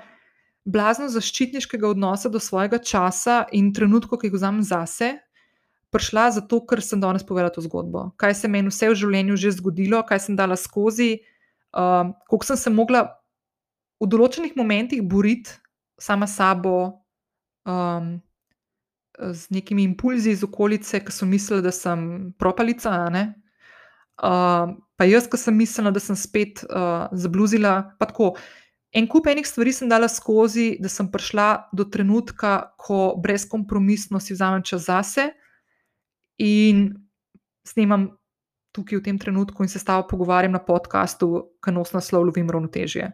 blazno 0.67 1.09
zaščitniškega 1.13 1.89
odnosa 1.89 2.31
do 2.33 2.41
svojega 2.43 2.81
časa 2.83 3.45
in 3.57 3.73
trenutka, 3.75 4.19
ki 4.19 4.29
jih 4.29 4.37
vzamem 4.37 4.65
zase, 4.67 5.15
prišla 5.95 6.31
zato, 6.37 6.61
ker 6.67 6.83
sem 6.83 7.01
danes 7.01 7.25
povedala 7.27 7.53
to 7.55 7.63
zgodbo. 7.65 8.11
Kaj 8.21 8.35
se 8.35 8.49
meni 8.51 8.73
vse 8.73 8.91
v 8.91 8.99
življenju 8.99 9.37
že 9.41 9.57
zgodilo, 9.57 10.03
kaj 10.07 10.27
sem 10.27 10.37
dala 10.37 10.59
skozi, 10.59 11.23
um, 11.73 12.13
koliko 12.29 12.49
sem 12.51 12.59
se 12.61 12.71
mogla 12.71 13.07
v 14.03 14.11
določenih 14.11 14.57
momentih 14.59 15.03
boriti 15.03 15.55
sama 16.01 16.27
sabo. 16.27 17.03
Um, 17.65 18.21
Z 19.17 19.49
nekimi 19.49 19.81
impulzi 19.89 20.35
iz 20.37 20.43
okolice, 20.45 20.99
ki 21.01 21.09
so 21.09 21.25
mislili, 21.25 21.63
da 21.65 21.71
sem 21.73 22.35
propalica, 22.37 22.91
uh, 22.93 24.75
pa 24.93 25.05
jaz, 25.09 25.25
ki 25.25 25.41
sem 25.41 25.57
mislila, 25.57 25.89
da 25.89 26.03
sem 26.05 26.13
spet 26.13 26.61
uh, 26.69 27.09
zabluzila. 27.17 27.95
En 28.93 29.09
kup 29.09 29.31
enih 29.33 29.49
stvari 29.49 29.73
sem 29.73 29.89
dala 29.89 30.05
skozi, 30.13 30.77
da 30.85 30.93
sem 30.93 31.09
prišla 31.09 31.73
do 31.73 31.89
trenutka, 31.89 32.77
ko 32.77 33.17
brezkompromisno 33.17 34.21
si 34.21 34.37
vzamem 34.37 34.61
čas 34.61 34.85
zase 34.93 35.31
in 36.39 36.89
snemam 37.67 38.11
tukaj 38.77 39.01
v 39.01 39.05
tem 39.09 39.19
trenutku 39.19 39.65
in 39.65 39.73
se 39.73 39.81
s 39.81 39.85
tabo 39.85 40.07
pogovarjam 40.09 40.53
na 40.53 40.61
podkastu, 40.61 41.57
ki 41.65 41.73
nos 41.73 41.93
naslov 41.97 42.29
Lovim 42.29 42.51
ravnotežje. 42.51 43.11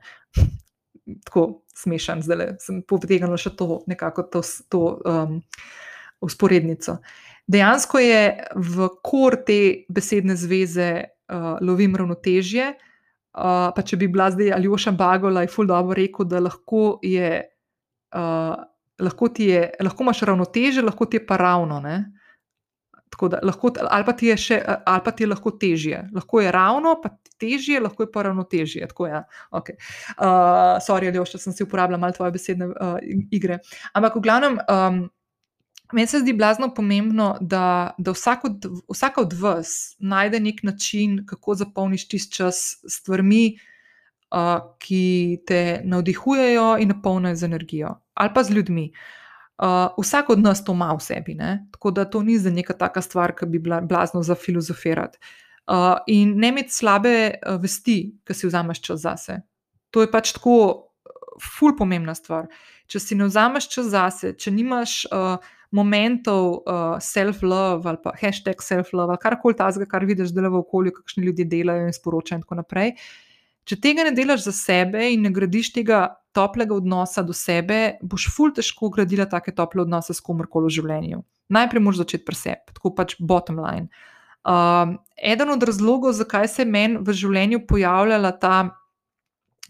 Tako 1.26 1.62
smešen, 1.74 2.22
zdaj 2.22 2.38
le 2.38 2.46
sem 2.62 2.82
povedala 2.86 3.38
še 3.38 3.54
to, 3.58 3.82
nekako 3.90 4.26
to, 4.30 4.42
to 4.70 4.82
um, 5.02 5.40
usporednico. 6.22 6.98
Dejansko 7.50 7.98
je 7.98 8.22
v 8.54 8.88
kor 9.02 9.36
te 9.46 9.84
besedne 9.90 10.36
zveze 10.38 10.90
uh, 11.02 11.58
lovim 11.60 11.96
ravnotežje. 11.98 12.68
Uh, 13.32 13.72
pa 13.74 13.82
če 13.82 13.96
bi 13.98 14.10
bila 14.12 14.28
zdaj 14.30 14.52
Aljoša 14.54 14.92
Bagola, 14.94 15.42
je 15.42 15.50
ful 15.50 15.66
dobro 15.66 15.96
rekel, 15.96 16.28
da 16.28 16.42
lahko, 16.44 17.00
je, 17.02 17.40
uh, 18.14 18.54
lahko, 19.00 19.30
je, 19.40 19.62
lahko 19.80 20.06
imaš 20.06 20.22
ravnoteže, 20.28 20.84
lahko 20.84 21.08
ti 21.08 21.18
je 21.18 21.26
pa 21.26 21.40
ravno. 21.40 21.80
Da, 23.20 23.38
lahko, 23.42 23.70
ali, 23.90 24.04
pa 24.04 24.14
je 24.20 24.36
še, 24.40 24.58
ali 24.66 25.02
pa 25.04 25.12
ti 25.12 25.24
je 25.24 25.28
lahko 25.28 25.52
težje. 25.60 25.98
Lahko 26.14 26.40
je 26.40 26.52
ravno, 26.52 26.94
pa 27.02 27.12
težje, 27.40 27.80
lahko 27.80 28.06
je 28.06 28.10
pa 28.12 28.24
ravnotežje. 28.26 28.86
Tako. 28.88 29.08
Ja. 29.10 29.24
Okay. 29.52 29.76
Uh, 30.16 30.78
sorry, 30.84 31.10
Aljoša, 31.12 31.40
sem 31.42 31.56
si 31.56 31.66
uporabljala 31.66 32.00
malo 32.00 32.16
tvoje 32.16 32.32
besedne 32.34 32.70
uh, 32.72 32.96
igre. 33.30 33.60
Ampak 33.92 34.16
v 34.16 34.24
glavnem. 34.28 34.62
Um, 34.68 35.02
Meni 35.92 36.08
se 36.08 36.22
zdi 36.22 36.32
blazno 36.32 36.70
pomembno, 36.72 37.34
da, 37.44 37.92
da 38.00 38.14
vsak, 38.16 38.46
od, 38.48 38.64
vsak 38.88 39.18
od 39.20 39.34
vas 39.36 39.92
najde 40.00 40.38
nek 40.40 40.62
način, 40.64 41.18
kako 41.28 41.52
zapolniš 41.60 42.06
tisti 42.08 42.32
čas 42.32 42.60
s 42.80 42.94
stvarmi, 42.96 43.58
uh, 44.32 44.72
ki 44.80 45.42
te 45.44 45.82
navdihujejo 45.84 46.78
in 46.80 46.94
napolnijo 46.94 47.36
z 47.36 47.44
energijo, 47.44 47.90
ali 48.14 48.32
pa 48.32 48.40
z 48.40 48.56
ljudmi. 48.56 48.86
Uh, 48.88 49.21
vsak 49.98 50.30
od 50.30 50.42
nas 50.42 50.64
to 50.64 50.72
ima 50.72 50.90
v 50.92 51.04
sebi, 51.04 51.34
ne? 51.38 51.68
tako 51.72 51.90
da 51.90 52.04
to 52.04 52.22
ni 52.22 52.38
za 52.38 52.50
neka 52.50 52.74
taka 52.74 53.02
stvar, 53.02 53.34
ki 53.36 53.46
bi 53.46 53.58
bila 53.62 53.80
blazno 53.80 54.22
za 54.22 54.34
filozofirati. 54.34 55.18
Uh, 55.70 55.96
in 56.06 56.34
ne 56.38 56.48
imeti 56.48 56.74
slabe 56.74 57.14
uh, 57.30 57.60
vesti, 57.62 58.14
ki 58.26 58.34
si 58.34 58.46
vzameš 58.46 58.80
čas 58.82 59.04
zase. 59.04 59.40
To 59.94 60.02
je 60.02 60.10
pač 60.10 60.32
tako, 60.34 60.88
ful 61.38 61.76
pomembna 61.78 62.14
stvar. 62.18 62.48
Če 62.90 63.00
si 63.00 63.14
ne 63.14 63.28
vzameš 63.30 63.68
čas 63.70 63.92
zase, 63.94 64.36
če 64.36 64.50
nimaš. 64.50 65.02
Uh, 65.10 65.36
momentov 65.72 66.62
uh, 66.68 67.00
self-love 67.00 67.88
ali 67.88 67.98
pa 68.04 68.12
hashtag 68.20 68.60
self-love 68.60 69.14
ali 69.14 69.20
karkoli 69.22 69.56
tazga, 69.56 69.86
kar 69.88 70.04
vidiš, 70.04 70.34
da 70.36 70.44
le 70.44 70.50
v 70.52 70.60
okolju, 70.60 70.92
kakšni 70.98 71.24
ljudje 71.24 71.46
delajo 71.48 71.86
in 71.88 71.96
sporočajo 71.96 72.38
in 72.38 72.42
tako 72.44 72.58
naprej. 72.60 72.92
Če 73.64 73.78
tega 73.80 74.04
ne 74.04 74.12
delaš 74.12 74.44
za 74.44 74.52
sebe 74.52 75.06
in 75.14 75.24
ne 75.24 75.32
gradiš 75.32 75.72
tega 75.72 76.04
toplega 76.32 76.74
odnosa 76.74 77.22
do 77.22 77.34
sebe, 77.36 77.98
boš 78.02 78.28
ful 78.34 78.52
težko 78.56 78.90
gradila 78.92 79.26
take 79.28 79.52
tople 79.54 79.84
odnose 79.84 80.14
s 80.16 80.24
komorkoli 80.24 80.70
v 80.70 80.76
življenju. 80.78 81.22
Najprej 81.52 81.84
moraš 81.84 82.02
začeti 82.02 82.24
pri 82.24 82.38
sebi, 82.38 82.76
tako 82.76 82.94
pač 82.96 83.16
bottom 83.20 83.60
line. 83.60 83.88
Um, 84.42 84.96
eden 85.16 85.52
od 85.54 85.62
razlogov, 85.62 86.16
zakaj 86.18 86.48
se 86.50 86.62
je 86.64 86.70
meni 86.70 86.98
v 86.98 87.14
življenju 87.14 87.62
pojavljala 87.68 88.32
ta, 88.42 88.56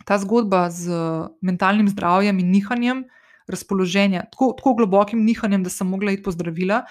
ta 0.08 0.16
zgodba 0.22 0.68
z 0.72 0.94
mentalnim 1.44 1.90
zdravjem 1.92 2.38
in 2.40 2.52
nihanjem, 2.54 3.02
razpoloženja, 3.50 4.28
tako, 4.32 4.52
tako 4.56 4.76
globokim 4.78 5.26
nihanjem, 5.26 5.66
da 5.66 5.70
sem 5.70 5.90
mogla 5.90 6.14
iti 6.14 6.24
pozdravila, 6.24 6.84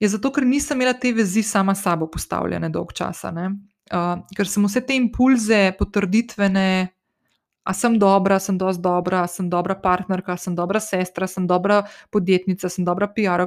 je 0.00 0.08
zato, 0.10 0.30
ker 0.32 0.46
nisem 0.46 0.78
imela 0.78 0.94
te 0.96 1.12
vezi 1.12 1.42
sama 1.42 1.74
s 1.74 1.84
sabo 1.84 2.08
postavljene 2.10 2.70
dolg 2.72 2.94
časa. 2.96 3.30
Uh, 3.34 4.18
ker 4.36 4.48
sem 4.48 4.64
vse 4.66 4.82
te 4.86 4.96
impulze, 4.96 5.72
potrditvene, 5.78 6.97
a 7.68 7.74
sem 7.76 7.98
dobra, 8.00 8.38
sem 8.40 8.56
dosti 8.56 8.80
dobra, 8.80 9.26
sem 9.28 9.48
dobra 9.52 9.74
partnerka, 9.76 10.36
sem 10.40 10.54
dobra 10.56 10.80
sestra, 10.80 11.26
sem 11.28 11.44
dobra 11.46 11.82
podjetnica, 12.10 12.68
sem 12.72 12.84
dobra 12.84 13.10
PR. 13.12 13.44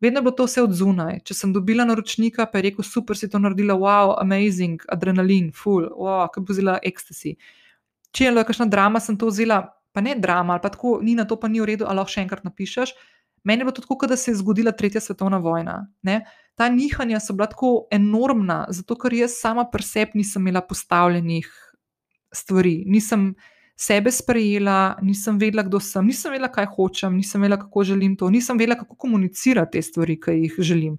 Vedno 0.00 0.22
bo 0.24 0.32
to 0.32 0.46
vse 0.48 0.62
od 0.64 0.72
zunaj. 0.72 1.20
Če 1.28 1.36
sem 1.36 1.52
dobila 1.52 1.84
naročnika, 1.84 2.46
pa 2.48 2.58
je 2.58 2.70
rekel: 2.70 2.86
super, 2.88 3.18
si 3.20 3.28
to 3.28 3.36
naredila, 3.38 3.76
wow, 3.76 4.14
amazing, 4.16 4.80
adrenalin, 4.88 5.52
full, 5.52 5.90
wow, 5.92 6.24
kaj 6.32 6.40
bo 6.40 6.56
vzela 6.56 6.78
ekstasi. 6.80 7.34
Če 8.16 8.24
je 8.24 8.32
bila 8.32 8.46
kakšna 8.48 8.68
drama, 8.72 9.02
sem 9.04 9.20
to 9.20 9.28
vzela 9.28 9.60
pa 9.92 10.00
ne 10.00 10.16
drama, 10.18 10.56
ali 10.56 10.62
pa 10.64 10.72
tako, 10.72 10.98
ni 11.04 11.12
na 11.14 11.28
to, 11.28 11.36
pa 11.36 11.46
ni 11.52 11.60
v 11.60 11.68
redu, 11.74 11.84
ali 11.86 12.00
lahko 12.00 12.16
še 12.16 12.24
enkrat 12.24 12.48
napišeš. 12.48 12.94
Meni 13.44 13.60
je 13.60 13.68
bilo 13.68 13.76
tako, 13.76 13.98
kot 14.00 14.10
da 14.10 14.16
se 14.16 14.32
je 14.32 14.40
zgodila 14.40 14.72
tretja 14.72 15.04
svetovna 15.04 15.38
vojna. 15.38 15.84
Ne? 16.02 16.24
Ta 16.56 16.66
nihanja 16.72 17.20
so 17.20 17.36
bila 17.36 17.46
tako 17.52 17.84
enormna, 17.92 18.64
zato 18.72 18.96
ker 18.96 19.14
jaz 19.14 19.36
sama 19.36 19.68
pri 19.70 19.84
sebi 19.84 20.24
nisem 20.24 20.42
imela 20.42 20.64
postavljenih 20.64 21.52
stvari, 22.34 22.82
nisem 22.86 23.32
sebe 23.76 24.10
sprejela, 24.14 24.96
nisem 25.02 25.38
vedela, 25.38 25.64
kdo 25.66 25.80
sem, 25.82 26.06
nisem 26.06 26.32
vedela, 26.34 26.50
kaj 26.52 26.68
hočem, 26.76 27.16
nisem 27.16 27.42
vedela, 27.42 27.58
kako 27.62 27.84
želim 27.84 28.14
to, 28.16 28.30
nisem 28.30 28.58
vedela, 28.58 28.78
kako 28.78 28.96
komunicirati 28.96 29.78
te 29.78 29.82
stvari, 29.82 30.18
ki 30.20 30.36
jih 30.44 30.54
želim 30.58 30.98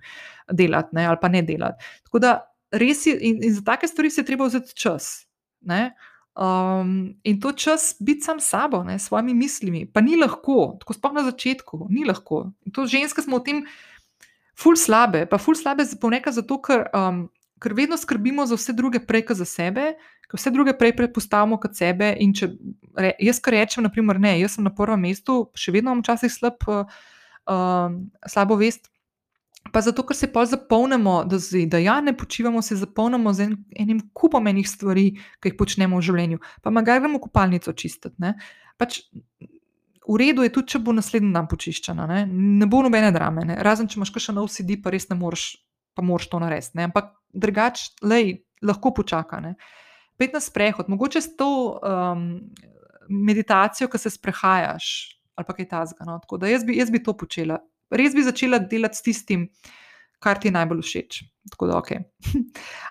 delati 0.52 0.96
ne? 0.96 1.06
ali 1.06 1.18
pa 1.22 1.30
ne 1.32 1.42
delati. 1.42 1.86
Tako 2.04 2.20
da 2.20 2.34
res 2.72 3.06
je, 3.08 3.16
in, 3.22 3.40
in 3.44 3.54
za 3.54 3.64
take 3.64 3.88
stvari 3.88 4.10
se 4.10 4.22
je 4.22 4.26
treba 4.26 4.46
vzeti 4.46 4.76
čas. 4.76 5.28
Ne? 5.62 5.96
Um, 6.36 7.16
in 7.24 7.40
to 7.40 7.54
čas 7.56 7.96
biti 8.00 8.22
sam 8.22 8.40
s 8.40 8.50
sabo, 8.52 8.84
ne, 8.84 9.00
s 9.00 9.08
svojimi 9.08 9.34
mislimi, 9.34 9.86
pa 9.88 10.02
ni 10.02 10.18
lahko, 10.20 10.76
tako 10.80 10.94
sploh 10.94 11.14
na 11.16 11.24
začetku, 11.24 11.88
ni 11.90 12.04
lahko. 12.06 12.50
In 12.68 12.76
to 12.76 12.84
ženske 12.92 13.24
smo 13.24 13.40
v 13.40 13.46
tem 13.46 13.62
ful 14.60 14.76
slabe, 14.76 15.24
pa 15.32 15.40
ful 15.40 15.56
slabe 15.56 15.88
ponekad 16.02 16.36
zato, 16.36 16.60
ker, 16.60 16.90
um, 16.92 17.30
ker 17.64 17.74
vedno 17.74 17.96
skrbimo 17.96 18.44
za 18.46 18.60
vse 18.60 18.76
druge 18.76 19.00
prej, 19.08 19.30
kot 19.30 19.40
za 19.40 19.48
sebe, 19.48 19.94
ker 20.30 20.40
vse 20.40 20.52
druge 20.54 20.74
prej 20.78 20.96
predpostavimo 20.98 21.60
kot 21.62 21.78
sebe. 21.78 22.14
Če 22.16 22.52
re, 22.98 23.14
jaz 23.24 23.40
kar 23.44 23.58
rečem, 23.58 23.86
naprimer, 23.86 24.20
ne, 24.22 24.36
jaz 24.42 24.58
sem 24.58 24.66
na 24.66 24.74
prvem 24.74 25.08
mestu, 25.08 25.46
še 25.58 25.74
vedno 25.76 25.94
imam 25.94 26.04
včasih 26.04 26.34
slab, 26.34 26.68
uh, 26.68 26.92
uh, 27.52 27.96
slabo 28.30 28.60
vest. 28.62 28.90
Pa 29.74 29.82
zato, 29.82 30.04
ker 30.06 30.18
se 30.18 30.30
pa 30.32 30.44
zapolnimo, 30.46 31.24
da, 31.26 31.40
da 31.72 31.80
ja, 31.82 31.98
ne 32.02 32.14
počivamo, 32.18 32.62
se 32.62 32.78
zapolnimo 32.78 33.34
z 33.34 33.48
en, 33.48 33.56
enim 33.82 34.04
kupom 34.14 34.48
enih 34.48 34.68
stvari, 34.70 35.08
ki 35.42 35.52
jih 35.52 35.58
počnemo 35.58 35.98
v 35.98 36.06
življenju. 36.06 36.42
Pa 36.62 36.74
magaj 36.74 37.02
gremo 37.02 37.20
kopalnico 37.24 37.74
čistiti. 37.74 38.14
Ne? 38.22 38.36
Pač, 38.78 39.02
v 40.06 40.20
redu 40.22 40.46
je 40.46 40.54
tudi, 40.54 40.76
če 40.76 40.84
bo 40.86 40.94
naslednji 40.94 41.34
dan 41.34 41.50
počiščena, 41.50 42.06
ne, 42.12 42.22
ne 42.30 42.70
bo 42.70 42.84
nobene 42.86 43.10
drame. 43.16 43.48
Ne? 43.50 43.58
Razen, 43.66 43.90
če 43.90 43.98
imaš 43.98 44.14
še 44.28 44.36
nov 44.38 44.52
CD, 44.54 44.78
pa 44.82 44.94
res 44.94 45.10
ne 45.10 45.18
moreš, 45.18 45.56
pa 45.98 46.06
moraš 46.06 46.30
to 46.30 46.42
narediti. 46.44 46.78
Ampak 46.86 47.16
drugače, 47.34 47.90
lahko 48.66 48.94
počaka. 48.94 49.42
Ne? 49.42 49.56
Pet 50.18 50.34
na 50.34 50.40
sprehod, 50.40 50.90
mogoče 50.90 51.22
s 51.22 51.36
to 51.36 51.80
um, 51.80 52.28
meditacijo, 53.10 53.90
ki 53.92 54.00
se 54.02 54.14
sprehajaš 54.16 55.12
ali 55.36 55.44
pa 55.48 55.52
kaj 55.52 55.68
tasga. 55.68 56.06
No? 56.08 56.14
Tako 56.24 56.38
da 56.40 56.48
jaz 56.48 56.64
bi, 56.64 56.78
jaz 56.80 56.92
bi 56.92 57.02
to 57.04 57.12
počela 57.18 57.58
res 57.90 58.16
bi 58.16 58.24
začela 58.24 58.60
delati 58.60 58.98
s 58.98 59.06
tistim, 59.06 59.48
kar 60.24 60.40
ti 60.42 60.50
je 60.50 60.56
najbolj 60.56 60.82
všeč. 60.86 61.24
Da, 61.56 61.78
ok. 61.78 61.92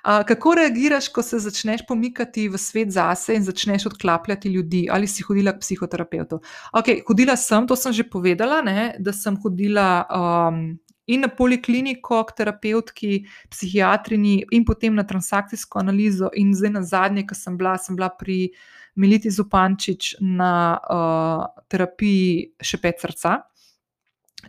Uh, 0.04 0.20
kako 0.28 0.50
reagiraš, 0.58 1.06
ko 1.08 1.22
se 1.24 1.38
začneš 1.40 1.80
pomikati 1.88 2.42
v 2.52 2.58
svet 2.60 2.90
zase 2.92 3.32
in 3.32 3.44
začneš 3.44 3.86
odklapljati 3.88 4.50
ljudi, 4.52 4.82
ali 4.92 5.08
si 5.08 5.24
hodila 5.24 5.54
k 5.56 5.62
psihoterapeutu? 5.62 6.42
Ok, 6.76 6.90
hodila 7.08 7.38
sem, 7.40 7.64
to 7.64 7.72
sem 7.72 7.94
že 7.96 8.04
povedala, 8.04 8.60
ne, 8.60 8.98
da 9.00 9.14
sem 9.16 9.38
hodila 9.40 10.04
um, 10.04 10.60
in 11.06 11.24
na 11.24 11.28
polikliniko, 11.28 12.22
k 12.24 12.36
terapeutki, 12.38 13.24
psihiatrini, 13.52 14.44
in 14.52 14.64
potem 14.64 14.94
na 14.94 15.04
transakcijsko 15.04 15.82
analizo, 15.82 16.30
in 16.36 16.54
zdaj 16.54 16.74
na 16.78 16.82
zadnje, 16.82 17.26
ki 17.28 17.38
sem 17.38 17.58
bila, 17.60 17.76
sem 17.78 17.96
bila 17.96 18.10
pri 18.10 18.50
Militi 18.96 19.30
Zupančič 19.30 20.14
na 20.20 20.78
uh, 20.78 21.64
terapiji 21.68 22.54
šepet 22.62 23.02
srca. 23.02 23.40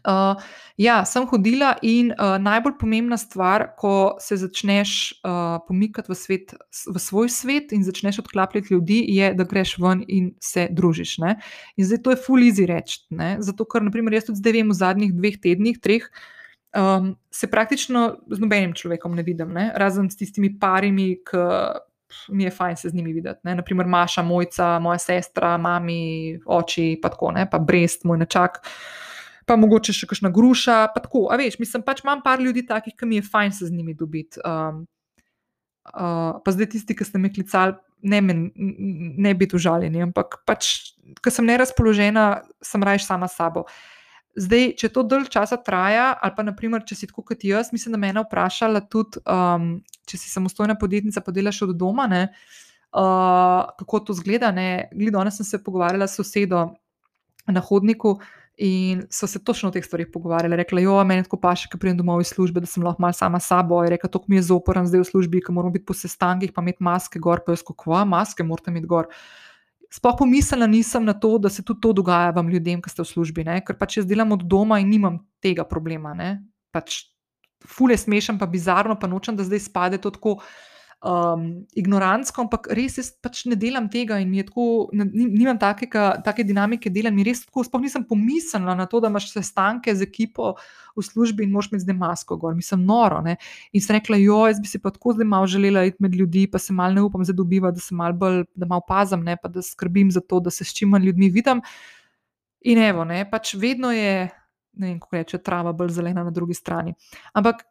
Uh, 0.04 0.36
ja, 0.78 1.00
sem 1.08 1.24
hodila 1.30 1.76
in 1.86 2.12
uh, 2.12 2.36
najbolj 2.42 2.76
pomembna 2.80 3.18
stvar, 3.18 3.70
ko 3.80 4.18
se 4.20 4.38
začneš 4.38 4.92
uh, 5.24 5.58
pomikati 5.68 6.12
v, 6.12 6.18
svet, 6.20 6.54
v 6.92 7.00
svoj 7.00 7.32
svet 7.32 7.72
in 7.72 7.86
začneš 7.86 8.20
odklapljati 8.26 8.74
ljudi, 8.74 9.00
je, 9.16 9.32
da 9.34 9.48
greš 9.48 9.78
ven 9.80 10.04
in 10.08 10.34
se 10.44 10.68
družiš. 10.72 11.18
Ne? 11.24 11.38
In 11.78 11.88
zdaj 11.88 12.04
to 12.04 12.16
je 12.16 12.22
full 12.28 12.44
easy 12.44 12.68
reči. 12.70 13.06
Zato, 13.40 13.66
ker 13.66 13.86
naprimer, 13.88 14.18
jaz 14.18 14.28
tudi 14.28 14.44
zdaj 14.44 14.60
vem 14.60 14.74
v 14.74 14.80
zadnjih 14.84 15.16
dveh 15.16 15.40
tednih, 15.42 15.80
treh. 15.80 16.10
Um, 16.76 17.14
se 17.32 17.48
praktično 17.48 18.18
z 18.28 18.40
nobenim 18.40 18.74
človekom 18.76 19.16
ne 19.16 19.24
vidim, 19.24 19.54
ne? 19.56 19.70
razen 19.80 20.10
s 20.12 20.20
tistimi 20.20 20.52
parimi, 20.60 21.16
ki 21.24 21.46
mi 22.36 22.44
je 22.44 22.52
fajn 22.52 22.76
se 22.76 22.90
z 22.90 22.96
njimi 22.96 23.14
videti. 23.14 23.40
Ne? 23.44 23.56
Naprimer, 23.56 23.88
Maša, 23.88 24.24
mojca, 24.24 24.76
moja 24.80 25.00
sestra, 25.00 25.56
mami, 25.58 26.36
oči, 26.46 26.96
pa 27.02 27.10
tako, 27.10 27.32
ne? 27.32 27.48
pa 27.50 27.60
Brest, 27.60 28.04
moj 28.04 28.20
načak. 28.26 28.60
Uh, 28.60 29.06
pa 29.46 29.58
mogoče 29.60 29.94
še 29.94 30.10
kakšna 30.10 30.32
gruša. 30.34 30.78
Pa 30.94 31.02
tako, 31.06 31.28
a 31.32 31.38
veš, 31.40 31.60
mislim, 31.62 31.86
pač 31.86 32.04
imam 32.04 32.22
par 32.26 32.42
ljudi 32.42 32.66
takih, 32.68 32.96
ki 32.98 33.10
mi 33.10 33.22
je 33.22 33.28
fajn 33.30 33.56
se 33.56 33.70
z 33.70 33.74
njimi 33.74 33.96
dobiti. 33.98 34.42
Um, 34.42 34.86
uh, 35.94 36.42
pa 36.42 36.56
zdaj 36.56 36.74
tisti, 36.74 36.98
ki 36.98 37.08
ste 37.08 37.22
me 37.22 37.32
klicali, 37.34 37.78
ne, 38.06 38.22
men, 38.22 38.48
ne 39.26 39.34
biti 39.38 39.58
užaljeni, 39.58 40.04
ampak 40.06 40.42
pač, 40.46 40.96
ker 41.24 41.34
sem 41.34 41.48
nerazpoložena, 41.48 42.46
sem 42.62 42.84
rajš 42.86 43.08
sama 43.08 43.30
s 43.30 43.38
sabo. 43.40 43.66
Zdaj, 44.36 44.66
če 44.80 44.90
to 44.92 45.06
dolg 45.08 45.30
časa 45.32 45.58
traja, 45.64 46.10
ali 46.20 46.36
pa 46.36 46.44
naprimer, 46.44 46.84
če 46.84 46.98
si 47.00 47.08
tako 47.08 47.24
kot 47.30 47.44
jaz, 47.48 47.72
mislim, 47.72 47.96
da 47.96 48.00
me 48.02 48.12
je 48.12 48.24
vprašala 48.26 48.82
tudi, 48.92 49.22
um, 49.32 49.70
če 50.10 50.20
si 50.20 50.32
samostojna 50.32 50.76
podjetnica, 50.80 51.24
pa 51.24 51.32
delaš 51.32 51.62
od 51.70 51.76
doma, 51.80 52.08
ne, 52.12 52.24
uh, 52.92 53.64
kako 53.80 54.02
to 54.10 54.18
zgleda. 54.20 54.52
Gledno, 54.52 55.20
danes 55.22 55.40
sem 55.40 55.48
se 55.48 55.64
pogovarjala 55.64 56.08
s 56.08 56.20
sosedo 56.20 56.68
na 57.48 57.64
hodniku, 57.64 58.18
uh, 58.18 58.34
In 58.58 59.04
so 59.10 59.28
se 59.28 59.44
točno 59.44 59.70
o 59.70 59.72
teh 59.72 59.84
stvarih 59.84 60.08
pogovarjali. 60.14 60.56
Rekla 60.56 60.80
je, 60.80 61.04
meni 61.04 61.24
tako 61.24 61.38
paše, 61.38 61.68
ki 61.72 61.78
pridem 61.78 61.98
domov 61.98 62.22
iz 62.22 62.32
službe, 62.32 62.62
da 62.64 62.70
sem 62.70 62.84
lahko 62.84 63.02
malo 63.02 63.14
sama 63.14 63.40
sabo. 63.40 63.82
Je 63.84 63.90
rekla, 63.90 64.10
to 64.10 64.22
mi 64.28 64.40
je 64.40 64.48
zoporen 64.48 64.88
zdaj 64.88 65.02
v 65.04 65.08
službi, 65.10 65.42
ker 65.44 65.54
moramo 65.54 65.74
biti 65.74 65.86
po 65.86 65.94
sestankih, 65.94 66.54
pa 66.56 66.64
imeti 66.64 66.84
maske 66.84 67.20
gor, 67.20 67.44
pa 67.44 67.52
jaz 67.52 67.66
kako, 67.68 68.06
maske 68.08 68.44
morate 68.48 68.72
imeti 68.72 68.88
gor. 68.88 69.12
Sploh 69.96 70.16
pomislila 70.20 70.68
nisem 70.68 71.06
na 71.08 71.14
to, 71.16 71.38
da 71.40 71.50
se 71.50 71.64
tudi 71.64 71.80
to 71.82 71.94
dogaja 71.96 72.34
vam 72.36 72.50
ljudem, 72.52 72.82
ki 72.84 72.92
ste 72.92 73.04
v 73.04 73.08
službi, 73.08 73.46
ne? 73.48 73.62
ker 73.64 73.78
pač 73.80 74.02
jaz 74.02 74.08
delam 74.10 74.34
od 74.36 74.44
doma 74.44 74.82
in 74.84 74.90
nimam 74.92 75.22
tega 75.40 75.64
problema. 75.64 76.12
Pač, 76.76 77.06
fule 77.64 77.96
smešam, 77.96 78.40
pa 78.42 78.50
bizarno, 78.50 78.98
pa 79.00 79.08
nočem, 79.08 79.38
da 79.40 79.46
zdaj 79.48 79.64
spade 79.70 80.02
to 80.04 80.12
tako 80.12 80.42
um, 81.06 81.44
ignorantsko, 81.78 82.46
ampak 82.46 82.68
res 82.74 82.98
jaz 82.98 83.12
pač 83.22 83.44
ne 83.46 83.58
delam 83.60 83.88
tega 83.92 84.18
in 84.24 84.32
tako, 84.48 84.90
nimam 84.92 85.60
takega, 85.62 86.08
take 86.26 86.46
dinamike 86.48 86.90
dela. 86.94 87.12
Mi 87.14 87.26
res 87.28 87.44
tako, 87.46 87.64
sploh 87.68 87.84
nisem 87.84 88.06
pomislila 88.10 88.74
na 88.78 88.88
to, 88.90 89.00
da 89.04 89.12
imaš 89.14 89.30
sestanke 89.36 89.94
z 89.94 90.08
ekipo 90.08 90.56
v 90.96 91.04
službi 91.06 91.46
in 91.46 91.54
moš 91.54 91.70
imeti 91.70 91.86
zdaj 91.86 91.98
masko 92.00 92.40
gor. 92.42 92.56
Mislim, 92.58 92.86
noro. 92.88 93.22
Ne? 93.26 93.38
In 93.76 93.84
sem 93.86 94.00
rekla, 94.00 94.18
jo, 94.22 94.42
jaz 94.50 94.62
bi 94.64 94.72
si 94.72 94.82
pa 94.82 94.94
tako 94.96 95.14
zdaj 95.18 95.30
malo 95.30 95.50
želela 95.52 95.86
iti 95.86 96.02
med 96.04 96.16
ljudi, 96.16 96.48
pa 96.52 96.62
se 96.62 96.74
mal 96.74 96.96
ne 96.96 97.06
upam 97.06 97.26
zadobivati, 97.28 97.78
da 97.78 97.86
se 97.86 97.96
mal 97.96 98.16
bolj, 98.18 98.42
da 98.56 98.66
malo 98.66 98.86
pazim, 98.88 99.24
ne? 99.24 99.38
pa 99.38 99.52
da 99.52 99.62
skrbim 99.62 100.10
za 100.12 100.24
to, 100.26 100.42
da 100.42 100.54
se 100.54 100.66
s 100.66 100.74
čim 100.74 100.90
manj 100.90 101.12
ljudmi 101.12 101.30
vidim. 101.30 101.62
In 102.66 102.82
evo, 102.82 103.04
ne, 103.06 103.22
pač 103.30 103.54
vedno 103.62 103.92
je, 103.94 104.26
ne 104.82 104.88
vem, 104.88 104.98
kako 105.00 105.20
reče, 105.20 105.38
trava 105.46 105.70
bolj 105.78 105.92
zelena 106.00 106.24
na 106.26 106.32
drugi 106.34 106.56
strani. 106.58 106.96
Ampak 107.38 107.62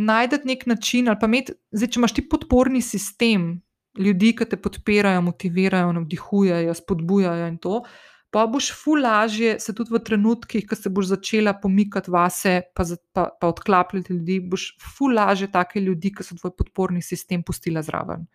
najti 0.00 0.40
nek 0.44 0.66
način, 0.66 1.08
ali 1.08 1.18
pa 1.20 1.28
imeti, 1.28 1.54
zdaj, 1.72 1.90
če 1.92 2.00
imaš 2.00 2.14
ti 2.16 2.28
podporni 2.28 2.82
sistem 2.82 3.50
ljudi, 3.98 4.32
ki 4.36 4.46
te 4.48 4.58
podpirajo, 4.60 5.22
motivirajo, 5.26 5.92
navdihujejo, 5.98 6.74
spodbujajo 6.74 7.48
in 7.50 7.58
to. 7.58 7.82
Pa 8.30 8.44
boš 8.46 8.68
ful 8.78 9.02
lažje 9.02 9.56
se 9.58 9.74
tudi 9.74 9.90
v 9.90 9.98
trenutkih, 10.06 10.62
ko 10.68 10.76
se 10.78 10.90
boš 10.90 11.08
začela 11.10 11.56
pomikati 11.58 12.12
vase, 12.14 12.60
pa, 12.74 12.84
pa, 13.12 13.26
pa 13.40 13.48
odklapljati 13.50 14.14
ljudi, 14.14 14.38
boš 14.52 14.68
ful 14.96 15.16
lažje 15.18 15.50
take 15.50 15.82
ljudi, 15.82 16.12
ki 16.14 16.26
so 16.26 16.38
tvoj 16.38 16.54
podporni 16.58 17.02
sistem, 17.02 17.42
pustila 17.42 17.82
zraven. 17.82 18.28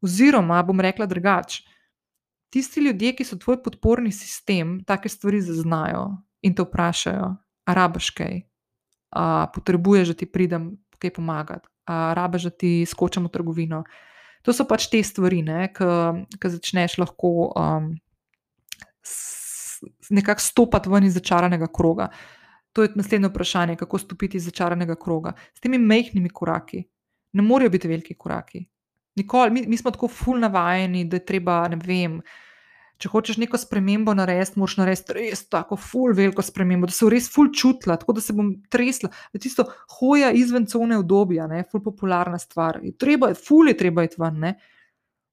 Oziroma, 0.00 0.62
bom 0.62 0.80
rekla 0.80 1.08
drugače, 1.10 1.64
tisti 2.54 2.86
ljudje, 2.86 3.16
ki 3.18 3.26
so 3.26 3.38
tvoj 3.38 3.58
podporni 3.64 4.12
sistem, 4.14 4.78
take 4.86 5.10
stvari 5.10 5.42
zaznajo 5.42 6.06
in 6.46 6.54
te 6.54 6.62
vprašajo, 6.62 7.34
a 7.66 7.74
rabaš 7.74 8.14
kaj, 8.14 8.40
a 9.10 9.46
potrebuješ, 9.54 10.12
da 10.12 10.14
ti 10.14 10.26
pridem 10.30 10.70
kaj 11.00 11.12
pomagati, 11.16 11.68
a 11.90 12.12
rabiš, 12.14 12.48
da 12.48 12.50
ti 12.50 12.72
skočim 12.86 13.26
v 13.26 13.32
trgovino. 13.34 13.84
To 14.46 14.52
so 14.56 14.64
pač 14.64 14.88
te 14.88 15.02
stvari, 15.04 15.42
ki 15.74 16.52
začneš 16.54 16.98
lahko 17.02 17.50
um, 17.50 17.90
nekako 20.10 20.40
stopiti 20.40 20.92
ven 20.92 21.08
iz 21.08 21.16
začaranega 21.18 21.68
kroga. 21.72 22.08
To 22.72 22.82
je 22.82 22.92
naslednje 22.94 23.28
vprašanje, 23.28 23.76
kako 23.76 23.98
stopiti 23.98 24.38
iz 24.38 24.46
začaranega 24.46 24.94
kroga. 24.94 25.32
S 25.54 25.60
temi 25.60 25.78
mehkimi 25.78 26.30
koraki, 26.30 26.84
ne 27.32 27.42
morejo 27.42 27.70
biti 27.70 27.88
veliki 27.88 28.14
koraki. 28.14 28.64
Nikoli, 29.18 29.50
mi, 29.50 29.64
mi 29.66 29.76
smo 29.76 29.90
tako 29.90 30.08
fulno 30.08 30.46
navajeni, 30.46 31.04
da 31.04 31.18
je 31.18 31.24
treba, 31.26 31.64
ne 31.68 31.76
vem, 31.76 32.20
če 33.00 33.08
hočeš 33.08 33.38
neko 33.40 33.58
spremembo 33.60 34.12
narediti, 34.16 34.58
moraš 34.60 34.76
narediti 34.80 35.16
res 35.16 35.46
tako 35.48 35.78
ful 35.80 36.12
veliko 36.16 36.44
spremembo, 36.44 36.90
da 36.90 36.94
se 36.96 37.06
bo 37.06 37.12
res 37.14 37.30
ful 37.32 37.48
čutila, 37.56 37.96
tako 38.00 38.18
da 38.18 38.24
se 38.24 38.36
bom 38.36 38.52
tresla. 38.72 39.08
Da 39.32 39.40
tisto 39.40 39.64
hoja 39.98 40.32
izven 40.36 40.68
cone 40.68 40.98
obdobja, 41.00 41.48
ne, 41.50 41.62
ful 41.70 41.82
popularna 41.84 42.40
stvar. 42.40 42.80
Je 42.84 42.92
treba, 42.92 43.32
ful 43.34 43.72
je 43.72 43.78
treba 43.80 44.04
iti 44.04 44.20
ven. 44.20 44.44
Ne. 44.44 44.52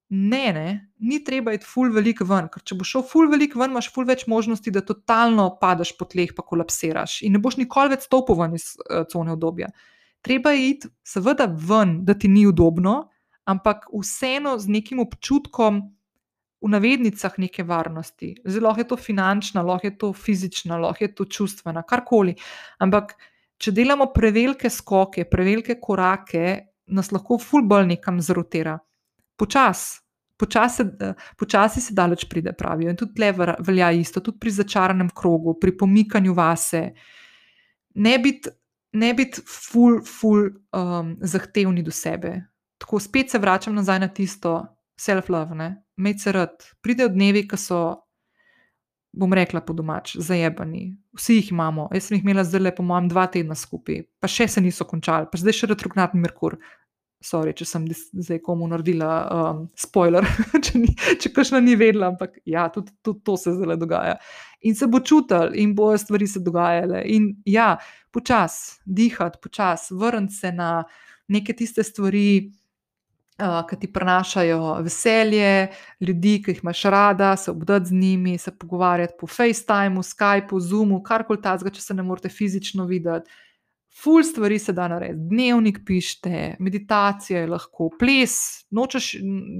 Ne, 0.08 0.54
ne, 0.56 0.68
ni 1.04 1.20
treba 1.28 1.52
iti 1.52 1.68
ful 1.68 1.92
veliko 1.92 2.24
ven, 2.30 2.46
ker 2.48 2.64
če 2.64 2.78
boš 2.80 2.94
šel 2.94 3.04
ful 3.10 3.28
veliko 3.28 3.60
ven, 3.60 3.74
imaš 3.74 3.90
ful 3.92 4.08
več 4.08 4.24
možnosti, 4.32 4.72
da 4.72 4.80
totalno 4.88 5.50
padeš 5.60 5.92
po 6.00 6.08
tleh, 6.08 6.32
pa 6.32 6.46
kolapsiraš 6.48 7.18
in 7.28 7.36
ne 7.36 7.42
boš 7.44 7.58
nikoli 7.60 7.92
več 7.92 8.06
stopil 8.08 8.40
ven 8.40 8.56
iz 8.56 8.70
uh, 8.78 9.04
cone 9.12 9.36
obdobja. 9.36 9.68
Treba 10.24 10.56
je 10.56 10.70
iti, 10.70 10.92
seveda, 11.04 11.50
ven, 11.52 11.98
da 12.08 12.16
ti 12.16 12.32
ni 12.32 12.46
udobno, 12.48 13.10
ampak 13.48 13.90
vseeno 13.92 14.56
z 14.60 14.72
nekim 14.78 15.04
občutkom, 15.04 15.84
v 16.62 16.70
navednicah 16.74 17.38
neke 17.38 17.64
varnosti. 17.64 18.36
Zelo 18.46 18.74
je 18.78 18.88
to 18.88 18.98
finančna, 18.98 19.62
lahko 19.62 19.88
je 19.88 19.98
to 19.98 20.14
fizična, 20.14 20.78
lahko 20.78 21.04
je 21.04 21.14
to 21.16 21.26
čustvena, 21.26 21.84
karkoli. 21.84 22.36
Ampak, 22.80 23.14
če 23.58 23.72
delamo 23.72 24.10
prevelike 24.14 24.70
skoke, 24.70 25.26
prevelike 25.30 25.78
korake, 25.82 26.74
nas 26.88 27.12
lahko 27.12 27.38
fulbol 27.38 27.88
nekam 27.88 28.22
zrotira. 28.22 28.78
Počasi. 29.38 30.04
Počasi, 30.38 30.84
počasi 31.34 31.82
se 31.82 31.96
daleč 31.98 32.28
pride, 32.30 32.52
pravijo. 32.54 32.92
In 32.94 32.98
tudi 32.98 33.16
tle 33.18 33.32
velja 33.58 33.90
isto, 33.98 34.22
tudi 34.22 34.38
pri 34.38 34.52
začaranem 34.54 35.10
krogu, 35.10 35.56
pri 35.58 35.74
pomikanju 35.78 36.34
vase. 36.38 36.82
Ne 37.98 38.20
biti 38.22 38.52
bit 38.94 39.42
ful, 39.46 40.02
ful 40.06 40.52
um, 40.78 41.18
zahtevni 41.22 41.82
do 41.84 41.92
sebe. 41.92 42.36
Tako 42.78 43.00
spet 43.00 43.32
se 43.32 43.40
vračam 43.40 43.76
nazaj 43.76 44.00
na 44.00 44.08
tisto 44.08 44.77
self-love, 45.00 45.76
imeti 45.98 46.20
se 46.20 46.32
rad. 46.32 46.64
Pridejo 46.82 47.10
dnevi, 47.14 47.46
ki 47.48 47.58
so, 47.58 47.82
bom 49.18 49.34
rekla 49.34 49.62
po 49.66 49.74
domač, 49.74 50.16
zajebani. 50.22 50.90
Vsi 51.18 51.40
jih 51.40 51.54
imamo. 51.54 51.88
Jaz 51.94 52.10
sem 52.10 52.18
jih 52.18 52.26
imela 52.26 52.46
zdaj 52.46 52.64
le, 52.66 52.74
po 52.76 52.86
mojem, 52.86 53.10
dva 53.14 53.28
tedna 53.34 53.56
skupaj, 53.58 54.04
pa 54.22 54.30
še 54.32 54.50
se 54.52 54.62
niso 54.62 54.86
končali, 54.90 55.30
pa 55.32 55.40
zdaj 55.42 55.62
še 55.62 55.72
retrogradni 55.74 56.22
Merkur. 56.22 56.58
Sorry, 57.24 57.50
če 57.58 57.66
sem 57.66 57.86
zdaj 57.90 58.44
komu 58.46 58.68
naredila 58.70 59.10
um, 59.34 59.62
spoiler, 59.74 60.26
če, 60.66 60.78
ni, 60.78 60.92
če 61.18 61.32
kakšno 61.34 61.64
ni 61.66 61.74
vedela, 61.74 62.12
ampak 62.12 62.36
ja, 62.46 62.68
tudi, 62.74 62.94
tudi 63.02 63.24
to 63.26 63.34
se 63.42 63.56
zdaj 63.58 63.80
dogaja. 63.82 64.20
In 64.70 64.78
se 64.78 64.86
bo 64.86 65.02
čutil, 65.02 65.56
in 65.58 65.74
bojo 65.78 65.98
stvari 65.98 66.28
se 66.30 66.44
dogajale. 66.46 67.02
In 67.10 67.32
ja, 67.50 67.72
počasi 68.14 68.84
dihati, 68.86 69.42
počasi 69.42 69.98
vrniti 69.98 70.38
se 70.38 70.54
na 70.54 70.70
neke 71.34 71.58
tiste 71.58 71.84
stvari, 71.84 72.52
ki 73.38 73.76
ti 73.80 73.88
prinašajo 73.94 74.80
veselje, 74.82 75.68
ljudi, 76.02 76.42
ki 76.44 76.52
jih 76.52 76.64
imaš 76.64 76.84
rada, 76.84 77.36
se 77.38 77.52
obdati 77.52 77.86
z 77.86 77.94
njimi, 77.94 78.38
se 78.38 78.52
pogovarjati 78.52 79.14
po 79.20 79.28
FaceTimeu, 79.28 80.04
Skypeu, 80.04 80.60
Zoomu, 80.60 81.04
karkoli 81.04 81.42
takega, 81.42 81.70
če 81.70 81.82
se 81.82 81.94
ne 81.94 82.04
morete 82.04 82.30
fizično 82.30 82.86
videti. 82.90 83.30
Ful 84.04 84.24
stvari 84.24 84.60
se 84.60 84.74
da 84.74 84.88
narediti, 84.88 85.28
dnevnik 85.30 85.80
pišete, 85.86 86.56
meditacija 86.60 87.40
je 87.40 87.48
lahko, 87.48 87.90
ples, 88.00 88.34
nočeš, 88.70 89.12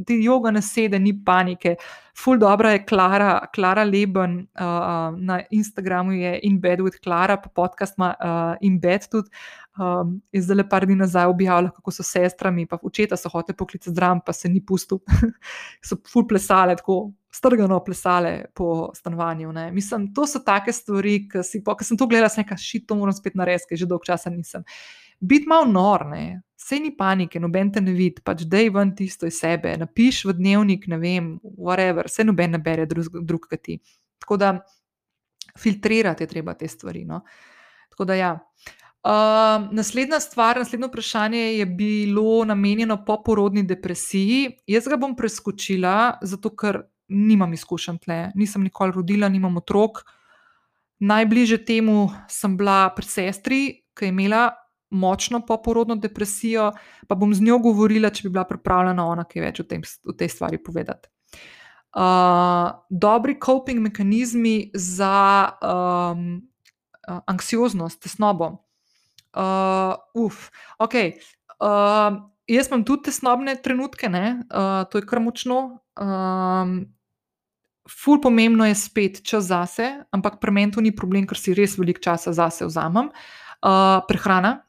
ti 0.06 0.18
joga 0.22 0.52
ne 0.52 0.62
sede, 0.62 1.00
ni 1.00 1.14
panike. 1.26 1.76
Ful 2.18 2.38
dobro 2.38 2.70
je 2.70 2.84
Klara, 2.86 3.48
Klara 3.56 3.84
Leben 3.84 4.38
uh, 4.40 5.18
na 5.18 5.40
Instagramu 5.52 6.12
je 6.12 6.40
In 6.44 6.60
Bed 6.62 6.80
with 6.86 7.00
Klara, 7.04 7.38
pa 7.42 7.50
podcast 7.50 7.98
ima 7.98 8.14
uh, 8.14 8.56
In 8.62 8.80
Bed 8.80 9.10
tudi. 9.12 9.30
Um, 9.78 10.22
je 10.32 10.42
zdaj 10.42 10.58
le 10.58 10.70
par 10.70 10.86
dni 10.86 10.96
nazaj 10.98 11.26
objavila, 11.30 11.74
kako 11.74 11.92
so 11.92 12.06
sestrami, 12.06 12.66
pa 12.66 12.78
očeta 12.82 13.18
so 13.18 13.30
hoteli 13.34 13.58
poklicati 13.58 13.94
zdrav, 13.94 14.20
pa 14.26 14.34
se 14.34 14.50
ni 14.50 14.62
pustil. 14.66 15.02
so 15.88 15.98
ful 16.14 16.28
plesale, 16.30 16.78
tako 16.78 17.08
strgano 17.32 17.80
plesale 17.84 18.46
po 18.56 18.92
stanovanju. 18.96 19.52
Ne. 19.52 19.72
Mislim, 19.72 20.14
to 20.14 20.28
so 20.28 20.40
take 20.40 20.74
stvari, 20.74 21.20
ki 21.30 21.44
si 21.44 21.64
po, 21.64 21.76
ki 21.76 21.86
sem 21.86 21.98
to 21.98 22.08
gledala, 22.08 22.30
sem 22.30 22.44
rekla, 22.44 22.58
šit, 22.58 22.88
to 22.88 22.96
moram 22.96 23.16
spet 23.16 23.36
narediti, 23.36 23.72
ker 23.72 23.82
že 23.84 23.90
dolgo 23.90 24.08
časa 24.08 24.32
nisem. 24.34 24.66
Biti 25.20 25.50
malo 25.50 25.66
nor, 25.72 26.06
ne. 26.06 26.42
Sej 26.58 26.82
ni 26.82 26.92
panike, 26.98 27.40
noben 27.40 27.72
te 27.74 27.82
ne 27.82 27.94
vidi, 27.94 28.22
pač 28.26 28.44
dej 28.50 28.72
ven 28.74 28.96
tisto 28.98 29.28
iz 29.30 29.38
sebe, 29.42 29.76
napiš 29.78 30.24
v 30.26 30.34
dnevnik, 30.38 30.88
ne 30.90 30.98
vem, 31.02 31.30
whatever, 31.44 32.10
se 32.10 32.26
noben 32.26 32.56
ne 32.58 32.62
bere 32.62 32.86
drug, 32.90 33.22
drug 33.26 33.48
kot 33.50 33.64
ti. 33.64 33.78
Tako 34.22 34.38
da 34.42 34.52
filtrirati 35.58 36.24
je 36.24 36.28
treba 36.28 36.54
te 36.54 36.68
stvari. 36.68 37.06
No. 37.06 37.22
Tako 37.90 38.06
da 38.06 38.18
ja. 38.18 38.34
Uh, 39.08 39.70
naslednja 39.72 40.20
stvar, 40.20 40.58
naslednje 40.58 40.88
vprašanje 40.88 41.40
je 41.40 41.66
bilo 41.66 42.46
namenjeno 42.46 42.98
poporodni 43.06 43.64
depresiji. 43.64 44.58
Jaz 44.68 44.90
ga 44.90 44.98
bom 44.98 45.16
preskočila, 45.16 46.18
zato 46.22 46.52
ker 46.56 46.82
nimam 47.08 47.54
izkušenj 47.54 47.98
tle, 48.04 48.20
nisem 48.36 48.64
nikoli 48.64 48.92
rodila, 48.96 49.30
nimam 49.30 49.58
otrok. 49.58 50.04
Najbližje 51.00 51.60
temu 51.66 52.08
sem 52.30 52.58
bila 52.58 52.88
pri 52.96 53.06
sestri, 53.06 53.60
ki 53.98 54.06
je 54.06 54.10
imela 54.10 54.50
močno 54.90 55.42
poporodno 55.46 55.96
depresijo, 55.96 56.72
pa 57.08 57.16
bom 57.16 57.34
z 57.34 57.44
njo 57.44 57.60
govorila, 57.60 58.10
če 58.10 58.28
bi 58.28 58.34
bila 58.38 58.46
pripravljena 58.48 59.06
ona 59.06 59.26
kaj 59.28 59.44
več 59.44 59.60
o, 59.60 59.66
tem, 59.68 59.84
o 60.08 60.16
tej 60.16 60.32
stvari 60.32 60.60
povedati. 60.64 61.10
Uh, 61.98 62.78
dobri 62.90 63.38
coping 63.42 63.82
mehanizmi 63.82 64.72
za 64.76 65.50
um, 65.64 66.42
anksioznost, 67.26 68.02
tesnobo. 68.04 68.52
Uh, 69.38 69.96
uf, 70.14 70.50
ok. 70.80 70.96
Uh, 71.58 72.20
jaz 72.48 72.70
imam 72.70 72.84
tudi 72.86 73.10
tesnobne 73.10 73.56
trenutke, 73.64 74.12
uh, 74.12 74.84
to 74.92 75.02
je 75.02 75.08
kar 75.10 75.24
močno. 75.24 75.80
Um, 75.98 76.80
ful 77.90 78.22
pomembno 78.22 78.66
je 78.68 78.76
spet 78.76 79.22
čas 79.24 79.50
zase, 79.50 80.04
ampak 80.12 80.40
pri 80.44 80.52
meni 80.52 80.72
to 80.72 80.84
ni 80.84 80.94
problem, 80.96 81.28
ker 81.28 81.40
si 81.40 81.56
res 81.58 81.78
veliko 81.80 82.04
časa 82.04 82.34
zase 82.36 82.68
vzamem. 82.68 83.12
Uh, 83.64 84.04
prehrana, 84.08 84.62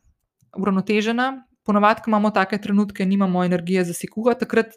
uravnotežena. 0.56 1.44
Ponovadi, 1.68 2.00
ko 2.00 2.10
imamo 2.10 2.30
take 2.32 2.56
trenutke, 2.58 3.04
nimamo 3.04 3.44
energije 3.44 3.84
za 3.90 3.92
sikuga, 3.92 4.32
takrat 4.38 4.72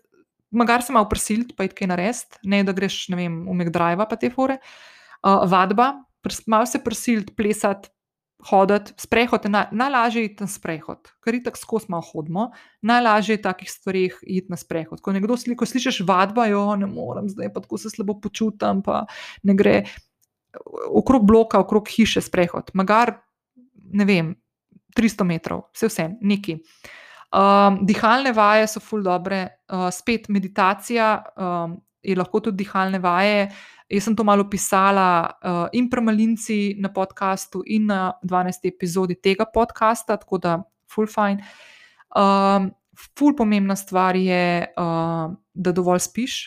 magar 0.52 0.84
se 0.84 0.92
malo 0.92 1.08
prisilt, 1.08 1.56
pa 1.56 1.64
je 1.64 1.72
kaj 1.72 1.88
narediti, 1.88 2.42
ne 2.44 2.64
da 2.68 2.76
greš, 2.76 3.06
ne 3.14 3.20
vem, 3.22 3.38
umek 3.48 3.72
drive, 3.72 4.04
pa 4.10 4.18
te 4.20 4.30
fore. 4.34 4.60
Uh, 5.24 5.46
vadba, 5.48 5.94
malo 6.52 6.68
se 6.68 6.82
prisilt, 6.84 7.32
plesati, 7.38 7.88
hoditi, 8.50 8.94
sprehod, 8.98 9.46
na, 9.50 9.66
najlažje 9.72 10.22
je 10.22 10.30
iti 10.32 10.44
na 10.44 10.50
sprehod, 10.50 11.12
ker 11.24 11.36
je 11.38 11.44
tako 11.46 11.62
skozi 11.62 11.92
malo 11.94 12.06
hodimo, 12.12 12.50
najlažje 12.82 13.38
je 13.38 13.42
takih 13.42 13.72
stvarih 13.72 14.18
iti 14.22 14.52
na 14.52 14.58
sprehod. 14.58 15.02
Ko 15.02 15.14
nekdo 15.14 15.38
sli, 15.38 15.56
ko 15.56 15.66
slišiš 15.66 16.02
vadba, 16.08 16.48
jo 16.50 16.64
ne 16.76 16.90
morem, 16.90 17.30
zdaj 17.30 17.54
pa 17.54 17.62
tako 17.62 17.78
se 17.82 17.94
slabo 17.94 18.18
počutam, 18.22 18.82
pa 18.86 19.06
ne 19.44 19.56
gre 19.58 19.84
okrog 20.90 21.26
bloka, 21.28 21.60
okrog 21.60 21.88
hiše 21.90 22.22
sprehod, 22.22 22.74
magar 22.74 23.20
ne 23.94 24.06
vem, 24.06 24.34
300 24.98 25.28
metrov, 25.28 25.70
vse 25.76 25.88
vse, 25.88 26.08
neki. 26.22 26.58
Um, 27.32 27.80
dihalne 27.88 28.34
vaje 28.36 28.68
so 28.68 28.82
ful 28.84 29.04
dobre, 29.06 29.46
uh, 29.72 29.88
spet 29.94 30.28
meditacija 30.28 31.14
um, 31.32 31.78
je 32.04 32.16
lahko 32.16 32.40
tudi 32.40 32.64
dihalne 32.64 33.00
vaje. 33.00 33.50
Jaz 33.92 34.08
sem 34.08 34.16
to 34.16 34.24
malo 34.24 34.48
pisala 34.50 35.08
uh, 35.44 35.66
in 35.76 35.90
pri 35.92 36.02
Malinci 36.02 36.60
na 36.80 36.90
podkastu, 36.94 37.64
in 37.66 37.90
na 37.92 38.14
12. 38.24 38.68
epizodi 38.72 39.18
tega 39.20 39.46
podcasta, 39.46 40.18
tako 40.18 40.40
da 40.40 40.58
full 40.88 41.12
fine. 41.12 41.44
Um, 42.16 42.72
ful 43.18 43.36
pomembna 43.36 43.76
stvar 43.76 44.16
je, 44.16 44.68
uh, 44.80 45.34
da 45.54 45.74
dovolj 45.76 46.06
spiš, 46.08 46.38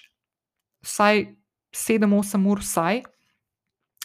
vsaj 0.85 1.27
7-8 1.75 2.49
ur, 2.49 2.65
vsaj. 2.65 3.03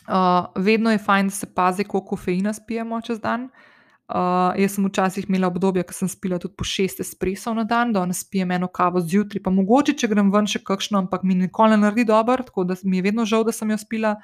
Uh, 0.10 0.50
vedno 0.58 0.92
je 0.92 1.00
fajn, 1.00 1.32
da 1.32 1.36
se 1.36 1.54
pazi, 1.56 1.84
koliko 1.84 2.16
kofeina 2.16 2.54
spijemo 2.54 3.02
čez 3.02 3.20
dan. 3.24 3.48
Uh, 3.48 3.79
Uh, 4.10 4.56
jaz 4.58 4.74
sem 4.74 4.86
včasih 4.88 5.28
imela 5.30 5.52
obdobje, 5.52 5.84
ko 5.86 5.94
sem 5.94 6.10
spila 6.10 6.40
tudi 6.42 6.56
po 6.58 6.66
šest 6.66 7.04
espresov 7.04 7.54
na 7.60 7.64
dan, 7.70 7.92
da 7.94 8.08
ne 8.10 8.16
spijem 8.18 8.52
eno 8.56 8.68
kavo 8.68 9.04
zjutraj, 9.06 9.44
pa 9.46 9.54
mogoče, 9.54 9.94
če 10.02 10.10
grem 10.10 10.32
ven 10.34 10.50
še 10.50 10.64
kakšno, 10.66 11.04
ampak 11.04 11.22
mi 11.22 11.38
nikoli 11.38 11.76
ne 11.76 11.84
naredi 11.84 12.08
dobro, 12.10 12.42
tako 12.48 12.66
da 12.66 12.78
mi 12.84 12.98
je 12.98 13.06
vedno 13.06 13.28
žal, 13.30 13.46
da 13.46 13.54
sem 13.54 13.70
jo 13.70 13.78
spila. 13.78 14.16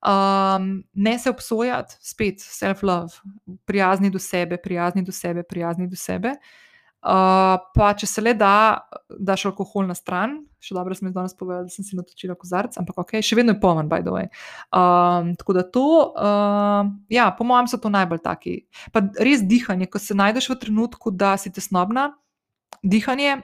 Um, 0.00 0.70
ne 0.94 1.18
se 1.18 1.28
obsojati, 1.28 1.98
spet 2.06 2.40
self-love, 2.40 3.18
prijazni 3.68 4.12
do 4.14 4.22
sebe, 4.22 4.56
prijazni 4.62 5.02
do 5.04 5.12
sebe, 5.12 5.42
prijazni 5.42 5.90
do 5.90 5.98
sebe. 5.98 6.38
Uh, 6.38 6.69
Uh, 7.00 7.56
pa 7.72 7.94
če 7.96 8.04
se 8.04 8.20
le 8.20 8.34
da, 8.36 8.84
daš 9.08 9.46
alkohol 9.48 9.86
na 9.88 9.94
stran, 9.96 10.34
še 10.60 10.74
dobro, 10.76 10.92
sem 10.92 11.08
jaz 11.08 11.14
danes 11.16 11.36
povedal, 11.38 11.64
da 11.64 11.72
sem 11.72 11.86
si 11.86 11.96
natočila 11.96 12.36
kozarc, 12.36 12.76
ampak 12.76 12.98
ok, 13.00 13.14
še 13.24 13.38
vedno 13.38 13.54
je 13.54 13.60
poln, 13.62 13.88
by 13.88 14.02
the 14.04 14.12
way. 14.12 14.28
Um, 14.76 15.32
tako 15.40 15.56
da 15.56 15.64
to, 15.64 15.86
uh, 16.12 16.90
ja, 17.08 17.30
po 17.36 17.46
mojem, 17.48 17.70
so 17.72 17.80
to 17.80 17.88
najbolj 17.92 18.20
taki. 18.26 18.56
Pa 18.92 19.00
res 19.16 19.46
dihanje, 19.48 19.88
ko 19.88 20.02
se 20.02 20.16
najdeš 20.18 20.50
v 20.52 20.58
trenutku, 20.66 21.14
da 21.16 21.38
si 21.40 21.52
tesnobna, 21.56 22.10
dihanje, 22.84 23.38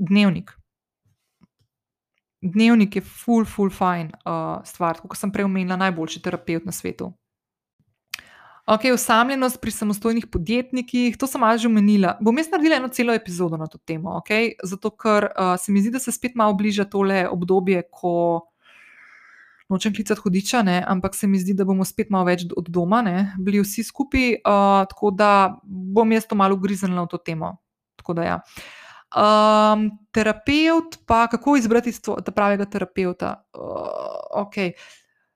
dnevnik. 0.00 0.54
Dnevnik 2.44 2.96
je 2.96 3.04
full, 3.04 3.44
full 3.48 3.68
fine 3.72 4.16
uh, 4.24 4.64
stvar, 4.64 5.04
kot 5.04 5.20
sem 5.20 5.32
prej 5.32 5.44
omenila, 5.44 5.76
najboljši 5.80 6.24
terapeut 6.24 6.64
na 6.64 6.72
svetu. 6.72 7.12
Ok, 8.66 8.80
osamljenost 8.94 9.60
pri 9.60 9.70
samostojnih 9.70 10.26
podjetnikih, 10.26 11.16
to 11.20 11.26
sem 11.26 11.42
že 11.58 11.68
omenila. 11.68 12.16
Bom 12.20 12.38
jaz 12.38 12.48
naredila 12.48 12.76
eno 12.76 12.88
celo 12.88 13.12
epizodo 13.12 13.56
na 13.56 13.66
to 13.66 13.78
temo, 13.78 14.16
okay? 14.16 14.54
zato 14.62 14.90
ker 14.90 15.24
uh, 15.24 15.60
se 15.60 15.72
mi 15.72 15.82
zdi, 15.82 15.90
da 15.90 15.98
se 15.98 16.12
spet 16.12 16.34
malo 16.34 16.54
bliža 16.54 16.84
tole 16.84 17.28
obdobje, 17.28 17.82
ko 17.92 18.48
nočem 19.68 19.92
klicati 19.92 20.20
hudiča, 20.20 20.62
ne? 20.62 20.84
ampak 20.88 21.14
se 21.14 21.26
mi 21.26 21.38
zdi, 21.38 21.52
da 21.52 21.64
bomo 21.64 21.84
spet 21.84 22.08
malo 22.08 22.24
več 22.24 22.46
od 22.56 22.68
doma, 22.72 23.02
ne? 23.02 23.34
bili 23.38 23.60
vsi 23.60 23.84
skupaj. 23.84 24.40
Uh, 24.40 24.88
tako 24.88 25.10
da 25.10 25.60
bom 25.64 26.12
jaz 26.12 26.24
to 26.24 26.34
malo 26.34 26.56
griznila 26.56 27.04
v 27.04 27.12
to 27.12 27.20
temo. 27.20 27.58
Ja. 28.16 28.40
Um, 29.12 29.90
terapeut, 30.12 31.04
pa 31.06 31.26
kako 31.28 31.56
izbrati 31.60 31.92
pravega 32.34 32.64
terapeuta? 32.64 33.44
Uh, 33.52 34.40
ok, 34.40 34.72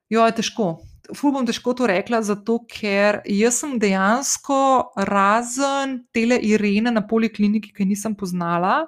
jo 0.08 0.24
je 0.24 0.40
težko 0.40 0.78
ful 1.16 1.32
bom 1.32 1.46
težko 1.46 1.74
to 1.76 1.88
rekla, 1.88 2.20
zato 2.24 2.58
ker 2.68 3.22
jaz 3.28 3.60
sem 3.62 3.78
dejansko 3.80 4.60
razen 5.08 6.02
tele 6.12 6.38
Irene 6.44 6.92
na 6.92 7.02
polikliniki, 7.06 7.72
ki 7.74 7.86
nisem 7.88 8.16
poznala, 8.18 8.86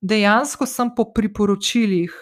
dejansko 0.00 0.68
sem 0.68 0.92
po 0.96 1.08
priporočilih 1.14 2.14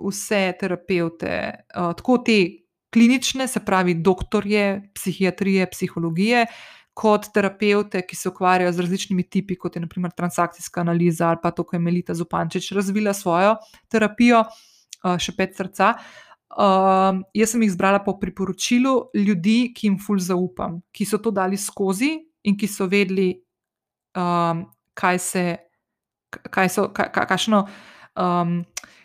vse 0.00 0.42
terapeute, 0.60 1.34
uh, 1.76 1.92
tako 1.96 2.18
te 2.24 2.38
klinične, 2.90 3.46
se 3.48 3.60
pravi 3.62 3.94
doktorje, 3.94 4.90
psihiatrije, 4.96 5.68
psihologije. 5.70 6.46
Kot 7.00 7.28
terapeute, 7.32 8.00
ki 8.04 8.16
se 8.18 8.28
ukvarjajo 8.28 8.72
z 8.74 8.82
različnimi 8.82 9.22
tipi, 9.30 9.54
kot 9.56 9.76
je 9.76 9.80
naprimer 9.84 10.10
transakcijska 10.12 10.82
analiza 10.82 11.28
ali 11.30 11.38
pa 11.42 11.52
to, 11.54 11.62
ko 11.64 11.76
je 11.76 11.80
Melita 11.80 12.14
Zupančič 12.18 12.72
razvila 12.76 13.14
svojo 13.14 13.54
terapijo, 13.88 14.42
še 15.22 15.32
pet 15.38 15.54
srca. 15.56 15.94
Uh, 15.94 16.29
Um, 16.50 17.22
jaz 17.30 17.52
sem 17.52 17.62
jih 17.62 17.70
izbrala 17.70 18.00
po 18.02 18.16
priporočilu 18.18 19.12
ljudi, 19.14 19.70
ki 19.70 19.86
jim 19.86 19.98
ful 20.02 20.18
zaupam, 20.18 20.80
ki 20.90 21.06
so 21.06 21.20
to 21.22 21.30
dali 21.30 21.54
skozi 21.54 22.16
in 22.42 22.56
ki 22.58 22.66
so 22.66 22.88
vedeli, 22.90 23.36
um, 24.18 24.64
kaj 24.98 25.20
se, 25.22 25.44
kaj 26.50 26.72
so, 26.74 26.88
kaj, 26.96 27.12
kakšno, 27.14 27.60
um, 28.18 28.56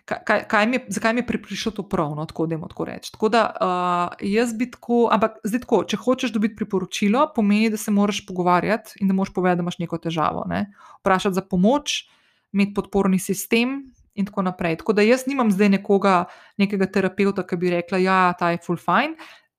kaj, 0.10 0.42
kaj 0.50 0.68
mi, 0.72 0.80
zakaj 0.90 1.14
mi 1.14 1.22
je 1.22 1.42
prišlo 1.46 1.76
to 1.78 1.86
prav, 1.90 2.16
no, 2.18 2.26
tako 2.26 2.48
da 2.50 2.58
jim 2.58 2.66
tako 2.70 2.90
rečem. 2.90 3.14
Tako 3.14 3.30
da 3.30 3.44
uh, 3.54 4.26
jaz 4.26 4.54
bi 4.58 4.72
tako, 4.72 5.04
ampak 5.14 5.38
zdaj 5.46 5.66
tako, 5.68 5.84
če 5.86 6.02
hočeš 6.02 6.34
dobiti 6.34 6.58
priporočilo, 6.58 7.28
pomeni, 7.36 7.70
da 7.70 7.78
se 7.78 7.94
moraš 7.94 8.24
pogovarjati 8.26 9.04
in 9.06 9.14
da 9.14 9.14
moraš 9.14 9.34
povedati, 9.38 9.62
da 9.62 9.68
imaš 9.68 9.78
neko 9.86 10.02
težavo. 10.02 10.48
Ne? 10.50 10.66
Vprašati 11.04 11.38
za 11.38 11.46
pomoč, 11.46 12.08
imeti 12.54 12.74
podporni 12.74 13.20
sistem, 13.20 13.84
in 14.16 14.26
tako 14.26 14.42
naprej. 14.42 14.78
Tako 14.82 14.94
da 14.94 15.04
jaz 15.06 15.26
nimam 15.28 15.52
zdaj 15.52 15.70
nekoga, 15.78 16.26
nekega 16.58 16.88
terapeuta, 16.92 17.44
ki 17.48 17.58
bi 17.60 17.74
rekla, 17.74 17.98
da 17.98 18.04
ja, 18.04 18.20
ta 18.40 18.52
je 18.54 18.62
full 18.66 18.80
fine. 18.82 19.16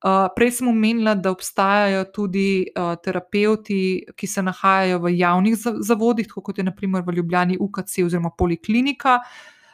Uh, 0.06 0.28
prej 0.36 0.58
sem 0.58 0.68
omenila, 0.68 1.14
da 1.14 1.32
obstajajo 1.32 2.04
tudi 2.14 2.66
uh, 2.68 2.94
terapeuti, 3.02 4.06
ki 4.16 4.26
se 4.28 4.42
nahajajo 4.44 5.00
v 5.02 5.12
javnih 5.16 5.56
zavodih, 5.80 6.28
kot 6.28 6.58
je 6.58 6.64
naprimer 6.64 7.02
v 7.06 7.16
Ljubljani 7.16 7.56
UKC 7.60 8.04
oziroma 8.04 8.30
Poliklinika. 8.38 9.18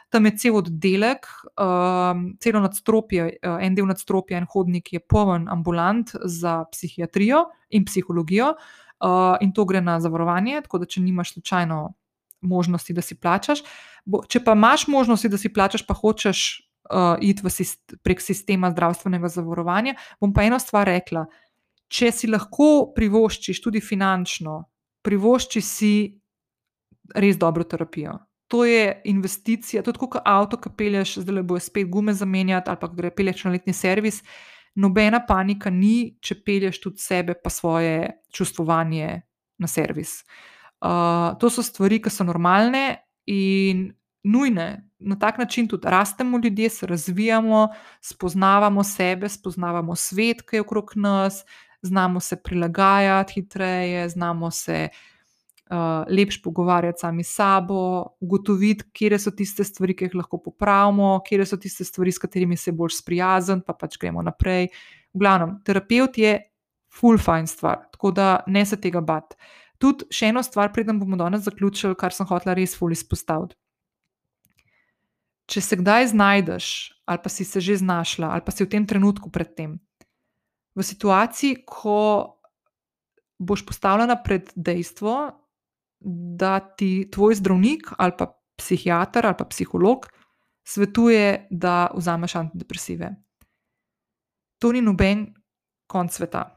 Tam 0.09 0.25
je 0.25 0.35
cel 0.37 0.55
oddelek, 0.57 1.27
um, 1.57 2.23
celo 2.39 2.61
nadstropje, 2.63 3.25
uh, 3.41 3.57
en 3.65 3.75
del 3.75 3.89
nadstropja, 3.89 4.37
en 4.39 4.47
hodnik 4.49 4.93
je 4.93 5.01
poln 5.01 5.49
ambulant 5.51 6.15
za 6.23 6.63
psihiatrijo 6.71 7.47
in 7.69 7.85
psihologijo. 7.85 8.53
uh, 9.03 9.37
in 9.41 9.51
to 9.53 9.65
gre 9.65 9.81
na 9.81 9.99
zavarovanje, 9.99 10.61
tako 10.63 10.83
da 10.83 10.85
če 10.85 11.01
nimaš 11.01 11.33
slučajno 11.33 11.93
možnosti, 12.41 12.93
da 12.93 13.01
si 13.01 13.15
plačaš. 13.15 13.63
Bo, 14.05 14.23
če 14.27 14.41
pa 14.43 14.55
imaš 14.57 14.87
možnosti, 14.91 15.31
da 15.31 15.39
si 15.39 15.51
plačaš, 15.53 15.85
pa 15.87 15.95
hočeš 15.95 16.41
uh, 16.91 17.15
iti 17.21 17.49
sist 17.49 17.95
prek 18.03 18.21
sistema 18.21 18.71
zdravstvenega 18.71 19.31
zavarovanja, 19.31 19.95
bom 20.19 20.33
pa 20.33 20.43
eno 20.43 20.59
stvar 20.59 20.87
rekla. 20.91 21.25
Če 21.93 22.11
si 22.11 22.27
lahko 22.27 22.93
privoščiš 22.95 23.61
tudi 23.63 23.81
finančno, 23.83 24.63
privošči 25.05 25.61
si 25.61 25.93
res 27.15 27.37
dobro 27.37 27.63
terapijo. 27.63 28.17
To 28.51 28.65
je 28.65 29.01
investicija, 29.09 29.81
to 29.83 29.91
je 29.93 29.99
kot 29.99 30.19
avto, 30.25 30.59
ki 30.61 30.73
pelješ, 30.77 31.17
zdaj 31.23 31.39
le 31.39 31.43
bojo 31.47 31.63
spet 31.63 31.87
gume 31.89 32.13
zamenjati, 32.13 32.69
ali 32.69 32.79
pa 32.81 32.89
gre 32.91 33.09
pelješ 33.11 33.45
na 33.47 33.53
letni 33.55 33.73
servis. 33.73 34.21
Nobena 34.75 35.21
panika 35.25 35.69
ni, 35.69 36.17
če 36.21 36.39
pelješ 36.45 36.79
tudi 36.81 37.01
sebe, 37.01 37.35
pa 37.37 37.49
svoje 37.49 38.11
čustvovanje 38.33 39.21
na 39.61 39.69
servis. 39.69 40.23
Uh, 40.83 41.37
to 41.39 41.49
so 41.49 41.63
stvari, 41.63 42.01
ki 42.03 42.11
so 42.11 42.25
normalne 42.27 43.02
in 43.25 43.93
nujne. 44.23 44.89
Na 44.99 45.19
tak 45.19 45.37
način 45.37 45.67
tudi 45.67 45.87
rastemo 45.89 46.37
ljudje, 46.43 46.69
se 46.69 46.87
razvijamo, 46.87 47.67
spoznavamo 48.01 48.83
sebe, 48.83 49.29
spoznavamo 49.29 49.95
svet, 49.95 50.41
ki 50.41 50.55
je 50.55 50.61
okrog 50.61 50.91
nas, 50.95 51.45
znamo 51.81 52.19
se 52.19 52.35
prilagajati 52.43 53.33
hitreje, 53.33 54.09
znamo 54.09 54.51
se 54.51 54.89
uh, 55.69 56.15
lepš 56.17 56.41
pogovarjati 56.41 56.99
sami 56.99 57.23
s 57.23 57.35
sabo, 57.35 58.05
ugotoviti, 58.19 58.83
kje 58.93 59.19
so 59.19 59.31
tiste 59.31 59.63
stvari, 59.63 59.95
ki 59.95 60.05
jih 60.05 60.15
lahko 60.15 60.37
popravimo, 60.37 61.19
kje 61.27 61.45
so 61.45 61.57
tiste 61.57 61.83
stvari, 61.83 62.11
s 62.11 62.17
katerimi 62.17 62.57
se 62.57 62.71
bolj 62.71 62.95
sprijazen, 62.99 63.61
pa 63.61 63.73
pač 63.73 63.97
gremo 63.99 64.21
naprej. 64.21 64.69
V 65.13 65.19
glavnem, 65.19 65.59
terapeut 65.65 66.17
je 66.17 66.39
full 66.93 67.17
fine 67.17 67.47
stvar, 67.47 67.89
tako 67.91 68.11
da 68.11 68.39
ne 68.47 68.65
se 68.65 68.79
tega 68.81 69.01
bati. 69.01 69.35
Tudi 69.83 70.07
še 70.15 70.31
eno 70.31 70.39
stvar, 70.45 70.71
preden 70.71 71.01
bomo 71.01 71.19
danes 71.19 71.43
zaključili, 71.43 71.97
kar 71.99 72.15
sem 72.15 72.29
hotela 72.29 72.55
res 72.55 72.77
full 72.79 72.95
izpostaviti 72.95 73.57
če 75.49 75.61
se 75.61 75.77
kdaj 75.79 76.11
znajdeš, 76.13 76.67
ali 77.05 77.21
pa 77.23 77.29
si 77.29 77.45
se 77.45 77.61
že 77.61 77.77
znašla, 77.81 78.31
ali 78.31 78.43
pa 78.45 78.51
si 78.51 78.63
v 78.63 78.71
tem 78.71 78.87
trenutku 78.87 79.29
predtem, 79.29 79.77
v 80.73 80.81
situaciji, 80.81 81.63
ko 81.67 82.39
boš 83.43 83.65
postavljena 83.67 84.17
pred 84.23 84.49
dejstvo, 84.55 85.35
da 86.39 86.59
ti 86.59 87.07
tvoj 87.11 87.39
zdravnik 87.39 87.93
ali 87.97 88.15
pa 88.17 88.27
psihiater 88.59 89.25
ali 89.25 89.37
pa 89.39 89.47
psiholog 89.47 90.07
svetuje, 90.63 91.47
da 91.51 91.91
vzameš 91.95 92.35
antidepresive. 92.39 93.11
To 94.59 94.71
ni 94.71 94.81
noben 94.81 95.27
konc 95.87 96.11
sveta. 96.11 96.47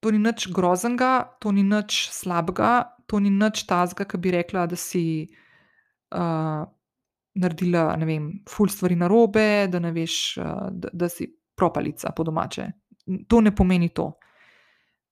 To 0.00 0.10
ni 0.14 0.18
nič 0.22 0.48
groznega, 0.54 1.38
to 1.42 1.50
ni 1.52 1.64
nič 1.66 2.08
slabega, 2.14 2.94
to 3.10 3.18
ni 3.18 3.30
nič 3.34 3.64
tazga, 3.66 4.06
ki 4.06 4.20
bi 4.22 4.30
rekla, 4.36 4.66
da 4.70 4.78
si 4.78 5.26
uh, 5.26 6.62
naredila, 7.38 7.96
ne 7.98 8.06
vem, 8.06 8.30
ful 8.48 8.70
stvari 8.70 8.96
na 8.98 9.08
robe, 9.10 9.66
da 9.70 9.80
ne 9.82 9.92
veš, 9.94 10.38
da, 10.70 10.92
da 10.92 11.08
si 11.10 11.26
propalica 11.58 12.12
po 12.14 12.24
domače. 12.24 12.68
To 13.28 13.40
ne 13.40 13.54
pomeni 13.54 13.90
to. 13.94 14.12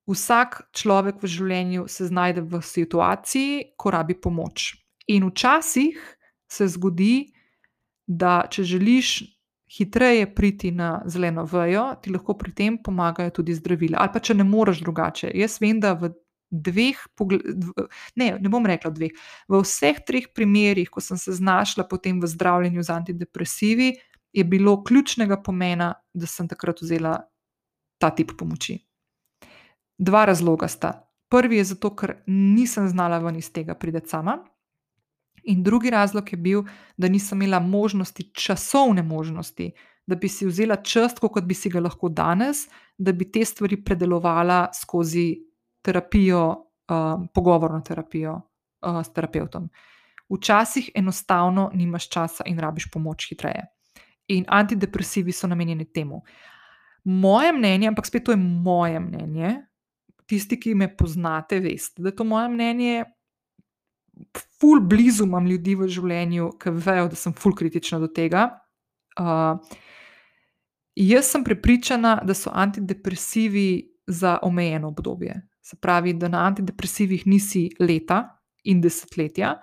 Vsak 0.07 0.69
človek 0.77 1.19
v 1.23 1.31
življenju 1.31 1.87
se 1.91 2.07
znajde 2.07 2.45
v 2.47 2.61
situaciji, 2.63 3.73
ko 3.75 3.91
rabi 3.91 4.15
pomoč. 4.15 4.77
In 5.11 5.27
včasih 5.27 5.99
se 6.47 6.69
zgodi, 6.71 7.33
da 8.07 8.45
če 8.51 8.63
želiš 8.63 9.17
hitreje 9.67 10.35
priti 10.35 10.71
na 10.71 11.03
zeleno 11.07 11.45
vejo, 11.45 11.89
ti 12.03 12.11
lahko 12.11 12.37
pri 12.39 12.53
tem 12.55 12.79
pomagajo 12.83 13.31
tudi 13.41 13.55
zdravila. 13.55 13.99
Ali 14.01 14.13
pa 14.15 14.23
če 14.23 14.39
ne 14.39 14.47
moreš 14.47 14.81
drugače. 14.85 15.33
Jaz 15.35 15.59
vem, 15.61 15.81
da 15.83 15.95
v 15.99 16.13
dveh, 16.51 16.99
ne, 18.17 18.29
ne 18.39 18.49
bom 18.53 18.67
rekla 18.67 18.93
dveh, 18.95 19.15
v 19.51 19.63
vseh 19.65 19.99
treh 20.07 20.29
primerih, 20.35 20.91
ko 20.91 21.03
sem 21.03 21.19
se 21.19 21.35
znašla 21.35 21.87
potem 21.91 22.21
v 22.23 22.31
zdravljenju 22.31 22.87
z 22.87 22.95
antidepresivi, 22.95 23.95
je 24.37 24.45
bilo 24.45 24.77
ključnega 24.85 25.41
pomena, 25.43 25.95
da 26.15 26.27
sem 26.27 26.49
takrat 26.49 26.83
vzela 26.85 27.19
ta 27.99 28.11
tip 28.11 28.37
pomoči. 28.39 28.79
Dva 29.99 30.27
razloga 30.29 30.69
sta. 30.69 30.93
Prvi 31.33 31.57
je 31.57 31.73
zato, 31.73 31.91
ker 31.97 32.19
nisem 32.29 32.89
znala 32.89 33.19
ven 33.19 33.41
iz 33.41 33.49
tega 33.53 33.75
priti 33.75 34.05
sama. 34.07 34.39
In 35.47 35.63
drugi 35.63 35.91
razlog 35.91 36.33
je 36.33 36.37
bil, 36.37 36.63
da 36.97 37.09
nisem 37.09 37.43
imela 37.43 37.61
možnosti, 37.61 38.31
časovne 38.35 39.03
možnosti, 39.03 39.71
da 40.07 40.15
bi 40.15 40.29
si 40.29 40.47
vzela 40.47 40.77
čas, 40.77 41.15
kot 41.19 41.45
bi 41.45 41.55
si 41.55 41.71
ga 41.71 41.81
lahko 41.81 42.09
danes, 42.09 42.67
da 42.99 43.13
bi 43.13 43.31
te 43.33 43.45
stvari 43.45 43.79
predelovala 43.85 44.67
skozi 44.75 45.37
terapijo, 45.83 46.49
uh, 46.51 47.27
pogovorno 47.35 47.81
terapijo 47.81 48.35
uh, 48.35 49.03
s 49.05 49.13
terapeutom. 49.13 49.69
Včasih 50.29 50.91
enostavno 50.95 51.71
nimaš 51.75 52.09
časa 52.09 52.45
in 52.47 52.59
rabiš 52.59 52.91
pomoč 52.91 53.29
hitreje. 53.31 53.67
In 54.29 54.45
antidepresivi 54.49 55.33
so 55.33 55.47
namenjeni 55.47 55.93
temu. 55.93 56.23
Moje 57.05 57.53
mnenje, 57.53 57.89
ampak 57.89 58.07
spet 58.07 58.25
to 58.25 58.33
je 58.33 58.37
moje 58.37 59.01
mnenje, 59.01 59.61
tisti, 60.27 60.59
ki 60.61 60.75
me 60.75 60.89
poznate, 60.97 61.61
veste, 61.61 62.03
da 62.03 62.09
je 62.09 62.17
to 62.17 62.25
moje 62.25 62.49
mnenje. 62.49 63.05
Ful 64.61 64.81
blizu 64.81 65.27
imam 65.27 65.47
ljudi 65.47 65.75
v 65.77 65.89
življenju, 65.93 66.53
ki 66.61 66.73
vejo, 66.73 67.11
da 67.13 67.19
sem 67.19 67.35
ful 67.37 67.55
kritična 67.57 68.01
do 68.01 68.09
tega. 68.09 68.49
Uh, 69.21 69.59
jaz 70.97 71.29
sem 71.33 71.45
prepričana, 71.45 72.19
da 72.25 72.35
so 72.35 72.53
antidepresivi 72.53 73.97
za 74.07 74.39
omejeno 74.43 74.89
obdobje. 74.89 75.37
Se 75.63 75.77
pravi, 75.77 76.15
da 76.15 76.29
na 76.29 76.47
antidepresivih 76.47 77.27
nisi 77.27 77.69
leta 77.81 78.23
in 78.65 78.81
desetletja, 78.81 79.57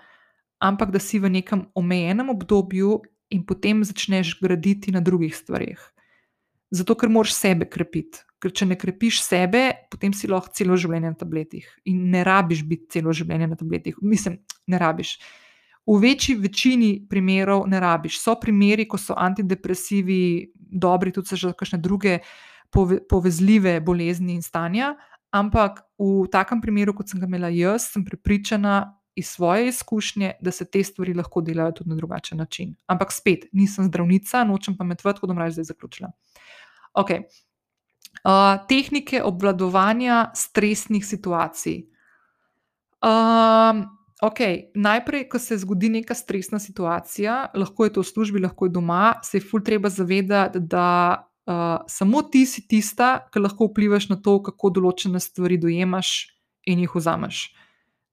ampak 0.63 0.91
da 0.91 0.99
si 0.99 1.19
v 1.19 1.31
nekem 1.31 1.65
omejenem 1.75 2.29
obdobju 2.29 3.01
in 3.33 3.45
potem 3.45 3.83
začneš 3.83 4.37
graditi 4.41 4.91
na 4.91 5.01
drugih 5.01 5.35
stvarih. 5.35 5.79
Zato, 6.73 6.95
ker 6.95 7.09
moraš 7.09 7.35
sebe 7.37 7.65
krepiti. 7.69 8.23
Ker 8.43 8.51
če 8.51 8.67
ne 8.67 8.75
krepiš 8.79 9.21
sebe, 9.23 9.63
potem 9.91 10.11
si 10.15 10.27
lahko 10.27 10.51
celo 10.55 10.75
življenje 10.79 11.13
na 11.13 11.19
tabletih. 11.19 11.67
In 11.87 12.09
ne 12.11 12.25
rabiš 12.27 12.65
biti 12.67 12.97
celo 12.97 13.13
življenje 13.15 13.47
na 13.53 13.59
tabletih. 13.59 14.01
Mislim, 14.03 14.41
ne 14.67 14.81
rabiš. 14.81 15.15
V 15.87 15.95
večji 15.99 16.35
večini 16.39 16.91
primerov 17.09 17.65
ne 17.71 17.79
rabiš. 17.83 18.19
So 18.19 18.35
primeri, 18.39 18.85
ko 18.87 18.99
so 18.99 19.15
antidepresivi 19.19 20.51
dobri, 20.55 21.11
tudi 21.15 21.35
za 21.39 21.51
kakšne 21.55 21.79
druge 21.83 22.19
pove, 22.71 22.99
povezljive 23.07 23.79
bolezni 23.83 24.35
in 24.35 24.43
stanja, 24.43 24.93
Ampak 25.33 25.81
v 25.97 26.29
takem 26.29 26.61
primeru, 26.61 26.93
kot 26.93 27.09
sem 27.09 27.17
ga 27.17 27.25
imela 27.25 27.49
jaz, 27.49 27.89
sem 27.89 28.05
prepričana 28.05 28.93
iz 29.17 29.33
svoje 29.33 29.71
izkušnje, 29.71 30.35
da 30.41 30.51
se 30.53 30.65
te 30.69 30.83
stvari 30.85 31.15
lahko 31.17 31.41
delajo 31.41 31.79
tudi 31.79 31.89
na 31.89 31.97
drugačen 31.97 32.37
način. 32.37 32.75
Ampak 32.85 33.11
spet, 33.11 33.47
nisem 33.51 33.89
zdravnica, 33.89 34.43
nočem 34.45 34.77
pa 34.77 34.85
metvati, 34.85 35.21
kot 35.21 35.29
bom 35.29 35.41
raje 35.41 35.55
zdaj 35.57 35.71
zaključila. 35.71 36.11
Ok. 36.93 37.09
Uh, 38.23 38.55
tehnike 38.67 39.19
obvladovanja 39.23 40.31
stresnih 40.35 41.05
situacij. 41.05 41.83
Um, 43.03 43.83
okay. 44.23 44.71
Najprej, 44.75 45.27
ko 45.29 45.39
se 45.39 45.57
zgodi 45.59 45.89
neka 45.89 46.15
stresna 46.15 46.59
situacija, 46.59 47.51
lahko 47.55 47.83
je 47.83 47.93
to 47.93 48.01
v 48.01 48.07
službi, 48.07 48.43
lahko 48.45 48.69
je 48.69 48.75
doma, 48.79 49.19
se 49.23 49.37
je 49.37 49.43
ful 49.43 49.59
treba 49.59 49.91
zavedati, 49.91 50.59
da 50.59 50.87
uh, 51.45 51.83
samo 51.87 52.21
ti 52.23 52.45
si 52.45 52.63
tista, 52.67 53.27
ki 53.33 53.43
lahko 53.43 53.67
vplivaš 53.67 54.07
na 54.13 54.21
to, 54.23 54.37
kako 54.43 54.71
določene 54.79 55.19
stvari 55.19 55.59
dojemaš 55.59 56.15
in 56.71 56.79
jih 56.79 56.95
vzameš. 56.95 57.49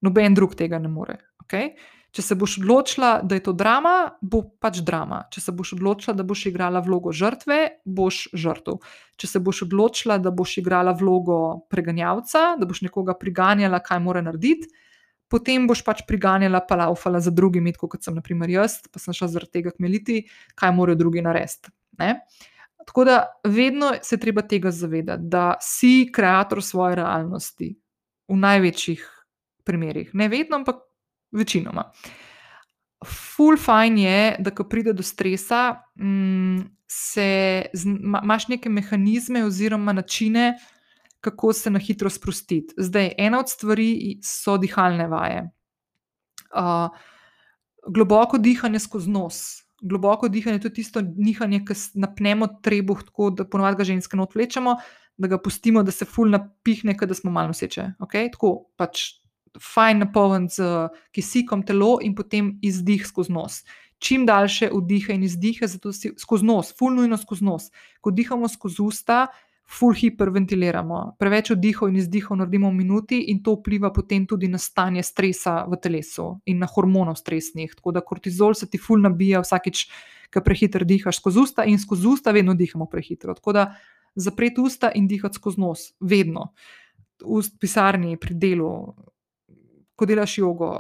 Noben 0.03 0.35
drug 0.35 0.59
tega 0.59 0.83
ne 0.83 0.91
more. 0.91 1.21
Okay? 1.45 1.77
Če 2.11 2.25
se 2.27 2.35
boš 2.35 2.57
odločila, 2.59 3.11
da 3.23 3.37
je 3.39 3.43
to 3.47 3.53
drama, 3.55 3.95
bo 4.21 4.43
pač 4.59 4.81
drama. 4.83 5.23
Če 5.31 5.45
se 5.45 5.53
boš 5.55 5.77
odločila, 5.77 6.17
da 6.19 6.27
boš 6.27 6.49
igrala 6.51 6.83
vlogo 6.83 7.13
žrtve, 7.15 7.59
boš 7.87 8.25
žrtev. 8.35 8.81
Če 9.21 9.31
se 9.31 9.43
boš 9.47 9.63
odločila, 9.69 10.19
da 10.19 10.33
boš 10.35 10.57
igrala 10.59 10.95
vlogo 10.99 11.39
preganjavca, 11.71 12.57
da 12.59 12.67
boš 12.67 12.83
nekoga 12.89 13.15
priganjala, 13.19 13.79
kaj 13.85 14.03
mora 14.03 14.25
narediti, 14.27 14.67
potem 15.31 15.69
boš 15.71 15.85
pač 15.87 16.03
priganjala, 16.09 16.65
pa 16.67 16.81
laufala 16.83 17.23
za 17.23 17.31
drugimi, 17.31 17.73
kot 17.79 18.03
sem 18.03 18.19
naprimer 18.19 18.51
jaz, 18.51 18.81
pa 18.91 18.99
sem 18.99 19.15
šla 19.15 19.31
zaradi 19.31 19.61
tega 19.61 19.75
kmeliti, 19.77 20.25
kaj 20.59 20.75
morajo 20.75 20.99
drugi 21.05 21.23
narediti. 21.23 21.71
Tako 22.91 23.05
da 23.07 23.23
vedno 23.47 23.93
se 24.03 24.19
treba 24.19 24.43
tega 24.43 24.73
zavedati, 24.75 25.29
da 25.31 25.55
si 25.63 26.09
ustvarjalec 26.09 26.65
svoje 26.67 26.97
realnosti, 26.99 27.75
v 28.31 28.37
največjih 28.37 29.03
primerih. 29.67 30.11
Ne 30.15 30.29
vedno, 30.29 30.57
ampak 30.63 30.90
večinoma. 31.33 31.91
Full 33.07 33.57
fine 33.57 34.03
je, 34.03 34.37
da 34.39 34.51
ko 34.51 34.65
pride 34.69 34.93
do 34.93 35.03
stresa, 35.03 35.83
mm, 35.97 36.61
imaš 38.23 38.49
neke 38.49 38.69
mehanizme 38.69 39.45
oziroma 39.45 39.93
načine, 39.93 40.55
kako 41.21 41.53
se 41.53 41.71
na 41.71 41.79
hitro 41.79 42.11
sprostiti. 42.11 42.75
Zdaj, 42.77 43.13
ena 43.19 43.41
od 43.41 43.49
stvari 43.49 44.19
so 44.25 44.57
dihalne 44.59 45.07
vaje. 45.09 45.51
Uh, 46.51 46.89
globoko 47.87 48.39
dihanje 48.39 48.79
skozi 48.79 49.11
nos, 49.11 49.63
globoko 49.83 50.29
dihanje, 50.29 50.61
je 50.65 50.75
tisto 50.75 51.01
dihanje, 51.03 51.65
ki 51.65 51.75
napnemo 51.95 52.49
trebuh, 52.63 53.03
tako 53.05 53.31
da 53.31 53.45
ponovadi 53.45 53.77
ga 53.77 53.85
ženske 53.85 54.17
not 54.17 54.35
vlečemo, 54.35 54.77
da 55.17 55.29
ga 55.29 55.39
pustimo, 55.39 55.83
da 55.83 55.93
se 55.93 56.05
ful 56.05 56.31
napihne, 56.31 56.97
da 57.07 57.15
smo 57.15 57.31
malo 57.31 57.53
noseče. 57.53 57.93
Okay? 58.01 58.33
Tako 58.33 58.73
pač 58.77 59.20
fajn 59.59 60.05
napoln 60.05 60.49
z 60.49 60.89
kisikom 61.15 61.63
telo 61.67 61.99
in 62.03 62.15
potem 62.15 62.59
izdih 62.63 63.07
skozi 63.07 63.33
nos. 63.33 63.63
Čim 64.01 64.25
daljše 64.27 64.71
vdihe 64.73 65.13
in 65.15 65.25
izdihe, 65.27 65.67
zato 65.69 65.93
si 65.93 66.13
skozi 66.17 66.47
nos, 66.47 66.73
ful 66.79 66.95
nujno 66.97 67.19
skozi 67.21 67.45
nos. 67.45 67.71
Ko 68.01 68.11
dihamo 68.11 68.49
skozi 68.49 68.83
usta, 68.83 69.27
ful 69.71 69.95
hiperventiliramo. 69.95 71.01
Preveč 71.19 71.53
vdihov 71.55 71.93
in 71.93 72.01
izdihov 72.01 72.41
naredimo 72.41 72.71
v 72.73 72.79
minuti 72.81 73.21
in 73.31 73.43
to 73.43 73.55
vpliva 73.59 73.93
potem 73.95 74.27
tudi 74.27 74.49
na 74.51 74.59
stanje 74.59 75.03
stresa 75.07 75.63
v 75.69 75.79
telesu 75.79 76.41
in 76.47 76.59
na 76.59 76.67
hormonov 76.67 77.21
stresnih. 77.21 77.77
Tako 77.77 77.95
da 77.95 78.01
kortizol 78.01 78.57
se 78.59 78.67
ti 78.71 78.81
ful 78.83 79.03
nabija 79.05 79.45
vsakič, 79.45 79.87
ko 80.35 80.43
prehiter 80.43 80.85
dihaš 80.85 81.21
skozi 81.21 81.45
usta 81.45 81.65
in 81.65 81.79
skozi 81.79 82.09
usta 82.09 82.35
vedno 82.35 82.55
dihamo 82.55 82.89
prehitro. 82.91 83.35
Tako 83.35 83.53
da 83.53 83.67
zapreti 84.15 84.61
usta 84.61 84.91
in 84.95 85.07
dihati 85.07 85.39
skozi 85.39 85.61
nos, 85.61 85.93
vedno. 86.01 86.51
V 87.21 87.45
pisarni, 87.61 88.17
pri 88.17 88.35
delu, 88.35 88.73
ko 90.01 90.09
delaš 90.09 90.39
jogo, 90.39 90.71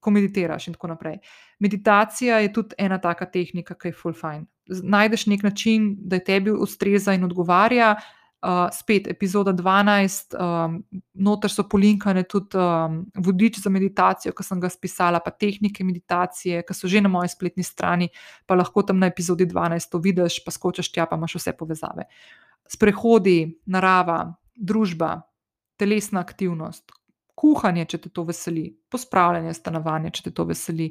ko 0.00 0.12
meditiraš 0.14 0.68
in 0.70 0.76
tako 0.76 0.92
naprej. 0.92 1.18
Meditacija 1.58 2.38
je 2.44 2.52
tudi 2.54 2.78
ena 2.78 3.00
taka 3.02 3.26
tehnika, 3.26 3.74
ki 3.74 3.90
je 3.90 3.96
full 3.98 4.14
fine. 4.14 4.46
Najdeš 4.68 5.26
nek 5.26 5.42
način, 5.42 5.90
da 5.98 6.20
tebi 6.22 6.54
ustreza 6.54 7.16
in 7.16 7.26
odgovarja. 7.26 7.96
Uh, 8.38 8.68
spet, 8.70 9.08
epizoda 9.10 9.50
12, 9.50 10.36
um, 10.38 10.76
noter 11.18 11.50
so 11.50 11.64
polinkane 11.66 12.22
tudi 12.22 12.54
um, 12.54 13.00
vodič 13.18 13.56
za 13.58 13.70
meditacijo, 13.70 14.30
ki 14.30 14.44
sem 14.46 14.60
ga 14.62 14.70
spisala, 14.70 15.18
pa 15.18 15.32
tehnike 15.34 15.82
meditacije, 15.82 16.60
ki 16.62 16.76
so 16.76 16.86
že 16.86 17.02
na 17.02 17.10
moji 17.10 17.32
spletni 17.32 17.66
strani, 17.66 18.06
pa 18.46 18.54
lahko 18.54 18.84
tam 18.86 19.02
na 19.02 19.10
epizodi 19.10 19.42
12 19.50 19.90
to 19.90 19.98
vidiš, 19.98 20.38
pa 20.44 20.54
skočiš 20.54 20.92
tja, 20.94 21.08
pa 21.10 21.18
imaš 21.18 21.34
vse 21.34 21.56
povezave. 21.58 22.06
Sprehodi, 22.70 23.58
narava, 23.66 24.20
družba, 24.54 25.16
telesna 25.74 26.22
aktivnost, 26.22 26.94
kuhanje, 27.38 27.86
če 27.92 28.02
te 28.04 28.10
to 28.14 28.24
veseli, 28.28 28.66
pospravljanje 28.90 29.54
stanovanja, 29.56 30.12
če 30.14 30.28
te 30.28 30.34
to 30.34 30.46
veseli. 30.48 30.90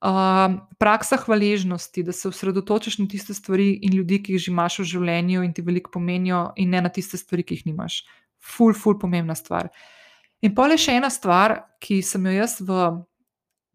Uh, 0.00 0.54
praksa 0.80 1.18
hvaležnosti, 1.20 2.06
da 2.06 2.14
se 2.16 2.30
osredotočiš 2.30 2.96
na 3.02 3.08
tiste 3.10 3.34
stvari 3.36 3.74
in 3.84 3.98
ljudi, 3.98 4.22
ki 4.22 4.36
jih 4.36 4.46
že 4.46 4.52
imaš 4.52 4.78
v 4.80 4.86
življenju 4.94 5.42
in 5.44 5.52
ti 5.52 5.64
veliko 5.66 5.92
pomenijo, 5.92 6.54
in 6.56 6.72
ne 6.72 6.80
na 6.86 6.88
tiste 6.88 7.20
stvari, 7.20 7.44
ki 7.44 7.58
jih 7.58 7.66
nimaš. 7.68 8.00
Ful, 8.40 8.72
ful, 8.72 8.96
pomembna 8.96 9.36
stvar. 9.36 9.68
In 10.40 10.54
pa 10.56 10.70
le 10.70 10.78
še 10.80 10.96
ena 10.96 11.10
stvar, 11.12 11.58
ki 11.84 12.00
sem 12.06 12.30
jo 12.30 12.32
jaz 12.32 12.56
v, 12.64 12.80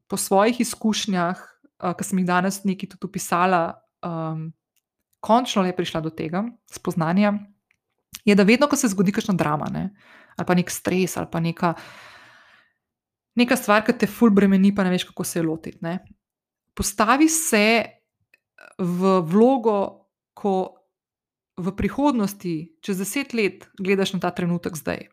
po 0.09 0.17
svojih 0.17 0.63
izkušnjah, 0.65 1.45
uh, 1.83 1.93
ki 1.93 2.07
sem 2.07 2.23
jih 2.23 2.29
danes 2.31 2.63
nekaj 2.65 2.95
tudi 2.95 3.11
opisala, 3.11 3.61
um, 4.01 4.47
končno 5.25 5.61
le 5.65 5.75
prišla 5.77 6.01
do 6.01 6.09
tega 6.09 6.41
spoznanja, 6.73 7.35
je, 8.25 8.33
da 8.33 8.45
vedno, 8.47 8.65
ko 8.65 8.77
se 8.77 8.89
zgodi 8.89 9.13
kakšna 9.13 9.37
drama, 9.37 9.69
ne, 9.69 9.89
ali 10.35 10.47
pa 10.47 10.55
nek 10.55 10.71
stres, 10.71 11.17
ali 11.17 11.29
pa 11.31 11.39
neka, 11.39 11.73
neka 13.39 13.57
stvar, 13.59 13.83
ki 13.87 13.97
te 13.99 14.09
ful 14.09 14.33
bremeni, 14.35 14.73
pa 14.75 14.83
ne 14.83 14.93
veš, 14.93 15.07
kako 15.11 15.23
se 15.23 15.43
lotiti. 15.43 15.79
Ne? 15.85 15.99
Postavi 16.75 17.29
se 17.31 17.65
v 18.79 19.19
vlogo, 19.23 19.77
ko 20.35 20.55
v 21.55 21.71
prihodnosti, 21.71 22.55
čez 22.83 22.99
deset 22.99 23.31
let, 23.33 23.69
gledaš 23.79 24.15
na 24.15 24.19
ta 24.19 24.31
trenutek 24.35 24.75
zdaj. 24.75 25.07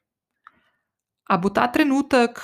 A 1.30 1.38
bo 1.38 1.52
ta 1.54 1.68
trenutek 1.70 2.40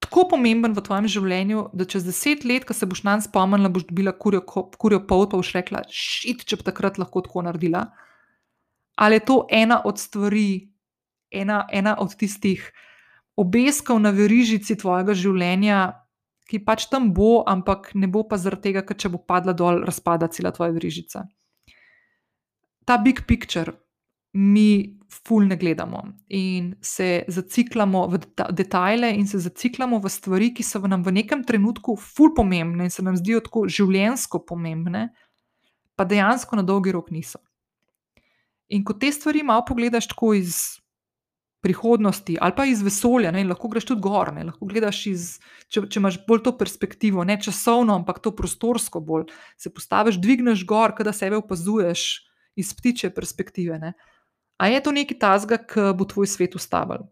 tako 0.00 0.26
pomemben 0.34 0.74
v 0.76 0.82
tvojem 0.84 1.08
življenju, 1.08 1.70
da 1.76 1.86
čez 1.88 2.04
deset 2.04 2.44
let, 2.44 2.66
ko 2.68 2.76
se 2.76 2.88
boš 2.88 3.04
na 3.06 3.16
njega 3.16 3.28
spomnila, 3.28 3.72
boš 3.72 3.86
dobila 3.88 4.12
kurjo, 4.12 4.42
kurjo 4.44 5.00
pol, 5.08 5.26
pa 5.30 5.40
boš 5.40 5.52
rekla, 5.56 5.84
šit, 5.88 6.44
če 6.44 6.60
bi 6.60 6.66
takrat 6.66 7.00
lahko 7.00 7.22
tako 7.24 7.44
naredila. 7.46 7.86
Ali 9.00 9.16
je 9.20 9.24
to 9.28 9.36
ena 9.48 9.80
od 9.86 10.00
stvari, 10.00 10.69
ena, 11.30 11.64
ena 11.72 11.96
od 11.98 12.14
tistih 12.18 12.64
obeskov 13.40 14.00
na 14.02 14.12
verižici 14.14 14.76
tvojega 14.76 15.14
življenja, 15.16 15.80
ki 16.50 16.58
pač 16.66 16.88
tam 16.90 17.12
bo, 17.14 17.44
ampak 17.46 17.92
ne 17.94 18.10
bo 18.10 18.24
pa 18.26 18.36
zaradi 18.40 18.70
tega, 18.70 18.82
ker 18.86 18.98
če 18.98 19.12
bo 19.12 19.22
padla 19.22 19.54
dol, 19.56 19.84
razpada 19.86 20.28
cela 20.34 20.50
tvoja 20.52 20.74
verižica. 20.74 21.24
Ta 22.84 22.98
big 22.98 23.22
picture 23.28 23.76
mi 24.34 24.98
ful 25.10 25.46
ne 25.46 25.56
gledamo 25.58 26.02
in 26.28 26.74
se 26.80 27.24
zaciklamo 27.26 28.04
v 28.12 28.20
detajle 28.54 29.10
in 29.14 29.26
se 29.26 29.38
zaciklamo 29.42 29.98
v 29.98 30.10
stvari, 30.10 30.52
ki 30.54 30.62
so 30.62 30.78
nam 30.86 31.02
v 31.02 31.14
nekem 31.18 31.42
trenutku 31.46 31.96
ful 31.98 32.34
pomembne 32.34 32.86
in 32.86 32.90
se 32.90 33.02
nam 33.02 33.18
zdijo 33.18 33.42
tako 33.46 33.66
življensko 33.66 34.42
pomembne, 34.46 35.08
pa 35.98 36.06
dejansko 36.06 36.56
na 36.56 36.62
dolgi 36.62 36.94
rok 36.94 37.10
niso. 37.10 37.42
In 38.70 38.84
ko 38.86 38.94
te 38.94 39.10
stvari 39.12 39.42
malo 39.42 39.64
pogledaš 39.66 40.06
tako 40.12 40.34
iz 40.38 40.78
prihodnosti 41.60 42.38
ali 42.40 42.54
pa 42.56 42.64
iz 42.64 42.82
vesolja, 42.82 43.30
ne, 43.34 43.44
lahko 43.44 43.68
greš 43.68 43.90
tudi 43.90 44.04
gor, 44.04 44.32
ne, 44.34 44.46
lahko 44.48 44.68
gledaš 44.68 45.00
iz, 45.10 45.26
če, 45.68 45.84
če 45.92 46.00
imaš 46.00 46.20
bolj 46.26 46.42
to 46.46 46.54
perspektivo, 46.58 47.24
ne 47.28 47.36
časovno, 47.40 47.98
ampak 48.00 48.22
to 48.24 48.32
prostorsko 48.36 49.02
bolj, 49.04 49.28
se 49.60 49.72
postaviš, 49.72 50.20
dvigneš 50.22 50.64
gor, 50.68 50.96
da 51.04 51.12
sebe 51.16 51.38
opazuješ 51.40 52.06
iz 52.60 52.72
ptiče 52.76 53.12
perspektive. 53.14 53.78
Ne. 53.78 53.94
A 54.60 54.68
je 54.72 54.80
to 54.84 54.92
nekaj 54.92 55.20
tazga, 55.20 55.60
ki 55.60 55.92
bo 55.96 56.08
tvoj 56.08 56.28
svet 56.28 56.56
ustavil? 56.56 57.06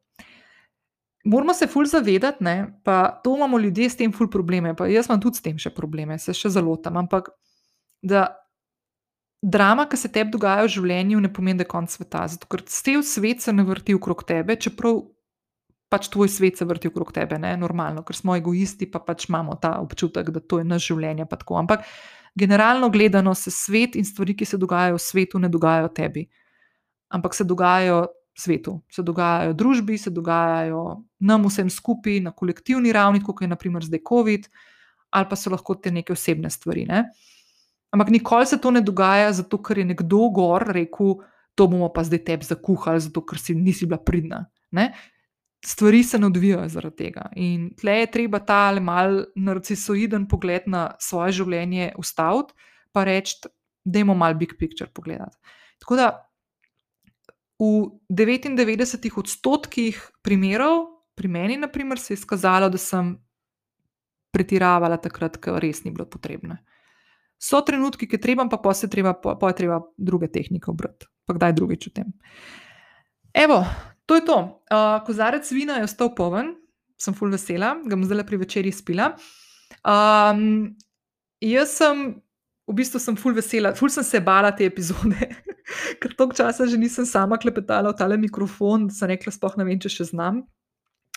Moramo 1.29 1.53
se 1.55 1.67
ful 1.69 1.85
zavedati, 1.89 2.45
ne, 2.45 2.81
pa 2.85 3.21
to 3.25 3.35
imamo 3.37 3.59
ljudje 3.59 3.91
s 3.91 3.99
tem 4.01 4.13
ful 4.13 4.31
probleme, 4.33 4.73
pa 4.77 4.87
jaz 4.89 5.11
imam 5.11 5.21
tudi 5.21 5.41
s 5.41 5.45
tem 5.45 5.59
še 5.61 5.75
probleme, 5.77 6.17
se 6.19 6.33
še 6.33 6.53
zalotam, 6.55 6.97
ampak 6.97 7.29
da 8.01 8.31
drama, 9.43 9.87
ki 9.87 9.97
se 9.97 10.11
tebi 10.13 10.33
dogaja 10.35 10.65
v 10.67 10.73
življenju, 10.75 11.21
ne 11.23 11.31
pomeni, 11.33 11.61
da 11.61 11.67
je 11.67 11.71
konec 11.71 11.95
sveta. 11.95 12.25
Zato, 12.33 12.49
ker 12.51 12.65
cel 12.67 13.05
svet 13.07 13.45
se 13.45 13.55
ne 13.55 13.65
vrti 13.67 13.95
okrog 13.95 14.25
tebe, 14.27 14.59
čeprav 14.59 15.01
pač 15.89 16.11
tvoj 16.13 16.29
svet 16.29 16.59
se 16.59 16.67
vrti 16.69 16.91
okrog 16.91 17.15
tebe, 17.17 17.39
ne 17.41 17.55
normalno, 17.57 18.03
ker 18.05 18.17
smo 18.17 18.37
egoisti, 18.37 18.91
pa 18.91 19.01
pač 19.01 19.29
imamo 19.31 19.57
ta 19.63 19.79
občutek, 19.81 20.33
da 20.35 20.43
to 20.43 20.61
je 20.61 20.67
naš 20.69 20.91
življenje. 20.91 21.29
Ampak 21.31 21.87
generalno 22.39 22.91
gledano 22.93 23.35
se 23.35 23.55
svet 23.55 23.97
in 23.97 24.05
stvari, 24.05 24.37
ki 24.37 24.45
se 24.45 24.61
dogajajo 24.61 24.99
v 24.99 25.05
svetu, 25.07 25.41
ne 25.41 25.49
dogajajo 25.49 25.89
tebi, 25.95 26.29
ampak 27.15 27.35
se 27.35 27.49
dogajajo. 27.49 28.07
Svetu. 28.39 28.77
Se 28.87 29.03
dogajajo 29.03 29.51
družbi, 29.59 29.97
se 29.99 30.13
dogajajo 30.15 30.83
nam 31.27 31.49
vsem 31.49 31.67
skupaj 31.75 32.21
na 32.23 32.31
kolektivni 32.31 32.93
ravni, 32.95 33.19
kot 33.19 33.41
je 33.43 33.49
naprimer 33.51 33.83
zdaj 33.83 33.99
COVID, 34.07 34.45
ali 35.11 35.27
pa 35.27 35.35
so 35.35 35.51
lahko 35.51 35.75
te 35.75 35.91
neke 35.91 36.15
osebne 36.15 36.47
stvari. 36.47 36.85
Ne? 36.87 37.01
Uh, 37.01 37.38
Ampak 37.91 38.11
nikoli 38.13 38.47
se 38.47 38.59
to 38.61 38.71
ne 38.71 38.81
dogaja, 38.85 39.33
zato 39.33 39.61
ker 39.63 39.79
je 39.79 39.85
nekdo 39.85 40.29
gor 40.35 40.67
rekel, 40.75 41.21
to 41.55 41.67
bomo 41.67 41.89
pa 41.93 42.05
zdaj 42.05 42.21
tebi 42.25 42.47
zakuhali, 42.47 43.01
zato 43.01 43.25
ker 43.27 43.41
si 43.41 43.57
nisi 43.57 43.87
bila 43.89 43.99
pridna. 43.99 44.45
Ne? 44.77 44.93
Stvari 45.65 46.05
se 46.05 46.19
ne 46.19 46.29
odvijajo 46.29 46.69
zaradi 46.71 46.97
tega. 46.97 47.31
In 47.37 47.71
tle 47.75 47.97
je 48.03 48.11
treba 48.15 48.39
ta 48.39 48.71
mal 48.81 49.25
narcisoiden 49.35 50.29
pogled 50.29 50.69
na 50.71 50.93
svoje 51.01 51.41
življenje 51.41 51.95
ustaviti, 51.99 52.55
pa 52.93 53.05
reči, 53.09 53.41
da 53.85 53.99
imamo 53.99 54.19
mal 54.19 54.37
big 54.39 54.55
picture 54.59 54.91
pogledati. 54.95 55.37
Tako 55.81 55.97
da 55.97 56.09
v 57.59 57.91
99 58.09 59.19
odstotkih 59.19 59.99
primerov, 60.23 60.85
pri 61.19 61.29
meni, 61.29 61.57
naprimer, 61.59 61.99
se 61.99 62.13
je 62.15 62.21
izkazalo, 62.21 62.69
da 62.71 62.79
sem 62.79 63.17
pretiravala 64.31 65.01
takrat, 65.03 65.41
ko 65.43 65.59
res 65.59 65.83
ni 65.83 65.91
bilo 65.91 66.07
potrebno. 66.07 66.61
So 67.39 67.61
trenutki, 67.63 68.09
ki 68.11 68.19
treba, 68.19 68.49
pa 68.51 68.59
pa 68.59 68.75
se 68.75 68.89
treba, 68.91 69.15
pa, 69.15 69.37
je 69.53 69.59
treba 69.61 69.79
druge 69.97 70.27
tehnike 70.35 70.71
obrati, 70.71 71.07
pa 71.27 71.37
kdaj 71.39 71.55
drugič 71.55 71.87
o 71.87 71.93
tem. 71.95 72.11
Evo, 73.35 73.63
to 74.07 74.19
je 74.19 74.25
to. 74.27 74.39
Uh, 74.67 74.99
kozarec 75.07 75.47
vina 75.55 75.79
je 75.79 75.87
ostal 75.87 76.11
poln, 76.19 76.57
sem 76.99 77.15
full 77.15 77.31
vesela, 77.31 77.77
ga 77.87 77.95
bom 77.95 78.03
zdaj 78.03 78.27
pri 78.27 78.41
večerji 78.43 78.75
spila. 78.75 79.13
Um, 79.87 80.75
jaz 81.45 81.77
sem, 81.79 82.19
v 82.67 82.75
bistvu 82.75 82.99
sem 82.99 83.19
full 83.21 83.39
vesela, 83.39 83.71
full 83.79 83.93
sem 83.95 84.03
se 84.03 84.19
bala 84.25 84.51
te 84.51 84.67
epizode, 84.67 85.31
ker 86.03 86.19
toliko 86.19 86.35
časa 86.35 86.67
že 86.67 86.81
nisem 86.81 87.07
sama 87.07 87.39
klepetala 87.39 87.95
v 87.95 87.99
tale 88.03 88.19
mikrofon, 88.19 88.91
da 88.91 88.99
sem 88.99 89.15
rekla, 89.15 89.31
spoh 89.31 89.55
ne 89.61 89.69
vem, 89.69 89.79
če 89.79 89.95
še 90.01 90.11
znam. 90.11 90.43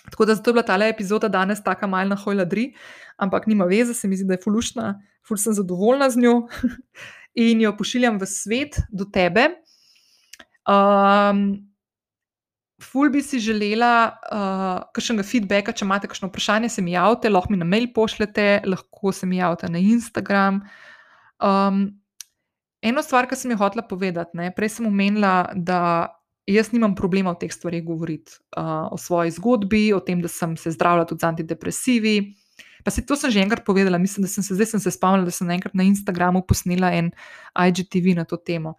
Tako 0.10 0.26
da 0.26 0.36
zato 0.36 0.50
je 0.50 0.54
bila 0.54 0.64
ta 0.66 0.78
epizoda 0.88 1.28
danes 1.28 1.64
tako 1.64 1.88
malna 1.88 2.16
hojladri, 2.16 2.74
ampak 3.18 3.48
nima 3.48 3.66
veze, 3.66 3.94
se 3.94 4.08
mi 4.08 4.18
zdi, 4.18 4.28
da 4.28 4.34
je 4.34 4.44
fulušna, 4.44 4.96
ful 5.28 5.38
sem 5.38 5.54
zadovoljna 5.54 6.10
z 6.10 6.18
njo 6.18 6.48
in 7.46 7.62
jo 7.62 7.76
pošiljam 7.78 8.18
v 8.20 8.26
svet 8.26 8.80
do 8.90 9.06
tebe. 9.06 9.48
Um, 10.68 11.72
ful 12.82 13.10
bi 13.14 13.22
si 13.22 13.40
želela 13.40 13.94
uh, 14.10 14.90
kakšnega 14.96 15.26
feedbacka, 15.26 15.74
če 15.78 15.86
imate 15.86 16.10
kakšno 16.10 16.32
vprašanje, 16.32 16.70
se 16.70 16.82
mi 16.82 16.96
javite, 16.96 17.30
lahko 17.30 17.54
mi 17.54 17.62
na 17.62 17.66
mail 17.66 17.92
pošljete, 17.94 18.64
lahko 18.66 19.14
se 19.14 19.30
mi 19.30 19.38
javite 19.38 19.70
na 19.70 19.82
Instagram. 19.82 20.64
Um, 21.42 21.84
eno 22.82 23.04
stvar, 23.06 23.30
ki 23.30 23.38
sem 23.38 23.54
jo 23.54 23.60
hotela 23.62 23.86
povedati, 23.86 24.38
ne, 24.38 24.50
prej 24.56 24.78
sem 24.78 24.90
omenila, 24.90 25.52
da 25.54 25.82
jaz 26.54 26.72
nimam 26.72 26.96
problema 26.96 27.32
o 27.32 27.38
teh 27.40 27.52
stvarih 27.54 27.84
govoriti, 27.86 28.38
uh, 28.58 28.88
o 28.92 28.98
svoji 28.98 29.32
zgodbi, 29.32 29.92
o 29.94 30.00
tem, 30.00 30.22
da 30.22 30.28
sem 30.32 30.56
se 30.58 30.72
zdravila 30.72 31.06
tudi 31.06 31.24
z 31.24 31.30
antidepresivi. 31.30 32.16
Pa 32.84 32.92
se 32.92 33.06
to 33.06 33.16
sem 33.16 33.32
že 33.32 33.42
enkrat 33.42 33.66
povedala, 33.66 33.98
mislim, 33.98 34.26
da 34.26 34.30
sem 34.32 34.44
se 34.44 34.56
zdaj 34.56 34.74
sem 34.74 34.80
se 34.80 34.92
spomnila, 34.92 35.26
da 35.26 35.32
sem 35.32 35.50
enkrat 35.50 35.74
na 35.78 35.84
Instagramu 35.84 36.42
posnela 36.48 36.92
en 36.94 37.12
IGTV 37.54 38.16
na 38.18 38.26
to 38.26 38.38
temo. 38.38 38.76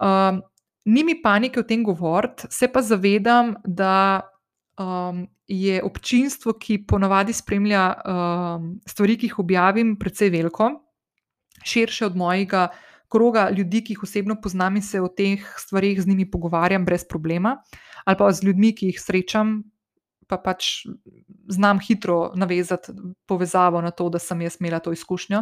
Um, 0.00 0.42
ni 0.84 1.04
mi 1.04 1.18
panike 1.22 1.60
o 1.60 1.66
tem 1.66 1.84
govoriti, 1.84 2.48
se 2.50 2.68
pa 2.72 2.82
zavedam, 2.82 3.54
da 3.64 4.22
um, 4.80 5.26
je 5.48 5.82
občinstvo, 5.82 6.54
ki 6.60 6.84
ponavadi 6.88 7.32
spremlja 7.32 7.84
um, 7.94 8.68
stvari, 8.86 9.16
ki 9.18 9.28
jih 9.28 9.38
objavim, 9.38 9.96
precej 10.00 10.30
veliko, 10.32 10.70
širše 11.64 12.06
od 12.06 12.16
mojega 12.16 12.68
kroga 13.08 13.48
ljudi, 13.50 13.82
ki 13.84 13.96
jih 13.96 14.02
osebno 14.02 14.36
poznam 14.42 14.76
in 14.76 14.82
se 14.82 15.00
o 15.00 15.08
teh 15.08 15.42
stvarih 15.58 16.00
z 16.02 16.06
njimi 16.06 16.30
pogovarjam 16.30 16.84
brez 16.84 17.04
problema, 17.08 17.56
ali 18.04 18.16
pa 18.16 18.32
z 18.32 18.44
ljudmi, 18.44 18.74
ki 18.74 18.92
jih 18.92 19.00
srečam. 19.00 19.62
Pa 20.28 20.36
pač 20.36 20.84
znam 21.48 21.78
hitro 21.80 22.34
navezati 22.36 22.92
povezavo 23.26 23.80
na 23.80 23.90
to, 23.90 24.10
da 24.12 24.18
sem 24.20 24.42
jaz 24.44 24.58
imela 24.60 24.78
to 24.78 24.92
izkušnjo. 24.92 25.38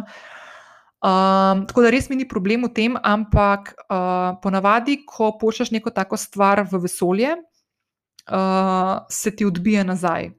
Um, 0.97 1.65
tako 1.67 1.83
da 1.83 1.91
res 1.93 2.07
mi 2.09 2.15
ni 2.15 2.25
problem 2.25 2.63
v 2.65 2.71
tem, 2.73 2.95
ampak 3.03 3.75
uh, 3.75 4.39
ponavadi, 4.41 5.01
ko 5.05 5.35
pošljaš 5.37 5.69
neko 5.75 5.91
tako 5.93 6.17
stvar 6.17 6.63
v 6.71 6.79
vesolje, 6.87 7.35
uh, 8.31 9.05
se 9.11 9.35
ti 9.35 9.45
odbije 9.45 9.83
nazaj. 9.83 10.31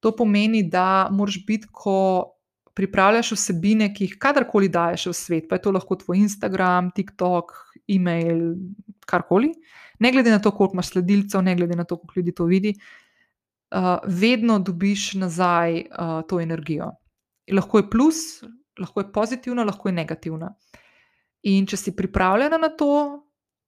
To 0.00 0.10
pomeni, 0.16 0.64
da 0.66 1.06
moraš 1.12 1.44
biti, 1.46 1.68
ko 1.70 2.33
pripravljaš 2.74 3.32
vsebine, 3.36 3.88
ki 3.94 4.08
jih 4.08 4.16
kadarkoli 4.20 4.68
daješ 4.72 5.06
v 5.10 5.14
svet, 5.14 5.46
pa 5.48 5.58
je 5.58 5.64
to 5.66 5.72
lahko 5.74 5.96
tvoj 6.00 6.18
Instagram, 6.24 6.90
TikTok, 6.94 7.52
e-mail, 7.94 8.54
karkoli, 9.06 9.52
ne 10.02 10.12
glede 10.12 10.32
na 10.32 10.40
to, 10.42 10.50
koliko 10.50 10.78
imaš 10.78 10.94
sledilcev, 10.94 11.42
ne 11.42 11.54
glede 11.56 11.76
na 11.78 11.84
to, 11.84 11.96
koliko 11.96 12.20
ljudi 12.20 12.34
to 12.34 12.48
vidi, 12.50 12.74
uh, 12.74 13.98
vedno 14.06 14.58
dobiš 14.58 15.12
nazaj 15.22 15.84
uh, 15.84 16.20
to 16.28 16.40
energijo. 16.40 16.90
Lahko 17.52 17.78
je 17.78 17.90
plus, 17.90 18.24
lahko 18.80 19.00
je 19.00 19.12
pozitivna, 19.12 19.64
lahko 19.64 19.88
je 19.88 19.98
negativna. 20.00 20.54
In 21.44 21.66
če 21.66 21.76
si 21.76 21.96
pripravljena 21.96 22.58
na 22.58 22.72
to, 22.72 23.20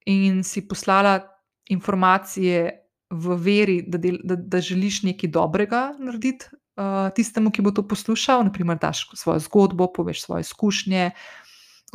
in 0.07 0.43
si 0.45 0.65
poslala 0.69 1.19
informacije 1.71 2.71
v 3.11 3.37
veri, 3.39 3.81
da, 3.87 3.99
del, 3.99 4.19
da, 4.25 4.37
da 4.37 4.61
želiš 4.61 5.03
nekaj 5.07 5.31
dobrega 5.31 5.83
narediti 5.99 6.49
uh, 6.77 7.11
tistemu, 7.17 7.51
ki 7.51 7.65
bo 7.65 7.73
to 7.75 7.85
poslušal, 7.89 8.45
naprimer, 8.47 8.79
daš 8.81 9.09
svojo 9.17 9.41
zgodbo, 9.49 9.89
poveš 9.93 10.25
svoje 10.27 10.47
izkušnje, 10.47 11.11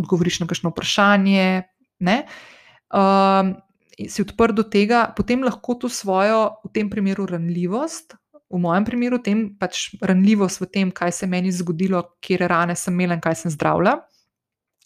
odgovoriš 0.02 0.42
na 0.42 0.48
kakšno 0.50 0.74
vprašanje. 0.74 1.64
Uh, 2.02 3.54
si 4.02 4.26
odprt 4.26 4.58
do 4.58 4.66
tega, 4.66 5.06
potem 5.18 5.44
lahko 5.46 5.78
to 5.78 5.90
svojo, 5.90 6.58
v 6.66 6.74
tem 6.74 6.90
primeru, 6.90 7.28
ranljivost. 7.30 8.18
V 8.52 8.60
mojem 8.60 8.84
primeru, 8.84 9.22
tem 9.24 9.46
pač 9.56 9.94
ranljivost 10.04 10.60
v 10.60 10.68
tem, 10.68 10.88
kaj 10.92 11.14
se 11.22 11.28
meni 11.30 11.54
zgodilo, 11.56 12.04
kje 12.20 12.50
rane 12.52 12.76
sem 12.76 12.92
imela 12.94 13.16
in 13.16 13.24
kaj 13.24 13.46
sem 13.46 13.54
zdravila, 13.54 14.02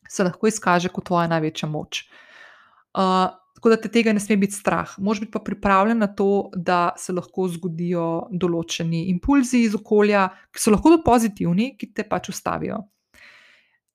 se 0.06 0.22
lahko 0.22 0.46
izkaže 0.46 0.92
kot 0.94 1.08
tvoja 1.10 1.26
največja 1.32 1.70
moč. 1.70 2.04
Uh, 2.94 3.34
Tako 3.56 3.72
da 3.72 3.78
te 3.80 3.90
tega 3.90 4.12
ne 4.14 4.20
sme 4.20 4.36
biti 4.38 4.58
strah. 4.58 4.98
Moš 5.00 5.22
biti 5.24 5.32
pa 5.32 5.40
pripravljen 5.40 5.98
na 5.98 6.08
to, 6.08 6.50
da 6.56 6.90
se 7.00 7.14
lahko 7.16 7.48
zgodijo 7.48 8.28
določeni 8.32 9.06
impulzi 9.14 9.64
iz 9.64 9.78
okolja, 9.78 10.28
ki 10.52 10.60
so 10.60 10.74
lahko 10.74 10.98
pozitivni, 11.06 11.72
ki 11.80 11.94
te 11.96 12.04
pač 12.08 12.30
ustavijo. 12.34 12.82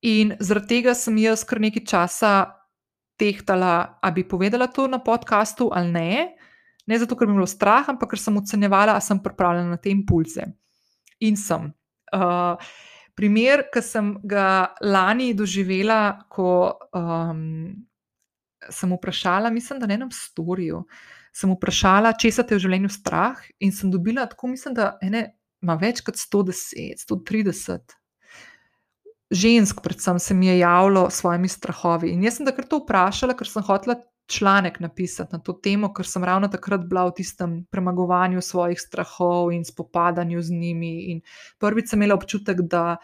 In 0.09 0.32
zaradi 0.41 0.78
tega 0.78 0.95
sem 0.97 1.19
jaz 1.20 1.45
kar 1.45 1.61
nekaj 1.61 1.85
časa 1.85 2.32
tehtala, 3.20 4.01
ali 4.01 4.23
bi 4.23 4.28
povedala 4.28 4.70
to 4.73 4.87
na 4.89 5.03
podkastu 5.05 5.69
ali 5.77 5.93
ne. 5.93 6.12
Ne 6.89 6.99
zato, 6.99 7.15
ker 7.15 7.28
mi 7.28 7.37
je 7.37 7.43
bilo 7.43 7.51
strah, 7.51 7.85
ampak 7.93 8.15
ker 8.15 8.19
sem 8.19 8.41
ocenjevala, 8.41 8.97
ali 8.97 9.05
sem 9.05 9.20
pripravljena 9.20 9.77
na 9.77 9.77
te 9.77 9.93
impulze. 9.93 10.47
In 11.20 11.37
sem. 11.37 11.69
Uh, 12.16 12.57
primer, 13.15 13.66
ki 13.69 13.85
sem 13.85 14.15
ga 14.24 14.73
lani 14.81 15.35
doživela, 15.37 16.24
ko. 16.32 16.81
Um, 16.97 17.85
sem 18.69 18.93
vprašala, 18.93 19.51
mislim, 19.51 19.81
da 19.81 19.89
na 19.89 19.97
enem 19.97 20.11
storju, 20.12 20.85
sem 21.32 21.53
vprašala, 21.55 22.12
če 22.19 22.32
se 22.35 22.45
te 22.47 22.59
v 22.59 22.65
življenju 22.65 22.91
strah, 22.93 23.41
in 23.62 23.73
sem 23.73 23.93
dobila 23.93 24.27
tako, 24.28 24.51
mislim, 24.53 24.77
da 24.77 24.93
ene, 25.05 25.31
ima 25.65 25.77
več 25.81 26.03
kot 26.05 26.19
110, 26.20 27.05
130. 27.07 27.97
Žensk, 29.31 29.81
predvsem, 29.85 30.19
se 30.19 30.35
mi 30.35 30.49
je 30.49 30.59
javilo 30.59 31.05
s 31.07 31.20
svojimi 31.23 31.49
strahovi. 31.49 32.11
In 32.11 32.24
jaz 32.27 32.41
sem 32.41 32.49
takrat 32.49 32.66
to 32.73 32.81
vprašala, 32.82 33.37
ker 33.39 33.47
sem 33.47 33.62
hotela 33.62 34.01
članek 34.31 34.81
napisati 34.81 35.37
na 35.37 35.41
to 35.43 35.53
temo, 35.53 35.93
ker 35.95 36.07
sem 36.07 36.24
ravno 36.24 36.49
takrat 36.51 36.82
bila 36.87 37.07
v 37.09 37.15
tistem 37.19 37.55
premagovanju 37.70 38.43
svojih 38.43 38.78
strahov 38.81 39.53
in 39.55 39.65
spopadanju 39.66 40.43
z 40.43 40.51
njimi. 40.51 40.95
In 41.15 41.23
prvič 41.59 41.91
sem 41.91 42.03
imela 42.03 42.19
občutek, 42.19 42.62
da 42.62 42.99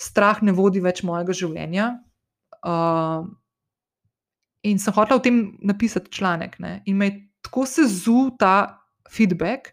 strah 0.00 0.42
ne 0.42 0.52
vodi 0.56 0.80
več 0.80 1.02
mojega 1.04 1.36
življenja. 1.36 1.90
Uh, 2.60 3.28
In 4.62 4.78
sem 4.78 4.94
hotel 4.94 5.16
o 5.16 5.24
tem 5.24 5.40
napisati 5.64 6.12
članek. 6.12 6.58
Ne? 6.58 6.82
In 6.86 6.96
me 6.96 7.06
je 7.06 7.16
tako 7.46 7.64
sezul 7.66 8.34
ta 8.38 8.82
feedback, 9.10 9.72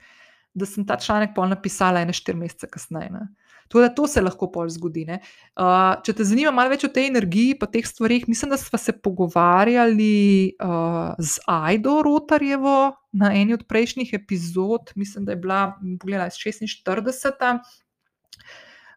da 0.54 0.66
sem 0.66 0.86
ta 0.88 0.98
članek 0.98 1.36
pol 1.36 1.50
napisala 1.52 2.02
ene 2.02 2.16
štiri 2.16 2.38
mesece 2.40 2.70
kasneje. 2.72 3.12
Ne? 3.14 3.28
Tako 3.68 3.82
da 3.84 3.90
to 3.94 4.08
se 4.08 4.22
lahko 4.24 4.48
pol 4.52 4.70
zgodi. 4.72 5.04
Uh, 5.12 5.98
če 6.04 6.14
te 6.16 6.26
zanima 6.28 6.54
malo 6.56 6.72
več 6.72 6.86
o 6.88 6.92
tej 6.94 7.10
energiji, 7.12 7.58
pa 7.60 7.68
teh 7.68 7.86
stvarih, 7.86 8.28
mislim, 8.32 8.54
da 8.54 8.60
smo 8.60 8.80
se 8.80 8.96
pogovarjali 8.96 10.56
uh, 10.64 11.12
z 11.20 11.44
Aido 11.52 12.00
Rotarjevo 12.08 12.94
na 13.12 13.34
eni 13.36 13.58
od 13.58 13.66
prejšnjih 13.68 14.14
epizod, 14.16 14.94
mislim, 14.96 15.28
da 15.28 15.36
je 15.36 15.42
bila, 15.44 15.62
pogledaj, 16.00 16.32
46 16.40 17.60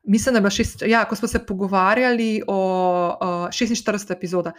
mislim, 0.03 0.33
da 0.33 0.39
je 0.39 0.41
bila 0.41 0.51
šest, 0.51 0.83
ja, 0.87 1.05
ko 1.05 1.17
smo 1.17 1.29
se 1.29 1.47
pogovarjali 1.47 2.43
o 2.47 2.61
uh, 3.21 3.49
46. 3.49 4.13
epizodi, 4.13 4.51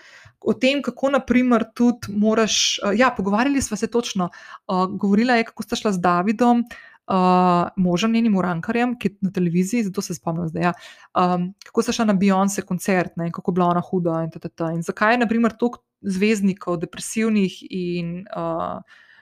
o 0.42 0.54
tem, 0.54 0.82
kako 0.82 1.10
naprimer 1.10 1.66
tudi 1.76 2.14
moraš. 2.14 2.80
Uh, 2.86 3.00
ja, 3.00 3.14
pogovarjali 3.18 3.62
smo 3.62 3.78
se 3.78 3.88
točno, 3.88 4.30
uh, 4.68 4.86
govorila 4.86 5.36
je, 5.36 5.44
kako 5.44 5.64
sta 5.64 5.76
šla 5.76 5.92
z 5.92 6.02
Davidom. 6.02 6.64
Uh, 7.12 7.68
možem 7.76 8.12
njenim 8.12 8.36
urankarjem, 8.38 8.94
ki 9.00 9.08
je 9.08 9.16
na 9.22 9.32
televiziji, 9.32 9.84
zato 9.84 10.02
se 10.02 10.16
spomnim 10.16 10.48
zdaj. 10.48 10.64
Ja. 10.64 10.74
Um, 11.18 11.54
kako 11.66 11.82
se 11.82 11.94
šla 11.94 12.06
na 12.06 12.14
Beyoncé 12.14 12.62
koncert, 12.62 13.18
ne, 13.18 13.32
kako 13.32 13.52
je 13.52 13.54
bila 13.54 13.66
ona 13.66 13.82
huda 13.82 14.22
in 14.24 14.32
tako 14.32 14.48
naprej. 14.48 14.76
In 14.76 14.82
zakaj 14.82 15.14
je, 15.14 15.18
naprimer, 15.18 15.58
toliko 15.60 15.82
zvezdnikov, 16.02 16.78
depresivnih 16.78 17.58
in 17.70 18.22
uh, 18.36 18.80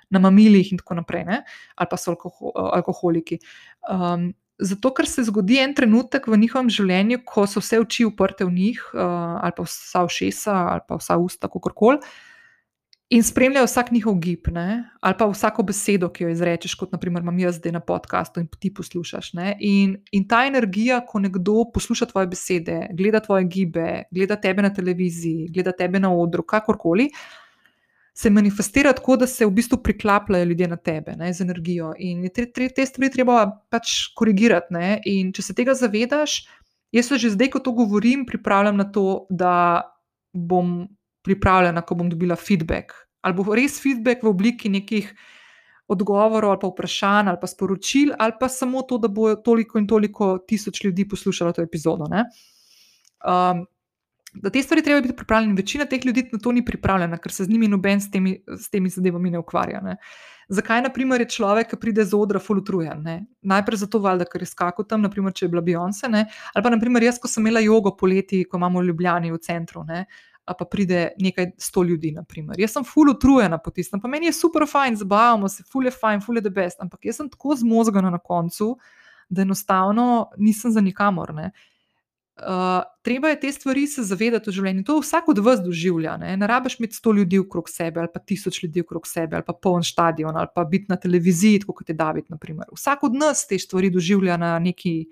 na 0.10 0.20
mamilih 0.20 0.72
in 0.72 0.78
tako 0.78 1.00
naprej, 1.00 1.24
ne, 1.26 1.42
ali 1.76 1.90
pa 1.90 1.98
so 1.98 2.12
alkohol, 2.12 2.52
alkoholiki. 2.56 3.40
Um, 3.90 4.34
Zato, 4.60 4.92
ker 4.92 5.08
se 5.08 5.24
zgodi 5.24 5.60
en 5.64 5.74
trenutek 5.76 6.28
v 6.28 6.38
njihovem 6.38 6.70
življenju, 6.74 7.22
ko 7.28 7.46
so 7.48 7.62
vse 7.64 7.80
oči 7.80 8.04
uprte 8.08 8.44
v 8.44 8.52
njih, 8.52 8.82
uh, 8.92 9.40
ali 9.40 9.56
pa 9.56 9.64
vsa 9.64 10.04
ušesa, 10.04 10.56
ali 10.74 10.84
pa 10.88 10.98
vsa 11.00 11.16
usta, 11.16 11.48
kako 11.48 11.72
koli, 11.72 12.02
in 13.10 13.24
spremljajo 13.24 13.66
vsak 13.66 13.92
njihov 13.92 14.20
gib, 14.22 14.48
ne? 14.54 14.84
ali 15.02 15.16
pa 15.18 15.26
vsako 15.26 15.64
besedo, 15.64 16.10
ki 16.14 16.24
jo 16.24 16.30
izrečeš, 16.30 16.76
kot 16.78 16.92
naprimer 16.94 17.24
imam 17.24 17.40
jaz 17.40 17.58
zdaj 17.58 17.74
na 17.74 17.80
podkastu 17.80 18.44
in 18.44 18.48
ti 18.60 18.74
poslušaš. 18.74 19.32
In, 19.60 19.96
in 20.12 20.28
ta 20.28 20.44
energija, 20.46 21.00
ko 21.08 21.20
nekdo 21.20 21.64
posluša 21.74 22.12
tvoje 22.12 22.28
besede, 22.28 22.80
gleda 22.94 23.20
tvoje 23.20 23.48
gibe, 23.50 24.04
gleda 24.12 24.36
tebe 24.36 24.62
na 24.62 24.74
televiziji, 24.74 25.50
gleda 25.54 25.72
tebe 25.72 26.00
na 26.00 26.14
odru, 26.14 26.44
kakorkoli 26.44 27.10
se 28.20 28.30
manifestira 28.30 28.92
tako, 28.94 29.16
da 29.16 29.28
se 29.28 29.46
v 29.46 29.52
bistvu 29.56 29.78
priklapljajo 29.84 30.46
ljudje 30.46 30.68
na 30.68 30.76
tebe 30.76 31.14
ne, 31.16 31.34
z 31.34 31.46
energijo. 31.46 31.94
In 32.04 32.26
te, 32.36 32.44
te, 32.52 32.68
te 32.76 32.86
stvari 32.86 33.12
treba 33.14 33.46
pač 33.72 34.10
korigirati. 34.20 34.76
Ne. 34.76 34.90
In 35.08 35.30
če 35.36 35.46
se 35.46 35.56
tega 35.56 35.72
zavedaš, 35.80 36.42
jaz 36.92 37.08
se 37.08 37.20
že 37.24 37.32
zdaj, 37.38 37.54
ko 37.54 37.64
to 37.64 37.72
govorim, 37.78 38.26
pripravljam 38.28 38.82
na 38.82 38.90
to, 38.92 39.06
da 39.30 39.54
bom 40.36 40.82
pripravljena, 41.24 41.86
ko 41.86 41.96
bom 41.96 42.12
dobila 42.12 42.36
feedback. 42.36 42.92
Ali 43.24 43.40
bo 43.40 43.56
res 43.56 43.80
feedback 43.80 44.26
v 44.28 44.34
obliki 44.36 44.72
nekih. 44.72 45.14
Odgovorov 45.90 46.52
ali 46.52 46.60
pa 46.62 46.68
vprašanj 46.70 47.32
ali 47.32 47.40
pa 47.42 47.48
sporočil, 47.50 48.12
ali 48.22 48.36
pa 48.38 48.46
samo 48.46 48.84
to, 48.86 49.00
da 49.02 49.10
bo 49.10 49.32
toliko 49.42 49.80
in 49.82 49.88
toliko 49.90 50.28
tisoč 50.46 50.84
ljudi 50.84 51.08
poslušalo 51.10 51.56
to 51.58 51.64
epizodo. 51.66 52.06
Um, 52.06 53.64
da 54.34 54.50
te 54.50 54.62
stvari 54.64 54.84
treba 54.84 55.02
biti 55.02 55.16
pripravljene. 55.16 55.56
Večina 55.56 55.86
teh 55.86 56.06
ljudi 56.06 56.30
na 56.32 56.40
to 56.40 56.52
ni 56.52 56.66
pripravljena, 56.66 57.18
ker 57.18 57.32
se 57.32 57.44
z 57.44 57.50
njimi 57.50 57.68
noben 57.68 58.02
s 58.02 58.12
temi, 58.12 58.38
s 58.48 58.70
temi 58.70 58.90
zadevami 58.90 59.32
ne 59.32 59.40
ukvarja. 59.40 59.82
Ne. 59.82 59.98
Zakaj, 60.50 60.82
na 60.82 60.90
primer, 60.90 61.22
je 61.22 61.30
človek, 61.30 61.68
ki 61.70 61.78
pride 61.78 62.04
z 62.06 62.18
odra, 62.18 62.40
fulutrujen? 62.42 63.04
Najprej 63.42 63.84
zato, 63.84 64.00
valjda, 64.02 64.26
ker 64.26 64.42
je 64.42 64.48
skakal 64.50 64.86
tam, 64.90 65.04
naprimer, 65.06 65.34
če 65.34 65.46
je 65.46 65.50
bila 65.54 65.62
Beyoncé, 65.62 66.10
ali 66.10 66.64
pa 66.66 66.72
naprimer 66.74 67.06
jaz, 67.06 67.20
ko 67.22 67.30
sem 67.30 67.46
imela 67.46 67.62
jogo 67.62 67.94
poleti, 67.98 68.44
ko 68.50 68.58
imamo 68.58 68.82
v 68.82 68.90
Ljubljani 68.90 69.32
v 69.32 69.38
centru. 69.38 69.84
Ne. 69.86 70.06
Pa 70.50 70.66
pride 70.66 71.12
nekaj 71.22 71.52
sto 71.62 71.84
ljudi, 71.86 72.10
naprimer. 72.16 72.58
Jaz 72.58 72.74
sem 72.74 72.86
fully 72.86 73.14
utrujena 73.14 73.60
po 73.62 73.70
tistem, 73.70 74.02
pa 74.02 74.10
meni 74.10 74.26
je 74.26 74.34
super 74.34 74.66
fajn, 74.66 74.98
zabavamo 74.98 75.50
se, 75.50 75.62
fully 75.70 75.94
fajn, 75.94 76.24
fully 76.26 76.42
the 76.42 76.50
best, 76.50 76.82
ampak 76.82 77.06
jaz 77.06 77.22
sem 77.22 77.30
tako 77.30 77.54
zmozgana 77.60 78.10
na 78.10 78.18
koncu, 78.18 78.72
da 79.30 79.46
enostavno 79.46 80.32
nisem 80.42 80.74
za 80.74 80.82
nikamor. 80.82 81.36
Ne. 81.38 81.52
Uh, 82.40 82.84
treba 83.02 83.30
je 83.30 83.40
te 83.40 83.52
stvari 83.52 83.88
se 83.88 84.04
zavedati 84.04 84.50
v 84.50 84.54
življenju. 84.56 84.84
To 84.88 85.00
vsak 85.02 85.28
od 85.34 85.42
vas 85.44 85.60
doživlja. 85.60 86.16
Ne, 86.22 86.38
ne 86.40 86.48
rabiš 86.48 86.78
imeti 86.80 86.96
sto 86.96 87.12
ljudi 87.12 87.40
okrog 87.44 87.68
sebe, 87.70 88.00
ali 88.00 88.12
pa 88.14 88.22
tisoč 88.24 88.62
ljudi 88.64 88.84
okrog 88.86 89.08
sebe, 89.08 89.36
ali 89.36 89.46
pa 89.48 89.54
poln 89.54 89.84
stadion, 89.84 90.38
ali 90.38 90.48
pa 90.56 90.64
biti 90.64 90.88
na 90.90 90.96
televiziji, 90.96 91.66
kot 91.68 91.90
je 91.92 91.98
David. 92.00 92.30
Naprimer. 92.32 92.72
Vsak 92.72 93.04
od 93.04 93.18
nas 93.20 93.44
te 93.48 93.60
stvari 93.60 93.90
doživlja 93.92 94.38
na, 94.38 94.54
neki, 94.60 95.10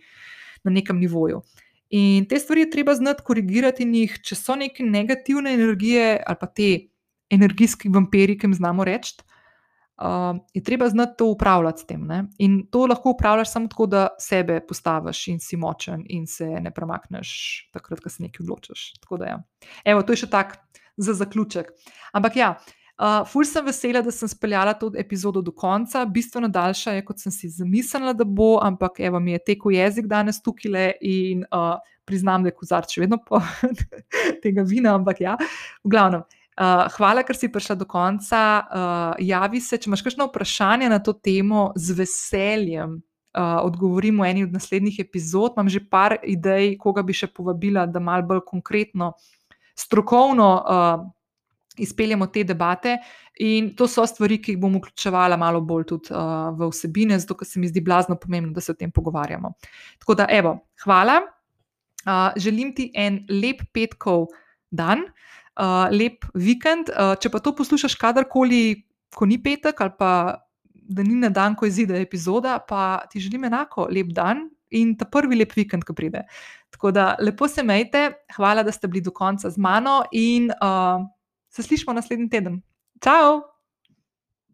na 0.64 0.72
nekem 0.72 1.00
nivoju. 1.04 1.42
In 1.90 2.26
te 2.28 2.40
stvari 2.40 2.66
je 2.66 2.72
treba 2.72 2.96
znati 2.96 3.24
korigirati, 3.24 3.84
in 3.84 3.96
jih, 3.96 4.20
če 4.24 4.36
so 4.36 4.56
neke 4.56 4.84
negativne 4.84 5.54
energije 5.56 6.22
ali 6.24 6.40
pa 6.40 6.48
te 6.48 6.72
energijski 7.32 7.92
vampiri, 7.92 8.38
ki 8.40 8.48
jim 8.48 8.56
znamo 8.56 8.88
reči. 8.88 9.20
Uh, 9.98 10.38
je 10.54 10.64
treba 10.64 10.90
znati 10.90 11.18
to 11.18 11.26
upravljati 11.26 11.82
s 11.82 11.86
tem. 11.86 12.06
Ne? 12.06 12.24
In 12.38 12.68
to 12.72 12.86
lahko 12.86 13.10
upravljaš 13.10 13.52
samo 13.52 13.68
tako, 13.68 13.86
da 13.86 14.08
sebe 14.20 14.60
postaviš 14.68 15.28
in 15.28 15.40
si 15.40 15.58
močen, 15.58 16.04
in 16.10 16.28
se 16.28 16.46
ne 16.46 16.72
premakneš, 16.72 17.30
takrat, 17.74 18.00
ko 18.00 18.10
se 18.10 18.24
nekaj 18.24 18.44
odločiš. 18.44 18.92
Da, 19.10 19.26
ja. 19.26 19.40
Evo, 19.86 20.04
to 20.06 20.14
je 20.14 20.22
še 20.22 20.30
tak 20.30 20.60
za 20.98 21.14
zaključek. 21.18 21.72
Ampak 22.14 22.38
ja, 22.38 22.52
uh, 23.02 23.26
ful 23.26 23.46
sem 23.46 23.66
vesela, 23.66 24.04
da 24.06 24.14
sem 24.14 24.30
speljala 24.30 24.76
to 24.78 24.92
epizodo 24.98 25.42
do 25.42 25.52
konca, 25.52 26.06
bistveno 26.06 26.50
daljša 26.54 26.98
je, 27.00 27.06
kot 27.06 27.26
sem 27.26 27.34
si 27.34 27.50
zamislila, 27.50 28.14
da 28.14 28.26
bo, 28.26 28.60
ampak 28.62 29.00
evo, 29.00 29.20
mi 29.20 29.34
je 29.34 29.44
tekel 29.50 29.80
jezik 29.80 30.06
danes 30.06 30.42
tukaj 30.46 30.72
le 30.72 30.88
in 31.02 31.46
uh, 31.50 31.78
priznam, 32.06 32.46
da 32.46 32.54
je 32.54 32.60
kozarč 32.62 32.94
še 32.96 33.08
vedno 33.08 33.18
po 33.26 33.42
tega 34.44 34.62
vina, 34.62 34.94
ampak 34.94 35.26
ja, 35.26 35.40
v 35.84 35.90
glavnem. 35.90 36.22
Uh, 36.58 36.88
hvala, 36.98 37.22
ker 37.22 37.38
si 37.38 37.52
prišla 37.54 37.76
do 37.78 37.86
konca. 37.86 38.40
Uh, 38.66 39.12
javi 39.22 39.62
se, 39.62 39.78
če 39.78 39.92
imaš 39.92 40.02
kakšno 40.02 40.26
vprašanje 40.26 40.90
na 40.90 40.98
to 40.98 41.14
temo, 41.14 41.70
z 41.78 41.94
veseljem 42.00 42.96
uh, 43.38 43.60
odgovorim 43.62 44.18
v 44.18 44.30
eni 44.32 44.46
od 44.48 44.56
naslednjih 44.56 44.98
epizod. 45.04 45.54
Imam 45.54 45.70
že 45.70 45.84
par 45.86 46.18
idej, 46.24 46.74
koga 46.82 47.04
bi 47.06 47.14
še 47.14 47.30
povabila, 47.30 47.86
da 47.86 48.02
malo 48.02 48.26
bolj 48.26 48.42
konkretno, 48.48 49.14
strokovno 49.78 50.50
uh, 50.58 51.06
izpeljemo 51.78 52.26
te 52.34 52.42
debate. 52.44 52.98
In 53.46 53.76
to 53.78 53.86
so 53.86 54.02
stvari, 54.10 54.40
ki 54.42 54.56
jih 54.56 54.62
bom 54.62 54.80
vključevala 54.80 55.38
malo 55.38 55.62
bolj 55.62 55.86
tudi 55.94 56.10
uh, 56.10 56.50
v 56.58 56.72
vsebine, 56.72 57.20
zato 57.22 57.38
se 57.46 57.62
mi 57.62 57.70
zdi 57.70 57.86
blazno 57.86 58.18
pomembno, 58.18 58.56
da 58.58 58.66
se 58.66 58.74
o 58.74 58.76
tem 58.76 58.92
pogovarjamo. 58.92 59.54
Tako 60.02 60.18
da, 60.18 60.26
evo, 60.30 60.58
hvala. 60.84 61.22
Uh, 62.08 62.34
želim 62.40 62.74
ti 62.74 62.90
en 62.96 63.26
lep 63.30 63.62
petkov 63.74 64.26
dan 64.72 65.06
uh, 65.60 65.88
lep 65.92 66.26
vikend. 66.34 66.92
Uh, 66.94 67.16
če 67.20 67.32
pa 67.34 67.42
to 67.44 67.54
poslušaš 67.58 67.98
kadarkoli, 68.00 68.84
ko 69.16 69.26
ni 69.26 69.40
petek 69.42 69.82
ali 69.82 69.96
pa 69.98 70.12
da 70.88 71.04
ni 71.04 71.18
na 71.20 71.30
dan, 71.34 71.56
ko 71.56 71.68
izide 71.68 72.00
epizoda, 72.00 72.60
pa 72.64 73.04
ti 73.12 73.20
želim 73.20 73.44
enako 73.50 73.90
lep 73.92 74.14
dan 74.16 74.48
in 74.72 74.96
ta 75.00 75.08
prvi 75.08 75.36
lep 75.40 75.56
vikend, 75.56 75.84
ki 75.88 75.96
pride. 75.96 76.24
Tako 76.72 76.92
da 76.96 77.10
lepo 77.20 77.48
se 77.48 77.64
majte, 77.64 78.10
hvala, 78.36 78.64
da 78.64 78.72
ste 78.72 78.88
bili 78.88 79.04
do 79.04 79.12
konca 79.12 79.50
z 79.50 79.60
mano 79.60 80.02
in 80.12 80.52
uh, 80.52 81.04
se 81.50 81.64
slišmo 81.64 81.96
naslednji 81.96 82.30
teden. 82.30 82.62
Ciao! 83.04 83.57